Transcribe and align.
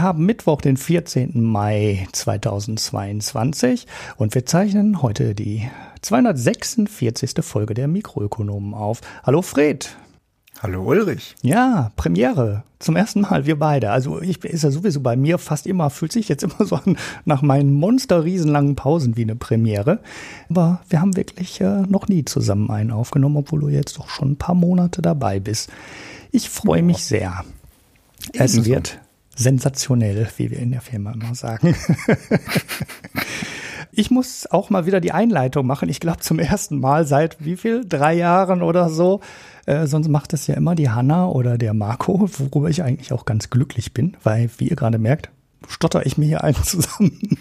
Wir 0.00 0.06
haben 0.06 0.24
Mittwoch, 0.24 0.62
den 0.62 0.78
14. 0.78 1.44
Mai 1.44 2.08
2022 2.12 3.86
und 4.16 4.34
wir 4.34 4.46
zeichnen 4.46 5.02
heute 5.02 5.34
die 5.34 5.68
246. 6.00 7.34
Folge 7.42 7.74
der 7.74 7.86
Mikroökonomen 7.86 8.72
auf. 8.72 9.02
Hallo 9.24 9.42
Fred. 9.42 9.94
Hallo 10.62 10.84
Ulrich. 10.84 11.36
Ja, 11.42 11.92
Premiere. 11.96 12.62
Zum 12.78 12.96
ersten 12.96 13.20
Mal, 13.20 13.44
wir 13.44 13.58
beide. 13.58 13.90
Also 13.90 14.22
ich 14.22 14.42
ist 14.42 14.64
ja 14.64 14.70
sowieso 14.70 15.02
bei 15.02 15.16
mir 15.16 15.36
fast 15.36 15.66
immer, 15.66 15.90
fühlt 15.90 16.12
sich 16.12 16.30
jetzt 16.30 16.42
immer 16.44 16.64
so 16.64 16.76
an, 16.76 16.96
nach 17.26 17.42
meinen 17.42 17.74
monster-riesenlangen 17.74 18.76
Pausen 18.76 19.18
wie 19.18 19.24
eine 19.24 19.36
Premiere. 19.36 20.00
Aber 20.48 20.80
wir 20.88 21.02
haben 21.02 21.14
wirklich 21.14 21.60
äh, 21.60 21.82
noch 21.82 22.08
nie 22.08 22.24
zusammen 22.24 22.70
einen 22.70 22.90
aufgenommen, 22.90 23.36
obwohl 23.36 23.60
du 23.60 23.68
jetzt 23.68 23.98
doch 23.98 24.08
schon 24.08 24.30
ein 24.30 24.36
paar 24.36 24.54
Monate 24.54 25.02
dabei 25.02 25.40
bist. 25.40 25.68
Ich 26.30 26.48
freue 26.48 26.82
mich 26.82 27.04
sehr. 27.04 27.44
Es 28.32 28.64
wird 28.64 28.98
sensationell, 29.40 30.28
wie 30.36 30.50
wir 30.50 30.58
in 30.58 30.70
der 30.70 30.80
Firma 30.80 31.12
immer 31.12 31.34
sagen. 31.34 31.74
ich 33.92 34.10
muss 34.10 34.46
auch 34.46 34.70
mal 34.70 34.86
wieder 34.86 35.00
die 35.00 35.12
Einleitung 35.12 35.66
machen. 35.66 35.88
Ich 35.88 36.00
glaube 36.00 36.20
zum 36.20 36.38
ersten 36.38 36.78
Mal 36.78 37.06
seit 37.06 37.44
wie 37.44 37.56
viel? 37.56 37.84
Drei 37.88 38.14
Jahren 38.14 38.62
oder 38.62 38.90
so. 38.90 39.20
Äh, 39.66 39.86
sonst 39.86 40.08
macht 40.08 40.32
das 40.32 40.46
ja 40.46 40.54
immer 40.54 40.74
die 40.74 40.90
Hanna 40.90 41.26
oder 41.26 41.58
der 41.58 41.74
Marco, 41.74 42.28
worüber 42.38 42.68
ich 42.68 42.82
eigentlich 42.82 43.12
auch 43.12 43.24
ganz 43.24 43.50
glücklich 43.50 43.94
bin, 43.94 44.16
weil, 44.22 44.50
wie 44.58 44.68
ihr 44.68 44.76
gerade 44.76 44.98
merkt, 44.98 45.30
stotter 45.68 46.04
ich 46.04 46.18
mir 46.18 46.26
hier 46.26 46.44
einen 46.44 46.62
zusammen. 46.62 47.38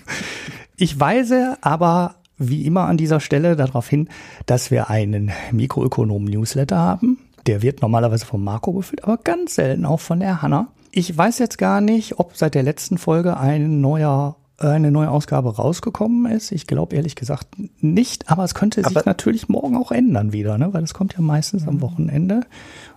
Ich 0.77 0.99
weise 0.99 1.57
aber 1.61 2.15
wie 2.37 2.65
immer 2.65 2.85
an 2.85 2.95
dieser 2.95 3.19
Stelle 3.19 3.57
darauf 3.57 3.89
hin, 3.89 4.07
dass 4.45 4.71
wir 4.71 4.89
einen 4.89 5.31
Mikroökonomen-Newsletter 5.51 6.77
haben. 6.77 7.19
Der 7.47 7.61
wird 7.61 7.81
normalerweise 7.81 8.25
von 8.25 8.43
Marco 8.43 8.71
gefüllt, 8.71 9.03
aber 9.03 9.17
ganz 9.17 9.55
selten 9.55 9.85
auch 9.85 9.99
von 9.99 10.21
der 10.21 10.41
Hanna. 10.41 10.69
Ich 10.91 11.15
weiß 11.15 11.39
jetzt 11.39 11.57
gar 11.57 11.81
nicht, 11.81 12.19
ob 12.19 12.35
seit 12.35 12.55
der 12.55 12.63
letzten 12.63 12.97
Folge 12.97 13.37
ein 13.37 13.81
neuer 13.81 14.35
eine 14.59 14.91
neue 14.91 15.09
Ausgabe 15.09 15.55
rausgekommen 15.55 16.31
ist. 16.31 16.51
Ich 16.51 16.67
glaube 16.67 16.95
ehrlich 16.95 17.15
gesagt 17.15 17.47
nicht, 17.79 18.29
aber 18.29 18.43
es 18.43 18.53
könnte 18.53 18.81
aber 18.83 18.99
sich 18.99 19.05
natürlich 19.05 19.47
morgen 19.47 19.77
auch 19.77 19.91
ändern 19.91 20.33
wieder, 20.33 20.57
ne? 20.57 20.73
weil 20.73 20.83
es 20.83 20.93
kommt 20.93 21.13
ja 21.13 21.21
meistens 21.21 21.67
am 21.67 21.81
Wochenende, 21.81 22.41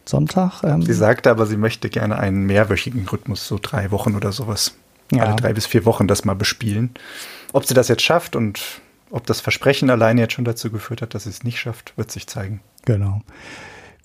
Sonntag. 0.04 0.62
Ähm. 0.64 0.82
Sie 0.82 0.92
sagte 0.92 1.30
aber, 1.30 1.46
sie 1.46 1.56
möchte 1.56 1.88
gerne 1.88 2.18
einen 2.18 2.46
mehrwöchigen 2.46 3.06
Rhythmus, 3.06 3.46
so 3.46 3.58
drei 3.62 3.90
Wochen 3.90 4.16
oder 4.16 4.32
sowas. 4.32 4.74
Ja. 5.12 5.24
Alle 5.24 5.36
drei 5.36 5.52
bis 5.52 5.66
vier 5.66 5.84
Wochen 5.84 6.08
das 6.08 6.24
mal 6.24 6.34
bespielen. 6.34 6.90
Ob 7.52 7.66
sie 7.66 7.74
das 7.74 7.88
jetzt 7.88 8.02
schafft 8.02 8.34
und 8.34 8.80
ob 9.10 9.26
das 9.26 9.40
Versprechen 9.40 9.90
alleine 9.90 10.22
jetzt 10.22 10.32
schon 10.32 10.44
dazu 10.44 10.70
geführt 10.70 11.02
hat, 11.02 11.14
dass 11.14 11.24
sie 11.24 11.30
es 11.30 11.44
nicht 11.44 11.60
schafft, 11.60 11.92
wird 11.96 12.10
sich 12.10 12.26
zeigen. 12.26 12.60
Genau. 12.86 13.20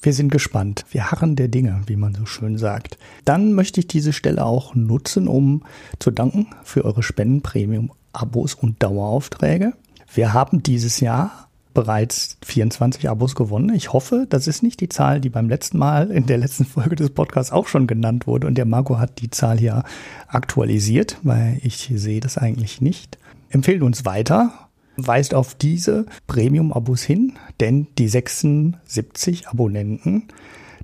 Wir 0.02 0.14
sind 0.14 0.32
gespannt. 0.32 0.86
Wir 0.92 1.12
harren 1.12 1.36
der 1.36 1.48
Dinge, 1.48 1.82
wie 1.88 1.96
man 1.96 2.14
so 2.14 2.26
schön 2.26 2.58
sagt. 2.58 2.98
Dann 3.26 3.54
möchte 3.54 3.80
ich 3.80 3.88
diese 3.88 4.14
Stelle 4.14 4.46
auch 4.46 4.76
nutzen, 4.76 5.28
um 5.28 5.64
zu 6.00 6.12
danken 6.12 6.48
für 6.64 6.86
eure 6.86 7.02
Spenden, 7.02 7.42
Premium, 7.42 7.92
Abos 8.14 8.54
und 8.54 8.82
Daueraufträge. 8.82 9.74
Wir 10.14 10.34
haben 10.34 10.62
dieses 10.62 11.00
Jahr 11.00 11.48
bereits 11.74 12.38
24 12.44 13.10
Abos 13.10 13.36
gewonnen. 13.36 13.74
Ich 13.76 13.94
hoffe, 13.94 14.26
das 14.30 14.48
ist 14.48 14.64
nicht 14.64 14.82
die 14.82 14.90
Zahl, 14.90 15.22
die 15.22 15.30
beim 15.30 15.50
letzten 15.50 15.78
Mal 15.78 16.10
in 16.12 16.26
der 16.26 16.38
letzten 16.38 16.66
Folge 16.66 16.96
des 16.96 17.12
Podcasts 17.12 17.52
auch 17.52 17.68
schon 17.68 17.88
genannt 17.88 18.28
wurde. 18.28 18.48
Und 18.48 18.56
der 18.56 18.66
Marco 18.66 18.98
hat 19.00 19.20
die 19.22 19.30
Zahl 19.30 19.58
hier 19.60 19.84
aktualisiert, 20.28 21.18
weil 21.24 21.60
ich 21.64 21.92
sehe 21.94 22.20
das 22.20 22.38
eigentlich 22.38 22.82
nicht. 22.82 23.18
Empfehlen 23.50 23.84
uns 23.84 24.06
weiter 24.06 24.67
weist 24.98 25.34
auf 25.34 25.56
diese 25.56 26.06
Premium-Abos 26.28 27.04
hin, 27.04 27.34
denn 27.60 27.88
die 27.98 28.08
76 28.08 29.48
Abonnenten, 29.48 30.28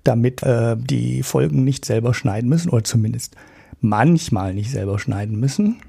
damit 0.03 0.43
äh, 0.43 0.77
die 0.77 1.23
Folgen 1.23 1.63
nicht 1.63 1.85
selber 1.85 2.13
schneiden 2.13 2.49
müssen 2.49 2.69
oder 2.69 2.83
zumindest 2.83 3.35
manchmal 3.81 4.53
nicht 4.53 4.71
selber 4.71 4.97
schneiden 4.99 5.39
müssen, 5.39 5.81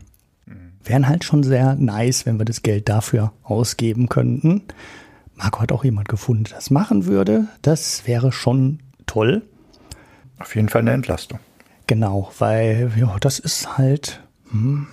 wären 0.85 1.09
halt 1.09 1.25
schon 1.25 1.43
sehr 1.43 1.75
nice, 1.77 2.27
wenn 2.27 2.39
wir 2.39 2.45
das 2.45 2.62
Geld 2.62 2.89
dafür 2.89 3.33
ausgeben 3.43 4.09
könnten. 4.09 4.62
Marco 5.35 5.61
hat 5.61 5.73
auch 5.73 5.85
jemand 5.85 6.09
gefunden, 6.09 6.45
der 6.45 6.55
das 6.55 6.71
machen 6.71 7.06
würde. 7.06 7.49
Das 7.62 8.06
wäre 8.06 8.33
schon 8.33 8.81
toll. 9.06 9.43
Auf 10.39 10.55
jeden 10.55 10.69
Fall 10.69 10.83
eine 10.83 10.93
Entlastung. 10.93 11.39
Genau, 11.87 12.31
weil 12.39 12.93
ja, 12.97 13.17
das 13.21 13.39
ist 13.39 13.77
halt 13.77 14.23
hm, 14.51 14.87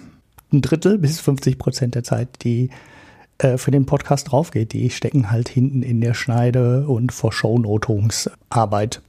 ein 0.51 0.61
Drittel 0.61 0.97
bis 0.97 1.19
50 1.19 1.57
Prozent 1.57 1.95
der 1.95 2.03
Zeit, 2.03 2.43
die 2.43 2.69
äh, 3.41 3.57
für 3.57 3.71
den 3.71 3.85
Podcast 3.85 4.31
draufgeht. 4.31 4.73
Die 4.73 4.89
stecken 4.91 5.31
halt 5.31 5.49
hinten 5.49 5.81
in 5.81 5.99
der 5.99 6.13
Schneide 6.13 6.87
und 6.87 7.11
vor 7.11 7.33
Shownotungsarbeit. 7.33 9.01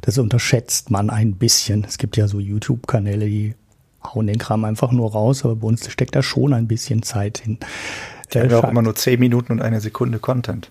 Das 0.00 0.16
unterschätzt 0.16 0.90
man 0.90 1.10
ein 1.10 1.34
bisschen. 1.34 1.84
Es 1.84 1.98
gibt 1.98 2.16
ja 2.16 2.28
so 2.28 2.40
YouTube-Kanäle, 2.40 3.26
die 3.26 3.54
hauen 4.02 4.26
den 4.26 4.38
Kram 4.38 4.64
einfach 4.64 4.90
nur 4.90 5.12
raus, 5.12 5.44
aber 5.44 5.56
bei 5.56 5.66
uns 5.66 5.90
steckt 5.90 6.16
da 6.16 6.22
schon 6.22 6.54
ein 6.54 6.66
bisschen 6.66 7.02
Zeit 7.02 7.38
hin. 7.38 7.58
Die 8.32 8.38
haben 8.38 8.50
ja 8.50 8.58
auch 8.58 8.70
immer 8.70 8.82
nur 8.82 8.94
zehn 8.94 9.20
Minuten 9.20 9.52
und 9.52 9.60
eine 9.60 9.80
Sekunde 9.80 10.18
Content. 10.18 10.70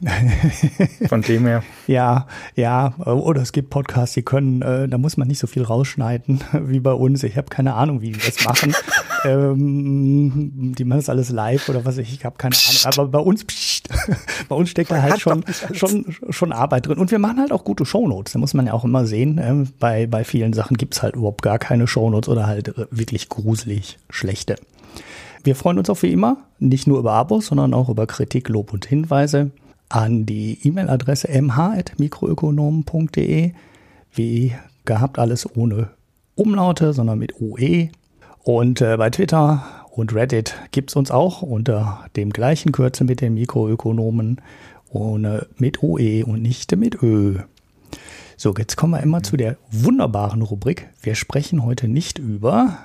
Von 1.08 1.22
dem 1.22 1.46
her. 1.46 1.62
Ja, 1.86 2.26
ja. 2.54 2.94
Oder 2.98 3.40
es 3.40 3.52
gibt 3.52 3.70
Podcasts, 3.70 4.14
die 4.14 4.22
können, 4.22 4.60
äh, 4.60 4.88
da 4.88 4.98
muss 4.98 5.16
man 5.16 5.26
nicht 5.26 5.38
so 5.38 5.46
viel 5.46 5.62
rausschneiden 5.62 6.42
wie 6.52 6.80
bei 6.80 6.92
uns. 6.92 7.22
Ich 7.22 7.38
habe 7.38 7.48
keine 7.48 7.74
Ahnung, 7.74 8.02
wie 8.02 8.12
die 8.12 8.20
das 8.20 8.44
machen. 8.44 8.74
Ähm, 9.26 10.74
die 10.76 10.84
machen 10.84 10.98
das 10.98 11.08
alles 11.08 11.30
live 11.30 11.68
oder 11.68 11.84
was 11.84 11.98
ich, 11.98 12.12
ich 12.12 12.24
habe 12.24 12.36
keine 12.36 12.54
Ahnung. 12.54 12.80
Aber 12.84 13.08
bei 13.08 13.18
uns, 13.18 13.44
pst, 13.44 13.88
bei 14.48 14.56
uns 14.56 14.70
steckt 14.70 14.90
da 14.90 15.02
halt 15.02 15.20
schon, 15.20 15.44
schon, 15.72 16.16
schon 16.30 16.52
Arbeit 16.52 16.86
drin. 16.86 16.98
Und 16.98 17.10
wir 17.10 17.18
machen 17.18 17.40
halt 17.40 17.52
auch 17.52 17.64
gute 17.64 17.84
Shownotes. 17.84 18.32
Da 18.32 18.38
muss 18.38 18.54
man 18.54 18.66
ja 18.66 18.72
auch 18.72 18.84
immer 18.84 19.06
sehen. 19.06 19.40
Ähm, 19.42 19.68
bei, 19.78 20.06
bei 20.06 20.24
vielen 20.24 20.52
Sachen 20.52 20.76
gibt's 20.76 21.02
halt 21.02 21.16
überhaupt 21.16 21.42
gar 21.42 21.58
keine 21.58 21.86
Shownotes 21.86 22.28
oder 22.28 22.46
halt 22.46 22.74
wirklich 22.90 23.28
gruselig 23.28 23.98
schlechte. 24.10 24.56
Wir 25.44 25.54
freuen 25.54 25.78
uns 25.78 25.90
auch 25.90 26.02
wie 26.02 26.12
immer, 26.12 26.38
nicht 26.58 26.86
nur 26.86 26.98
über 26.98 27.12
Abos, 27.12 27.46
sondern 27.46 27.74
auch 27.74 27.88
über 27.88 28.06
Kritik, 28.06 28.48
Lob 28.48 28.72
und 28.72 28.86
Hinweise 28.86 29.50
an 29.88 30.26
die 30.26 30.58
E-Mail-Adresse 30.66 31.28
mh.mikroökonomen.de. 31.40 33.52
Wie 34.12 34.52
gehabt, 34.84 35.18
alles 35.18 35.56
ohne 35.56 35.90
Umlaute, 36.34 36.92
sondern 36.92 37.18
mit 37.18 37.40
OE. 37.40 37.88
Und 38.46 38.80
äh, 38.80 38.96
bei 38.96 39.10
Twitter 39.10 39.64
und 39.90 40.14
Reddit 40.14 40.54
gibt 40.70 40.90
es 40.90 40.96
uns 40.96 41.10
auch 41.10 41.42
unter 41.42 42.06
dem 42.14 42.30
gleichen 42.30 42.70
Kürzel 42.70 43.04
mit 43.04 43.20
den 43.20 43.34
Mikroökonomen 43.34 44.40
ohne 44.88 45.48
mit 45.56 45.82
OE 45.82 46.22
und 46.24 46.42
nicht 46.42 46.70
mit 46.76 47.02
Ö. 47.02 47.40
So, 48.36 48.54
jetzt 48.56 48.76
kommen 48.76 48.92
wir 48.92 49.02
immer 49.02 49.24
zu 49.24 49.36
der 49.36 49.56
wunderbaren 49.72 50.42
Rubrik. 50.42 50.88
Wir 51.02 51.16
sprechen 51.16 51.64
heute 51.64 51.88
nicht 51.88 52.20
über 52.20 52.78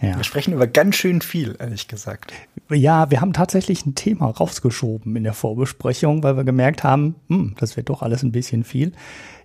ja. 0.00 0.16
Wir 0.16 0.24
sprechen 0.24 0.54
über 0.54 0.66
ganz 0.66 0.96
schön 0.96 1.20
viel, 1.20 1.56
ehrlich 1.58 1.86
gesagt. 1.86 2.32
Ja, 2.70 3.10
wir 3.10 3.20
haben 3.20 3.34
tatsächlich 3.34 3.84
ein 3.84 3.94
Thema 3.94 4.30
rausgeschoben 4.30 5.14
in 5.14 5.24
der 5.24 5.34
Vorbesprechung, 5.34 6.22
weil 6.22 6.36
wir 6.36 6.44
gemerkt 6.44 6.84
haben, 6.84 7.16
hm, 7.28 7.54
das 7.58 7.76
wird 7.76 7.90
doch 7.90 8.00
alles 8.00 8.22
ein 8.22 8.32
bisschen 8.32 8.64
viel. 8.64 8.92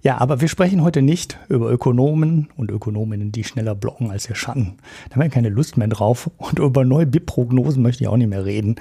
Ja, 0.02 0.20
aber 0.20 0.40
wir 0.40 0.48
sprechen 0.48 0.82
heute 0.82 1.02
nicht 1.02 1.40
über 1.50 1.70
Ökonomen 1.70 2.48
und 2.56 2.72
Ökonominnen, 2.72 3.34
die 3.34 3.44
schneller 3.44 3.76
blocken 3.76 4.12
als 4.12 4.28
der 4.28 4.36
Schatten. 4.36 4.78
Da 5.10 5.16
haben 5.16 5.24
wir 5.24 5.30
keine 5.30 5.50
Lust 5.50 5.76
mehr 5.76 5.88
drauf. 5.88 6.30
Und 6.38 6.60
über 6.60 6.86
neue 6.86 7.06
BIP-Prognosen 7.06 7.82
möchte 7.82 8.04
ich 8.04 8.08
auch 8.08 8.18
nicht 8.18 8.30
mehr 8.30 8.46
reden. 8.46 8.76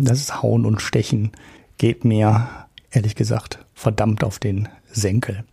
Das 0.00 0.18
ist 0.18 0.42
Hauen 0.42 0.64
und 0.64 0.80
Stechen. 0.80 1.30
Geht 1.78 2.04
mir, 2.04 2.48
ehrlich 2.90 3.14
gesagt, 3.14 3.64
verdammt 3.74 4.24
auf 4.24 4.38
den 4.38 4.68
Senkel. 4.90 5.44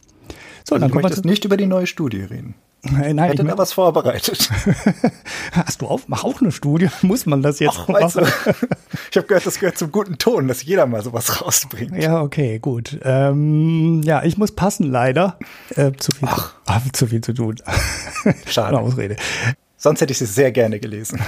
So, 0.63 0.75
also 0.75 0.87
dann 0.87 0.91
du 0.91 0.99
möchtest 1.01 1.25
nicht 1.25 1.45
über 1.45 1.57
die 1.57 1.67
neue 1.67 1.85
Studie 1.85 2.21
reden. 2.21 2.55
Nein, 2.83 3.15
nein, 3.15 3.29
Hätte 3.29 3.43
da 3.43 3.57
was 3.57 3.73
vorbereitet. 3.73 4.49
Hast 5.51 5.81
du 5.81 5.87
auch, 5.87 6.01
mach 6.07 6.23
auch 6.23 6.41
eine 6.41 6.51
Studie? 6.51 6.89
Muss 7.03 7.25
man 7.25 7.43
das 7.43 7.59
jetzt 7.59 7.77
Ach, 7.79 7.87
machen? 7.87 8.25
ich 9.11 9.17
habe 9.17 9.27
gehört, 9.27 9.45
das 9.45 9.59
gehört 9.59 9.77
zum 9.77 9.91
guten 9.91 10.17
Ton, 10.17 10.47
dass 10.47 10.63
jeder 10.63 10.87
mal 10.87 11.03
sowas 11.03 11.41
rausbringt. 11.41 11.95
Ja, 12.01 12.21
okay, 12.21 12.57
gut. 12.59 12.99
Ähm, 13.03 14.01
ja, 14.03 14.23
ich 14.23 14.37
muss 14.37 14.53
passen 14.53 14.89
leider. 14.89 15.37
Äh, 15.75 15.91
zu, 15.93 16.11
viel 16.11 16.27
Ach. 16.31 16.55
Zu, 16.65 16.91
zu 16.91 17.07
viel 17.07 17.21
zu 17.21 17.33
tun. 17.33 17.55
Schade. 18.47 18.79
Ausrede. 18.79 19.15
Sonst 19.81 19.99
hätte 19.99 20.11
ich 20.11 20.19
sie 20.19 20.27
sehr 20.27 20.51
gerne 20.51 20.79
gelesen. 20.79 21.19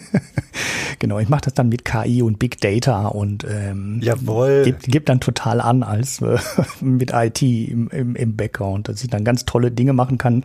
genau, 0.98 1.18
ich 1.20 1.30
mache 1.30 1.40
das 1.46 1.54
dann 1.54 1.70
mit 1.70 1.86
KI 1.86 2.20
und 2.20 2.38
Big 2.38 2.60
Data 2.60 3.06
und 3.06 3.46
ähm, 3.48 3.98
Jawohl. 4.02 4.60
Gib, 4.66 4.80
gib 4.82 5.06
dann 5.06 5.20
total 5.20 5.58
an 5.58 5.82
als 5.82 6.20
äh, 6.20 6.36
mit 6.82 7.12
IT 7.14 7.40
im, 7.40 7.88
im, 7.88 8.14
im 8.14 8.36
Background, 8.36 8.90
dass 8.90 9.02
ich 9.02 9.08
dann 9.08 9.24
ganz 9.24 9.46
tolle 9.46 9.70
Dinge 9.70 9.94
machen 9.94 10.18
kann. 10.18 10.42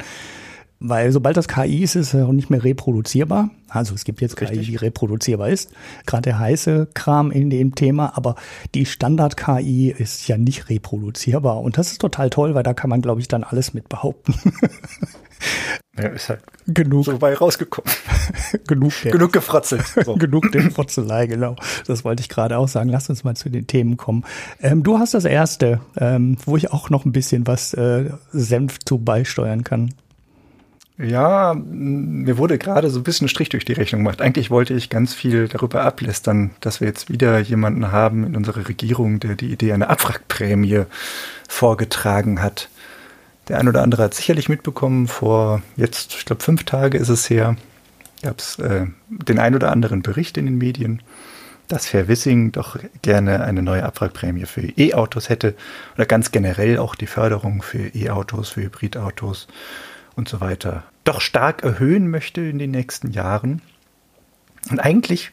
Weil 0.79 1.11
sobald 1.11 1.35
das 1.35 1.49
KI 1.49 1.83
ist, 1.83 1.95
ist 1.95 2.13
es 2.13 2.23
auch 2.23 2.31
nicht 2.31 2.49
mehr 2.49 2.63
reproduzierbar. 2.63 3.49
Also 3.67 3.93
es 3.93 4.05
gibt 4.05 4.21
jetzt 4.21 4.39
Richtig. 4.39 4.61
KI, 4.61 4.65
die 4.65 4.75
reproduzierbar 4.77 5.49
ist. 5.49 5.71
Gerade 6.05 6.21
der 6.21 6.39
heiße 6.39 6.87
Kram 6.93 7.31
in 7.31 7.49
dem 7.49 7.75
Thema, 7.75 8.15
aber 8.15 8.35
die 8.73 8.85
Standard-KI 8.85 9.89
ist 9.89 10.29
ja 10.29 10.37
nicht 10.37 10.69
reproduzierbar. 10.69 11.59
Und 11.59 11.77
das 11.77 11.91
ist 11.91 11.99
total 11.99 12.29
toll, 12.29 12.55
weil 12.55 12.63
da 12.63 12.73
kann 12.73 12.89
man, 12.89 13.01
glaube 13.01 13.19
ich, 13.19 13.27
dann 13.27 13.43
alles 13.43 13.73
mit 13.73 13.89
behaupten. 13.89 14.33
Ja, 15.97 16.09
ist 16.09 16.29
halt 16.29 16.41
genug. 16.67 17.05
so 17.05 17.17
bei 17.17 17.33
rausgekommen. 17.33 17.91
genug, 18.67 18.93
der, 19.03 19.11
genug 19.11 19.33
gefrotzelt. 19.33 19.83
So. 20.05 20.15
genug 20.17 20.51
der 20.51 20.69
Frotzelei, 20.69 21.25
genau. 21.25 21.55
Das 21.87 22.03
wollte 22.03 22.21
ich 22.21 22.29
gerade 22.29 22.57
auch 22.57 22.67
sagen. 22.67 22.89
Lass 22.89 23.09
uns 23.09 23.23
mal 23.23 23.35
zu 23.35 23.49
den 23.49 23.65
Themen 23.65 23.97
kommen. 23.97 24.23
Ähm, 24.61 24.83
du 24.83 24.99
hast 24.99 25.13
das 25.13 25.25
erste, 25.25 25.81
ähm, 25.97 26.37
wo 26.45 26.55
ich 26.55 26.71
auch 26.71 26.89
noch 26.89 27.05
ein 27.05 27.11
bisschen 27.11 27.47
was 27.47 27.73
äh, 27.73 28.11
Senf 28.31 28.77
zu 28.79 28.99
beisteuern 28.99 29.63
kann. 29.63 29.93
Ja, 30.99 31.53
mir 31.53 32.39
wurde 32.39 32.57
gerade 32.57 32.89
so 32.89 32.99
ein 32.99 33.03
bisschen 33.03 33.27
Strich 33.27 33.49
durch 33.49 33.65
die 33.65 33.73
Rechnung 33.73 34.01
gemacht. 34.01 34.19
Eigentlich 34.19 34.49
wollte 34.49 34.73
ich 34.73 34.89
ganz 34.89 35.13
viel 35.13 35.47
darüber 35.47 35.83
ablästern, 35.83 36.51
dass 36.59 36.81
wir 36.81 36.87
jetzt 36.87 37.11
wieder 37.11 37.37
jemanden 37.39 37.91
haben 37.91 38.23
in 38.23 38.35
unserer 38.35 38.67
Regierung, 38.67 39.19
der 39.19 39.35
die 39.35 39.51
Idee 39.51 39.73
einer 39.73 39.91
Abwrackprämie 39.91 40.85
vorgetragen 41.47 42.41
hat. 42.41 42.69
Der 43.47 43.59
ein 43.59 43.67
oder 43.67 43.81
andere 43.81 44.03
hat 44.03 44.13
sicherlich 44.13 44.49
mitbekommen, 44.49 45.07
vor 45.07 45.61
jetzt, 45.75 46.15
ich 46.15 46.25
glaube, 46.25 46.43
fünf 46.43 46.65
Tage 46.65 46.97
ist 46.97 47.09
es 47.09 47.29
her, 47.29 47.55
gab 48.21 48.39
es 48.39 48.59
äh, 48.59 48.87
den 49.07 49.39
ein 49.39 49.55
oder 49.55 49.71
anderen 49.71 50.01
Bericht 50.01 50.37
in 50.37 50.45
den 50.45 50.57
Medien, 50.57 51.01
dass 51.67 51.87
Fair 51.87 52.07
Wissing 52.07 52.51
doch 52.51 52.77
gerne 53.01 53.43
eine 53.43 53.61
neue 53.61 53.83
Abwrackprämie 53.83 54.45
für 54.45 54.61
E-Autos 54.61 55.29
hätte 55.29 55.55
oder 55.95 56.05
ganz 56.05 56.31
generell 56.31 56.77
auch 56.77 56.95
die 56.95 57.07
Förderung 57.07 57.61
für 57.61 57.93
E-Autos, 57.95 58.49
für 58.49 58.63
Hybridautos 58.63 59.47
und 60.15 60.29
so 60.29 60.41
weiter 60.41 60.83
doch 61.03 61.21
stark 61.21 61.63
erhöhen 61.63 62.09
möchte 62.09 62.41
in 62.41 62.59
den 62.59 62.71
nächsten 62.71 63.11
Jahren. 63.11 63.61
Und 64.69 64.79
eigentlich 64.79 65.31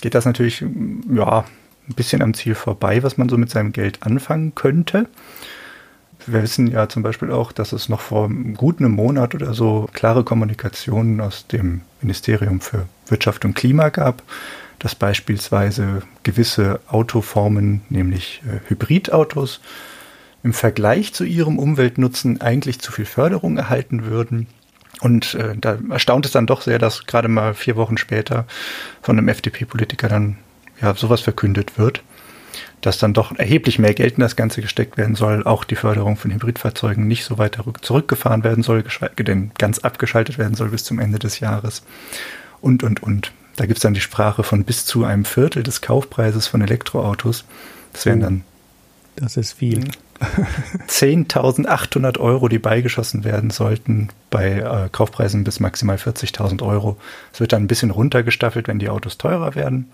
geht 0.00 0.14
das 0.14 0.26
natürlich 0.26 0.64
ja, 1.12 1.44
ein 1.88 1.94
bisschen 1.94 2.22
am 2.22 2.34
Ziel 2.34 2.54
vorbei, 2.54 3.02
was 3.02 3.16
man 3.16 3.28
so 3.28 3.36
mit 3.36 3.50
seinem 3.50 3.72
Geld 3.72 4.02
anfangen 4.02 4.54
könnte. 4.54 5.08
Wir 6.26 6.42
wissen 6.42 6.66
ja 6.66 6.88
zum 6.88 7.02
Beispiel 7.02 7.30
auch, 7.30 7.52
dass 7.52 7.72
es 7.72 7.88
noch 7.88 8.00
vor 8.00 8.28
gut 8.28 8.80
einem 8.80 8.92
Monat 8.92 9.34
oder 9.34 9.54
so 9.54 9.88
klare 9.92 10.24
Kommunikationen 10.24 11.20
aus 11.20 11.46
dem 11.46 11.82
Ministerium 12.00 12.60
für 12.60 12.86
Wirtschaft 13.06 13.44
und 13.44 13.54
Klima 13.54 13.90
gab, 13.90 14.22
dass 14.78 14.94
beispielsweise 14.94 16.02
gewisse 16.22 16.80
Autoformen, 16.88 17.82
nämlich 17.88 18.42
äh, 18.44 18.68
Hybridautos, 18.68 19.60
im 20.42 20.52
Vergleich 20.52 21.12
zu 21.12 21.24
ihrem 21.24 21.58
Umweltnutzen 21.58 22.40
eigentlich 22.40 22.80
zu 22.80 22.92
viel 22.92 23.06
Förderung 23.06 23.56
erhalten 23.56 24.06
würden. 24.06 24.46
Und 25.00 25.34
äh, 25.34 25.56
da 25.56 25.78
erstaunt 25.90 26.26
es 26.26 26.32
dann 26.32 26.46
doch 26.46 26.62
sehr, 26.62 26.78
dass 26.78 27.06
gerade 27.06 27.28
mal 27.28 27.54
vier 27.54 27.76
Wochen 27.76 27.98
später 27.98 28.46
von 29.02 29.18
einem 29.18 29.28
FDP-Politiker 29.28 30.08
dann 30.08 30.38
ja 30.80 30.94
sowas 30.94 31.20
verkündet 31.20 31.78
wird, 31.78 32.02
dass 32.80 32.98
dann 32.98 33.14
doch 33.14 33.36
erheblich 33.36 33.78
mehr 33.78 33.94
Geld 33.94 34.14
in 34.14 34.20
das 34.20 34.36
Ganze 34.36 34.60
gesteckt 34.60 34.96
werden 34.96 35.14
soll, 35.14 35.44
auch 35.44 35.64
die 35.64 35.76
Förderung 35.76 36.16
von 36.16 36.32
Hybridfahrzeugen 36.32 37.06
nicht 37.06 37.24
so 37.24 37.38
weiter 37.38 37.64
zurückgefahren 37.80 38.44
werden 38.44 38.62
soll, 38.62 38.82
geschweige 38.82 39.24
denn 39.24 39.50
ganz 39.58 39.80
abgeschaltet 39.80 40.38
werden 40.38 40.54
soll 40.54 40.68
bis 40.68 40.84
zum 40.84 40.98
Ende 40.98 41.18
des 41.18 41.40
Jahres 41.40 41.82
und, 42.60 42.82
und, 42.82 43.02
und. 43.02 43.32
Da 43.56 43.64
gibt 43.64 43.78
es 43.78 43.82
dann 43.82 43.94
die 43.94 44.00
Sprache 44.00 44.42
von 44.42 44.64
bis 44.64 44.84
zu 44.84 45.04
einem 45.04 45.24
Viertel 45.24 45.62
des 45.62 45.80
Kaufpreises 45.80 46.46
von 46.46 46.60
Elektroautos. 46.60 47.44
Das 47.92 48.04
wären 48.04 48.20
oh. 48.20 48.24
dann. 48.24 48.44
Das 49.16 49.36
ist 49.38 49.54
viel. 49.54 49.84
10.800 50.88 52.18
Euro, 52.18 52.48
die 52.48 52.58
beigeschossen 52.58 53.24
werden 53.24 53.50
sollten 53.50 54.08
bei 54.30 54.58
äh, 54.58 54.88
Kaufpreisen 54.90 55.44
bis 55.44 55.60
maximal 55.60 55.96
40.000 55.96 56.62
Euro. 56.62 56.96
Es 57.32 57.40
wird 57.40 57.52
dann 57.52 57.64
ein 57.64 57.66
bisschen 57.66 57.90
runtergestaffelt, 57.90 58.68
wenn 58.68 58.78
die 58.78 58.88
Autos 58.88 59.18
teurer 59.18 59.54
werden. 59.54 59.90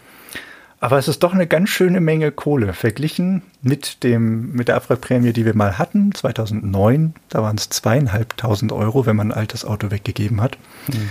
Aber 0.82 0.98
es 0.98 1.06
ist 1.06 1.22
doch 1.22 1.32
eine 1.32 1.46
ganz 1.46 1.68
schöne 1.68 2.00
Menge 2.00 2.32
Kohle 2.32 2.72
verglichen 2.72 3.42
mit 3.62 4.02
dem 4.02 4.50
mit 4.50 4.66
der 4.66 4.74
Abwrackprämie, 4.74 5.32
die 5.32 5.44
wir 5.44 5.54
mal 5.54 5.78
hatten 5.78 6.12
2009. 6.12 7.14
Da 7.28 7.40
waren 7.40 7.56
es 7.56 7.68
zweieinhalbtausend 7.68 8.72
Euro, 8.72 9.06
wenn 9.06 9.14
man 9.14 9.30
ein 9.30 9.38
altes 9.38 9.64
Auto 9.64 9.92
weggegeben 9.92 10.40
hat 10.40 10.58
mhm. 10.88 11.08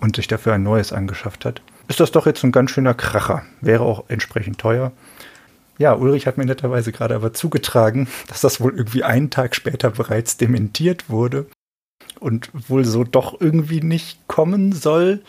und 0.00 0.14
sich 0.14 0.28
dafür 0.28 0.52
ein 0.52 0.62
neues 0.62 0.92
angeschafft 0.92 1.44
hat. 1.44 1.60
Ist 1.88 1.98
das 1.98 2.12
doch 2.12 2.24
jetzt 2.24 2.44
ein 2.44 2.52
ganz 2.52 2.70
schöner 2.70 2.94
Kracher. 2.94 3.42
Wäre 3.60 3.82
auch 3.82 4.04
entsprechend 4.06 4.58
teuer. 4.58 4.92
Ja, 5.76 5.94
Ulrich 5.94 6.28
hat 6.28 6.38
mir 6.38 6.46
netterweise 6.46 6.92
gerade 6.92 7.16
aber 7.16 7.32
zugetragen, 7.32 8.06
dass 8.28 8.42
das 8.42 8.60
wohl 8.60 8.76
irgendwie 8.76 9.02
einen 9.02 9.28
Tag 9.28 9.56
später 9.56 9.90
bereits 9.90 10.36
dementiert 10.36 11.10
wurde 11.10 11.46
und 12.20 12.48
wohl 12.68 12.84
so 12.84 13.02
doch 13.02 13.40
irgendwie 13.40 13.80
nicht 13.80 14.28
kommen 14.28 14.70
soll. 14.70 15.20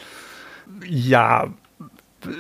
Ja, 0.88 1.48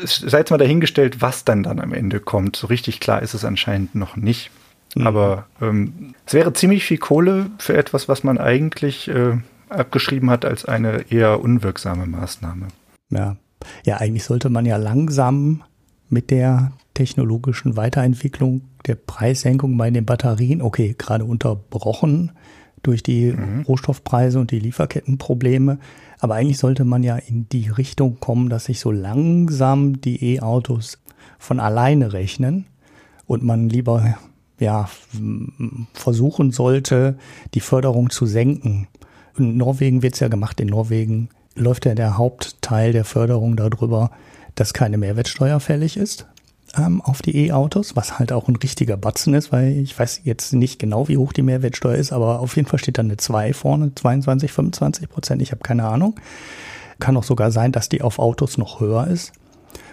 seid 0.03 0.51
mal 0.51 0.57
dahingestellt, 0.57 1.21
was 1.21 1.45
dann 1.45 1.63
dann 1.63 1.79
am 1.79 1.93
Ende 1.93 2.19
kommt. 2.19 2.55
So 2.55 2.67
richtig 2.67 2.99
klar 2.99 3.21
ist 3.21 3.33
es 3.33 3.45
anscheinend 3.45 3.95
noch 3.95 4.15
nicht. 4.15 4.51
Mhm. 4.95 5.07
Aber 5.07 5.47
ähm, 5.61 6.13
es 6.25 6.33
wäre 6.33 6.53
ziemlich 6.53 6.83
viel 6.85 6.97
Kohle 6.97 7.47
für 7.57 7.75
etwas, 7.75 8.07
was 8.07 8.23
man 8.23 8.37
eigentlich 8.37 9.07
äh, 9.07 9.37
abgeschrieben 9.69 10.29
hat 10.29 10.45
als 10.45 10.65
eine 10.65 11.11
eher 11.11 11.41
unwirksame 11.41 12.05
Maßnahme. 12.05 12.67
Ja. 13.09 13.37
Ja, 13.85 13.97
eigentlich 13.97 14.23
sollte 14.23 14.49
man 14.49 14.65
ja 14.65 14.77
langsam 14.77 15.63
mit 16.09 16.29
der 16.29 16.71
technologischen 16.93 17.75
Weiterentwicklung 17.75 18.61
der 18.85 18.95
Preissenkung 18.95 19.77
bei 19.77 19.89
den 19.89 20.05
Batterien, 20.05 20.61
okay, 20.61 20.95
gerade 20.97 21.25
unterbrochen 21.25 22.31
durch 22.83 23.01
die 23.01 23.31
mhm. 23.31 23.61
Rohstoffpreise 23.61 24.39
und 24.39 24.51
die 24.51 24.59
Lieferkettenprobleme. 24.59 25.79
Aber 26.25 26.33
eigentlich 26.33 26.57
sollte 26.57 26.85
man 26.85 27.03
ja 27.03 27.17
in 27.17 27.47
die 27.49 27.69
Richtung 27.69 28.19
kommen, 28.19 28.49
dass 28.49 28.65
sich 28.65 28.79
so 28.79 28.89
langsam 28.89 30.01
die 30.01 30.33
E-Autos 30.33 30.97
von 31.37 31.59
alleine 31.59 32.13
rechnen 32.13 32.65
und 33.27 33.43
man 33.43 33.69
lieber 33.69 34.17
ja, 34.59 34.89
versuchen 35.93 36.49
sollte, 36.49 37.15
die 37.53 37.59
Förderung 37.59 38.09
zu 38.09 38.25
senken. 38.25 38.87
In 39.37 39.55
Norwegen 39.57 40.01
wird 40.01 40.15
es 40.15 40.19
ja 40.19 40.27
gemacht. 40.27 40.59
In 40.59 40.69
Norwegen 40.69 41.29
läuft 41.53 41.85
ja 41.85 41.93
der 41.93 42.17
Hauptteil 42.17 42.91
der 42.91 43.05
Förderung 43.05 43.55
darüber, 43.55 44.09
dass 44.55 44.73
keine 44.73 44.97
Mehrwertsteuer 44.97 45.59
fällig 45.59 45.95
ist 45.95 46.25
ähm, 46.77 47.01
auf 47.01 47.21
die 47.21 47.47
E-Autos, 47.47 47.95
was 47.95 48.19
halt 48.19 48.31
auch 48.31 48.47
ein 48.47 48.55
richtiger 48.55 48.97
Batzen 48.97 49.33
ist, 49.33 49.51
weil 49.51 49.77
ich 49.77 49.97
weiß 49.97 50.21
jetzt 50.23 50.53
nicht 50.53 50.79
genau, 50.79 51.07
wie 51.07 51.17
hoch 51.17 51.33
die 51.33 51.41
Mehrwertsteuer 51.41 51.95
ist, 51.95 52.11
aber 52.11 52.39
auf 52.39 52.55
jeden 52.55 52.67
Fall 52.67 52.79
steht 52.79 52.97
da 52.97 53.01
eine 53.01 53.17
2 53.17 53.53
vorne, 53.53 53.93
22, 53.93 54.51
25 54.51 55.09
Prozent, 55.09 55.41
ich 55.41 55.51
habe 55.51 55.61
keine 55.61 55.85
Ahnung. 55.85 56.19
Kann 56.99 57.17
auch 57.17 57.23
sogar 57.23 57.51
sein, 57.51 57.71
dass 57.71 57.89
die 57.89 58.01
auf 58.01 58.19
Autos 58.19 58.57
noch 58.57 58.79
höher 58.79 59.07
ist. 59.07 59.33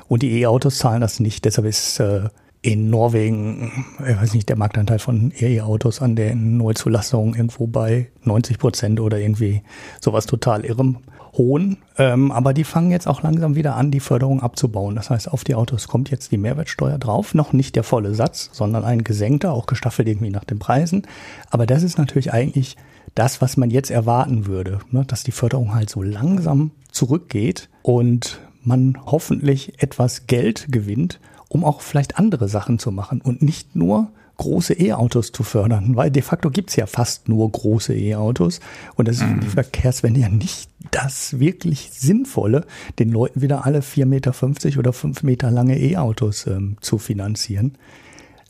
Und 0.09 0.23
die 0.23 0.41
E-Autos 0.41 0.79
zahlen 0.79 1.01
das 1.01 1.21
nicht, 1.21 1.45
deshalb 1.45 1.67
ist 1.67 1.99
äh, 2.01 2.29
in 2.63 2.91
Norwegen, 2.91 3.87
ich 3.99 4.17
weiß 4.17 4.35
nicht, 4.35 4.49
der 4.49 4.57
Marktanteil 4.57 5.01
von 5.01 5.33
E-Autos 5.37 6.01
an 6.01 6.15
den 6.15 6.57
Neuzulassungen 6.57 7.35
irgendwo 7.35 7.67
bei 7.67 8.09
90 8.23 8.59
Prozent 8.59 9.01
oder 9.01 9.19
irgendwie 9.19 9.63
sowas 10.01 10.27
total 10.27 10.65
irrem 10.65 10.99
hohen. 11.33 11.79
Ähm, 11.99 12.31
aber 12.31 12.55
die 12.55 12.63
fangen 12.63 12.93
jetzt 12.93 13.09
auch 13.09 13.23
langsam 13.23 13.57
wieder 13.57 13.75
an, 13.75 13.91
die 13.91 13.99
Förderung 13.99 14.41
abzubauen. 14.41 14.95
Das 14.95 15.11
heißt, 15.11 15.31
auf 15.33 15.43
die 15.43 15.57
Autos 15.57 15.89
kommt 15.89 16.11
jetzt 16.11 16.31
die 16.31 16.39
Mehrwertsteuer 16.39 16.99
drauf. 16.99 17.35
Noch 17.35 17.53
nicht 17.53 17.75
der 17.75 17.83
volle 17.83 18.15
Satz, 18.15 18.51
sondern 18.53 18.85
ein 18.85 19.03
gesenkter, 19.03 19.53
auch 19.53 19.67
gestaffelt 19.67 20.07
irgendwie 20.07 20.31
nach 20.31 20.45
den 20.45 20.61
Preisen. 20.61 21.07
Aber 21.51 21.67
das 21.67 21.83
ist 21.83 21.99
natürlich 21.99 22.33
eigentlich 22.33 22.77
das, 23.17 23.41
was 23.43 23.57
man 23.57 23.71
jetzt 23.71 23.91
erwarten 23.91 24.47
würde, 24.47 24.79
ne? 24.91 25.05
dass 25.05 25.25
die 25.25 25.33
Förderung 25.33 25.75
halt 25.75 25.91
so 25.91 26.01
langsam 26.03 26.71
zurückgeht 26.93 27.69
und 27.83 28.41
man 28.63 28.97
hoffentlich 29.05 29.83
etwas 29.83 30.27
Geld 30.29 30.67
gewinnt, 30.71 31.19
um 31.53 31.65
auch 31.65 31.83
vielleicht 31.83 32.19
andere 32.19 32.49
Sachen 32.49 32.79
zu 32.79 32.91
machen 32.91 33.21
und 33.21 33.43
nicht 33.43 33.77
nur 33.77 34.09
große 34.39 34.73
E-Autos 34.73 35.33
zu 35.33 35.43
fördern, 35.43 35.95
weil 35.97 36.11
de 36.11 36.23
facto 36.23 36.51
gibt's 36.51 36.77
ja 36.77 36.87
fast 36.87 37.29
nur 37.29 37.53
große 37.53 37.95
E-Autos 37.95 38.61
und 38.97 39.07
das 39.07 39.17
ist 39.17 39.23
für 39.23 39.35
die 39.35 39.47
mhm. 39.47 39.51
Verkehrswende 39.51 40.21
ja 40.21 40.31
nicht 40.31 40.71
das 40.91 41.39
wirklich 41.39 41.91
Sinnvolle, 41.93 42.65
den 42.99 43.11
Leuten 43.11 43.43
wieder 43.43 43.67
alle 43.67 43.81
4,50 43.81 44.07
Meter 44.07 44.79
oder 44.79 44.93
5 44.95 45.23
Meter 45.23 45.51
lange 45.51 45.79
E-Autos 45.79 46.47
ähm, 46.47 46.79
zu 46.81 46.97
finanzieren. 46.97 47.77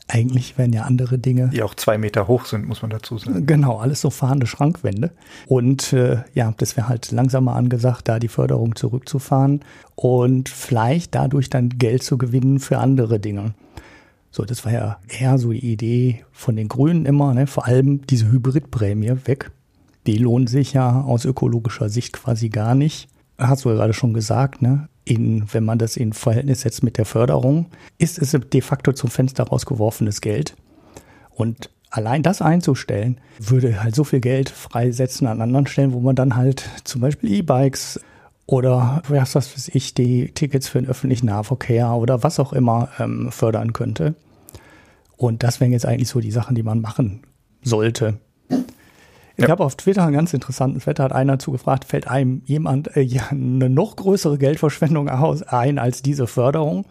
Eigentlich 0.09 0.57
wären 0.57 0.73
ja 0.73 0.83
andere 0.83 1.17
Dinge. 1.17 1.49
Die 1.49 1.63
auch 1.63 1.75
zwei 1.75 1.97
Meter 1.97 2.27
hoch 2.27 2.45
sind, 2.45 2.67
muss 2.67 2.81
man 2.81 2.91
dazu 2.91 3.17
sagen. 3.17 3.45
Genau, 3.45 3.77
alles 3.77 4.01
so 4.01 4.09
fahrende 4.09 4.45
Schrankwände. 4.45 5.11
Und 5.47 5.93
äh, 5.93 6.23
ja, 6.33 6.53
das 6.57 6.75
wäre 6.75 6.89
halt 6.89 7.11
langsamer 7.11 7.55
angesagt, 7.55 8.09
da 8.09 8.19
die 8.19 8.27
Förderung 8.27 8.75
zurückzufahren 8.75 9.61
und 9.95 10.49
vielleicht 10.49 11.15
dadurch 11.15 11.49
dann 11.49 11.69
Geld 11.69 12.03
zu 12.03 12.17
gewinnen 12.17 12.59
für 12.59 12.79
andere 12.79 13.19
Dinge. 13.19 13.53
So, 14.29 14.43
das 14.43 14.65
war 14.65 14.71
ja 14.71 14.97
eher 15.07 15.37
so 15.37 15.51
die 15.51 15.71
Idee 15.71 16.25
von 16.31 16.55
den 16.55 16.67
Grünen 16.67 17.05
immer, 17.05 17.33
ne? 17.33 17.47
vor 17.47 17.65
allem 17.65 18.05
diese 18.07 18.31
Hybridprämie 18.31 19.25
weg. 19.25 19.51
Die 20.05 20.17
lohnt 20.17 20.49
sich 20.49 20.73
ja 20.73 21.01
aus 21.01 21.23
ökologischer 21.23 21.87
Sicht 21.87 22.13
quasi 22.13 22.49
gar 22.49 22.75
nicht. 22.75 23.07
Hast 23.37 23.63
du 23.63 23.69
ja 23.69 23.75
gerade 23.75 23.93
schon 23.93 24.13
gesagt, 24.13 24.61
ne? 24.61 24.89
In, 25.05 25.45
wenn 25.51 25.65
man 25.65 25.79
das 25.79 25.97
in 25.97 26.13
Verhältnis 26.13 26.61
setzt 26.61 26.83
mit 26.83 26.97
der 26.97 27.05
Förderung, 27.05 27.67
ist 27.97 28.19
es 28.19 28.31
de 28.31 28.61
facto 28.61 28.93
zum 28.93 29.09
Fenster 29.09 29.43
rausgeworfenes 29.43 30.21
Geld. 30.21 30.55
Und 31.29 31.69
allein 31.89 32.23
das 32.23 32.41
einzustellen, 32.41 33.19
würde 33.39 33.83
halt 33.83 33.95
so 33.95 34.03
viel 34.03 34.19
Geld 34.19 34.49
freisetzen 34.49 35.27
an 35.27 35.41
anderen 35.41 35.67
Stellen, 35.67 35.93
wo 35.93 35.99
man 35.99 36.15
dann 36.15 36.35
halt 36.35 36.69
zum 36.83 37.01
Beispiel 37.01 37.31
E-Bikes 37.31 37.99
oder 38.45 39.01
was 39.07 39.35
weiß 39.35 39.69
ich, 39.73 39.93
die 39.93 40.31
Tickets 40.31 40.67
für 40.67 40.81
den 40.81 40.89
öffentlichen 40.89 41.27
Nahverkehr 41.27 41.91
oder 41.93 42.23
was 42.23 42.39
auch 42.39 42.53
immer 42.53 42.89
ähm, 42.99 43.31
fördern 43.31 43.73
könnte. 43.73 44.15
Und 45.15 45.43
das 45.43 45.59
wären 45.59 45.71
jetzt 45.71 45.85
eigentlich 45.85 46.09
so 46.09 46.19
die 46.19 46.31
Sachen, 46.31 46.55
die 46.55 46.63
man 46.63 46.81
machen 46.81 47.21
sollte. 47.61 48.19
Ich 49.35 49.45
ja. 49.45 49.49
habe 49.49 49.63
auf 49.63 49.75
Twitter 49.75 50.03
einen 50.03 50.13
ganz 50.13 50.33
interessanten 50.33 50.79
Thread, 50.79 50.99
hat 50.99 51.11
einer 51.11 51.39
zugefragt, 51.39 51.85
fällt 51.85 52.07
einem 52.07 52.41
jemand 52.45 52.95
äh, 52.95 53.01
ja, 53.01 53.27
eine 53.29 53.69
noch 53.69 53.95
größere 53.95 54.37
Geldverschwendung 54.37 55.09
aus, 55.09 55.41
ein 55.43 55.79
als 55.79 56.01
diese 56.01 56.27
Förderung? 56.27 56.85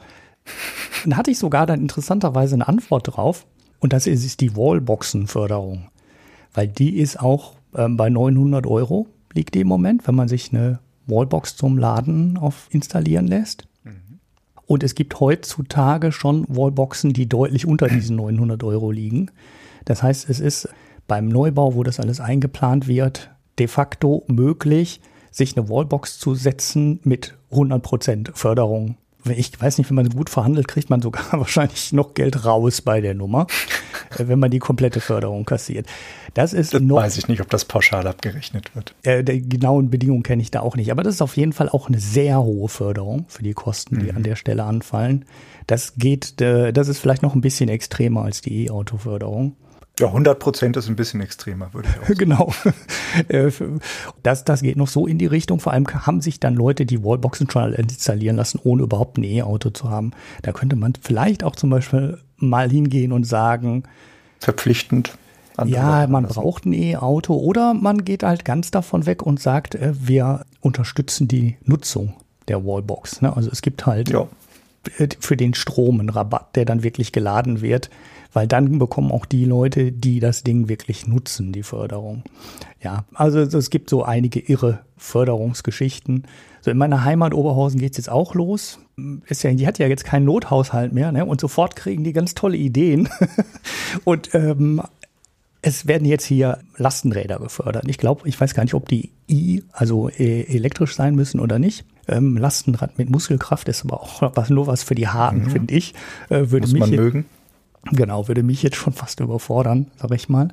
Dann 1.05 1.17
hatte 1.17 1.31
ich 1.31 1.39
sogar 1.39 1.67
dann 1.67 1.81
interessanterweise 1.81 2.55
eine 2.55 2.67
Antwort 2.67 3.17
drauf. 3.17 3.47
Und 3.79 3.93
das 3.93 4.07
ist, 4.07 4.25
ist 4.25 4.41
die 4.41 4.57
Wallboxen-Förderung. 4.57 5.89
Weil 6.55 6.69
die 6.69 6.99
ist 6.99 7.21
auch 7.21 7.55
ähm, 7.75 7.97
bei 7.97 8.11
900 8.11 8.67
Euro 8.67 9.07
liegt 9.35 9.55
die 9.55 9.61
im 9.61 9.69
Moment, 9.69 10.07
wenn 10.07 10.15
man 10.15 10.29
sich 10.29 10.53
eine 10.53 10.79
Wallbox 11.07 11.57
zum 11.57 11.79
Laden 11.79 12.37
auf 12.37 12.69
installieren 12.71 13.27
lässt. 13.27 13.67
Mhm. 13.85 14.21
Und 14.67 14.83
es 14.83 14.95
gibt 14.95 15.19
heutzutage 15.21 16.13
schon 16.13 16.45
Wallboxen, 16.49 17.13
die 17.13 17.29
deutlich 17.29 17.67
unter 17.67 17.89
diesen 17.89 18.17
900 18.17 18.63
Euro 18.65 18.91
liegen. 18.91 19.31
Das 19.85 20.03
heißt, 20.03 20.29
es 20.29 20.39
ist 20.39 20.69
beim 21.07 21.29
Neubau, 21.29 21.75
wo 21.75 21.83
das 21.83 22.01
alles 22.01 22.21
eingeplant 22.21 22.89
wird, 22.89 23.31
de 23.59 23.69
facto 23.69 24.25
möglich, 24.29 25.01
sich 25.31 25.57
eine 25.57 25.69
Wallbox 25.69 26.19
zu 26.19 26.35
setzen 26.35 27.01
mit 27.05 27.37
100% 27.51 28.35
Förderung 28.35 28.97
ich 29.31 29.61
weiß 29.61 29.79
nicht, 29.79 29.89
wenn 29.91 29.97
man 29.97 30.09
gut 30.09 30.31
verhandelt, 30.31 30.69
kriegt 30.69 30.91
man 30.91 31.01
sogar 31.01 31.25
wahrscheinlich 31.33 31.93
noch 31.93 32.15
Geld 32.15 32.45
raus 32.45 32.83
bei 32.83 33.01
der 33.01 33.15
Nummer, 33.15 33.47
äh, 34.19 34.27
wenn 34.27 34.39
man 34.39 34.51
die 34.51 34.59
komplette 34.59 35.01
Förderung 35.01 35.45
kassiert. 35.45 35.87
Das 36.35 36.53
ist 36.53 36.75
das 36.75 36.81
noch, 36.81 36.97
weiß 36.97 37.19
ich 37.19 37.29
nicht, 37.29 37.41
ob 37.41 37.51
das 37.51 37.65
pauschal 37.65 38.07
abgerechnet 38.07 38.75
wird. 38.75 38.95
Äh, 39.03 39.23
die 39.23 39.49
genauen 39.49 39.91
Bedingungen 39.91 40.23
kenne 40.23 40.43
ich 40.43 40.51
da 40.51 40.61
auch 40.61 40.77
nicht, 40.77 40.91
aber 40.91 41.03
das 41.03 41.15
ist 41.15 41.23
auf 41.23 41.37
jeden 41.37 41.53
Fall 41.53 41.69
auch 41.69 41.89
eine 41.89 42.01
sehr 42.01 42.43
hohe 42.43 42.69
Förderung 42.69 43.27
für 43.29 43.43
die 43.43 43.55
Kosten, 43.55 44.01
die 44.01 44.11
mhm. 44.11 44.17
an 44.17 44.23
der 44.23 44.37
Stelle 44.37 44.65
anfallen. 44.65 45.25
Das 45.67 45.95
geht, 45.97 46.41
äh, 46.41 46.73
das 46.73 46.89
ist 46.89 46.99
vielleicht 46.99 47.23
noch 47.23 47.35
ein 47.35 47.41
bisschen 47.43 47.69
extremer 47.69 48.23
als 48.23 48.41
die 48.41 48.67
E-Auto-Förderung. 48.67 49.57
Ja, 50.01 50.07
100 50.07 50.39
Prozent 50.39 50.77
ist 50.77 50.89
ein 50.89 50.97
bisschen 50.97 51.21
extremer, 51.21 51.75
würde 51.75 51.89
ich 51.89 52.01
auch 52.01 52.07
sagen. 52.07 52.19
Genau. 52.19 52.53
Äh, 53.29 53.51
das, 54.23 54.45
das 54.45 54.63
geht 54.63 54.77
noch 54.77 54.89
so 54.89 55.07
in 55.07 55.19
die 55.19 55.27
Richtung. 55.27 55.61
Vor 55.61 55.73
allem 55.73 55.87
haben 55.87 56.23
sich 56.23 56.41
dann 56.41 56.55
Leute 56.55 56.87
die 56.87 57.05
Wallboxen 57.05 57.51
schon 57.51 57.75
installieren 57.75 58.37
lassen, 58.37 58.59
ohne 58.65 58.85
überhaupt 58.85 59.19
ein 59.19 59.25
E-Auto 59.25 59.71
zu 59.71 59.91
haben. 59.91 60.13
Da 60.43 60.53
könnte 60.53 60.77
man 60.77 60.95
vielleicht 61.01 61.45
auch 61.45 61.57
zum 61.57 61.71
Beispiel 61.71 62.19
mal 62.37 62.71
hingehen 62.71 63.13
und 63.13 63.25
sagen. 63.25 63.83
Verpflichtend. 64.41 65.17
Ja, 65.67 66.07
man 66.07 66.25
braucht 66.25 66.65
ein 66.65 66.73
E-Auto 66.73 67.37
oder 67.37 67.75
man 67.75 68.05
geht 68.05 68.23
halt 68.23 68.47
ganz 68.47 68.71
davon 68.71 69.05
weg 69.05 69.23
und 69.23 69.41
sagt, 69.41 69.75
äh, 69.75 69.93
wir 69.95 70.47
unterstützen 70.61 71.29
die 71.29 71.59
Nutzung 71.65 72.15
der 72.49 72.65
Wallbox. 72.65 73.21
Ne? 73.21 73.37
Also 73.37 73.51
es 73.51 73.61
gibt 73.61 73.85
halt 73.85 74.09
ja. 74.09 74.27
für 75.21 75.37
den 75.37 75.53
Strom 75.53 76.01
einen 76.01 76.09
Rabatt, 76.09 76.57
der 76.57 76.65
dann 76.65 76.83
wirklich 76.83 77.13
geladen 77.13 77.61
wird 77.61 77.91
weil 78.33 78.47
dann 78.47 78.79
bekommen 78.79 79.13
auch 79.13 79.27
die 79.27 79.45
Leute, 79.45 79.93
die 79.93 80.21
das 80.21 80.43
Ding 80.43 80.69
wirklich 80.69 81.07
nutzen, 81.07 81.53
die 81.53 81.63
Förderung. 81.63 82.23
Ja, 82.83 83.05
also 83.15 83.41
es 83.41 83.71
gibt 83.71 83.91
so 83.91 84.05
einige 84.05 84.41
irre 84.41 84.81
Förderungsgeschichten. 84.97 86.25
So 86.61 86.71
in 86.71 86.79
meiner 86.79 87.05
Heimat 87.05 87.35
Oberhausen 87.35 87.81
geht's 87.81 87.97
jetzt 87.97 88.11
auch 88.11 88.35
los. 88.35 88.79
Ist 89.27 89.43
ja, 89.43 89.53
die 89.53 89.67
hat 89.67 89.79
ja 89.79 89.89
jetzt 89.89 90.05
keinen 90.05 90.25
Nothaushalt 90.25 90.93
mehr, 90.93 91.13
ne? 91.13 91.25
Und 91.25 91.41
sofort 91.41 91.77
kriegen 91.77 92.05
die 92.05 92.13
ganz 92.13 92.35
tolle 92.35 92.57
Ideen. 92.57 93.09
und 94.05 94.35
ähm, 94.35 94.81
es 95.61 95.87
werden 95.87 96.05
jetzt 96.05 96.25
hier 96.25 96.59
Lastenräder 96.77 97.39
gefördert. 97.39 97.85
Ich 97.87 97.99
glaube, 97.99 98.29
ich 98.29 98.41
weiß 98.41 98.55
gar 98.55 98.65
nicht, 98.65 98.75
ob 98.75 98.89
die 98.89 99.11
I, 99.29 99.63
also 99.73 100.09
e 100.09 100.43
elektrisch 100.43 100.95
sein 100.95 101.15
müssen 101.15 101.41
oder 101.41 101.59
nicht. 101.59 101.85
Ähm, 102.09 102.37
Lastenrad 102.37 102.99
mit 102.99 103.11
Muskelkraft 103.11 103.69
ist 103.69 103.85
aber 103.85 104.01
auch 104.01 104.37
was, 104.37 104.51
nur 104.51 104.67
was 104.67 104.83
für 104.83 104.97
die 104.97 105.07
Haken, 105.07 105.45
mhm. 105.45 105.51
finde 105.51 105.75
ich. 105.75 105.95
Äh, 106.29 106.51
würde 106.51 106.67
Muss 106.67 106.73
mich 106.73 106.81
man 106.81 106.91
mögen. 106.91 107.25
Genau, 107.91 108.29
würde 108.29 108.43
mich 108.43 108.63
jetzt 108.63 108.77
schon 108.77 108.93
fast 108.93 109.21
überfordern, 109.21 109.91
sag 109.97 110.13
ich 110.13 110.29
mal. 110.29 110.49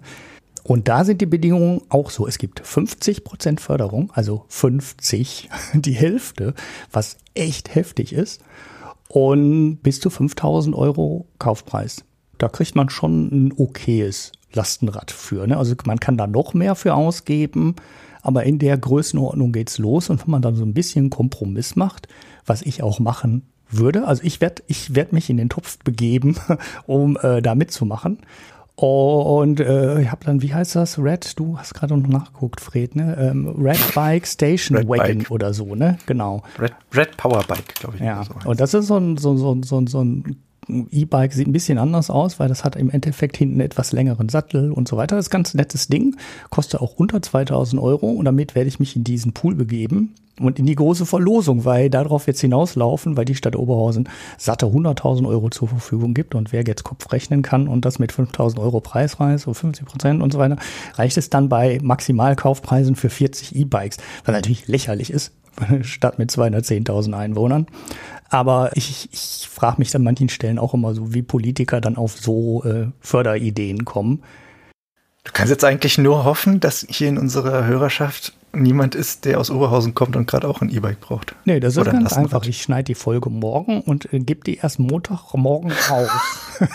Und 0.63 0.87
da 0.87 1.05
sind 1.05 1.21
die 1.21 1.25
Bedingungen 1.25 1.81
auch 1.89 2.09
so. 2.09 2.27
Es 2.27 2.37
gibt 2.37 2.59
50 2.65 3.23
Prozent 3.23 3.61
Förderung, 3.61 4.11
also 4.13 4.45
50, 4.49 5.49
die 5.73 5.93
Hälfte, 5.93 6.53
was 6.91 7.17
echt 7.33 7.73
heftig 7.75 8.13
ist. 8.13 8.41
Und 9.07 9.77
bis 9.77 9.99
zu 9.99 10.09
5000 10.09 10.75
Euro 10.75 11.27
Kaufpreis. 11.39 12.03
Da 12.37 12.47
kriegt 12.47 12.75
man 12.75 12.89
schon 12.89 13.47
ein 13.47 13.53
okayes 13.57 14.31
Lastenrad 14.53 15.11
für. 15.11 15.47
Ne? 15.47 15.57
Also 15.57 15.75
man 15.85 15.99
kann 15.99 16.17
da 16.17 16.27
noch 16.27 16.53
mehr 16.53 16.75
für 16.75 16.93
ausgeben, 16.93 17.75
aber 18.21 18.43
in 18.43 18.59
der 18.59 18.77
Größenordnung 18.77 19.51
geht's 19.51 19.77
los. 19.77 20.09
Und 20.09 20.21
wenn 20.21 20.31
man 20.31 20.41
dann 20.41 20.55
so 20.55 20.63
ein 20.63 20.73
bisschen 20.73 21.09
Kompromiss 21.09 21.75
macht, 21.75 22.07
was 22.45 22.61
ich 22.61 22.83
auch 22.83 22.99
machen 22.99 23.47
würde. 23.69 24.07
Also 24.07 24.23
ich 24.23 24.41
werde 24.41 24.63
ich 24.67 24.95
werd 24.95 25.13
mich 25.13 25.29
in 25.29 25.37
den 25.37 25.49
Topf 25.49 25.79
begeben, 25.79 26.37
um 26.85 27.17
äh, 27.21 27.41
da 27.41 27.55
mitzumachen. 27.55 28.19
Und 28.75 29.59
äh, 29.59 30.01
ich 30.01 30.09
habe 30.09 30.23
dann, 30.23 30.41
wie 30.41 30.53
heißt 30.53 30.77
das? 30.77 30.97
Red, 30.97 31.37
du 31.37 31.57
hast 31.57 31.73
gerade 31.73 31.97
noch 31.97 32.07
nachgeguckt, 32.07 32.61
Fred, 32.61 32.95
ne? 32.95 33.17
Ähm, 33.19 33.53
Red 33.59 33.93
Bike 33.93 34.25
Station 34.25 34.77
Red 34.77 34.87
Wagon 34.87 35.17
Bike. 35.17 35.31
oder 35.31 35.53
so, 35.53 35.75
ne? 35.75 35.97
Genau. 36.05 36.43
Red, 36.57 36.71
Red 36.95 37.17
Power 37.17 37.43
Bike, 37.45 37.75
glaube 37.75 37.97
ich. 37.97 38.01
Ja, 38.01 38.23
so 38.23 38.49
und 38.49 38.61
das 38.61 38.73
ist 38.73 38.87
so 38.87 38.95
ein, 38.95 39.17
so, 39.17 39.35
so, 39.35 39.61
so, 39.63 39.85
so 39.85 40.01
ein 40.01 40.37
E-Bike, 40.91 41.33
sieht 41.33 41.47
ein 41.47 41.53
bisschen 41.53 41.77
anders 41.77 42.09
aus, 42.09 42.39
weil 42.39 42.49
das 42.49 42.63
hat 42.63 42.75
im 42.75 42.89
Endeffekt 42.89 43.37
hinten 43.37 43.59
etwas 43.59 43.91
längeren 43.91 44.29
Sattel 44.29 44.71
und 44.71 44.87
so 44.87 44.97
weiter. 44.97 45.15
Das 45.15 45.25
ist 45.25 45.31
ein 45.31 45.37
ganz 45.37 45.53
nettes 45.53 45.87
Ding, 45.87 46.15
kostet 46.49 46.81
auch 46.81 46.93
unter 46.95 47.21
2000 47.21 47.81
Euro 47.81 48.07
und 48.07 48.25
damit 48.25 48.55
werde 48.55 48.67
ich 48.67 48.79
mich 48.79 48.95
in 48.95 49.03
diesen 49.03 49.33
Pool 49.33 49.55
begeben 49.55 50.13
und 50.39 50.59
in 50.59 50.65
die 50.65 50.75
große 50.75 51.05
Verlosung, 51.05 51.65
weil 51.65 51.89
darauf 51.89 52.27
jetzt 52.27 52.41
hinauslaufen, 52.41 53.17
weil 53.17 53.25
die 53.25 53.35
Stadt 53.35 53.55
Oberhausen 53.55 54.09
satte 54.37 54.67
100.000 54.67 55.27
Euro 55.27 55.49
zur 55.49 55.67
Verfügung 55.67 56.13
gibt 56.13 56.35
und 56.35 56.51
wer 56.51 56.63
jetzt 56.63 56.83
Kopf 56.83 57.11
rechnen 57.11 57.41
kann 57.41 57.67
und 57.67 57.85
das 57.85 57.99
mit 57.99 58.11
5.000 58.11 58.59
Euro 58.59 58.79
Preisreis, 58.79 59.43
so 59.43 59.53
50 59.53 59.85
Prozent 59.85 60.23
und 60.23 60.31
so 60.31 60.39
weiter, 60.39 60.57
reicht 60.95 61.17
es 61.17 61.29
dann 61.29 61.49
bei 61.49 61.79
Maximalkaufpreisen 61.81 62.95
für 62.95 63.09
40 63.09 63.55
E-Bikes, 63.55 63.97
was 64.25 64.33
natürlich 64.33 64.67
lächerlich 64.67 65.11
ist, 65.11 65.33
Stadt 65.81 66.19
mit 66.19 66.31
210.000 66.31 67.13
Einwohnern. 67.13 67.67
Aber 68.29 68.71
ich, 68.75 69.09
ich 69.11 69.47
frage 69.49 69.77
mich 69.79 69.95
an 69.95 70.03
manchen 70.03 70.29
Stellen 70.29 70.59
auch 70.59 70.73
immer 70.73 70.93
so, 70.93 71.13
wie 71.13 71.21
Politiker 71.21 71.81
dann 71.81 71.97
auf 71.97 72.17
so 72.17 72.63
äh, 72.63 72.87
Förderideen 72.99 73.85
kommen. 73.85 74.23
Du 75.23 75.31
kannst 75.33 75.51
jetzt 75.51 75.65
eigentlich 75.65 75.97
nur 75.97 76.23
hoffen, 76.23 76.59
dass 76.59 76.85
hier 76.89 77.09
in 77.09 77.17
unserer 77.17 77.65
Hörerschaft 77.65 78.33
niemand 78.53 78.95
ist, 78.95 79.25
der 79.25 79.39
aus 79.39 79.49
Oberhausen 79.49 79.93
kommt 79.93 80.15
und 80.15 80.27
gerade 80.27 80.47
auch 80.47 80.61
ein 80.61 80.69
E-Bike 80.69 80.99
braucht. 80.99 81.35
Nee, 81.45 81.59
das 81.59 81.73
ist 81.73 81.79
Oder 81.79 81.91
ganz 81.91 82.13
einfach. 82.13 82.45
Ich 82.45 82.61
schneide 82.61 82.85
die 82.85 82.95
Folge 82.95 83.29
morgen 83.29 83.81
und 83.81 84.11
äh, 84.13 84.19
gebe 84.19 84.43
die 84.43 84.57
erst 84.57 84.79
Montagmorgen 84.79 85.71
raus. 85.89 86.09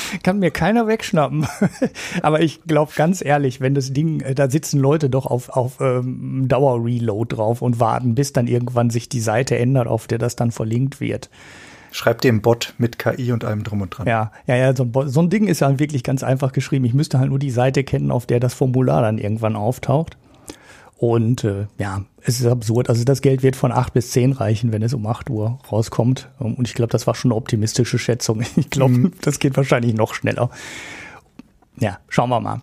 Kann 0.22 0.38
mir 0.38 0.50
keiner 0.50 0.86
wegschnappen. 0.86 1.46
Aber 2.22 2.40
ich 2.40 2.62
glaube 2.64 2.92
ganz 2.94 3.24
ehrlich, 3.24 3.60
wenn 3.60 3.74
das 3.74 3.92
Ding, 3.92 4.20
äh, 4.20 4.34
da 4.34 4.50
sitzen 4.50 4.78
Leute 4.78 5.10
doch 5.10 5.26
auf, 5.26 5.48
auf 5.50 5.80
ähm, 5.80 6.46
Dauer-Reload 6.48 7.36
drauf 7.36 7.62
und 7.62 7.80
warten, 7.80 8.14
bis 8.14 8.32
dann 8.32 8.46
irgendwann 8.46 8.90
sich 8.90 9.08
die 9.08 9.20
Seite 9.20 9.58
ändert, 9.58 9.86
auf 9.86 10.06
der 10.06 10.18
das 10.18 10.36
dann 10.36 10.50
verlinkt 10.50 11.00
wird. 11.00 11.30
Schreib 11.90 12.22
dem 12.22 12.40
Bot 12.40 12.74
mit 12.78 12.98
KI 12.98 13.32
und 13.32 13.44
allem 13.44 13.64
drum 13.64 13.82
und 13.82 13.90
dran. 13.90 14.06
Ja, 14.06 14.32
ja, 14.46 14.56
ja, 14.56 14.74
so 14.74 14.84
ein, 14.84 15.08
so 15.08 15.20
ein 15.20 15.28
Ding 15.28 15.46
ist 15.46 15.60
ja 15.60 15.78
wirklich 15.78 16.02
ganz 16.02 16.22
einfach 16.22 16.52
geschrieben. 16.52 16.86
Ich 16.86 16.94
müsste 16.94 17.18
halt 17.18 17.28
nur 17.28 17.38
die 17.38 17.50
Seite 17.50 17.84
kennen, 17.84 18.10
auf 18.10 18.24
der 18.24 18.40
das 18.40 18.54
Formular 18.54 19.02
dann 19.02 19.18
irgendwann 19.18 19.56
auftaucht. 19.56 20.16
Und 21.02 21.42
äh, 21.42 21.66
ja, 21.78 22.04
es 22.20 22.38
ist 22.38 22.46
absurd. 22.46 22.88
Also 22.88 23.02
das 23.02 23.22
Geld 23.22 23.42
wird 23.42 23.56
von 23.56 23.72
acht 23.72 23.92
bis 23.92 24.12
zehn 24.12 24.30
reichen, 24.30 24.70
wenn 24.70 24.82
es 24.82 24.94
um 24.94 25.04
acht 25.08 25.30
Uhr 25.30 25.58
rauskommt. 25.72 26.28
Und 26.38 26.68
ich 26.68 26.74
glaube, 26.74 26.92
das 26.92 27.08
war 27.08 27.16
schon 27.16 27.32
eine 27.32 27.36
optimistische 27.36 27.98
Schätzung. 27.98 28.44
Ich 28.56 28.70
glaube, 28.70 28.92
mhm. 28.92 29.12
das 29.20 29.40
geht 29.40 29.56
wahrscheinlich 29.56 29.94
noch 29.94 30.14
schneller. 30.14 30.48
Ja, 31.76 31.98
schauen 32.08 32.30
wir 32.30 32.38
mal. 32.38 32.62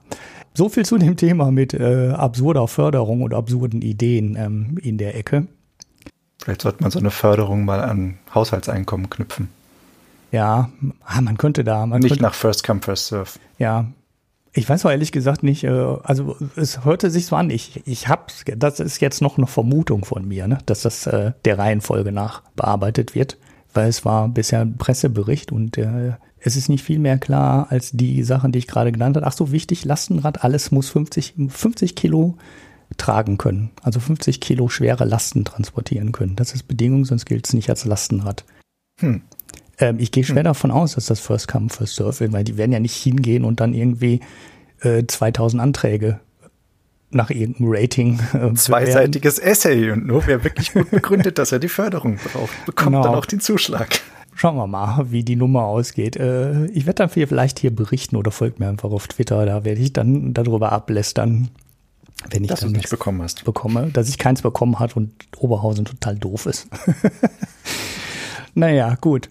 So 0.54 0.70
viel 0.70 0.86
zu 0.86 0.98
dem 0.98 1.18
Thema 1.18 1.52
mit 1.52 1.74
äh, 1.74 2.12
absurder 2.12 2.70
Förderung 2.70 3.24
und 3.24 3.34
absurden 3.34 3.82
Ideen 3.82 4.38
ähm, 4.38 4.78
in 4.82 4.98
der 4.98 5.18
Ecke. 5.18 5.48
Vielleicht 6.42 6.62
sollte 6.62 6.82
man 6.82 6.92
so 6.92 7.00
eine 7.00 7.12
Förderung 7.12 7.66
mal 7.66 7.82
an 7.82 8.20
Haushaltseinkommen 8.34 9.10
knüpfen. 9.10 9.50
Ja, 10.32 10.70
ah, 11.04 11.20
man 11.20 11.38
könnte 11.38 11.66
da. 11.66 11.86
Man 11.86 12.00
Nicht 12.00 12.12
könnte, 12.12 12.24
nach 12.24 12.36
First 12.36 12.66
Come, 12.66 12.80
First 12.82 13.08
Serve. 13.08 13.32
Ja, 13.58 13.88
ich 14.54 14.68
weiß 14.68 14.86
auch 14.86 14.92
ehrlich 14.92 15.12
gesagt 15.12 15.44
nicht, 15.44 15.64
äh, 15.64 15.70
also 16.04 16.36
es 16.56 16.84
hörte 16.84 17.10
sich 17.10 17.28
so 17.28 17.36
an, 17.36 17.50
ich, 17.50 17.82
ich 17.86 18.08
hab's, 18.08 18.44
das 18.46 18.80
ist 18.80 19.02
jetzt 19.02 19.22
noch 19.22 19.38
eine 19.38 19.48
Vermutung 19.48 20.06
von 20.06 20.28
mir, 20.28 20.48
ne, 20.48 20.60
dass 20.66 20.82
das 20.82 21.06
äh, 21.08 21.34
der 21.46 21.58
Reihenfolge 21.58 22.12
nach 22.12 22.42
bearbeitet 22.56 23.16
wird, 23.16 23.38
weil 23.74 23.90
es 23.90 24.06
war 24.06 24.28
bisher 24.28 24.62
ein 24.62 24.78
Pressebericht 24.78 25.52
und 25.52 25.78
äh, 25.78 26.14
es 26.40 26.56
ist 26.56 26.70
nicht 26.70 26.84
viel 26.84 27.00
mehr 27.00 27.18
klar 27.18 27.68
als 27.70 27.92
die 27.92 28.24
Sachen, 28.24 28.52
die 28.52 28.60
ich 28.60 28.68
gerade 28.68 28.92
genannt 28.92 29.18
habe. 29.18 29.28
Ach 29.28 29.34
so, 29.34 29.52
wichtig, 29.52 29.86
Lastenrad, 29.86 30.44
alles 30.44 30.72
muss 30.72 30.90
50, 30.90 31.36
50 31.50 31.96
Kilo 31.96 32.38
tragen 32.98 33.38
können, 33.38 33.70
also 33.84 34.00
50 34.00 34.42
Kilo 34.42 34.70
schwere 34.70 35.06
Lasten 35.06 35.46
transportieren 35.46 36.12
können. 36.12 36.36
Das 36.36 36.54
ist 36.54 36.64
Bedingung, 36.64 37.06
sonst 37.06 37.26
gilt 37.26 37.46
es 37.46 37.54
nicht 37.54 37.70
als 37.70 37.86
Lastenrad. 37.86 38.46
Hm. 39.00 39.22
Ähm, 39.80 39.98
ich 40.00 40.12
gehe 40.12 40.24
schwer 40.24 40.38
hm. 40.38 40.46
davon 40.46 40.72
aus, 40.72 40.96
dass 40.96 41.06
das 41.06 41.20
First 41.20 41.48
Come, 41.48 41.70
First 41.70 41.96
Serve, 41.96 42.32
weil 42.32 42.44
die 42.44 42.58
werden 42.58 42.72
ja 42.72 42.80
nicht 42.80 42.96
hingehen 42.96 43.44
und 43.46 43.60
dann 43.60 43.74
irgendwie 43.74 44.20
äh, 44.82 45.06
2000 45.06 45.62
Anträge 45.62 46.20
nach 47.12 47.30
irgendeinem 47.30 47.70
Rating. 47.72 48.20
Äh, 48.34 48.54
Zweiseitiges 48.54 49.40
Essay 49.40 49.92
und 49.92 50.06
nur 50.06 50.28
wer 50.28 50.44
wirklich 50.44 50.74
gut 50.74 50.92
begründet, 50.92 51.38
dass 51.38 51.52
er 51.52 51.60
die 51.60 51.70
Förderung 51.70 52.18
braucht, 52.18 52.66
bekommt 52.66 52.96
genau. 52.96 53.04
dann 53.04 53.16
auch 53.16 53.26
den 53.26 53.40
Zuschlag. 53.40 54.00
Schauen 54.36 54.56
wir 54.56 54.68
mal, 54.68 55.12
wie 55.12 55.24
die 55.24 55.36
Nummer 55.36 55.64
ausgeht. 55.64 56.16
Äh, 56.16 56.68
ich 56.68 56.86
werde 56.86 57.08
dann 57.08 57.10
vielleicht 57.10 57.60
hier 57.60 57.76
berichten 57.76 58.16
oder 58.16 58.32
folgt 58.32 58.60
mir 58.60 58.70
einfach 58.70 58.92
auf 58.92 59.08
Twitter, 59.08 59.46
da 59.46 59.66
werde 59.66 59.82
ich 59.82 59.92
dann 59.92 60.34
darüber 60.34 60.72
ablästern, 60.72 61.50
wenn 62.30 62.44
ich 62.44 62.50
dass 62.50 62.62
dann 62.62 62.72
nicht 62.72 62.90
bekommen 62.90 63.22
hast. 63.22 63.44
bekomme, 63.44 63.90
dass 63.92 64.08
ich 64.08 64.18
keins 64.18 64.42
bekommen 64.42 64.80
hat 64.80 64.96
und 64.96 65.12
Oberhausen 65.38 65.86
total 65.86 66.16
doof 66.16 66.46
ist. 66.46 66.68
naja, 68.54 68.96
gut. 69.02 69.30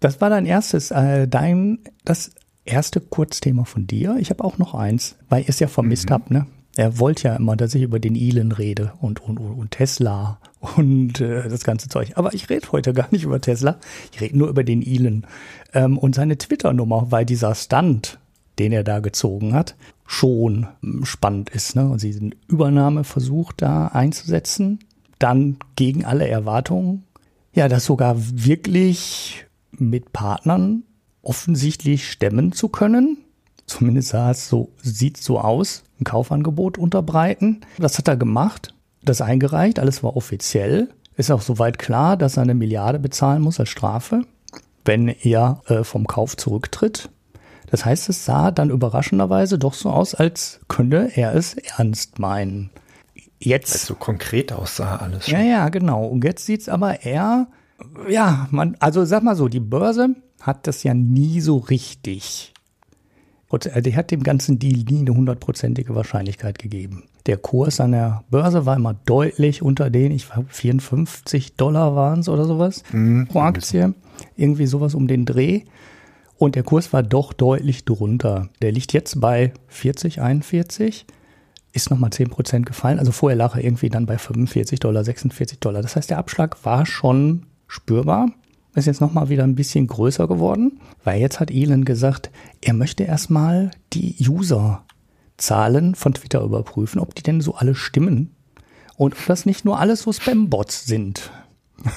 Das 0.00 0.20
war 0.20 0.30
dein 0.30 0.46
erstes, 0.46 0.90
äh, 0.90 1.28
dein, 1.28 1.78
das 2.04 2.32
erste 2.64 3.00
Kurzthema 3.00 3.64
von 3.64 3.86
dir. 3.86 4.16
Ich 4.18 4.30
habe 4.30 4.44
auch 4.44 4.58
noch 4.58 4.74
eins, 4.74 5.16
weil 5.28 5.42
ihr 5.42 5.50
es 5.50 5.60
ja 5.60 5.68
vermisst 5.68 6.08
mhm. 6.08 6.14
habt, 6.14 6.30
ne? 6.30 6.46
Er 6.76 6.98
wollte 6.98 7.28
ja 7.28 7.36
immer, 7.36 7.56
dass 7.56 7.74
ich 7.74 7.82
über 7.82 7.98
den 7.98 8.14
Elon 8.14 8.52
rede 8.52 8.92
und, 9.00 9.20
und, 9.20 9.38
und 9.38 9.72
Tesla 9.72 10.38
und 10.76 11.20
äh, 11.20 11.48
das 11.48 11.64
ganze 11.64 11.88
Zeug. 11.88 12.12
Aber 12.14 12.32
ich 12.32 12.48
rede 12.48 12.70
heute 12.70 12.92
gar 12.94 13.08
nicht 13.10 13.24
über 13.24 13.40
Tesla. 13.40 13.78
Ich 14.12 14.20
rede 14.20 14.38
nur 14.38 14.48
über 14.48 14.62
den 14.62 14.80
Elon 14.80 15.26
ähm, 15.74 15.98
und 15.98 16.14
seine 16.14 16.38
Twitter-Nummer, 16.38 17.10
weil 17.10 17.26
dieser 17.26 17.54
Stunt, 17.56 18.18
den 18.58 18.72
er 18.72 18.84
da 18.84 19.00
gezogen 19.00 19.52
hat, 19.52 19.74
schon 20.06 20.68
spannend 21.02 21.50
ist. 21.50 21.74
Ne? 21.74 21.88
Und 21.88 21.98
sie 21.98 22.12
sind 22.12 22.36
Übernahmeversuch 22.46 23.52
da 23.52 23.88
einzusetzen, 23.88 24.78
dann 25.18 25.56
gegen 25.74 26.04
alle 26.04 26.28
Erwartungen. 26.28 27.04
Ja, 27.52 27.68
das 27.68 27.84
sogar 27.84 28.14
wirklich 28.16 29.44
mit 29.72 30.12
Partnern 30.12 30.84
offensichtlich 31.22 32.10
stemmen 32.10 32.52
zu 32.52 32.68
können. 32.68 33.18
Zumindest 33.66 34.08
sah 34.08 34.30
es 34.30 34.48
so, 34.48 34.72
sieht 34.82 35.16
so 35.16 35.38
aus, 35.38 35.84
ein 36.00 36.04
Kaufangebot 36.04 36.78
unterbreiten. 36.78 37.60
Das 37.78 37.98
hat 37.98 38.08
er 38.08 38.16
gemacht, 38.16 38.74
das 39.02 39.20
eingereicht, 39.20 39.78
alles 39.78 40.02
war 40.02 40.16
offiziell. 40.16 40.88
Ist 41.16 41.30
auch 41.30 41.42
soweit 41.42 41.78
klar, 41.78 42.16
dass 42.16 42.36
er 42.36 42.42
eine 42.42 42.54
Milliarde 42.54 42.98
bezahlen 42.98 43.42
muss 43.42 43.60
als 43.60 43.68
Strafe, 43.68 44.22
wenn 44.84 45.08
er 45.08 45.62
äh, 45.66 45.84
vom 45.84 46.06
Kauf 46.06 46.36
zurücktritt. 46.36 47.10
Das 47.70 47.84
heißt, 47.84 48.08
es 48.08 48.24
sah 48.24 48.50
dann 48.50 48.70
überraschenderweise 48.70 49.58
doch 49.58 49.74
so 49.74 49.90
aus, 49.90 50.14
als 50.14 50.60
könnte 50.66 51.12
er 51.14 51.34
es 51.34 51.54
ernst 51.54 52.18
meinen. 52.18 52.70
Jetzt. 53.38 53.74
Weil 53.74 53.80
so 53.80 53.94
konkret 53.94 54.52
aussah 54.52 54.96
alles. 54.96 55.26
Schon. 55.26 55.38
Ja, 55.38 55.44
ja, 55.44 55.68
genau. 55.68 56.04
Und 56.04 56.24
jetzt 56.24 56.44
sieht's 56.44 56.68
aber 56.68 57.04
eher, 57.04 57.46
ja, 58.08 58.48
man, 58.50 58.76
also 58.80 59.04
sag 59.04 59.22
mal 59.22 59.36
so, 59.36 59.48
die 59.48 59.60
Börse 59.60 60.16
hat 60.40 60.66
das 60.66 60.82
ja 60.82 60.94
nie 60.94 61.40
so 61.40 61.58
richtig. 61.58 62.52
Und 63.48 63.66
äh, 63.66 63.82
die 63.82 63.96
hat 63.96 64.10
dem 64.10 64.22
ganzen 64.22 64.58
Deal 64.58 64.84
nie 64.88 65.00
eine 65.00 65.14
hundertprozentige 65.14 65.94
Wahrscheinlichkeit 65.94 66.58
gegeben. 66.58 67.04
Der 67.26 67.36
Kurs 67.36 67.80
an 67.80 67.92
der 67.92 68.24
Börse 68.30 68.64
war 68.64 68.76
immer 68.76 68.94
deutlich 68.94 69.60
unter 69.60 69.90
den, 69.90 70.12
ich 70.12 70.28
glaube 70.30 70.46
54 70.48 71.56
Dollar 71.56 71.94
waren 71.94 72.20
es 72.20 72.28
oder 72.28 72.44
sowas 72.44 72.82
mhm, 72.92 73.26
pro 73.28 73.40
Aktie. 73.40 73.94
Irgendwie 74.36 74.66
sowas 74.66 74.94
um 74.94 75.06
den 75.06 75.26
Dreh. 75.26 75.62
Und 76.38 76.54
der 76.54 76.62
Kurs 76.62 76.92
war 76.92 77.02
doch 77.02 77.32
deutlich 77.32 77.84
drunter. 77.84 78.48
Der 78.62 78.72
liegt 78.72 78.94
jetzt 78.94 79.20
bei 79.20 79.52
40, 79.68 80.22
41, 80.22 81.04
ist 81.72 81.90
nochmal 81.90 82.10
10 82.10 82.30
Prozent 82.30 82.66
gefallen. 82.66 82.98
Also 82.98 83.12
vorher 83.12 83.36
lag 83.36 83.56
er 83.56 83.64
irgendwie 83.64 83.90
dann 83.90 84.06
bei 84.06 84.16
45 84.16 84.80
Dollar, 84.80 85.04
46 85.04 85.60
Dollar. 85.60 85.82
Das 85.82 85.96
heißt, 85.96 86.08
der 86.08 86.18
Abschlag 86.18 86.64
war 86.64 86.86
schon 86.86 87.46
spürbar 87.70 88.30
ist 88.74 88.86
jetzt 88.86 89.00
nochmal 89.00 89.28
wieder 89.28 89.44
ein 89.44 89.54
bisschen 89.54 89.86
größer 89.86 90.28
geworden, 90.28 90.80
weil 91.02 91.20
jetzt 91.20 91.40
hat 91.40 91.50
Elon 91.50 91.84
gesagt, 91.84 92.30
er 92.60 92.74
möchte 92.74 93.04
erstmal 93.04 93.70
die 93.92 94.16
User-Zahlen 94.20 95.94
von 95.94 96.14
Twitter 96.14 96.42
überprüfen, 96.42 97.00
ob 97.00 97.14
die 97.14 97.22
denn 97.22 97.40
so 97.40 97.54
alle 97.54 97.74
stimmen 97.74 98.34
und 98.96 99.14
ob 99.14 99.26
das 99.26 99.46
nicht 99.46 99.64
nur 99.64 99.80
alles 99.80 100.02
so 100.02 100.12
Spam-Bots 100.12 100.86
sind. 100.86 101.30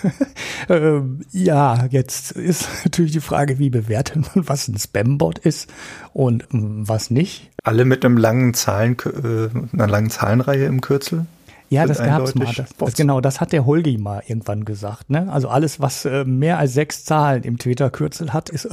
ähm, 0.70 1.22
ja, 1.32 1.88
jetzt 1.90 2.32
ist 2.32 2.70
natürlich 2.86 3.12
die 3.12 3.20
Frage, 3.20 3.60
wie 3.60 3.70
bewertet 3.70 4.36
man, 4.36 4.48
was 4.48 4.68
ein 4.68 4.80
Spam-Bot 4.80 5.40
ist 5.40 5.70
und 6.14 6.46
was 6.52 7.12
nicht. 7.12 7.52
Alle 7.64 7.86
mit 7.86 8.06
einem 8.06 8.18
langen 8.18 8.54
Zahlen, 8.54 8.96
äh, 9.06 9.50
einer 9.74 9.88
langen 9.88 10.10
Zahlenreihe 10.10 10.66
im 10.66 10.82
Kürzel? 10.82 11.26
Ja, 11.74 11.86
das 11.86 11.98
gab's 11.98 12.36
mal. 12.36 12.54
Das, 12.54 12.70
das, 12.78 12.94
genau, 12.94 13.22
das 13.22 13.42
hat 13.42 13.52
der 13.52 13.66
Holgi 13.66 13.98
mal 13.98 14.24
irgendwann 14.28 14.66
gesagt. 14.66 15.10
Ne? 15.10 15.32
Also 15.32 15.50
alles, 15.50 15.80
was 15.80 16.06
äh, 16.06 16.24
mehr 16.24 16.60
als 16.60 16.74
sechs 16.74 17.06
Zahlen 17.06 17.44
im 17.44 17.58
Twitter-Kürzel 17.58 18.34
hat, 18.34 18.50
ist, 18.50 18.68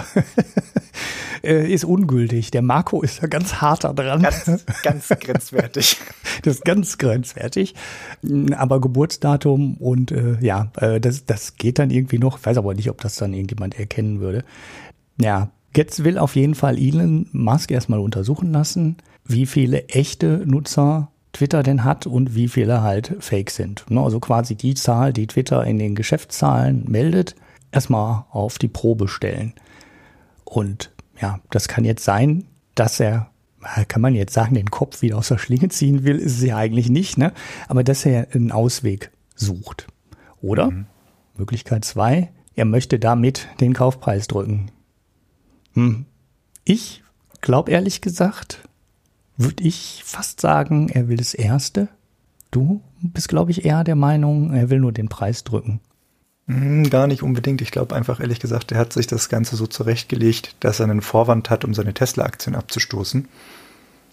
äh, 1.42 1.72
ist 1.72 1.84
ungültig. 1.84 2.50
Der 2.50 2.62
Marco 2.62 3.02
ist 3.02 3.22
da 3.22 3.26
ganz 3.26 3.54
hart 3.54 3.84
dran. 3.84 4.22
Ganz, 4.22 4.64
ganz 4.82 5.08
grenzwertig. 5.08 5.96
das 6.42 6.56
ist 6.56 6.64
ganz 6.64 6.98
grenzwertig. 6.98 7.74
Aber 8.56 8.80
Geburtsdatum 8.80 9.76
und 9.78 10.12
äh, 10.12 10.36
ja, 10.40 10.70
äh, 10.76 11.00
das, 11.00 11.24
das 11.24 11.56
geht 11.56 11.78
dann 11.78 11.90
irgendwie 11.90 12.18
noch. 12.18 12.38
Ich 12.38 12.46
weiß 12.46 12.58
aber 12.58 12.74
nicht, 12.74 12.90
ob 12.90 13.00
das 13.00 13.16
dann 13.16 13.32
irgendjemand 13.32 13.78
erkennen 13.78 14.20
würde. 14.20 14.44
Ja, 15.18 15.50
Jetzt 15.76 16.02
will 16.02 16.18
auf 16.18 16.34
jeden 16.34 16.54
Fall 16.56 16.78
Elon 16.78 17.28
Musk 17.32 17.70
erstmal 17.70 18.00
untersuchen 18.00 18.50
lassen, 18.50 18.96
wie 19.24 19.46
viele 19.46 19.88
echte 19.88 20.42
Nutzer 20.44 21.09
Twitter 21.32 21.62
denn 21.62 21.84
hat 21.84 22.06
und 22.06 22.34
wie 22.34 22.48
viele 22.48 22.82
halt 22.82 23.16
fake 23.20 23.50
sind. 23.50 23.88
Ne, 23.90 24.00
also 24.00 24.20
quasi 24.20 24.54
die 24.54 24.74
Zahl, 24.74 25.12
die 25.12 25.26
Twitter 25.26 25.64
in 25.64 25.78
den 25.78 25.94
Geschäftszahlen 25.94 26.84
meldet, 26.88 27.36
erstmal 27.72 28.24
auf 28.30 28.58
die 28.58 28.68
Probe 28.68 29.08
stellen. 29.08 29.54
Und 30.44 30.90
ja, 31.20 31.40
das 31.50 31.68
kann 31.68 31.84
jetzt 31.84 32.04
sein, 32.04 32.44
dass 32.74 32.98
er, 32.98 33.30
kann 33.88 34.02
man 34.02 34.14
jetzt 34.14 34.32
sagen, 34.32 34.54
den 34.54 34.70
Kopf 34.70 35.02
wieder 35.02 35.18
aus 35.18 35.28
der 35.28 35.38
Schlinge 35.38 35.68
ziehen 35.68 36.04
will, 36.04 36.16
ist 36.16 36.38
es 36.38 36.42
ja 36.42 36.56
eigentlich 36.56 36.90
nicht, 36.90 37.18
ne? 37.18 37.32
Aber 37.68 37.84
dass 37.84 38.04
er 38.06 38.28
einen 38.32 38.52
Ausweg 38.52 39.10
sucht. 39.34 39.86
Oder 40.40 40.70
mhm. 40.70 40.86
Möglichkeit 41.36 41.84
zwei, 41.84 42.30
er 42.54 42.64
möchte 42.64 42.98
damit 42.98 43.48
den 43.60 43.72
Kaufpreis 43.72 44.26
drücken. 44.26 44.70
Hm. 45.74 46.06
Ich 46.64 47.02
glaube 47.40 47.70
ehrlich 47.70 48.00
gesagt, 48.00 48.68
würde 49.40 49.64
ich 49.64 50.02
fast 50.04 50.40
sagen, 50.40 50.88
er 50.88 51.08
will 51.08 51.16
das 51.16 51.34
Erste. 51.34 51.88
Du 52.50 52.80
bist, 53.00 53.28
glaube 53.28 53.50
ich, 53.50 53.64
eher 53.64 53.84
der 53.84 53.96
Meinung, 53.96 54.52
er 54.52 54.70
will 54.70 54.80
nur 54.80 54.92
den 54.92 55.08
Preis 55.08 55.44
drücken. 55.44 55.80
Hm, 56.46 56.90
gar 56.90 57.06
nicht 57.06 57.22
unbedingt. 57.22 57.62
Ich 57.62 57.70
glaube 57.70 57.94
einfach, 57.94 58.20
ehrlich 58.20 58.40
gesagt, 58.40 58.72
er 58.72 58.78
hat 58.78 58.92
sich 58.92 59.06
das 59.06 59.28
Ganze 59.28 59.56
so 59.56 59.66
zurechtgelegt, 59.66 60.56
dass 60.60 60.80
er 60.80 60.84
einen 60.88 61.00
Vorwand 61.00 61.48
hat, 61.48 61.64
um 61.64 61.74
seine 61.74 61.94
Tesla-Aktien 61.94 62.56
abzustoßen. 62.56 63.28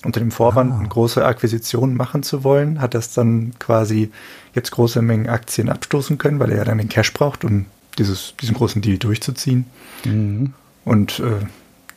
Unter 0.06 0.20
dem 0.20 0.32
Vorwand, 0.32 0.72
ah. 0.72 0.78
eine 0.78 0.88
große 0.88 1.26
Akquisition 1.26 1.96
machen 1.96 2.22
zu 2.22 2.44
wollen, 2.44 2.80
hat 2.80 2.94
es 2.94 3.14
dann 3.14 3.58
quasi 3.58 4.12
jetzt 4.54 4.72
große 4.72 5.02
Mengen 5.02 5.28
Aktien 5.28 5.70
abstoßen 5.70 6.20
können, 6.20 6.40
weil 6.40 6.52
er 6.52 6.58
ja 6.58 6.66
dann 6.66 6.78
den 6.78 6.90
Cash 6.90 7.14
braucht, 7.14 7.44
um 7.44 7.66
dieses, 7.98 8.36
diesen 8.40 8.56
großen 8.56 8.82
Deal 8.82 9.00
durchzuziehen. 9.00 9.66
Mhm. 10.06 10.54
Und 10.86 11.20
äh, 11.20 11.46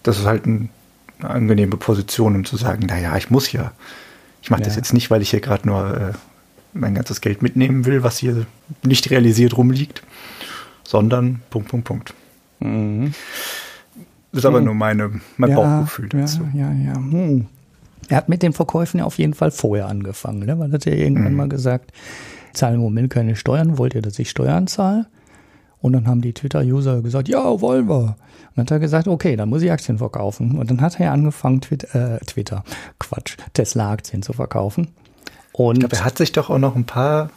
das 0.02 0.18
ist 0.18 0.24
halt 0.24 0.46
ein 0.46 0.70
eine 1.20 1.30
angenehme 1.30 1.76
Position, 1.76 2.34
um 2.34 2.44
zu 2.44 2.56
sagen, 2.56 2.86
naja, 2.86 3.16
ich 3.16 3.30
muss 3.30 3.52
ja. 3.52 3.72
Ich 4.42 4.50
mache 4.50 4.60
ja. 4.60 4.66
das 4.66 4.76
jetzt 4.76 4.92
nicht, 4.92 5.10
weil 5.10 5.22
ich 5.22 5.30
hier 5.30 5.40
gerade 5.40 5.66
nur 5.66 5.96
äh, 5.96 6.12
mein 6.72 6.94
ganzes 6.94 7.20
Geld 7.20 7.42
mitnehmen 7.42 7.84
will, 7.84 8.02
was 8.02 8.18
hier 8.18 8.46
nicht 8.82 9.10
realisiert 9.10 9.56
rumliegt, 9.56 10.02
sondern 10.84 11.40
Punkt, 11.50 11.68
Punkt, 11.68 11.86
Punkt. 11.86 12.14
Mhm. 12.60 13.14
Das 14.32 14.40
ist 14.40 14.46
aber 14.46 14.58
hm. 14.58 14.66
nur 14.66 14.74
meine, 14.74 15.20
mein 15.36 15.50
ja, 15.50 15.56
Bauchgefühl 15.56 16.08
dazu. 16.08 16.46
Ja, 16.54 16.70
ja, 16.72 16.92
ja. 16.92 16.94
Hm. 16.94 17.46
Er 18.08 18.16
hat 18.16 18.28
mit 18.28 18.42
den 18.42 18.52
Verkäufen 18.52 18.98
ja 18.98 19.04
auf 19.04 19.18
jeden 19.18 19.34
Fall 19.34 19.50
vorher 19.50 19.86
angefangen, 19.86 20.46
ne? 20.46 20.58
weil 20.58 20.70
er 20.70 20.74
hat 20.74 20.84
ja 20.84 20.92
irgendwann 20.92 21.32
mhm. 21.32 21.38
mal 21.38 21.48
gesagt, 21.48 21.92
zahlen 22.52 22.76
im 22.76 22.80
Moment 22.80 23.10
keine 23.10 23.36
Steuern, 23.36 23.78
wollt 23.78 23.94
ihr, 23.94 24.02
dass 24.02 24.18
ich 24.18 24.30
Steuern 24.30 24.66
zahle? 24.66 25.06
Und 25.80 25.92
dann 25.92 26.06
haben 26.06 26.20
die 26.20 26.32
Twitter-User 26.32 27.02
gesagt, 27.02 27.28
ja, 27.28 27.60
wollen 27.60 27.88
wir. 27.88 28.16
Und 28.50 28.56
dann 28.56 28.64
hat 28.64 28.70
er 28.72 28.78
gesagt, 28.80 29.08
okay, 29.08 29.36
dann 29.36 29.48
muss 29.48 29.62
ich 29.62 29.70
Aktien 29.70 29.98
verkaufen. 29.98 30.58
Und 30.58 30.70
dann 30.70 30.80
hat 30.80 30.98
er 30.98 31.12
angefangen, 31.12 31.60
Twitter, 31.60 32.16
äh, 32.16 32.24
Twitter 32.24 32.64
Quatsch, 32.98 33.36
Tesla-Aktien 33.54 34.22
zu 34.22 34.32
verkaufen. 34.32 34.88
Und 35.52 35.76
ich 35.76 35.80
glaube, 35.80 35.96
er 35.96 36.04
hat 36.04 36.18
sich 36.18 36.32
doch 36.32 36.50
auch 36.50 36.58
noch 36.58 36.76
ein 36.76 36.84
paar 36.84 37.30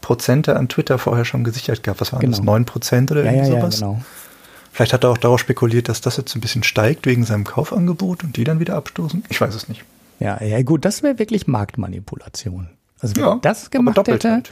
Prozente 0.00 0.56
an 0.56 0.68
Twitter 0.68 0.98
vorher 0.98 1.24
schon 1.24 1.44
gesichert 1.44 1.82
gehabt. 1.82 2.00
Was 2.00 2.12
waren 2.12 2.20
genau. 2.20 2.36
das? 2.36 2.44
9 2.44 2.64
Prozent 2.64 3.10
oder 3.10 3.24
ja, 3.24 3.32
ja, 3.32 3.44
sowas? 3.44 3.80
Ja, 3.80 3.88
genau. 3.88 4.02
Vielleicht 4.72 4.92
hat 4.92 5.04
er 5.04 5.10
auch 5.10 5.18
darauf 5.18 5.40
spekuliert, 5.40 5.88
dass 5.88 6.00
das 6.00 6.16
jetzt 6.18 6.34
ein 6.36 6.40
bisschen 6.40 6.62
steigt 6.62 7.06
wegen 7.06 7.24
seinem 7.24 7.44
Kaufangebot 7.44 8.22
und 8.22 8.36
die 8.36 8.44
dann 8.44 8.60
wieder 8.60 8.76
abstoßen. 8.76 9.24
Ich 9.28 9.40
weiß 9.40 9.54
es 9.54 9.68
nicht. 9.68 9.84
Ja, 10.20 10.42
ja 10.42 10.62
gut, 10.62 10.84
das 10.84 11.02
wäre 11.02 11.18
wirklich 11.18 11.46
Marktmanipulation. 11.46 12.68
Also 13.00 13.16
wenn 13.16 13.22
ja, 13.22 13.38
das 13.42 13.70
gemacht 13.70 14.06
hätte, 14.06 14.30
halt. 14.30 14.50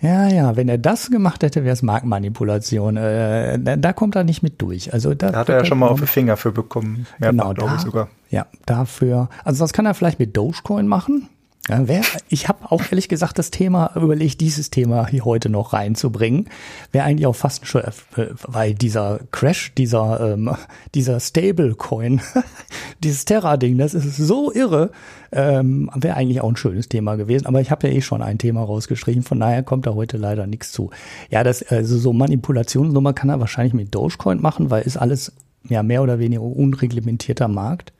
Ja, 0.00 0.28
ja, 0.28 0.56
wenn 0.56 0.68
er 0.68 0.78
das 0.78 1.10
gemacht 1.10 1.42
hätte, 1.42 1.64
wäre 1.64 1.72
es 1.72 1.82
Marktmanipulation. 1.82 2.96
Äh, 2.96 3.58
da, 3.58 3.76
da, 3.76 3.92
kommt 3.92 4.16
er 4.16 4.24
nicht 4.24 4.42
mit 4.42 4.60
durch. 4.60 4.92
Also 4.92 5.14
da, 5.14 5.30
da 5.30 5.38
hat 5.38 5.48
er 5.48 5.58
ja 5.58 5.64
schon 5.64 5.78
mal 5.78 5.88
auf 5.88 5.98
den 5.98 6.06
Finger 6.06 6.36
für 6.36 6.52
bekommen. 6.52 7.06
Mehrfach, 7.18 7.30
genau, 7.30 7.54
glaube 7.54 7.74
ich 7.76 7.80
sogar. 7.82 8.08
Ja, 8.30 8.46
dafür. 8.66 9.28
Also 9.44 9.64
das 9.64 9.72
kann 9.72 9.86
er 9.86 9.94
vielleicht 9.94 10.18
mit 10.18 10.36
Dogecoin 10.36 10.86
machen. 10.86 11.28
Ja, 11.68 11.88
wer, 11.88 12.02
ich 12.28 12.46
habe 12.48 12.70
auch 12.70 12.82
ehrlich 12.90 13.08
gesagt 13.08 13.38
das 13.38 13.50
Thema 13.50 13.92
überlegt, 13.96 14.42
dieses 14.42 14.68
Thema 14.68 15.06
hier 15.06 15.24
heute 15.24 15.48
noch 15.48 15.72
reinzubringen. 15.72 16.50
Wäre 16.92 17.06
eigentlich 17.06 17.26
auch 17.26 17.36
fast 17.36 17.66
schon, 17.66 17.82
weil 18.46 18.74
dieser 18.74 19.20
Crash, 19.30 19.72
dieser 19.72 20.34
ähm, 20.34 20.54
dieser 20.94 21.20
Stablecoin, 21.20 22.20
dieses 23.02 23.24
Terra-Ding, 23.24 23.78
das 23.78 23.94
ist 23.94 24.18
so 24.18 24.52
irre, 24.52 24.90
ähm, 25.32 25.90
wäre 25.94 26.16
eigentlich 26.16 26.42
auch 26.42 26.50
ein 26.50 26.56
schönes 26.56 26.90
Thema 26.90 27.16
gewesen. 27.16 27.46
Aber 27.46 27.62
ich 27.62 27.70
habe 27.70 27.88
ja 27.88 27.94
eh 27.94 28.02
schon 28.02 28.20
ein 28.20 28.36
Thema 28.36 28.62
rausgeschrieben, 28.62 29.22
von 29.22 29.40
daher 29.40 29.62
kommt 29.62 29.86
da 29.86 29.94
heute 29.94 30.18
leider 30.18 30.46
nichts 30.46 30.70
zu. 30.70 30.90
Ja, 31.30 31.44
das 31.44 31.62
also 31.62 31.96
so 31.96 32.12
Manipulationsnummer 32.12 33.14
kann 33.14 33.30
er 33.30 33.40
wahrscheinlich 33.40 33.72
mit 33.72 33.94
Dogecoin 33.94 34.42
machen, 34.42 34.70
weil 34.70 34.82
ist 34.82 34.98
alles 34.98 35.32
ja 35.66 35.82
mehr 35.82 36.02
oder 36.02 36.18
weniger 36.18 36.42
unreglementierter 36.42 37.48
Markt. 37.48 37.94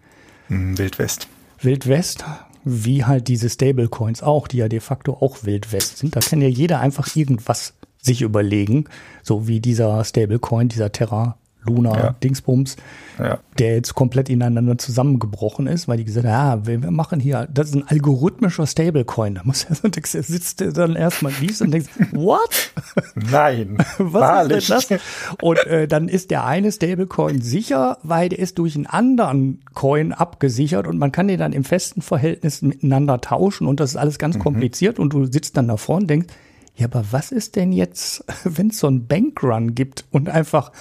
Hm, 0.49 0.77
Wildwest. 0.77 1.29
Wildwest 1.63 2.27
wie 2.65 3.05
halt 3.05 3.29
diese 3.29 3.51
Stablecoins 3.51 4.23
auch, 4.23 4.49
die 4.49 4.59
ja 4.59 4.69
de 4.69 4.81
facto 4.81 5.15
auch 5.21 5.45
Wild 5.45 5.73
West 5.73 5.99
sind. 5.99 6.17
Da 6.17 6.21
kann 6.21 6.41
ja 6.41 6.49
jeder 6.49 6.81
einfach 6.81 7.15
irgendwas 7.15 7.75
sich 8.01 8.23
überlegen, 8.23 8.87
so 9.23 9.47
wie 9.49 9.61
dieser 9.61 10.05
Stablecoin, 10.05 10.69
dieser 10.69 10.93
Terra 10.93 11.39
Luna 11.65 11.97
ja. 11.97 12.15
Dingsbums, 12.23 12.77
ja. 13.19 13.39
der 13.59 13.75
jetzt 13.75 13.95
komplett 13.95 14.29
ineinander 14.29 14.79
zusammengebrochen 14.79 15.67
ist, 15.67 15.89
weil 15.89 15.99
die 15.99 16.05
gesagt 16.05 16.27
haben, 16.27 16.65
ja, 16.65 16.83
wir 16.83 16.91
machen 16.91 17.21
hier, 17.21 17.49
das 17.53 17.69
ist 17.69 17.75
ein 17.75 17.87
algorithmischer 17.87 18.67
Stablecoin. 18.67 19.37
Da 19.37 19.43
muss 19.45 19.65
er, 19.65 20.23
sitzt 20.23 20.61
er 20.61 20.73
dann 20.73 20.97
erstmal 20.97 21.33
liest 21.41 21.63
und 21.63 21.71
denkt, 21.71 21.89
what? 22.13 22.73
Nein, 23.15 23.79
was 23.99 24.21
wahrlich. 24.21 24.71
ist 24.71 24.91
denn 24.91 24.99
das? 24.99 25.37
Und 25.43 25.67
äh, 25.67 25.89
dann 25.89 26.09
ist 26.09 26.31
der 26.31 26.45
eine 26.45 26.73
Stablecoin 26.73 27.41
sicher, 27.41 27.99
weil 28.03 28.29
der 28.29 28.39
ist 28.39 28.59
durch 28.59 28.77
einen 28.77 28.87
anderen 28.87 29.63
Coin 29.75 30.13
abgesichert 30.13 30.87
und 30.87 30.99
man 30.99 31.13
kann 31.13 31.29
den 31.29 31.39
dann 31.39 31.53
im 31.53 31.65
festen 31.65 32.03
Verhältnis 32.03 32.63
miteinander 32.63 33.21
tauschen 33.21 33.67
und 33.67 33.81
das 33.81 33.91
ist 33.91 33.97
alles 33.97 34.19
ganz 34.19 34.37
mhm. 34.37 34.41
kompliziert 34.41 34.99
und 34.99 35.13
du 35.13 35.25
sitzt 35.27 35.57
dann 35.57 35.69
davor 35.69 35.97
und 35.97 36.09
denkst, 36.09 36.29
ja, 36.77 36.87
aber 36.87 37.05
was 37.13 37.31
ist 37.31 37.57
denn 37.57 37.73
jetzt, 37.73 38.25
wenn 38.45 38.71
es 38.71 38.79
so 38.79 38.87
einen 38.87 39.07
Bankrun 39.07 39.75
gibt 39.75 40.05
und 40.11 40.29
einfach 40.29 40.73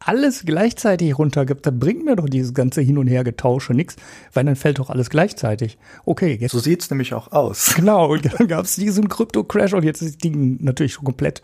alles 0.00 0.44
gleichzeitig 0.46 1.18
runtergibt, 1.18 1.66
dann 1.66 1.78
bringt 1.78 2.04
mir 2.04 2.16
doch 2.16 2.28
dieses 2.28 2.54
ganze 2.54 2.80
Hin- 2.80 2.96
und 2.96 3.06
Her-Getausche 3.06 3.74
nichts, 3.74 3.96
weil 4.32 4.44
dann 4.44 4.56
fällt 4.56 4.78
doch 4.78 4.88
alles 4.88 5.10
gleichzeitig. 5.10 5.76
Okay, 6.06 6.38
jetzt. 6.40 6.52
So 6.52 6.58
sieht's 6.58 6.90
nämlich 6.90 7.14
auch 7.14 7.30
aus. 7.32 7.74
Genau, 7.80 8.12
und 8.12 8.28
dann 8.38 8.48
gab's 8.48 8.76
diesen 8.76 9.08
Krypto-Crash 9.08 9.72
und 9.74 9.84
jetzt 9.84 10.02
ist 10.02 10.14
das 10.14 10.18
Ding 10.18 10.58
natürlich 10.60 10.96
komplett 10.96 11.40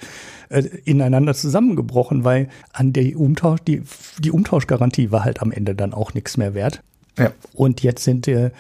äh, 0.49 0.63
ineinander 0.85 1.35
zusammengebrochen, 1.35 2.25
weil 2.25 2.49
an 2.73 2.93
der 2.93 3.19
Umtausch, 3.19 3.61
die, 3.67 3.83
die 4.19 4.31
Umtauschgarantie 4.31 5.11
war 5.11 5.25
halt 5.25 5.41
am 5.41 5.51
Ende 5.51 5.75
dann 5.75 5.95
auch 5.95 6.15
nichts 6.15 6.37
mehr 6.37 6.55
wert. 6.55 6.83
Ja. 7.19 7.33
Und 7.55 7.83
jetzt 7.83 8.05
sind 8.05 8.29
äh, 8.29 8.51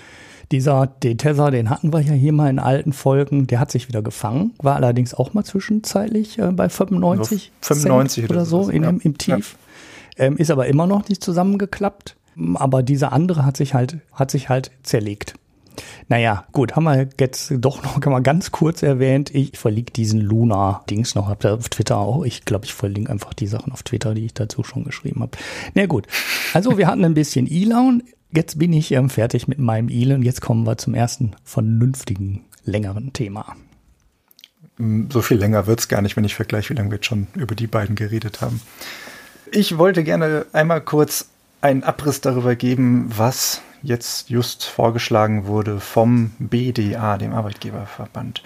dieser, 0.52 0.86
den 0.86 1.18
Tether, 1.18 1.50
den 1.50 1.70
hatten 1.70 1.92
wir 1.92 2.00
ja 2.00 2.12
hier 2.12 2.32
mal 2.32 2.48
in 2.48 2.58
alten 2.58 2.92
Folgen, 2.92 3.46
der 3.46 3.60
hat 3.60 3.70
sich 3.70 3.88
wieder 3.88 4.02
gefangen, 4.02 4.52
war 4.58 4.76
allerdings 4.76 5.12
auch 5.12 5.34
mal 5.34 5.44
zwischenzeitlich 5.44 6.38
äh, 6.38 6.52
bei 6.52 6.68
95, 6.68 7.52
95 7.60 8.24
oder, 8.24 8.34
oder 8.34 8.44
so, 8.46 8.68
in, 8.68 8.82
ja. 8.82 8.88
im, 8.88 9.00
im 9.00 9.18
Tief. 9.18 9.56
Ja. 9.58 9.65
Ähm, 10.18 10.36
ist 10.36 10.50
aber 10.50 10.66
immer 10.66 10.86
noch 10.86 11.08
nicht 11.08 11.22
zusammengeklappt. 11.22 12.16
Aber 12.54 12.82
dieser 12.82 13.12
andere 13.12 13.44
hat 13.44 13.56
sich 13.56 13.74
halt, 13.74 13.98
hat 14.12 14.30
sich 14.30 14.48
halt 14.48 14.70
zerlegt. 14.82 15.34
Naja, 16.08 16.44
gut, 16.52 16.74
haben 16.74 16.84
wir 16.84 17.08
jetzt 17.20 17.52
doch 17.58 17.82
noch 17.82 17.98
mal 18.04 18.22
ganz 18.22 18.50
kurz 18.50 18.82
erwähnt. 18.82 19.34
Ich 19.34 19.58
verlinke 19.58 19.92
diesen 19.92 20.20
Luna-Dings 20.20 21.14
noch 21.14 21.28
habt 21.28 21.44
ihr 21.44 21.54
auf 21.54 21.68
Twitter 21.68 21.98
auch. 21.98 22.24
Ich 22.24 22.44
glaube, 22.44 22.64
ich 22.64 22.72
verlinke 22.72 23.10
einfach 23.10 23.34
die 23.34 23.46
Sachen 23.46 23.72
auf 23.72 23.82
Twitter, 23.82 24.14
die 24.14 24.26
ich 24.26 24.34
dazu 24.34 24.62
schon 24.62 24.84
geschrieben 24.84 25.20
habe. 25.20 25.36
Na 25.74 25.84
gut, 25.86 26.06
also 26.54 26.78
wir 26.78 26.86
hatten 26.86 27.04
ein 27.04 27.14
bisschen 27.14 27.46
E-Laun 27.46 28.02
jetzt 28.36 28.58
bin 28.58 28.72
ich 28.72 28.92
ähm, 28.92 29.10
fertig 29.10 29.48
mit 29.48 29.58
meinem 29.58 29.88
und 29.88 30.22
jetzt 30.22 30.40
kommen 30.40 30.66
wir 30.66 30.78
zum 30.78 30.94
ersten 30.94 31.32
vernünftigen, 31.44 32.44
längeren 32.64 33.12
Thema. 33.12 33.56
Mm, 34.78 35.10
so 35.10 35.22
viel 35.22 35.38
länger 35.38 35.66
wird 35.66 35.80
es 35.80 35.88
gar 35.88 36.02
nicht, 36.02 36.16
wenn 36.16 36.24
ich 36.24 36.34
vergleiche, 36.34 36.70
wie 36.70 36.74
lange 36.74 36.90
wir 36.90 36.96
jetzt 36.96 37.06
schon 37.06 37.26
über 37.34 37.54
die 37.54 37.66
beiden 37.66 37.96
geredet 37.96 38.40
haben. 38.40 38.60
Ich 39.52 39.78
wollte 39.78 40.02
gerne 40.02 40.46
einmal 40.52 40.80
kurz 40.80 41.28
einen 41.60 41.84
Abriss 41.84 42.20
darüber 42.20 42.56
geben, 42.56 43.10
was 43.16 43.62
jetzt 43.82 44.28
just 44.28 44.64
vorgeschlagen 44.64 45.46
wurde 45.46 45.80
vom 45.80 46.32
BDA, 46.38 47.16
dem 47.18 47.32
Arbeitgeberverband. 47.32 48.42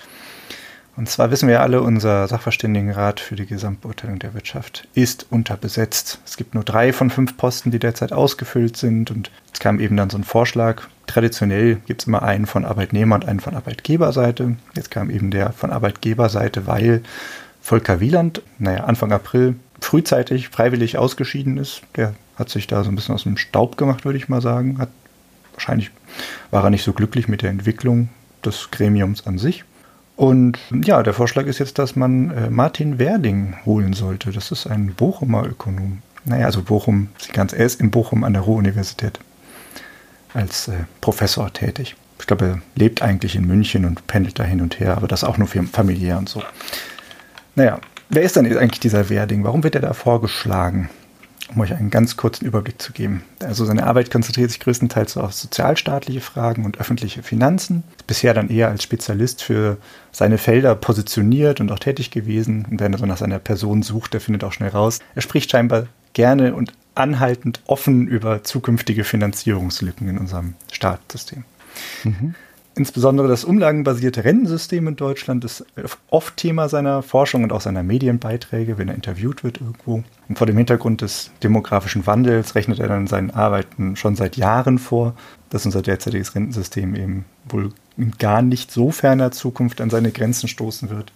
Und 0.97 1.09
zwar 1.09 1.31
wissen 1.31 1.49
wir 1.49 1.63
alle, 1.63 1.81
unser 1.81 2.29
Sachverständigenrat 2.29 3.21
für 3.21 3.37
die 3.37 3.47
Gesamtbeurteilung 3.47 4.19
der 4.19 4.35
Wirtschaft 4.35 4.87
ist 4.93 5.27
unterbesetzt. 5.31 6.21
Es 6.27 6.37
gibt 6.37 6.55
nur 6.55 6.65
drei 6.65 6.93
von 6.93 7.09
fünf 7.09 7.39
Posten, 7.39 7.71
die 7.71 7.79
derzeit 7.79 8.13
ausgefüllt 8.13 8.77
sind. 8.77 9.11
Und 9.11 9.31
es 9.53 9.61
kam 9.61 9.81
eben 9.81 9.97
dann 9.97 10.11
so 10.11 10.19
ein 10.19 10.25
Vorschlag. 10.25 10.83
Traditionell 11.07 11.77
gibt 11.87 12.03
es 12.03 12.07
immer 12.07 12.23
einen 12.23 12.45
von 12.45 12.67
Arbeitnehmer 12.67 13.15
und 13.15 13.25
einen 13.25 13.41
von 13.41 13.55
Arbeitgeberseite. 13.55 14.57
Jetzt 14.75 14.91
kam 14.91 15.09
eben 15.09 15.31
der 15.31 15.53
von 15.53 15.71
Arbeitgeberseite, 15.71 16.67
weil 16.67 17.03
Volker 17.63 18.01
Wieland, 18.01 18.43
naja, 18.59 18.85
Anfang 18.85 19.13
April 19.13 19.55
frühzeitig 19.81 20.49
freiwillig 20.49 20.99
ausgeschieden 20.99 21.57
ist. 21.57 21.83
Der 21.97 22.15
hat 22.37 22.49
sich 22.49 22.67
da 22.67 22.85
so 22.85 22.91
ein 22.91 22.97
bisschen 22.97 23.15
aus 23.15 23.25
dem 23.25 23.37
Staub 23.37 23.77
gemacht, 23.77 24.05
würde 24.05 24.19
ich 24.19 24.29
mal 24.29 24.41
sagen. 24.41 24.79
Hat, 24.79 24.91
wahrscheinlich 25.53 25.91
war 26.51 26.65
er 26.65 26.71
nicht 26.71 26.85
so 26.85 26.93
glücklich 26.93 27.29
mit 27.29 27.43
der 27.43 27.51
Entwicklung 27.51 28.09
des 28.45 28.71
Gremiums 28.71 29.27
an 29.27 29.39
sich. 29.39 29.65
Und 30.17 30.59
ja, 30.85 31.03
der 31.03 31.15
Vorschlag 31.15 31.47
ist 31.47 31.59
jetzt, 31.59 31.79
dass 31.79 31.97
man 31.97 32.31
äh, 32.31 32.51
Martin 32.51 32.99
Werding 32.99 33.57
holen 33.65 33.95
sollte. 33.95 34.33
Das 34.33 34.51
ist 34.51 34.67
ein 34.67 34.95
Bochumer 34.95 35.47
Ökonom. 35.47 36.03
Naja, 36.27 36.45
also 36.45 36.63
Bochum, 36.63 37.09
ganz 37.33 37.55
er 37.55 37.65
ist 37.65 37.81
in 37.81 37.91
Bochum 37.91 38.25
an 38.25 38.35
der 38.35 38.43
Ruhr-Universität 38.43 39.19
als 40.35 40.69
äh, 40.69 40.85
Professor 41.01 41.51
tätig. 41.53 41.97
Ich 42.19 42.27
glaube, 42.27 42.45
er 42.45 42.63
lebt 42.75 43.01
eigentlich 43.01 43.35
in 43.35 43.47
München 43.47 43.87
und 43.87 44.07
pendelt 44.07 44.39
da 44.39 44.45
hin 44.45 44.61
und 44.61 44.79
her, 44.79 44.97
aber 44.97 45.09
das 45.09 45.25
auch 45.25 45.39
nur 45.39 45.49
für 45.49 45.63
familiär 45.63 46.19
und 46.19 46.29
so. 46.29 46.43
Naja, 47.55 47.81
wer 48.11 48.23
ist 48.23 48.37
denn 48.37 48.47
eigentlich 48.59 48.81
dieser 48.81 49.09
Werding? 49.09 49.45
Warum 49.45 49.63
wird 49.63 49.75
er 49.75 49.81
da 49.81 49.93
vorgeschlagen? 49.93 50.91
um 51.55 51.61
euch 51.61 51.75
einen 51.75 51.91
ganz 51.91 52.17
kurzen 52.17 52.47
Überblick 52.47 52.81
zu 52.81 52.93
geben. 52.93 53.23
Also 53.41 53.65
seine 53.65 53.87
Arbeit 53.87 54.11
konzentriert 54.11 54.51
sich 54.51 54.61
größtenteils 54.61 55.17
auf 55.17 55.33
sozialstaatliche 55.33 56.21
Fragen 56.21 56.65
und 56.65 56.79
öffentliche 56.79 57.23
Finanzen. 57.23 57.83
Ist 57.97 58.07
bisher 58.07 58.35
dann 58.35 58.51
eher 58.51 58.69
als 58.69 58.83
Spezialist 58.83 59.43
für 59.43 59.77
seine 60.13 60.39
Felder 60.39 60.75
positioniert 60.75 61.61
und 61.61 61.73
auch 61.73 61.79
tätig 61.79 62.11
gewesen. 62.11 62.67
Und 62.71 62.81
wenn 62.81 62.93
er 62.93 62.99
so 62.99 63.07
nach 63.07 63.17
seiner 63.17 63.39
Person 63.39 63.83
sucht, 63.83 64.15
der 64.15 64.21
findet 64.21 64.45
auch 64.45 64.53
schnell 64.53 64.71
raus. 64.71 65.01
Er 65.15 65.23
spricht 65.23 65.51
scheinbar 65.51 65.87
gerne 66.13 66.55
und 66.55 66.73
anhaltend 66.95 67.61
offen 67.67 68.07
über 68.07 68.43
zukünftige 68.45 69.05
Finanzierungslücken 69.05 70.09
in 70.09 70.19
unserem 70.19 70.55
Staatssystem. 70.71 71.45
Mhm. 72.05 72.35
Insbesondere 72.81 73.29
das 73.29 73.45
umlagenbasierte 73.45 74.25
Rentensystem 74.25 74.89
in 74.89 74.97
Deutschland 74.97 75.45
ist 75.45 75.67
oft 76.09 76.39
Thema 76.39 76.71
seiner 76.71 77.03
Forschung 77.03 77.45
und 77.45 77.53
auch 77.53 77.61
seiner 77.61 77.83
Medienbeiträge, 77.83 78.79
wenn 78.79 78.89
er 78.89 78.95
interviewt 78.95 79.45
wird 79.45 79.61
irgendwo. 79.61 80.03
Und 80.31 80.39
vor 80.39 80.47
dem 80.47 80.57
Hintergrund 80.57 81.03
des 81.03 81.31
demografischen 81.43 82.07
Wandels 82.07 82.55
rechnet 82.55 82.79
er 82.79 82.89
dann 82.89 83.03
in 83.03 83.07
seinen 83.07 83.33
Arbeiten 83.33 83.97
schon 83.97 84.17
seit 84.17 84.39
Jahren 84.39 84.79
vor, 84.79 85.15
dass 85.51 85.67
unser 85.67 85.83
derzeitiges 85.83 86.35
Rentensystem 86.35 86.95
eben 86.95 87.27
wohl 87.51 87.69
in 87.99 88.13
gar 88.13 88.41
nicht 88.41 88.71
so 88.71 88.91
ferner 88.91 89.31
Zukunft 89.31 89.83
an 89.83 89.91
seine 89.91 90.11
Grenzen 90.11 90.49
stoßen 90.49 90.89
wird. 90.89 91.13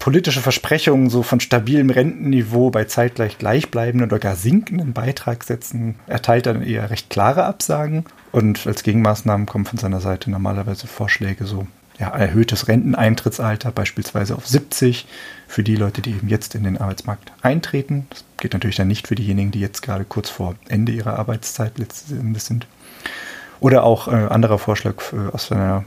Politische 0.00 0.40
Versprechungen 0.40 1.08
so 1.08 1.22
von 1.22 1.38
stabilem 1.38 1.90
Rentenniveau 1.90 2.70
bei 2.70 2.82
zeitgleich 2.86 3.38
gleichbleibenden 3.38 4.10
oder 4.10 4.18
gar 4.18 4.34
sinkenden 4.34 4.92
Beitragssätzen 4.92 5.94
erteilt 6.08 6.48
er 6.48 6.54
dann 6.54 6.64
eher 6.64 6.90
recht 6.90 7.10
klare 7.10 7.44
Absagen 7.44 8.06
und 8.32 8.66
als 8.66 8.82
Gegenmaßnahmen 8.82 9.46
kommen 9.46 9.66
von 9.66 9.78
seiner 9.78 10.00
Seite 10.00 10.30
normalerweise 10.30 10.86
Vorschläge 10.86 11.44
so 11.44 11.66
ja, 11.98 12.08
erhöhtes 12.08 12.68
Renteneintrittsalter, 12.68 13.70
beispielsweise 13.70 14.34
auf 14.34 14.48
70 14.48 15.06
für 15.46 15.62
die 15.62 15.76
Leute, 15.76 16.00
die 16.00 16.10
eben 16.10 16.28
jetzt 16.28 16.54
in 16.54 16.64
den 16.64 16.78
Arbeitsmarkt 16.78 17.30
eintreten. 17.42 18.06
Das 18.10 18.24
geht 18.38 18.54
natürlich 18.54 18.76
dann 18.76 18.88
nicht 18.88 19.06
für 19.06 19.14
diejenigen, 19.14 19.50
die 19.50 19.60
jetzt 19.60 19.82
gerade 19.82 20.04
kurz 20.04 20.30
vor 20.30 20.54
Ende 20.68 20.92
ihrer 20.92 21.18
Arbeitszeit 21.18 21.78
letztendlich 21.78 22.42
sind. 22.42 22.66
Oder 23.60 23.84
auch 23.84 24.08
äh, 24.08 24.12
anderer 24.12 24.58
Vorschlag 24.58 24.96
äh, 25.12 25.32
aus 25.32 25.48
seiner 25.48 25.84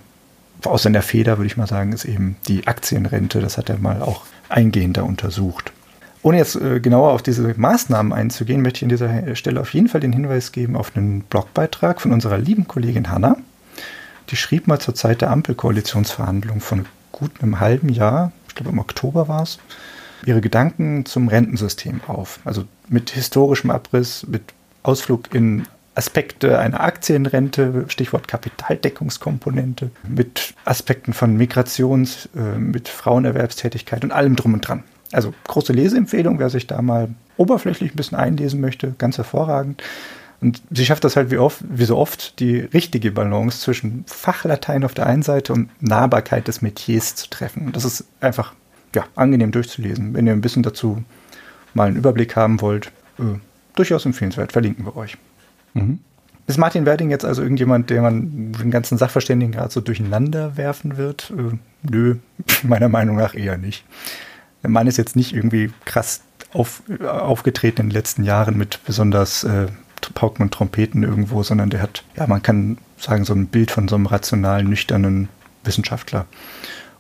aus 0.64 0.84
seiner 0.84 1.02
Feder, 1.02 1.38
würde 1.38 1.48
ich 1.48 1.58
mal 1.58 1.68
sagen, 1.68 1.92
ist 1.92 2.06
eben 2.06 2.38
die 2.48 2.66
Aktienrente. 2.66 3.42
Das 3.42 3.58
hat 3.58 3.70
er 3.70 3.78
mal 3.78 4.02
auch 4.02 4.24
eingehender 4.50 5.04
untersucht. 5.04 5.74
Ohne 6.26 6.38
jetzt 6.38 6.56
äh, 6.56 6.80
genauer 6.80 7.12
auf 7.12 7.22
diese 7.22 7.54
Maßnahmen 7.56 8.12
einzugehen, 8.12 8.64
möchte 8.64 8.78
ich 8.78 8.84
an 8.86 8.90
dieser 8.90 9.36
Stelle 9.36 9.62
auf 9.62 9.76
jeden 9.76 9.88
Fall 9.88 10.02
den 10.02 10.12
Hinweis 10.12 10.52
geben 10.52 10.76
auf 10.76 10.96
einen 10.96 11.22
Blogbeitrag 11.22 12.02
von 12.02 12.12
unserer 12.12 12.40
lieben 12.40 12.68
Kollegin 12.68 13.12
Hanna. 13.12 13.38
Die 14.32 14.36
schrieb 14.36 14.66
mal 14.66 14.80
zur 14.80 14.96
Zeit 14.96 15.22
der 15.22 15.30
Ampelkoalitionsverhandlungen 15.30 16.62
von 16.62 16.88
gut 17.12 17.30
einem 17.44 17.60
halben 17.60 17.90
Jahr, 17.90 18.32
ich 18.48 18.56
glaube 18.56 18.72
im 18.72 18.80
Oktober 18.80 19.28
war 19.28 19.44
es, 19.44 19.60
ihre 20.26 20.42
Gedanken 20.42 21.06
zum 21.06 21.28
Rentensystem 21.28 22.02
auf. 22.08 22.40
Also 22.44 22.64
mit 22.90 23.12
historischem 23.12 23.70
Abriss, 23.70 24.26
mit 24.28 24.42
Ausflug 24.82 25.32
in 25.32 25.68
Aspekte 25.94 26.58
einer 26.58 26.80
Aktienrente, 26.80 27.86
Stichwort 27.90 28.28
Kapitaldeckungskomponente, 28.28 29.92
mit 30.10 30.56
Aspekten 30.66 31.14
von 31.14 31.38
Migrations-, 31.38 32.30
äh, 32.36 32.58
mit 32.58 32.90
Frauenerwerbstätigkeit 32.90 34.04
und 34.04 34.12
allem 34.12 34.36
drum 34.36 34.56
und 34.56 34.68
dran. 34.68 34.84
Also 35.16 35.34
große 35.48 35.74
Leseempfehlung, 35.74 36.40
wer 36.40 36.50
sich 36.50 36.68
da 36.68 36.82
mal 36.82 37.10
oberflächlich 37.38 37.94
ein 37.94 37.96
bisschen 37.96 38.18
einlesen 38.18 38.62
möchte, 38.62 38.96
ganz 38.98 39.18
hervorragend. 39.18 39.82
Und 40.42 40.62
sie 40.70 40.86
schafft 40.86 41.04
das 41.04 41.16
halt 41.16 41.32
wie, 41.32 41.38
oft, 41.38 41.64
wie 41.68 41.86
so 41.86 41.98
oft, 41.98 42.40
die 42.40 42.60
richtige 42.60 43.12
Balance 43.12 43.62
zwischen 43.62 44.04
Fachlatein 44.08 44.84
auf 44.84 44.94
der 44.94 45.08
einen 45.08 45.24
Seite 45.24 45.54
und 45.54 45.70
Nahbarkeit 45.82 46.48
des 46.48 46.62
Metiers 46.62 47.16
zu 47.16 47.30
treffen. 47.30 47.68
Und 47.68 47.76
das 47.76 47.86
ist 47.86 48.06
einfach 48.20 48.54
ja, 48.94 49.06
angenehm 49.16 49.52
durchzulesen. 49.52 50.14
Wenn 50.14 50.28
ihr 50.28 50.34
ein 50.34 50.42
bisschen 50.42 50.64
dazu 50.64 51.04
mal 51.74 51.88
einen 51.88 51.98
Überblick 51.98 52.36
haben 52.36 52.62
wollt, 52.62 52.88
äh, 53.20 53.40
durchaus 53.76 54.06
empfehlenswert, 54.06 54.52
verlinken 54.52 54.86
wir 54.86 54.96
euch. 54.96 55.18
Mhm. 55.74 56.00
Ist 56.48 56.60
Martin 56.60 56.86
Werding 56.86 57.10
jetzt 57.10 57.26
also 57.26 57.42
irgendjemand, 57.42 57.90
der 57.90 58.02
man 58.02 58.52
den 58.52 58.70
ganzen 58.70 58.98
Sachverständigen 58.98 59.54
gerade 59.54 59.72
so 59.72 59.82
durcheinander 59.82 60.58
werfen 60.58 60.98
wird? 60.98 61.34
Äh, 61.36 61.58
nö, 61.90 62.18
meiner 62.64 62.90
Meinung 62.90 63.16
nach 63.16 63.34
eher 63.34 63.58
nicht. 63.58 63.84
Der 64.66 64.72
Mann 64.72 64.88
ist 64.88 64.98
jetzt 64.98 65.16
nicht 65.16 65.32
irgendwie 65.32 65.72
krass 65.86 66.22
auf, 66.52 66.82
aufgetreten 67.08 67.82
in 67.82 67.90
den 67.90 67.94
letzten 67.94 68.24
Jahren 68.24 68.58
mit 68.58 68.80
besonders 68.84 69.44
äh, 69.44 69.68
Pauken 70.16 70.42
und 70.42 70.56
Trompeten 70.56 71.04
irgendwo, 71.04 71.44
sondern 71.44 71.70
der 71.70 71.84
hat, 71.84 72.04
ja, 72.16 72.26
man 72.26 72.42
kann 72.42 72.80
sagen, 72.98 73.26
so 73.26 73.36
ein 73.36 73.46
Bild 73.46 73.70
von 73.70 73.88
so 73.88 73.94
einem 73.96 74.08
rationalen, 74.08 74.68
nüchternen 74.68 75.30
Wissenschaftler. 75.64 76.26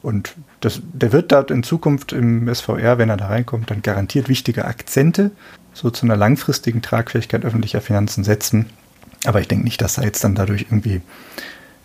Und 0.03 0.35
das, 0.59 0.79
der 0.93 1.11
wird 1.11 1.31
dort 1.31 1.49
in 1.49 1.63
Zukunft 1.63 2.13
im 2.13 2.53
SVR, 2.53 2.99
wenn 2.99 3.09
er 3.09 3.17
da 3.17 3.25
reinkommt, 3.25 3.71
dann 3.71 3.81
garantiert 3.81 4.29
wichtige 4.29 4.65
Akzente 4.65 5.31
so 5.73 5.89
zu 5.89 6.05
einer 6.05 6.17
langfristigen 6.17 6.83
Tragfähigkeit 6.83 7.45
öffentlicher 7.45 7.81
Finanzen 7.81 8.23
setzen. 8.23 8.67
Aber 9.25 9.41
ich 9.41 9.47
denke 9.47 9.63
nicht, 9.63 9.81
dass 9.81 9.95
da 9.95 10.03
jetzt 10.03 10.23
dann 10.23 10.35
dadurch 10.35 10.67
irgendwie 10.69 11.01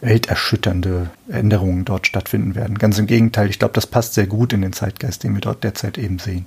welterschütternde 0.00 1.10
Änderungen 1.28 1.84
dort 1.84 2.06
stattfinden 2.06 2.54
werden. 2.54 2.78
Ganz 2.78 2.98
im 2.98 3.06
Gegenteil, 3.06 3.50
ich 3.50 3.58
glaube, 3.58 3.74
das 3.74 3.86
passt 3.86 4.14
sehr 4.14 4.26
gut 4.26 4.52
in 4.52 4.62
den 4.62 4.72
Zeitgeist, 4.72 5.24
den 5.24 5.34
wir 5.34 5.40
dort 5.40 5.62
derzeit 5.64 5.98
eben 5.98 6.18
sehen. 6.18 6.46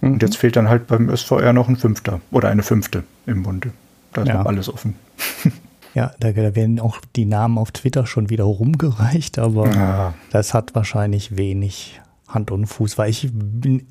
Mhm. 0.00 0.12
Und 0.12 0.22
jetzt 0.22 0.36
fehlt 0.36 0.56
dann 0.56 0.68
halt 0.68 0.86
beim 0.86 1.14
SVR 1.14 1.52
noch 1.52 1.68
ein 1.68 1.76
Fünfter 1.76 2.20
oder 2.30 2.48
eine 2.48 2.62
Fünfte 2.62 3.04
im 3.26 3.42
Bunde. 3.42 3.72
Da 4.12 4.22
ist 4.22 4.28
ja. 4.28 4.38
noch 4.38 4.46
alles 4.46 4.68
offen. 4.68 4.96
Ja, 5.96 6.12
da, 6.18 6.32
da, 6.32 6.56
werden 6.56 6.80
auch 6.80 6.98
die 7.14 7.24
Namen 7.24 7.56
auf 7.56 7.70
Twitter 7.70 8.04
schon 8.04 8.28
wieder 8.28 8.42
rumgereicht, 8.42 9.38
aber 9.38 9.70
ja. 9.70 10.14
das 10.32 10.52
hat 10.52 10.74
wahrscheinlich 10.74 11.36
wenig 11.36 12.00
Hand 12.26 12.50
und 12.50 12.66
Fuß, 12.66 12.98
weil 12.98 13.10
ich 13.10 13.30
bin, 13.32 13.86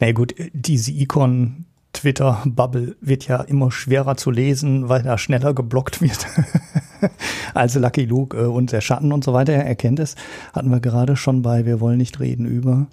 na 0.00 0.12
gut, 0.12 0.34
diese 0.54 0.92
Icon 0.92 1.66
Twitter-Bubble 1.92 2.96
wird 3.02 3.28
ja 3.28 3.42
immer 3.42 3.70
schwerer 3.70 4.16
zu 4.16 4.30
lesen, 4.30 4.88
weil 4.88 5.02
da 5.02 5.18
schneller 5.18 5.52
geblockt 5.52 6.00
wird. 6.00 6.26
also 7.54 7.80
Lucky 7.80 8.04
Luke 8.04 8.36
äh, 8.36 8.46
und 8.46 8.72
der 8.72 8.80
Schatten 8.80 9.12
und 9.12 9.24
so 9.24 9.32
weiter, 9.32 9.52
er 9.52 9.74
kennt 9.74 9.98
es. 9.98 10.14
Hatten 10.52 10.70
wir 10.70 10.80
gerade 10.80 11.16
schon 11.16 11.42
bei 11.42 11.66
Wir 11.66 11.80
wollen 11.80 11.98
nicht 11.98 12.20
reden 12.20 12.46
über. 12.46 12.86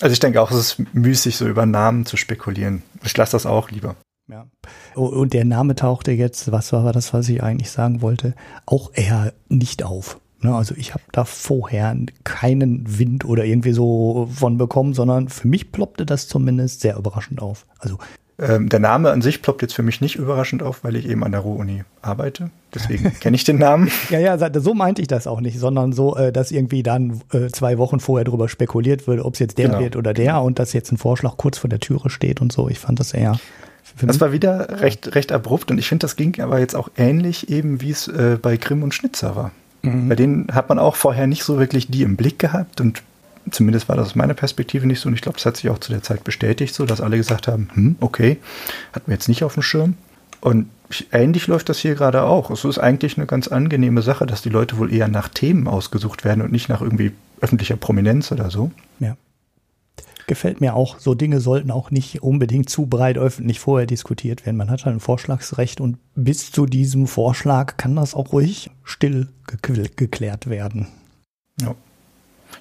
Also 0.00 0.12
ich 0.12 0.20
denke 0.20 0.40
auch, 0.40 0.50
es 0.50 0.56
ist 0.78 0.94
müßig, 0.94 1.36
so 1.36 1.46
über 1.46 1.66
Namen 1.66 2.06
zu 2.06 2.16
spekulieren. 2.16 2.82
Ich 3.04 3.16
lasse 3.16 3.32
das 3.32 3.46
auch 3.46 3.70
lieber. 3.70 3.96
Ja. 4.28 4.46
Und 4.94 5.34
der 5.34 5.44
Name 5.44 5.74
tauchte 5.74 6.12
jetzt, 6.12 6.50
was 6.50 6.72
war 6.72 6.92
das, 6.92 7.12
was 7.12 7.28
ich 7.28 7.42
eigentlich 7.42 7.70
sagen 7.70 8.00
wollte, 8.00 8.34
auch 8.66 8.90
eher 8.94 9.34
nicht 9.48 9.82
auf. 9.82 10.18
Ne, 10.40 10.54
also 10.54 10.74
ich 10.76 10.92
habe 10.92 11.04
da 11.12 11.24
vorher 11.24 11.96
keinen 12.22 12.98
Wind 12.98 13.24
oder 13.24 13.44
irgendwie 13.44 13.72
so 13.72 14.28
von 14.34 14.58
bekommen, 14.58 14.92
sondern 14.92 15.28
für 15.28 15.48
mich 15.48 15.72
ploppte 15.72 16.04
das 16.04 16.28
zumindest 16.28 16.80
sehr 16.80 16.96
überraschend 16.96 17.40
auf. 17.40 17.66
Also 17.78 17.98
ähm, 18.38 18.68
der 18.68 18.80
Name 18.80 19.10
an 19.10 19.22
sich 19.22 19.42
ploppt 19.42 19.62
jetzt 19.62 19.74
für 19.74 19.82
mich 19.82 20.00
nicht 20.00 20.16
überraschend 20.16 20.62
auf, 20.62 20.82
weil 20.82 20.96
ich 20.96 21.08
eben 21.08 21.22
an 21.22 21.32
der 21.32 21.40
Ruhr-Uni 21.40 21.84
arbeite. 22.02 22.50
Deswegen 22.74 23.12
kenne 23.20 23.36
ich 23.36 23.44
den 23.44 23.58
Namen. 23.58 23.90
ja, 24.10 24.18
ja, 24.18 24.60
so 24.60 24.74
meinte 24.74 25.00
ich 25.02 25.08
das 25.08 25.26
auch 25.26 25.40
nicht, 25.40 25.58
sondern 25.58 25.92
so, 25.92 26.16
äh, 26.16 26.32
dass 26.32 26.50
irgendwie 26.50 26.82
dann 26.82 27.20
äh, 27.32 27.46
zwei 27.48 27.78
Wochen 27.78 28.00
vorher 28.00 28.24
darüber 28.24 28.48
spekuliert 28.48 29.06
wird, 29.06 29.20
ob 29.20 29.34
es 29.34 29.38
jetzt 29.38 29.58
der 29.58 29.68
genau. 29.68 29.80
wird 29.80 29.96
oder 29.96 30.12
der 30.12 30.42
und 30.42 30.58
dass 30.58 30.72
jetzt 30.72 30.90
ein 30.90 30.98
Vorschlag 30.98 31.36
kurz 31.36 31.58
vor 31.58 31.70
der 31.70 31.78
Türe 31.80 32.10
steht 32.10 32.40
und 32.40 32.52
so. 32.52 32.68
Ich 32.68 32.80
fand 32.80 32.98
das 32.98 33.14
eher. 33.14 33.38
Das 34.00 34.20
war 34.20 34.32
wieder 34.32 34.80
recht, 34.80 35.14
recht 35.14 35.30
abrupt 35.30 35.70
und 35.70 35.78
ich 35.78 35.88
finde, 35.88 36.04
das 36.04 36.16
ging 36.16 36.40
aber 36.40 36.58
jetzt 36.58 36.74
auch 36.74 36.90
ähnlich 36.96 37.50
eben, 37.50 37.80
wie 37.80 37.90
es 37.90 38.08
äh, 38.08 38.38
bei 38.40 38.56
Grimm 38.56 38.82
und 38.82 38.94
Schnitzer 38.94 39.36
war. 39.36 39.52
Mhm. 39.82 40.08
Bei 40.08 40.16
denen 40.16 40.48
hat 40.52 40.68
man 40.68 40.80
auch 40.80 40.96
vorher 40.96 41.28
nicht 41.28 41.44
so 41.44 41.58
wirklich 41.58 41.88
die 41.88 42.02
im 42.02 42.16
Blick 42.16 42.38
gehabt 42.40 42.80
und 42.80 43.02
zumindest 43.50 43.88
war 43.88 43.96
das 43.96 44.08
aus 44.08 44.14
meiner 44.14 44.34
Perspektive 44.34 44.86
nicht 44.86 45.00
so. 45.00 45.08
Und 45.08 45.14
ich 45.14 45.22
glaube, 45.22 45.36
das 45.36 45.46
hat 45.46 45.56
sich 45.56 45.70
auch 45.70 45.78
zu 45.78 45.92
der 45.92 46.02
Zeit 46.02 46.24
bestätigt, 46.24 46.74
so 46.74 46.86
dass 46.86 47.00
alle 47.00 47.16
gesagt 47.16 47.48
haben, 47.48 47.68
hm, 47.74 47.96
okay, 48.00 48.38
hatten 48.92 49.08
wir 49.08 49.14
jetzt 49.14 49.28
nicht 49.28 49.44
auf 49.44 49.54
dem 49.54 49.62
Schirm. 49.62 49.96
Und 50.40 50.68
ähnlich 51.10 51.46
läuft 51.46 51.68
das 51.68 51.78
hier 51.78 51.94
gerade 51.94 52.22
auch. 52.24 52.50
Es 52.50 52.64
ist 52.64 52.78
eigentlich 52.78 53.16
eine 53.16 53.26
ganz 53.26 53.48
angenehme 53.48 54.02
Sache, 54.02 54.26
dass 54.26 54.42
die 54.42 54.50
Leute 54.50 54.76
wohl 54.76 54.92
eher 54.92 55.08
nach 55.08 55.28
Themen 55.28 55.66
ausgesucht 55.66 56.24
werden 56.24 56.42
und 56.42 56.52
nicht 56.52 56.68
nach 56.68 56.82
irgendwie 56.82 57.12
öffentlicher 57.40 57.76
Prominenz 57.76 58.30
oder 58.30 58.50
so. 58.50 58.70
Ja. 59.00 59.16
Gefällt 60.26 60.60
mir 60.60 60.74
auch. 60.74 60.98
So 60.98 61.14
Dinge 61.14 61.40
sollten 61.40 61.70
auch 61.70 61.90
nicht 61.90 62.22
unbedingt 62.22 62.70
zu 62.70 62.86
breit 62.86 63.18
öffentlich 63.18 63.60
vorher 63.60 63.86
diskutiert 63.86 64.46
werden. 64.46 64.56
Man 64.56 64.70
hat 64.70 64.84
halt 64.84 64.96
ein 64.96 65.00
Vorschlagsrecht 65.00 65.80
und 65.80 65.98
bis 66.14 66.50
zu 66.50 66.66
diesem 66.66 67.06
Vorschlag 67.06 67.76
kann 67.76 67.96
das 67.96 68.14
auch 68.14 68.32
ruhig 68.32 68.70
still 68.84 69.28
geklärt 69.96 70.48
werden. 70.48 70.88
Ja. 71.60 71.74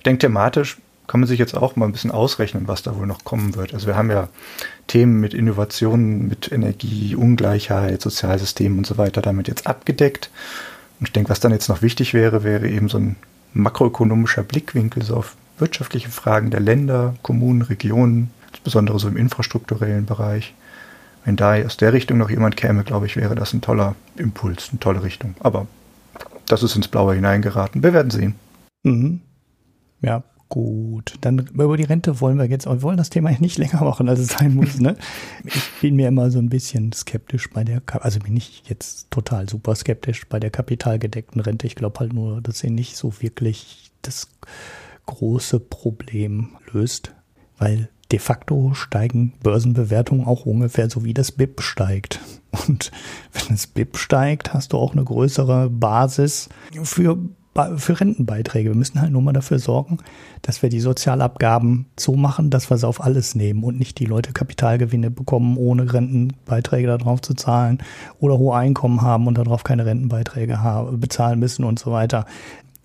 Ich 0.03 0.05
denke, 0.05 0.19
thematisch 0.19 0.79
kann 1.07 1.21
man 1.21 1.29
sich 1.29 1.39
jetzt 1.39 1.55
auch 1.55 1.77
mal 1.77 1.85
ein 1.85 1.93
bisschen 1.93 2.11
ausrechnen, 2.11 2.67
was 2.67 2.83
da 2.83 2.97
wohl 2.97 3.07
noch 3.07 3.23
kommen 3.23 3.55
wird. 3.55 3.73
Also 3.73 3.87
wir 3.87 3.95
haben 3.95 4.11
ja 4.11 4.27
Themen 4.87 5.21
mit 5.21 5.33
Innovationen, 5.33 6.27
mit 6.27 6.51
Energie, 6.51 7.15
Ungleichheit, 7.15 8.01
Sozialsystemen 8.01 8.79
und 8.79 8.85
so 8.85 8.97
weiter 8.97 9.21
damit 9.21 9.47
jetzt 9.47 9.65
abgedeckt. 9.65 10.29
Und 10.99 11.07
ich 11.07 11.13
denke, 11.13 11.29
was 11.29 11.39
dann 11.39 11.53
jetzt 11.53 11.69
noch 11.69 11.81
wichtig 11.81 12.13
wäre, 12.13 12.43
wäre 12.43 12.67
eben 12.67 12.89
so 12.89 12.97
ein 12.97 13.15
makroökonomischer 13.53 14.43
Blickwinkel 14.43 15.03
so 15.03 15.15
auf 15.15 15.37
wirtschaftliche 15.57 16.09
Fragen 16.09 16.51
der 16.51 16.59
Länder, 16.59 17.15
Kommunen, 17.21 17.61
Regionen, 17.61 18.31
insbesondere 18.51 18.99
so 18.99 19.07
im 19.07 19.15
infrastrukturellen 19.15 20.05
Bereich. 20.05 20.53
Wenn 21.23 21.37
da 21.37 21.55
aus 21.63 21.77
der 21.77 21.93
Richtung 21.93 22.17
noch 22.17 22.29
jemand 22.29 22.57
käme, 22.57 22.83
glaube 22.83 23.05
ich, 23.05 23.15
wäre 23.15 23.35
das 23.35 23.53
ein 23.53 23.61
toller 23.61 23.95
Impuls, 24.17 24.67
eine 24.71 24.81
tolle 24.81 25.01
Richtung. 25.01 25.35
Aber 25.39 25.65
das 26.45 26.61
ist 26.61 26.75
ins 26.75 26.89
Blaue 26.89 27.15
hineingeraten. 27.15 27.83
Wir 27.83 27.93
werden 27.93 28.11
sehen. 28.11 28.35
Mhm. 28.83 29.21
Ja, 30.03 30.23
gut. 30.49 31.15
Dann 31.21 31.39
über 31.39 31.77
die 31.77 31.83
Rente 31.83 32.21
wollen 32.21 32.37
wir 32.37 32.45
jetzt, 32.45 32.67
wir 32.67 32.81
wollen 32.83 32.97
das 32.97 33.09
Thema 33.09 33.31
nicht 33.39 33.57
länger 33.57 33.83
machen, 33.83 34.07
als 34.07 34.19
es 34.19 34.29
sein 34.29 34.53
muss. 34.53 34.79
Ne? 34.79 34.95
Ich 35.43 35.71
bin 35.81 35.95
mir 35.95 36.07
immer 36.07 36.29
so 36.29 36.37
ein 36.37 36.49
bisschen 36.49 36.91
skeptisch 36.91 37.49
bei 37.49 37.63
der, 37.63 37.81
also 38.01 38.19
bin 38.19 38.37
ich 38.37 38.63
jetzt 38.67 39.09
total 39.09 39.49
super 39.49 39.73
skeptisch 39.73 40.27
bei 40.27 40.39
der 40.39 40.51
kapitalgedeckten 40.51 41.41
Rente. 41.41 41.65
Ich 41.65 41.75
glaube 41.75 41.99
halt 41.99 42.13
nur, 42.13 42.41
dass 42.41 42.59
sie 42.59 42.69
nicht 42.69 42.97
so 42.97 43.19
wirklich 43.21 43.91
das 44.03 44.29
große 45.07 45.59
Problem 45.59 46.57
löst, 46.71 47.13
weil 47.57 47.89
de 48.11 48.19
facto 48.19 48.75
steigen 48.75 49.33
Börsenbewertungen 49.41 50.27
auch 50.27 50.45
ungefähr 50.45 50.87
so 50.87 51.03
wie 51.03 51.15
das 51.15 51.31
BIP 51.31 51.61
steigt. 51.61 52.19
Und 52.67 52.91
wenn 53.31 53.47
das 53.49 53.65
BIP 53.65 53.97
steigt, 53.97 54.53
hast 54.53 54.73
du 54.73 54.77
auch 54.77 54.91
eine 54.91 55.03
größere 55.03 55.71
Basis 55.71 56.49
für 56.83 57.17
für 57.77 57.99
Rentenbeiträge. 57.99 58.69
Wir 58.69 58.75
müssen 58.75 58.99
halt 58.99 59.11
nur 59.11 59.21
mal 59.21 59.33
dafür 59.33 59.59
sorgen, 59.59 59.99
dass 60.41 60.61
wir 60.61 60.69
die 60.69 60.79
Sozialabgaben 60.79 61.85
so 61.97 62.15
machen, 62.15 62.49
dass 62.49 62.69
wir 62.69 62.77
sie 62.77 62.87
auf 62.87 63.03
alles 63.03 63.35
nehmen 63.35 63.63
und 63.63 63.77
nicht 63.77 63.99
die 63.99 64.05
Leute 64.05 64.33
Kapitalgewinne 64.33 65.11
bekommen, 65.11 65.57
ohne 65.57 65.93
Rentenbeiträge 65.93 66.87
darauf 66.87 67.21
zu 67.21 67.33
zahlen 67.33 67.79
oder 68.19 68.37
hohe 68.37 68.55
Einkommen 68.55 69.01
haben 69.01 69.27
und 69.27 69.37
darauf 69.37 69.63
keine 69.63 69.85
Rentenbeiträge 69.85 70.61
haben, 70.61 70.99
bezahlen 70.99 71.39
müssen 71.39 71.63
und 71.63 71.79
so 71.79 71.91
weiter. 71.91 72.25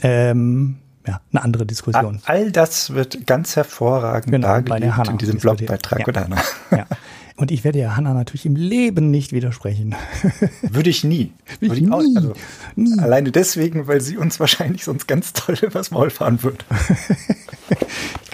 Ähm, 0.02 0.76
ja, 1.07 1.20
eine 1.33 1.42
andere 1.42 1.64
Diskussion. 1.64 2.20
All 2.26 2.52
das 2.52 2.92
wird 2.92 3.26
ganz 3.26 3.57
hervorragend 3.57 4.31
genau, 4.31 4.48
dargelegt 4.48 5.09
in 5.09 5.18
diesem 5.18 5.38
Blogbeitrag, 5.38 6.00
ja. 6.00 6.07
oder 6.07 6.24
Hanna? 6.24 6.37
Ja. 6.70 6.87
Und 7.38 7.53
ich 7.53 7.62
werde 7.62 7.79
ja 7.79 7.94
Hanna 7.94 8.14
natürlich 8.14 8.46
im 8.46 8.57
Leben 8.57 9.12
nicht 9.12 9.33
widersprechen. 9.33 9.94
Würde 10.62 10.90
ich 10.90 11.05
nie. 11.05 11.33
Würde 11.61 11.77
ich 11.77 11.83
nie, 11.83 11.90
auch, 11.92 11.98
also, 12.16 12.33
nie. 12.74 12.98
Alleine 12.98 13.31
deswegen, 13.31 13.87
weil 13.87 14.01
sie 14.01 14.16
uns 14.16 14.40
wahrscheinlich 14.40 14.83
sonst 14.83 15.07
ganz 15.07 15.33
toll 15.35 15.57
übers 15.62 15.92
Maul 15.92 16.11
fahren 16.11 16.42
wird. 16.42 16.64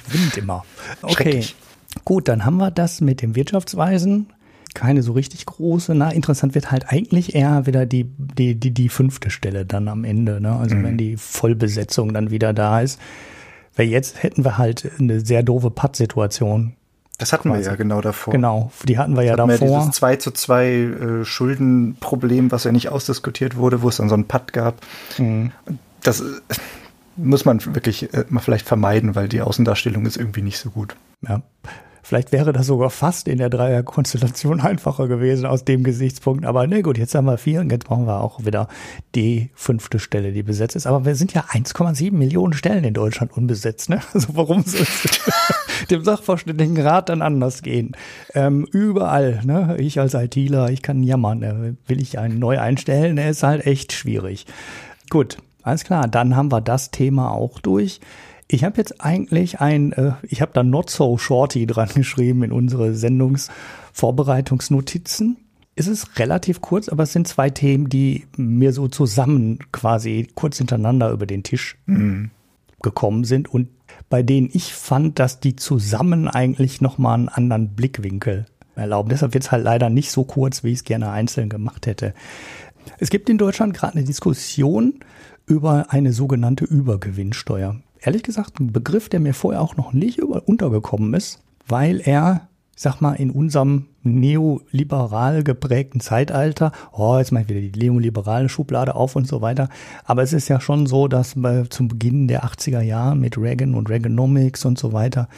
Gewinnt 0.09 0.37
immer. 0.39 0.65
Okay. 1.03 1.45
Gut, 2.07 2.29
dann 2.29 2.47
haben 2.47 2.57
wir 2.57 2.71
das 2.71 3.03
mit 3.03 3.21
dem 3.21 3.37
Wirtschaftsweisen. 3.37 4.29
Keine 4.73 5.03
so 5.03 5.13
richtig 5.13 5.45
große. 5.45 5.95
Na, 5.95 6.11
interessant 6.11 6.55
wird 6.55 6.71
halt 6.71 6.89
eigentlich 6.89 7.35
eher 7.35 7.67
wieder 7.67 7.85
die, 7.85 8.07
die, 8.17 8.55
die, 8.55 8.71
die 8.71 8.89
fünfte 8.89 9.29
Stelle 9.29 9.67
dann 9.67 9.89
am 9.89 10.05
Ende. 10.05 10.41
Ne? 10.41 10.57
Also 10.57 10.77
mhm. 10.77 10.85
wenn 10.85 10.97
die 10.97 11.19
Vollbesetzung 11.19 12.15
dann 12.15 12.31
wieder 12.31 12.55
da 12.55 12.81
ist. 12.81 12.99
Weil 13.77 13.89
jetzt 13.89 14.23
hätten 14.23 14.47
wir 14.47 14.57
halt 14.57 14.91
eine 14.99 15.21
sehr 15.21 15.43
doofe 15.43 15.71
Patt-Situation 15.71 16.73
das 17.19 17.33
hatten 17.33 17.51
quasi. 17.51 17.65
wir 17.65 17.71
ja 17.71 17.77
genau 17.77 18.01
davor. 18.01 18.33
Genau, 18.33 18.73
die 18.85 18.99
hatten 18.99 19.17
wir 19.17 19.23
ja 19.23 19.33
hatten 19.33 19.49
davor. 19.49 19.69
Wir 19.69 19.79
dieses 19.79 19.95
2 19.97 20.17
zu 20.17 20.31
2 20.33 20.67
äh, 20.67 21.25
Schuldenproblem, 21.25 22.51
was 22.51 22.65
ja 22.65 22.73
nicht 22.73 22.89
ausdiskutiert 22.89 23.57
wurde, 23.57 23.83
wo 23.83 23.89
es 23.89 23.99
dann 23.99 24.09
so 24.09 24.15
einen 24.15 24.27
Patt 24.27 24.53
gab. 24.53 24.81
Mhm. 25.19 25.53
Das 26.03 26.21
äh, 26.21 26.25
muss 27.17 27.45
man 27.45 27.65
wirklich 27.75 28.13
äh, 28.13 28.25
mal 28.29 28.41
vielleicht 28.41 28.67
vermeiden, 28.67 29.15
weil 29.15 29.29
die 29.29 29.43
Außendarstellung 29.43 30.07
ist 30.07 30.17
irgendwie 30.17 30.43
nicht 30.43 30.59
so 30.59 30.71
gut. 30.71 30.97
Ja. 31.23 31.43
Vielleicht 32.05 32.33
wäre 32.33 32.53
das 32.53 32.67
sogar 32.67 32.91
fast 32.91 33.29
in 33.29 33.39
der 33.39 33.49
Dreierkonstellation 33.49 34.61
einfacher 34.61 35.09
gewesen 35.09 35.47
aus 35.47 35.65
dem 35.65 35.83
Gesichtspunkt. 35.85 36.45
Aber 36.45 36.67
ne 36.67 36.83
gut, 36.83 36.99
jetzt 36.99 37.15
haben 37.15 37.25
wir 37.25 37.39
vier 37.39 37.61
und 37.61 37.73
jetzt 37.73 37.87
brauchen 37.87 38.07
wir 38.07 38.21
auch 38.21 38.45
wieder 38.45 38.69
die 39.15 39.49
fünfte 39.55 39.99
Stelle, 39.99 40.33
die 40.33 40.43
besetzt 40.43 40.77
ist. 40.77 40.87
Aber 40.87 41.07
wir 41.07 41.15
sind 41.15 41.33
ja 41.33 41.45
1,7 41.49 42.13
Millionen 42.13 42.53
Stellen 42.53 42.85
in 42.85 42.93
Deutschland 42.93 43.35
unbesetzt. 43.35 43.89
Ne? 43.89 44.01
Also 44.13 44.29
warum 44.35 44.63
soll 44.65 44.83
es 44.83 45.33
dem 45.91 46.05
Sachverständigenrat 46.05 47.09
dann 47.09 47.23
anders 47.23 47.63
gehen? 47.63 47.97
Ähm, 48.35 48.69
überall, 48.71 49.41
ne? 49.47 49.79
ich 49.79 49.99
als 49.99 50.13
ITler, 50.13 50.69
ich 50.69 50.83
kann 50.83 51.03
jammern. 51.03 51.43
Äh, 51.43 51.73
will 51.89 52.03
ich 52.03 52.19
einen 52.19 52.39
neu 52.39 52.61
einstellen? 52.61 53.17
Der 53.17 53.31
ist 53.31 53.43
halt 53.43 53.67
echt 53.67 53.93
schwierig. 53.93 54.45
Gut, 55.09 55.39
alles 55.63 55.85
klar. 55.85 56.07
Dann 56.07 56.37
haben 56.37 56.53
wir 56.53 56.61
das 56.61 56.91
Thema 56.91 57.31
auch 57.31 57.61
durch. 57.61 58.01
Ich 58.49 58.65
habe 58.65 58.77
jetzt 58.77 59.01
eigentlich 59.01 59.61
ein, 59.61 59.93
äh, 59.93 60.13
ich 60.23 60.43
habe 60.43 60.53
da 60.53 60.63
Not 60.63 60.91
So 60.91 61.17
Shorty 61.19 61.67
dran 61.67 61.89
geschrieben 61.95 62.43
in 62.43 62.53
unsere 62.53 62.95
Sendungsvorbereitungsnotizen. 62.95 65.39
Es 65.77 65.89
ist 65.89 66.19
relativ 66.19 66.61
kurz, 66.61 66.89
aber 66.89 67.03
es 67.03 67.13
sind 67.13 67.27
zwei 67.27 67.51
Themen, 67.51 67.89
die 67.89 68.29
mir 68.37 68.73
so 68.73 68.87
zusammen 68.87 69.59
quasi 69.73 70.29
kurz 70.35 70.59
hintereinander 70.59 71.11
über 71.11 71.27
den 71.27 71.43
Tisch 71.43 71.77
mhm. 71.87 72.31
gekommen 72.81 73.25
sind 73.25 73.53
und 73.53 73.69
bei 74.09 74.23
denen 74.23 74.51
ich 74.53 74.73
fand, 74.73 75.19
dass 75.19 75.41
die 75.41 75.57
zusammen 75.57 76.29
eigentlich 76.29 76.81
nochmal 76.81 77.15
einen 77.15 77.29
anderen 77.29 77.75
Blickwinkel 77.75 78.47
erlauben. 78.77 79.09
Deshalb 79.09 79.35
wird 79.35 79.45
es 79.45 79.53
halt 79.53 79.65
leider 79.65 79.91
nicht 79.91 80.11
so 80.11 80.25
kurz, 80.25 80.63
wie 80.63 80.71
ich 80.71 80.79
es 80.79 80.85
gerne 80.85 81.11
einzeln 81.11 81.49
gemacht 81.49 81.87
hätte. 81.87 82.15
Es 82.99 83.11
gibt 83.11 83.29
in 83.29 83.39
Deutschland 83.39 83.75
gerade 83.75 83.95
eine 83.95 84.05
Diskussion 84.05 85.01
über 85.47 85.87
eine 85.91 86.13
sogenannte 86.13 86.65
Übergewinnsteuer. 86.65 87.77
Ehrlich 88.05 88.23
gesagt 88.23 88.61
ein 88.61 88.73
Begriff, 88.73 89.09
der 89.09 89.21
mir 89.21 89.35
vorher 89.35 89.63
auch 89.63 89.77
noch 89.77 89.93
nicht 89.93 90.23
untergekommen 90.23 91.15
ist, 91.15 91.41
weil 91.67 92.01
er, 92.05 92.49
ich 92.77 92.83
sag 92.83 93.01
mal, 93.01 93.15
in 93.15 93.31
unserem 93.31 93.87
neoliberal 94.03 95.43
geprägten 95.43 96.01
Zeitalter, 96.01 96.73
oh, 96.93 97.17
jetzt 97.19 97.33
mache 97.33 97.45
ich 97.45 97.49
wieder 97.49 97.61
die 97.61 97.79
neoliberale 97.79 98.49
Schublade 98.49 98.95
auf 98.95 99.17
und 99.17 99.27
so 99.27 99.41
weiter. 99.41 99.69
Aber 100.05 100.23
es 100.23 100.33
ist 100.33 100.49
ja 100.49 100.61
schon 100.61 100.87
so, 100.87 101.09
dass 101.09 101.35
bei, 101.37 101.65
zum 101.71 101.89
Beginn 101.89 102.29
der 102.29 102.45
80er 102.45 102.83
Jahre 102.83 103.17
mit 103.17 103.39
Reagan 103.39 103.75
und 103.75 103.89
Reaganomics 103.89 104.65
und 104.65 104.79
so 104.79 104.93
weiter 104.93 105.29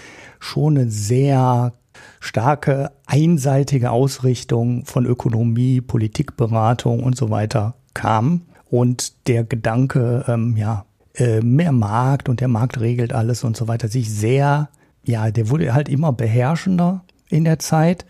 schon 0.40 0.76
eine 0.76 0.90
sehr 0.90 1.74
starke 2.20 2.90
einseitige 3.06 3.90
Ausrichtung 3.90 4.84
von 4.84 5.06
Ökonomie, 5.06 5.80
Politikberatung 5.80 7.02
und 7.02 7.16
so 7.16 7.30
weiter 7.30 7.76
kam. 7.94 8.42
Und 8.68 9.28
der 9.28 9.44
Gedanke, 9.44 10.24
ähm, 10.26 10.56
ja, 10.56 10.84
äh, 11.16 11.40
mehr 11.40 11.72
Markt 11.72 12.28
und 12.28 12.40
der 12.40 12.48
Markt 12.48 12.80
regelt 12.80 13.12
alles 13.12 13.44
und 13.44 13.56
so 13.56 13.68
weiter, 13.68 13.88
sich 13.88 14.12
sehr, 14.12 14.68
ja, 15.02 15.30
der 15.30 15.50
wurde 15.50 15.74
halt 15.74 15.88
immer 15.88 16.12
beherrschender 16.12 17.04
in 17.28 17.44
der 17.44 17.58
Zeit. 17.58 18.06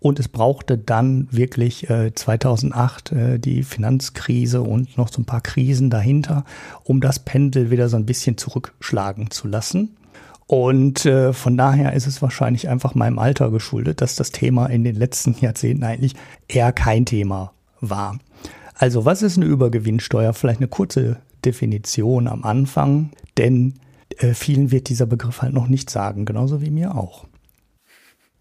Und 0.00 0.18
es 0.18 0.28
brauchte 0.28 0.78
dann 0.78 1.28
wirklich 1.30 1.90
äh, 1.90 2.14
2008 2.14 3.12
äh, 3.12 3.38
die 3.38 3.62
Finanzkrise 3.62 4.62
und 4.62 4.96
noch 4.96 5.12
so 5.12 5.20
ein 5.20 5.26
paar 5.26 5.42
Krisen 5.42 5.90
dahinter, 5.90 6.44
um 6.84 7.02
das 7.02 7.18
Pendel 7.18 7.70
wieder 7.70 7.90
so 7.90 7.98
ein 7.98 8.06
bisschen 8.06 8.38
zurückschlagen 8.38 9.30
zu 9.30 9.46
lassen. 9.46 9.96
Und 10.46 11.04
äh, 11.04 11.32
von 11.34 11.56
daher 11.56 11.92
ist 11.92 12.06
es 12.06 12.22
wahrscheinlich 12.22 12.68
einfach 12.68 12.94
meinem 12.94 13.18
Alter 13.18 13.50
geschuldet, 13.50 14.00
dass 14.00 14.16
das 14.16 14.32
Thema 14.32 14.66
in 14.66 14.84
den 14.84 14.96
letzten 14.96 15.36
Jahrzehnten 15.38 15.84
eigentlich 15.84 16.14
eher 16.48 16.72
kein 16.72 17.04
Thema 17.04 17.52
war. 17.80 18.18
Also 18.74 19.04
was 19.04 19.22
ist 19.22 19.36
eine 19.36 19.46
Übergewinnsteuer? 19.46 20.32
Vielleicht 20.32 20.60
eine 20.60 20.68
kurze 20.68 21.18
Definition 21.44 22.28
am 22.28 22.44
Anfang, 22.44 23.10
denn 23.38 23.74
äh, 24.18 24.34
vielen 24.34 24.70
wird 24.70 24.88
dieser 24.88 25.06
Begriff 25.06 25.42
halt 25.42 25.52
noch 25.52 25.68
nicht 25.68 25.90
sagen, 25.90 26.24
genauso 26.24 26.60
wie 26.60 26.70
mir 26.70 26.94
auch. 26.94 27.26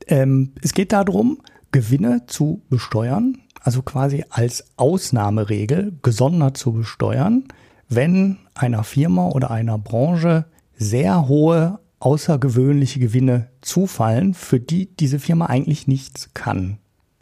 Ähm, 0.07 0.53
es 0.61 0.73
geht 0.73 0.91
darum, 0.91 1.39
Gewinne 1.71 2.23
zu 2.27 2.61
besteuern, 2.69 3.37
also 3.61 3.81
quasi 3.81 4.25
als 4.29 4.65
Ausnahmeregel 4.77 5.99
gesondert 6.01 6.57
zu 6.57 6.73
besteuern, 6.73 7.45
wenn 7.87 8.37
einer 8.55 8.83
Firma 8.83 9.27
oder 9.29 9.51
einer 9.51 9.77
Branche 9.77 10.45
sehr 10.75 11.27
hohe 11.27 11.79
außergewöhnliche 11.99 12.99
Gewinne 12.99 13.49
zufallen, 13.61 14.33
für 14.33 14.59
die 14.59 14.95
diese 14.95 15.19
Firma 15.19 15.47
eigentlich 15.47 15.87
nichts 15.87 16.29
kann. 16.33 16.77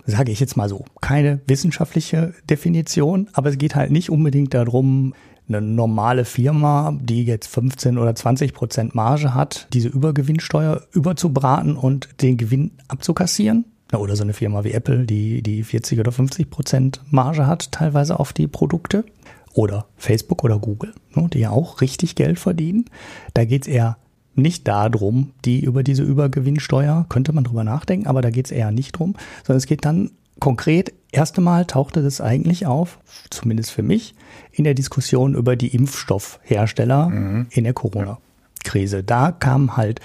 Sage 0.05 0.31
ich 0.31 0.39
jetzt 0.39 0.55
mal 0.55 0.69
so. 0.69 0.85
Keine 1.01 1.41
wissenschaftliche 1.47 2.33
Definition, 2.49 3.29
aber 3.33 3.49
es 3.49 3.57
geht 3.57 3.75
halt 3.75 3.91
nicht 3.91 4.09
unbedingt 4.09 4.53
darum, 4.53 5.13
eine 5.47 5.61
normale 5.61 6.25
Firma, 6.25 6.97
die 7.01 7.23
jetzt 7.23 7.47
15 7.47 7.97
oder 7.97 8.15
20 8.15 8.53
Prozent 8.53 8.95
Marge 8.95 9.33
hat, 9.33 9.67
diese 9.73 9.87
Übergewinnsteuer 9.87 10.81
überzubraten 10.91 11.75
und 11.75 12.09
den 12.21 12.37
Gewinn 12.37 12.71
abzukassieren. 12.87 13.65
Oder 13.93 14.17
so 14.17 14.23
eine 14.23 14.33
Firma 14.33 14.65
wie 14.65 14.73
Apple, 14.73 15.05
die, 15.05 15.41
die 15.41 15.63
40 15.63 15.99
oder 15.99 16.11
50 16.11 16.49
Prozent 16.49 17.01
Marge 17.09 17.47
hat, 17.47 17.71
teilweise 17.71 18.19
auf 18.19 18.33
die 18.33 18.47
Produkte. 18.47 19.05
Oder 19.53 19.87
Facebook 19.95 20.43
oder 20.43 20.59
Google, 20.59 20.93
ne, 21.15 21.29
die 21.31 21.39
ja 21.39 21.49
auch 21.49 21.81
richtig 21.81 22.15
Geld 22.15 22.37
verdienen. 22.37 22.85
Da 23.33 23.45
geht 23.45 23.63
es 23.63 23.67
eher 23.67 23.97
nicht 24.35 24.67
darum, 24.67 25.31
die 25.45 25.61
über 25.61 25.81
diese 25.81 26.03
Übergewinnsteuer, 26.03 27.05
könnte 27.09 27.33
man 27.33 27.43
drüber 27.43 27.63
nachdenken, 27.63 28.07
aber 28.07 28.21
da 28.21 28.29
geht 28.29 28.45
es 28.45 28.51
eher 28.51 28.71
nicht 28.71 28.91
drum, 28.91 29.15
sondern 29.43 29.57
es 29.57 29.65
geht 29.65 29.83
dann 29.83 30.11
konkret, 30.39 30.93
erste 31.11 31.41
Mal 31.41 31.65
tauchte 31.65 32.03
das 32.03 32.21
eigentlich 32.21 32.65
auf, 32.65 32.99
zumindest 33.29 33.71
für 33.71 33.83
mich, 33.83 34.15
in 34.51 34.63
der 34.63 34.73
Diskussion 34.73 35.35
über 35.35 35.55
die 35.55 35.73
Impfstoffhersteller 35.73 37.09
mhm. 37.09 37.47
in 37.49 37.63
der 37.63 37.73
Corona-Krise. 37.73 39.03
Da 39.03 39.31
kamen 39.31 39.77
halt 39.77 40.01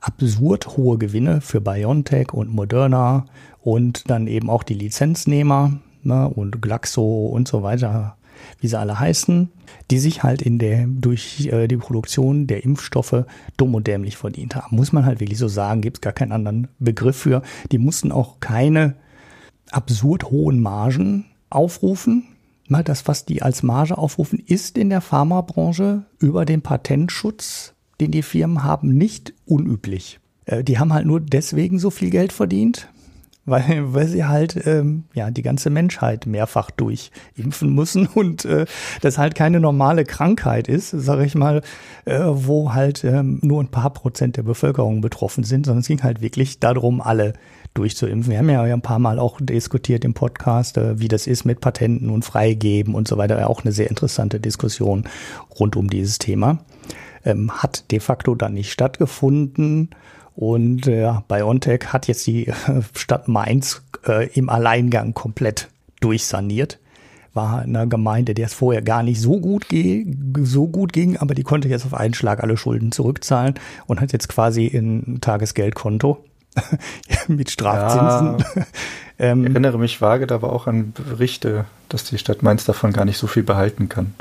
absurd 0.00 0.76
hohe 0.76 0.98
Gewinne 0.98 1.40
für 1.40 1.60
BioNTech 1.60 2.32
und 2.32 2.52
Moderna 2.52 3.26
und 3.62 4.10
dann 4.10 4.26
eben 4.26 4.50
auch 4.50 4.62
die 4.62 4.74
Lizenznehmer 4.74 5.78
ne, 6.02 6.28
und 6.28 6.60
Glaxo 6.60 7.26
und 7.26 7.48
so 7.48 7.62
weiter, 7.62 8.16
wie 8.60 8.68
sie 8.68 8.78
alle 8.78 8.98
heißen, 8.98 9.50
die 9.90 9.98
sich 9.98 10.22
halt 10.22 10.42
in 10.42 10.58
der, 10.58 10.86
durch 10.86 11.46
äh, 11.46 11.66
die 11.66 11.78
Produktion 11.78 12.46
der 12.46 12.64
Impfstoffe 12.64 13.24
dumm 13.56 13.74
und 13.74 13.86
dämlich 13.86 14.16
verdient 14.16 14.56
haben. 14.56 14.76
Muss 14.76 14.92
man 14.92 15.06
halt 15.06 15.20
wirklich 15.20 15.38
so 15.38 15.48
sagen, 15.48 15.80
gibt 15.80 15.98
es 15.98 16.00
gar 16.02 16.12
keinen 16.12 16.32
anderen 16.32 16.68
Begriff 16.78 17.16
für. 17.16 17.42
Die 17.72 17.78
mussten 17.78 18.12
auch 18.12 18.40
keine 18.40 18.96
absurd 19.74 20.30
hohen 20.30 20.60
Margen 20.60 21.26
aufrufen. 21.50 22.24
Das, 22.68 23.06
was 23.06 23.24
die 23.24 23.42
als 23.42 23.62
Marge 23.62 23.98
aufrufen, 23.98 24.42
ist 24.44 24.78
in 24.78 24.88
der 24.88 25.00
Pharmabranche 25.00 26.06
über 26.18 26.44
den 26.44 26.62
Patentschutz, 26.62 27.74
den 28.00 28.10
die 28.10 28.22
Firmen 28.22 28.64
haben, 28.64 28.96
nicht 28.96 29.34
unüblich. 29.44 30.18
Äh, 30.46 30.64
die 30.64 30.78
haben 30.78 30.92
halt 30.92 31.06
nur 31.06 31.20
deswegen 31.20 31.78
so 31.78 31.90
viel 31.90 32.10
Geld 32.10 32.32
verdient, 32.32 32.88
weil, 33.44 33.92
weil 33.92 34.08
sie 34.08 34.24
halt 34.24 34.66
ähm, 34.66 35.04
ja 35.12 35.30
die 35.30 35.42
ganze 35.42 35.68
Menschheit 35.68 36.26
mehrfach 36.26 36.70
durchimpfen 36.70 37.74
müssen 37.74 38.06
und 38.14 38.46
äh, 38.46 38.64
das 39.02 39.18
halt 39.18 39.34
keine 39.34 39.60
normale 39.60 40.04
Krankheit 40.04 40.66
ist, 40.66 40.90
sage 40.90 41.26
ich 41.26 41.34
mal, 41.34 41.60
äh, 42.06 42.18
wo 42.24 42.72
halt 42.72 43.04
ähm, 43.04 43.38
nur 43.42 43.62
ein 43.62 43.70
paar 43.70 43.90
Prozent 43.90 44.38
der 44.38 44.42
Bevölkerung 44.42 45.02
betroffen 45.02 45.44
sind, 45.44 45.66
sondern 45.66 45.82
es 45.82 45.88
ging 45.88 46.02
halt 46.02 46.22
wirklich 46.22 46.58
darum, 46.58 47.02
alle 47.02 47.34
durchzuimpfen. 47.74 48.30
Wir 48.30 48.38
haben 48.38 48.48
ja 48.48 48.62
ein 48.62 48.80
paar 48.80 49.00
Mal 49.00 49.18
auch 49.18 49.40
diskutiert 49.40 50.04
im 50.04 50.14
Podcast, 50.14 50.78
äh, 50.78 50.98
wie 51.00 51.08
das 51.08 51.26
ist 51.26 51.44
mit 51.44 51.60
Patenten 51.60 52.08
und 52.08 52.24
Freigeben 52.24 52.94
und 52.94 53.08
so 53.08 53.18
weiter. 53.18 53.50
Auch 53.50 53.64
eine 53.64 53.72
sehr 53.72 53.90
interessante 53.90 54.40
Diskussion 54.40 55.04
rund 55.58 55.76
um 55.76 55.90
dieses 55.90 56.18
Thema. 56.18 56.60
Ähm, 57.24 57.50
hat 57.50 57.90
de 57.90 58.00
facto 58.00 58.34
dann 58.34 58.54
nicht 58.54 58.72
stattgefunden. 58.72 59.90
Und 60.36 60.86
äh, 60.86 61.12
BioNTech 61.28 61.92
hat 61.92 62.06
jetzt 62.06 62.26
die 62.26 62.46
äh, 62.48 62.54
Stadt 62.94 63.28
Mainz 63.28 63.82
im 64.34 64.50
Alleingang 64.50 65.14
komplett 65.14 65.68
durchsaniert. 66.00 66.78
War 67.32 67.64
in 67.64 67.74
einer 67.74 67.86
Gemeinde, 67.86 68.34
der 68.34 68.46
es 68.46 68.52
vorher 68.52 68.82
gar 68.82 69.02
nicht 69.02 69.18
so 69.18 69.40
gut, 69.40 69.64
so 70.42 70.66
gut 70.66 70.92
ging, 70.92 71.16
aber 71.16 71.34
die 71.34 71.42
konnte 71.42 71.70
jetzt 71.70 71.86
auf 71.86 71.94
einen 71.94 72.12
Schlag 72.12 72.42
alle 72.42 72.58
Schulden 72.58 72.92
zurückzahlen 72.92 73.54
und 73.86 74.02
hat 74.02 74.12
jetzt 74.12 74.28
quasi 74.28 74.66
ein 74.66 75.22
Tagesgeldkonto 75.22 76.22
mit 77.28 77.50
Strafzinsen. 77.50 78.38
Ja, 78.38 78.66
ähm, 79.18 79.44
ich 79.44 79.50
erinnere 79.50 79.78
mich 79.78 80.00
vage 80.00 80.26
da 80.26 80.42
war 80.42 80.52
auch 80.52 80.66
an 80.66 80.92
Berichte, 80.92 81.64
dass 81.88 82.04
die 82.04 82.18
Stadt 82.18 82.42
Mainz 82.42 82.64
davon 82.64 82.92
gar 82.92 83.04
nicht 83.04 83.18
so 83.18 83.26
viel 83.26 83.42
behalten 83.42 83.88
kann. 83.88 84.14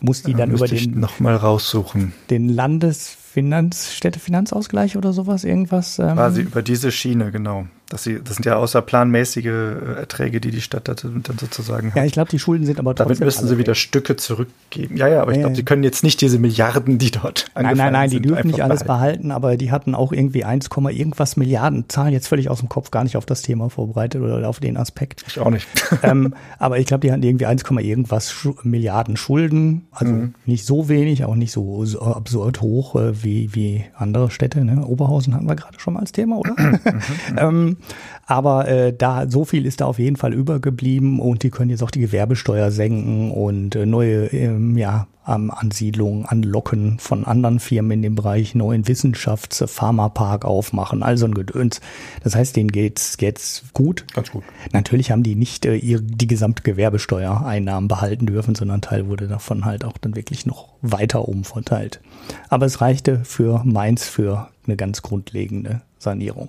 Muss 0.00 0.22
die 0.22 0.34
dann 0.34 0.50
über 0.50 0.66
den 0.66 0.98
noch 0.98 1.20
mal 1.20 1.36
raussuchen. 1.36 2.14
Den 2.30 2.48
Landesfinanz 2.48 3.92
Städtefinanzausgleich 3.92 4.96
oder 4.96 5.12
sowas 5.12 5.44
irgendwas? 5.44 5.98
Ähm, 5.98 6.14
Quasi 6.14 6.40
über 6.40 6.62
diese 6.62 6.90
Schiene 6.90 7.30
genau. 7.30 7.66
Das, 7.90 8.04
sie, 8.04 8.22
das 8.22 8.36
sind 8.36 8.46
ja 8.46 8.54
außerplanmäßige 8.54 9.46
äh, 9.46 9.98
Erträge, 9.98 10.40
die 10.40 10.52
die 10.52 10.60
Stadt 10.60 10.86
dann 10.86 11.24
sozusagen 11.38 11.88
hat. 11.88 11.96
Ja, 11.96 12.04
ich 12.04 12.12
glaube, 12.12 12.30
die 12.30 12.38
Schulden 12.38 12.64
sind 12.64 12.78
aber 12.78 12.94
trotzdem. 12.94 13.18
Damit 13.18 13.24
müssen 13.24 13.48
sie 13.48 13.58
wieder 13.58 13.74
Stücke 13.74 14.14
zurückgeben. 14.14 14.96
Ja, 14.96 15.08
ja, 15.08 15.22
aber 15.22 15.32
ich 15.32 15.40
glaube, 15.40 15.56
sie 15.56 15.64
können 15.64 15.82
jetzt 15.82 16.04
nicht 16.04 16.20
diese 16.20 16.38
Milliarden, 16.38 16.98
die 16.98 17.10
dort 17.10 17.46
Nein, 17.56 17.76
nein, 17.76 17.92
nein, 17.92 18.08
die 18.08 18.22
dürfen 18.22 18.46
nicht 18.46 18.62
alles 18.62 18.84
behalten. 18.84 19.32
aber 19.32 19.56
die 19.56 19.72
hatten 19.72 19.96
auch 19.96 20.12
irgendwie 20.12 20.44
1, 20.44 20.68
irgendwas 20.90 21.36
Milliarden 21.36 21.88
Zahlen 21.88 22.12
jetzt 22.12 22.28
völlig 22.28 22.48
aus 22.48 22.60
dem 22.60 22.68
Kopf, 22.68 22.92
gar 22.92 23.02
nicht 23.02 23.16
auf 23.16 23.26
das 23.26 23.42
Thema 23.42 23.70
vorbereitet 23.70 24.22
oder 24.22 24.48
auf 24.48 24.60
den 24.60 24.76
Aspekt. 24.76 25.24
Ich 25.26 25.40
auch 25.40 25.50
nicht. 25.50 25.66
ähm, 26.04 26.34
aber 26.60 26.78
ich 26.78 26.86
glaube, 26.86 27.00
die 27.00 27.10
hatten 27.10 27.24
irgendwie 27.24 27.46
1, 27.46 27.64
irgendwas 27.68 28.32
Milliarden 28.62 29.16
Schulden. 29.16 29.88
Also 29.90 30.12
mhm. 30.12 30.34
nicht 30.46 30.64
so 30.64 30.88
wenig, 30.88 31.24
auch 31.24 31.34
nicht 31.34 31.50
so, 31.50 31.84
so 31.84 32.02
absurd 32.02 32.60
hoch 32.60 32.94
äh, 32.94 33.24
wie, 33.24 33.52
wie 33.52 33.84
andere 33.96 34.30
Städte. 34.30 34.64
Ne? 34.64 34.86
Oberhausen 34.86 35.34
hatten 35.34 35.48
wir 35.48 35.56
gerade 35.56 35.80
schon 35.80 35.94
mal 35.94 36.00
als 36.00 36.12
Thema, 36.12 36.38
oder? 36.38 36.54
Mhm. 37.30 37.38
ähm, 37.38 37.76
aber 38.26 38.68
äh, 38.68 38.92
da 38.96 39.28
so 39.28 39.44
viel 39.44 39.66
ist 39.66 39.80
da 39.80 39.86
auf 39.86 39.98
jeden 39.98 40.16
Fall 40.16 40.32
übergeblieben 40.32 41.20
und 41.20 41.42
die 41.42 41.50
können 41.50 41.70
jetzt 41.70 41.82
auch 41.82 41.90
die 41.90 42.00
Gewerbesteuer 42.00 42.70
senken 42.70 43.30
und 43.30 43.74
äh, 43.74 43.86
neue 43.86 44.26
ähm, 44.26 44.76
ja, 44.76 45.06
ähm, 45.26 45.50
Ansiedlungen 45.50 46.24
anlocken 46.26 46.98
von 46.98 47.24
anderen 47.24 47.60
Firmen 47.60 47.92
in 47.92 48.02
dem 48.02 48.14
Bereich, 48.14 48.54
neuen 48.54 48.84
Wissenschafts-, 48.86 49.66
Pharmapark 49.66 50.44
aufmachen, 50.44 51.02
also 51.02 51.26
ein 51.26 51.34
Gedöns. 51.34 51.80
Das 52.22 52.34
heißt, 52.34 52.56
denen 52.56 52.72
geht's 52.72 53.16
geht's 53.16 53.64
gut. 53.72 54.04
Ganz 54.14 54.30
gut. 54.30 54.44
Natürlich 54.72 55.10
haben 55.10 55.22
die 55.22 55.34
nicht 55.34 55.66
äh, 55.66 55.76
ihre, 55.76 56.02
die 56.02 56.26
gesamte 56.26 56.62
Gewerbesteuereinnahmen 56.62 57.88
behalten 57.88 58.26
dürfen, 58.26 58.54
sondern 58.54 58.78
ein 58.78 58.82
Teil 58.82 59.08
wurde 59.08 59.28
davon 59.28 59.64
halt 59.64 59.84
auch 59.84 59.98
dann 59.98 60.16
wirklich 60.16 60.46
noch 60.46 60.68
weiter 60.82 61.28
umverteilt. 61.28 62.00
Aber 62.48 62.66
es 62.66 62.80
reichte 62.80 63.24
für 63.24 63.62
Mainz 63.64 64.08
für 64.08 64.48
eine 64.66 64.76
ganz 64.76 65.02
grundlegende 65.02 65.82
Sanierung. 65.98 66.48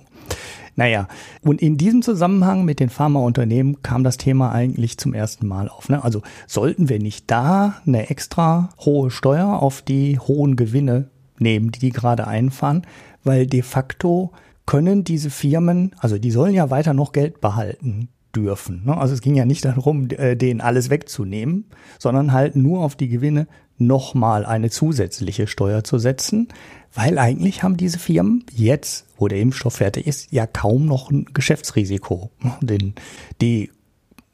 Naja, 0.74 1.08
und 1.42 1.60
in 1.60 1.76
diesem 1.76 2.02
Zusammenhang 2.02 2.64
mit 2.64 2.80
den 2.80 2.88
Pharmaunternehmen 2.88 3.82
kam 3.82 4.04
das 4.04 4.16
Thema 4.16 4.52
eigentlich 4.52 4.96
zum 4.96 5.12
ersten 5.12 5.46
Mal 5.46 5.68
auf. 5.68 5.88
Ne? 5.88 6.02
Also 6.02 6.22
sollten 6.46 6.88
wir 6.88 6.98
nicht 6.98 7.30
da 7.30 7.74
eine 7.86 8.08
extra 8.08 8.70
hohe 8.80 9.10
Steuer 9.10 9.62
auf 9.62 9.82
die 9.82 10.18
hohen 10.18 10.56
Gewinne 10.56 11.10
nehmen, 11.38 11.72
die 11.72 11.78
die 11.78 11.90
gerade 11.90 12.26
einfahren, 12.26 12.86
weil 13.22 13.46
de 13.46 13.62
facto 13.62 14.32
können 14.64 15.04
diese 15.04 15.30
Firmen, 15.30 15.94
also 15.98 16.18
die 16.18 16.30
sollen 16.30 16.54
ja 16.54 16.70
weiter 16.70 16.94
noch 16.94 17.12
Geld 17.12 17.40
behalten 17.40 18.08
dürfen. 18.34 18.82
Ne? 18.86 18.96
Also 18.96 19.12
es 19.12 19.20
ging 19.20 19.34
ja 19.34 19.44
nicht 19.44 19.64
darum, 19.64 20.08
äh, 20.10 20.36
denen 20.36 20.60
alles 20.60 20.88
wegzunehmen, 20.88 21.66
sondern 21.98 22.32
halt 22.32 22.56
nur 22.56 22.80
auf 22.80 22.96
die 22.96 23.08
Gewinne 23.08 23.46
nochmal 23.78 24.46
eine 24.46 24.70
zusätzliche 24.70 25.46
Steuer 25.46 25.84
zu 25.84 25.98
setzen, 25.98 26.48
weil 26.94 27.18
eigentlich 27.18 27.62
haben 27.62 27.76
diese 27.76 27.98
Firmen 27.98 28.44
jetzt, 28.52 29.06
wo 29.16 29.28
der 29.28 29.40
Impfstoff 29.40 29.74
fertig 29.74 30.06
ist, 30.06 30.32
ja 30.32 30.46
kaum 30.46 30.86
noch 30.86 31.10
ein 31.10 31.26
Geschäftsrisiko. 31.32 32.30
Denn 32.60 32.94
die 33.40 33.70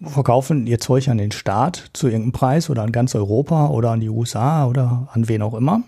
verkaufen 0.00 0.66
ihr 0.66 0.78
Zeug 0.78 1.08
an 1.08 1.18
den 1.18 1.32
Staat 1.32 1.90
zu 1.92 2.06
irgendeinem 2.06 2.32
Preis 2.32 2.70
oder 2.70 2.82
an 2.82 2.92
ganz 2.92 3.14
Europa 3.14 3.68
oder 3.68 3.90
an 3.90 4.00
die 4.00 4.08
USA 4.08 4.66
oder 4.66 5.08
an 5.12 5.28
wen 5.28 5.42
auch 5.42 5.54
immer 5.54 5.82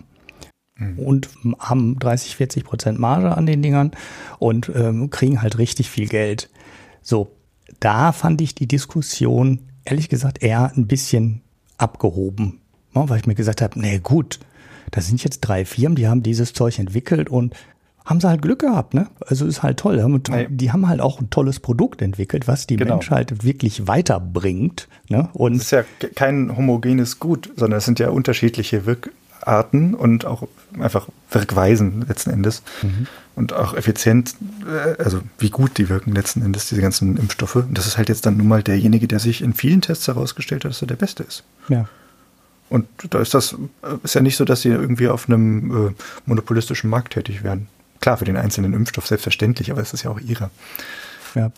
mhm. 0.76 0.98
und 0.98 1.28
haben 1.58 1.98
30, 1.98 2.36
40 2.36 2.64
Prozent 2.64 2.98
Marge 2.98 3.36
an 3.36 3.46
den 3.46 3.62
Dingern 3.62 3.92
und 4.38 4.70
ähm, 4.74 5.10
kriegen 5.10 5.42
halt 5.42 5.58
richtig 5.58 5.90
viel 5.90 6.08
Geld. 6.08 6.50
So, 7.02 7.30
da 7.78 8.12
fand 8.12 8.40
ich 8.40 8.54
die 8.54 8.66
Diskussion 8.66 9.60
ehrlich 9.84 10.08
gesagt 10.08 10.42
eher 10.42 10.72
ein 10.76 10.86
bisschen 10.86 11.42
abgehoben, 11.78 12.59
weil 12.95 13.18
ich 13.18 13.26
mir 13.26 13.34
gesagt 13.34 13.62
habe, 13.62 13.78
nee 13.78 13.99
gut, 13.99 14.38
da 14.91 15.01
sind 15.01 15.22
jetzt 15.22 15.41
drei 15.41 15.64
Firmen, 15.64 15.97
die 15.97 16.09
haben 16.09 16.22
dieses 16.22 16.53
Zeug 16.53 16.78
entwickelt 16.78 17.28
und 17.28 17.55
haben 18.05 18.20
sie 18.20 18.28
halt 18.28 18.43
Glück 18.43 18.61
gehabt, 18.61 18.95
ne? 18.95 19.07
Also 19.26 19.47
ist 19.47 19.62
halt 19.62 19.78
toll. 19.78 20.20
Die 20.49 20.72
haben 20.72 20.88
halt 20.88 21.01
auch 21.01 21.20
ein 21.20 21.30
tolles 21.30 21.61
Produkt 21.61 22.03
entwickelt, 22.03 22.49
was 22.49 22.66
die 22.66 22.76
genau. 22.76 22.95
Menschheit 22.95 23.45
wirklich 23.45 23.86
weiterbringt. 23.86 24.88
Ne? 25.09 25.28
Und 25.32 25.57
es 25.57 25.62
ist 25.64 25.70
ja 25.70 25.84
kein 26.16 26.57
homogenes 26.57 27.20
Gut, 27.20 27.51
sondern 27.57 27.78
es 27.78 27.84
sind 27.84 27.99
ja 28.01 28.09
unterschiedliche 28.09 28.86
Wirkarten 28.86 29.95
und 29.95 30.24
auch 30.24 30.49
einfach 30.78 31.09
Wirkweisen 31.30 32.05
letzten 32.09 32.30
Endes. 32.30 32.62
Mhm. 32.82 33.07
Und 33.36 33.53
auch 33.53 33.74
effizient, 33.74 34.34
äh, 34.66 35.01
also 35.01 35.20
wie 35.38 35.51
gut 35.51 35.78
die 35.78 35.88
wirken 35.88 36.12
letzten 36.12 36.43
Endes, 36.43 36.68
diese 36.68 36.80
ganzen 36.80 37.16
Impfstoffe. 37.16 37.57
Und 37.57 37.78
das 37.78 37.86
ist 37.86 37.97
halt 37.97 38.09
jetzt 38.09 38.26
dann 38.26 38.38
nun 38.38 38.49
mal 38.49 38.62
derjenige, 38.62 39.07
der 39.07 39.20
sich 39.20 39.41
in 39.41 39.55
vielen 39.55 39.82
Tests 39.82 40.09
herausgestellt 40.09 40.64
hat, 40.64 40.72
dass 40.72 40.82
er 40.82 40.88
der 40.88 40.97
Beste 40.97 41.22
ist. 41.22 41.45
Ja. 41.68 41.86
Und 42.70 42.86
da 43.10 43.18
ist 43.18 43.34
das, 43.34 43.56
ist 44.04 44.14
ja 44.14 44.20
nicht 44.20 44.36
so, 44.36 44.44
dass 44.44 44.62
sie 44.62 44.68
irgendwie 44.68 45.08
auf 45.08 45.28
einem 45.28 45.88
äh, 45.88 45.94
monopolistischen 46.24 46.88
Markt 46.88 47.12
tätig 47.12 47.42
werden. 47.42 47.68
Klar, 48.00 48.16
für 48.16 48.24
den 48.24 48.36
einzelnen 48.36 48.72
Impfstoff 48.72 49.06
selbstverständlich, 49.06 49.70
aber 49.70 49.82
es 49.82 49.92
ist 49.92 50.04
ja 50.04 50.10
auch 50.10 50.20
ihre. 50.20 50.50
Ja. 51.34 51.50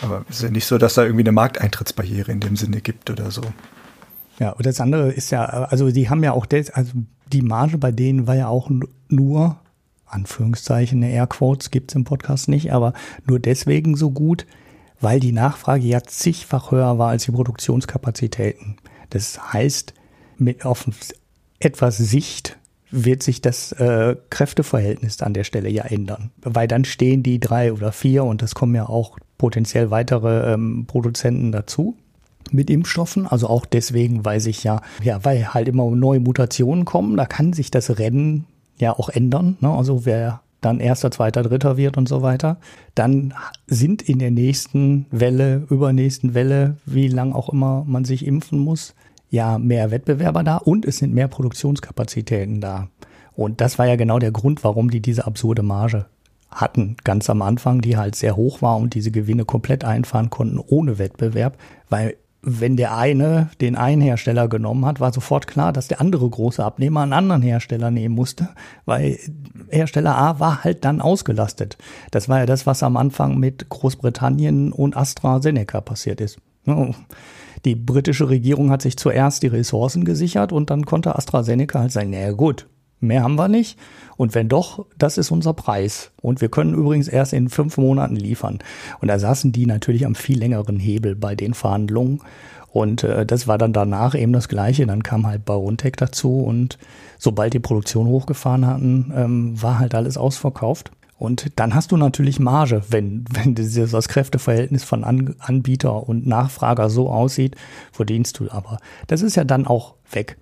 Aber 0.00 0.24
es 0.30 0.36
ist 0.36 0.42
ja 0.42 0.50
nicht 0.50 0.66
so, 0.66 0.78
dass 0.78 0.94
da 0.94 1.02
irgendwie 1.02 1.24
eine 1.24 1.32
Markteintrittsbarriere 1.32 2.30
in 2.30 2.40
dem 2.40 2.56
Sinne 2.56 2.80
gibt 2.80 3.10
oder 3.10 3.30
so. 3.30 3.42
Ja, 4.38 4.50
und 4.50 4.64
das 4.64 4.80
andere 4.80 5.10
ist 5.10 5.30
ja, 5.30 5.44
also 5.44 5.90
die 5.90 6.08
haben 6.08 6.22
ja 6.22 6.32
auch, 6.32 6.46
des, 6.46 6.70
also 6.70 6.92
die 7.26 7.42
Marge 7.42 7.76
bei 7.76 7.92
denen 7.92 8.26
war 8.26 8.36
ja 8.36 8.48
auch 8.48 8.70
nur, 9.08 9.56
Anführungszeichen, 10.06 11.02
Airquotes 11.02 11.70
gibt 11.70 11.90
es 11.90 11.94
im 11.94 12.04
Podcast 12.04 12.48
nicht, 12.48 12.72
aber 12.72 12.94
nur 13.26 13.38
deswegen 13.38 13.96
so 13.96 14.10
gut, 14.10 14.46
weil 15.00 15.20
die 15.20 15.32
Nachfrage 15.32 15.84
ja 15.84 16.02
zigfach 16.02 16.70
höher 16.70 16.98
war 16.98 17.10
als 17.10 17.24
die 17.24 17.32
Produktionskapazitäten. 17.32 18.76
Das 19.10 19.52
heißt, 19.52 19.94
mit 20.40 20.64
auf 20.64 20.88
etwas 21.58 21.98
Sicht 21.98 22.56
wird 22.90 23.22
sich 23.22 23.40
das 23.40 23.72
äh, 23.72 24.16
Kräfteverhältnis 24.30 25.22
an 25.22 25.34
der 25.34 25.44
Stelle 25.44 25.68
ja 25.68 25.84
ändern. 25.84 26.30
Weil 26.42 26.66
dann 26.66 26.84
stehen 26.84 27.22
die 27.22 27.38
drei 27.38 27.72
oder 27.72 27.92
vier 27.92 28.24
und 28.24 28.42
es 28.42 28.54
kommen 28.54 28.74
ja 28.74 28.88
auch 28.88 29.18
potenziell 29.38 29.90
weitere 29.90 30.52
ähm, 30.52 30.86
Produzenten 30.86 31.52
dazu 31.52 31.96
mit 32.50 32.68
Impfstoffen. 32.68 33.26
Also 33.26 33.46
auch 33.48 33.64
deswegen, 33.64 34.24
weil 34.24 34.40
sich 34.40 34.64
ja, 34.64 34.82
ja, 35.02 35.24
weil 35.24 35.54
halt 35.54 35.68
immer 35.68 35.88
neue 35.90 36.20
Mutationen 36.20 36.84
kommen, 36.84 37.16
da 37.16 37.26
kann 37.26 37.52
sich 37.52 37.70
das 37.70 37.98
Rennen 37.98 38.46
ja 38.78 38.92
auch 38.92 39.08
ändern. 39.08 39.56
Ne? 39.60 39.70
Also 39.70 40.04
wer 40.04 40.40
dann 40.60 40.80
erster, 40.80 41.10
zweiter, 41.10 41.42
dritter 41.42 41.76
wird 41.76 41.96
und 41.96 42.08
so 42.08 42.22
weiter, 42.22 42.58
dann 42.94 43.32
sind 43.66 44.02
in 44.02 44.18
der 44.18 44.30
nächsten 44.30 45.06
Welle, 45.10 45.66
übernächsten 45.70 46.34
Welle, 46.34 46.76
wie 46.84 47.08
lang 47.08 47.32
auch 47.32 47.48
immer 47.48 47.84
man 47.86 48.04
sich 48.04 48.26
impfen 48.26 48.58
muss, 48.58 48.94
ja 49.30 49.58
mehr 49.58 49.90
Wettbewerber 49.90 50.42
da 50.42 50.56
und 50.56 50.84
es 50.84 50.98
sind 50.98 51.14
mehr 51.14 51.28
Produktionskapazitäten 51.28 52.60
da. 52.60 52.88
Und 53.32 53.60
das 53.60 53.78
war 53.78 53.86
ja 53.86 53.96
genau 53.96 54.18
der 54.18 54.32
Grund, 54.32 54.64
warum 54.64 54.90
die 54.90 55.00
diese 55.00 55.26
absurde 55.26 55.62
Marge 55.62 56.06
hatten, 56.50 56.96
ganz 57.04 57.30
am 57.30 57.42
Anfang, 57.42 57.80
die 57.80 57.96
halt 57.96 58.16
sehr 58.16 58.36
hoch 58.36 58.60
war 58.60 58.76
und 58.76 58.94
diese 58.94 59.12
Gewinne 59.12 59.44
komplett 59.44 59.84
einfahren 59.84 60.30
konnten 60.30 60.58
ohne 60.58 60.98
Wettbewerb, 60.98 61.56
weil 61.88 62.16
wenn 62.42 62.76
der 62.76 62.96
eine 62.96 63.50
den 63.60 63.76
einen 63.76 64.00
Hersteller 64.00 64.48
genommen 64.48 64.86
hat, 64.86 64.98
war 64.98 65.12
sofort 65.12 65.46
klar, 65.46 65.72
dass 65.72 65.88
der 65.88 66.00
andere 66.00 66.28
große 66.28 66.64
Abnehmer 66.64 67.02
einen 67.02 67.12
anderen 67.12 67.42
Hersteller 67.42 67.90
nehmen 67.90 68.14
musste, 68.14 68.48
weil 68.86 69.18
Hersteller 69.68 70.16
A 70.16 70.40
war 70.40 70.64
halt 70.64 70.84
dann 70.84 71.02
ausgelastet. 71.02 71.76
Das 72.10 72.28
war 72.28 72.38
ja 72.38 72.46
das, 72.46 72.66
was 72.66 72.82
am 72.82 72.96
Anfang 72.96 73.38
mit 73.38 73.68
Großbritannien 73.68 74.72
und 74.72 74.96
AstraZeneca 74.96 75.82
passiert 75.82 76.20
ist. 76.20 76.38
Die 77.64 77.74
britische 77.74 78.28
Regierung 78.28 78.70
hat 78.70 78.82
sich 78.82 78.96
zuerst 78.96 79.42
die 79.42 79.48
Ressourcen 79.48 80.04
gesichert 80.04 80.52
und 80.52 80.70
dann 80.70 80.86
konnte 80.86 81.16
AstraZeneca 81.16 81.80
halt 81.80 81.92
sagen, 81.92 82.10
naja 82.10 82.32
gut, 82.32 82.66
mehr 83.00 83.22
haben 83.22 83.36
wir 83.36 83.48
nicht. 83.48 83.78
Und 84.16 84.34
wenn 84.34 84.48
doch, 84.48 84.86
das 84.96 85.18
ist 85.18 85.30
unser 85.30 85.54
Preis. 85.54 86.12
Und 86.20 86.40
wir 86.40 86.48
können 86.48 86.74
übrigens 86.74 87.08
erst 87.08 87.32
in 87.32 87.48
fünf 87.48 87.76
Monaten 87.76 88.16
liefern. 88.16 88.58
Und 89.00 89.08
da 89.08 89.18
saßen 89.18 89.52
die 89.52 89.66
natürlich 89.66 90.06
am 90.06 90.14
viel 90.14 90.38
längeren 90.38 90.78
Hebel 90.78 91.14
bei 91.14 91.34
den 91.34 91.54
Verhandlungen. 91.54 92.20
Und 92.72 93.02
äh, 93.02 93.26
das 93.26 93.48
war 93.48 93.58
dann 93.58 93.72
danach 93.72 94.14
eben 94.14 94.32
das 94.32 94.48
Gleiche. 94.48 94.86
Dann 94.86 95.02
kam 95.02 95.26
halt 95.26 95.44
BioNTech 95.44 95.94
dazu 95.96 96.40
und 96.40 96.78
sobald 97.18 97.52
die 97.52 97.58
Produktion 97.58 98.06
hochgefahren 98.06 98.66
hatten, 98.66 99.12
ähm, 99.14 99.62
war 99.62 99.78
halt 99.78 99.94
alles 99.94 100.16
ausverkauft. 100.16 100.92
Und 101.20 101.52
dann 101.56 101.74
hast 101.74 101.92
du 101.92 101.98
natürlich 101.98 102.40
Marge, 102.40 102.82
wenn, 102.88 103.26
wenn 103.30 103.54
das 103.54 104.08
Kräfteverhältnis 104.08 104.84
von 104.84 105.04
An 105.04 105.34
Anbieter 105.38 106.08
und 106.08 106.26
Nachfrager 106.26 106.88
so 106.88 107.10
aussieht, 107.10 107.56
verdienst 107.92 108.40
du 108.40 108.50
aber. 108.50 108.78
Das 109.06 109.20
ist 109.20 109.36
ja 109.36 109.44
dann 109.44 109.66
auch 109.66 109.96
weg. 110.10 110.38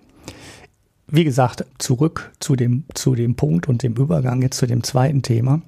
Wie 1.05 1.25
gesagt, 1.25 1.65
zurück 1.79 2.31
zu 2.39 2.55
dem, 2.55 2.85
zu 2.93 3.13
dem 3.13 3.35
Punkt 3.35 3.67
und 3.67 3.83
dem 3.83 3.95
Übergang 3.95 4.41
jetzt 4.41 4.57
zu 4.57 4.67
dem 4.67 4.81
zweiten 4.81 5.21
Thema. 5.21 5.61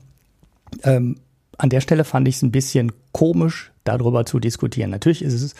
Ähm, 0.83 1.17
an 1.57 1.69
der 1.69 1.81
Stelle 1.81 2.05
fand 2.05 2.25
ich 2.29 2.37
es 2.37 2.41
ein 2.41 2.53
bisschen 2.53 2.93
komisch, 3.11 3.73
darüber 3.83 4.25
zu 4.25 4.39
diskutieren. 4.39 4.91
Natürlich 4.91 5.23
ist 5.23 5.33
es 5.33 5.55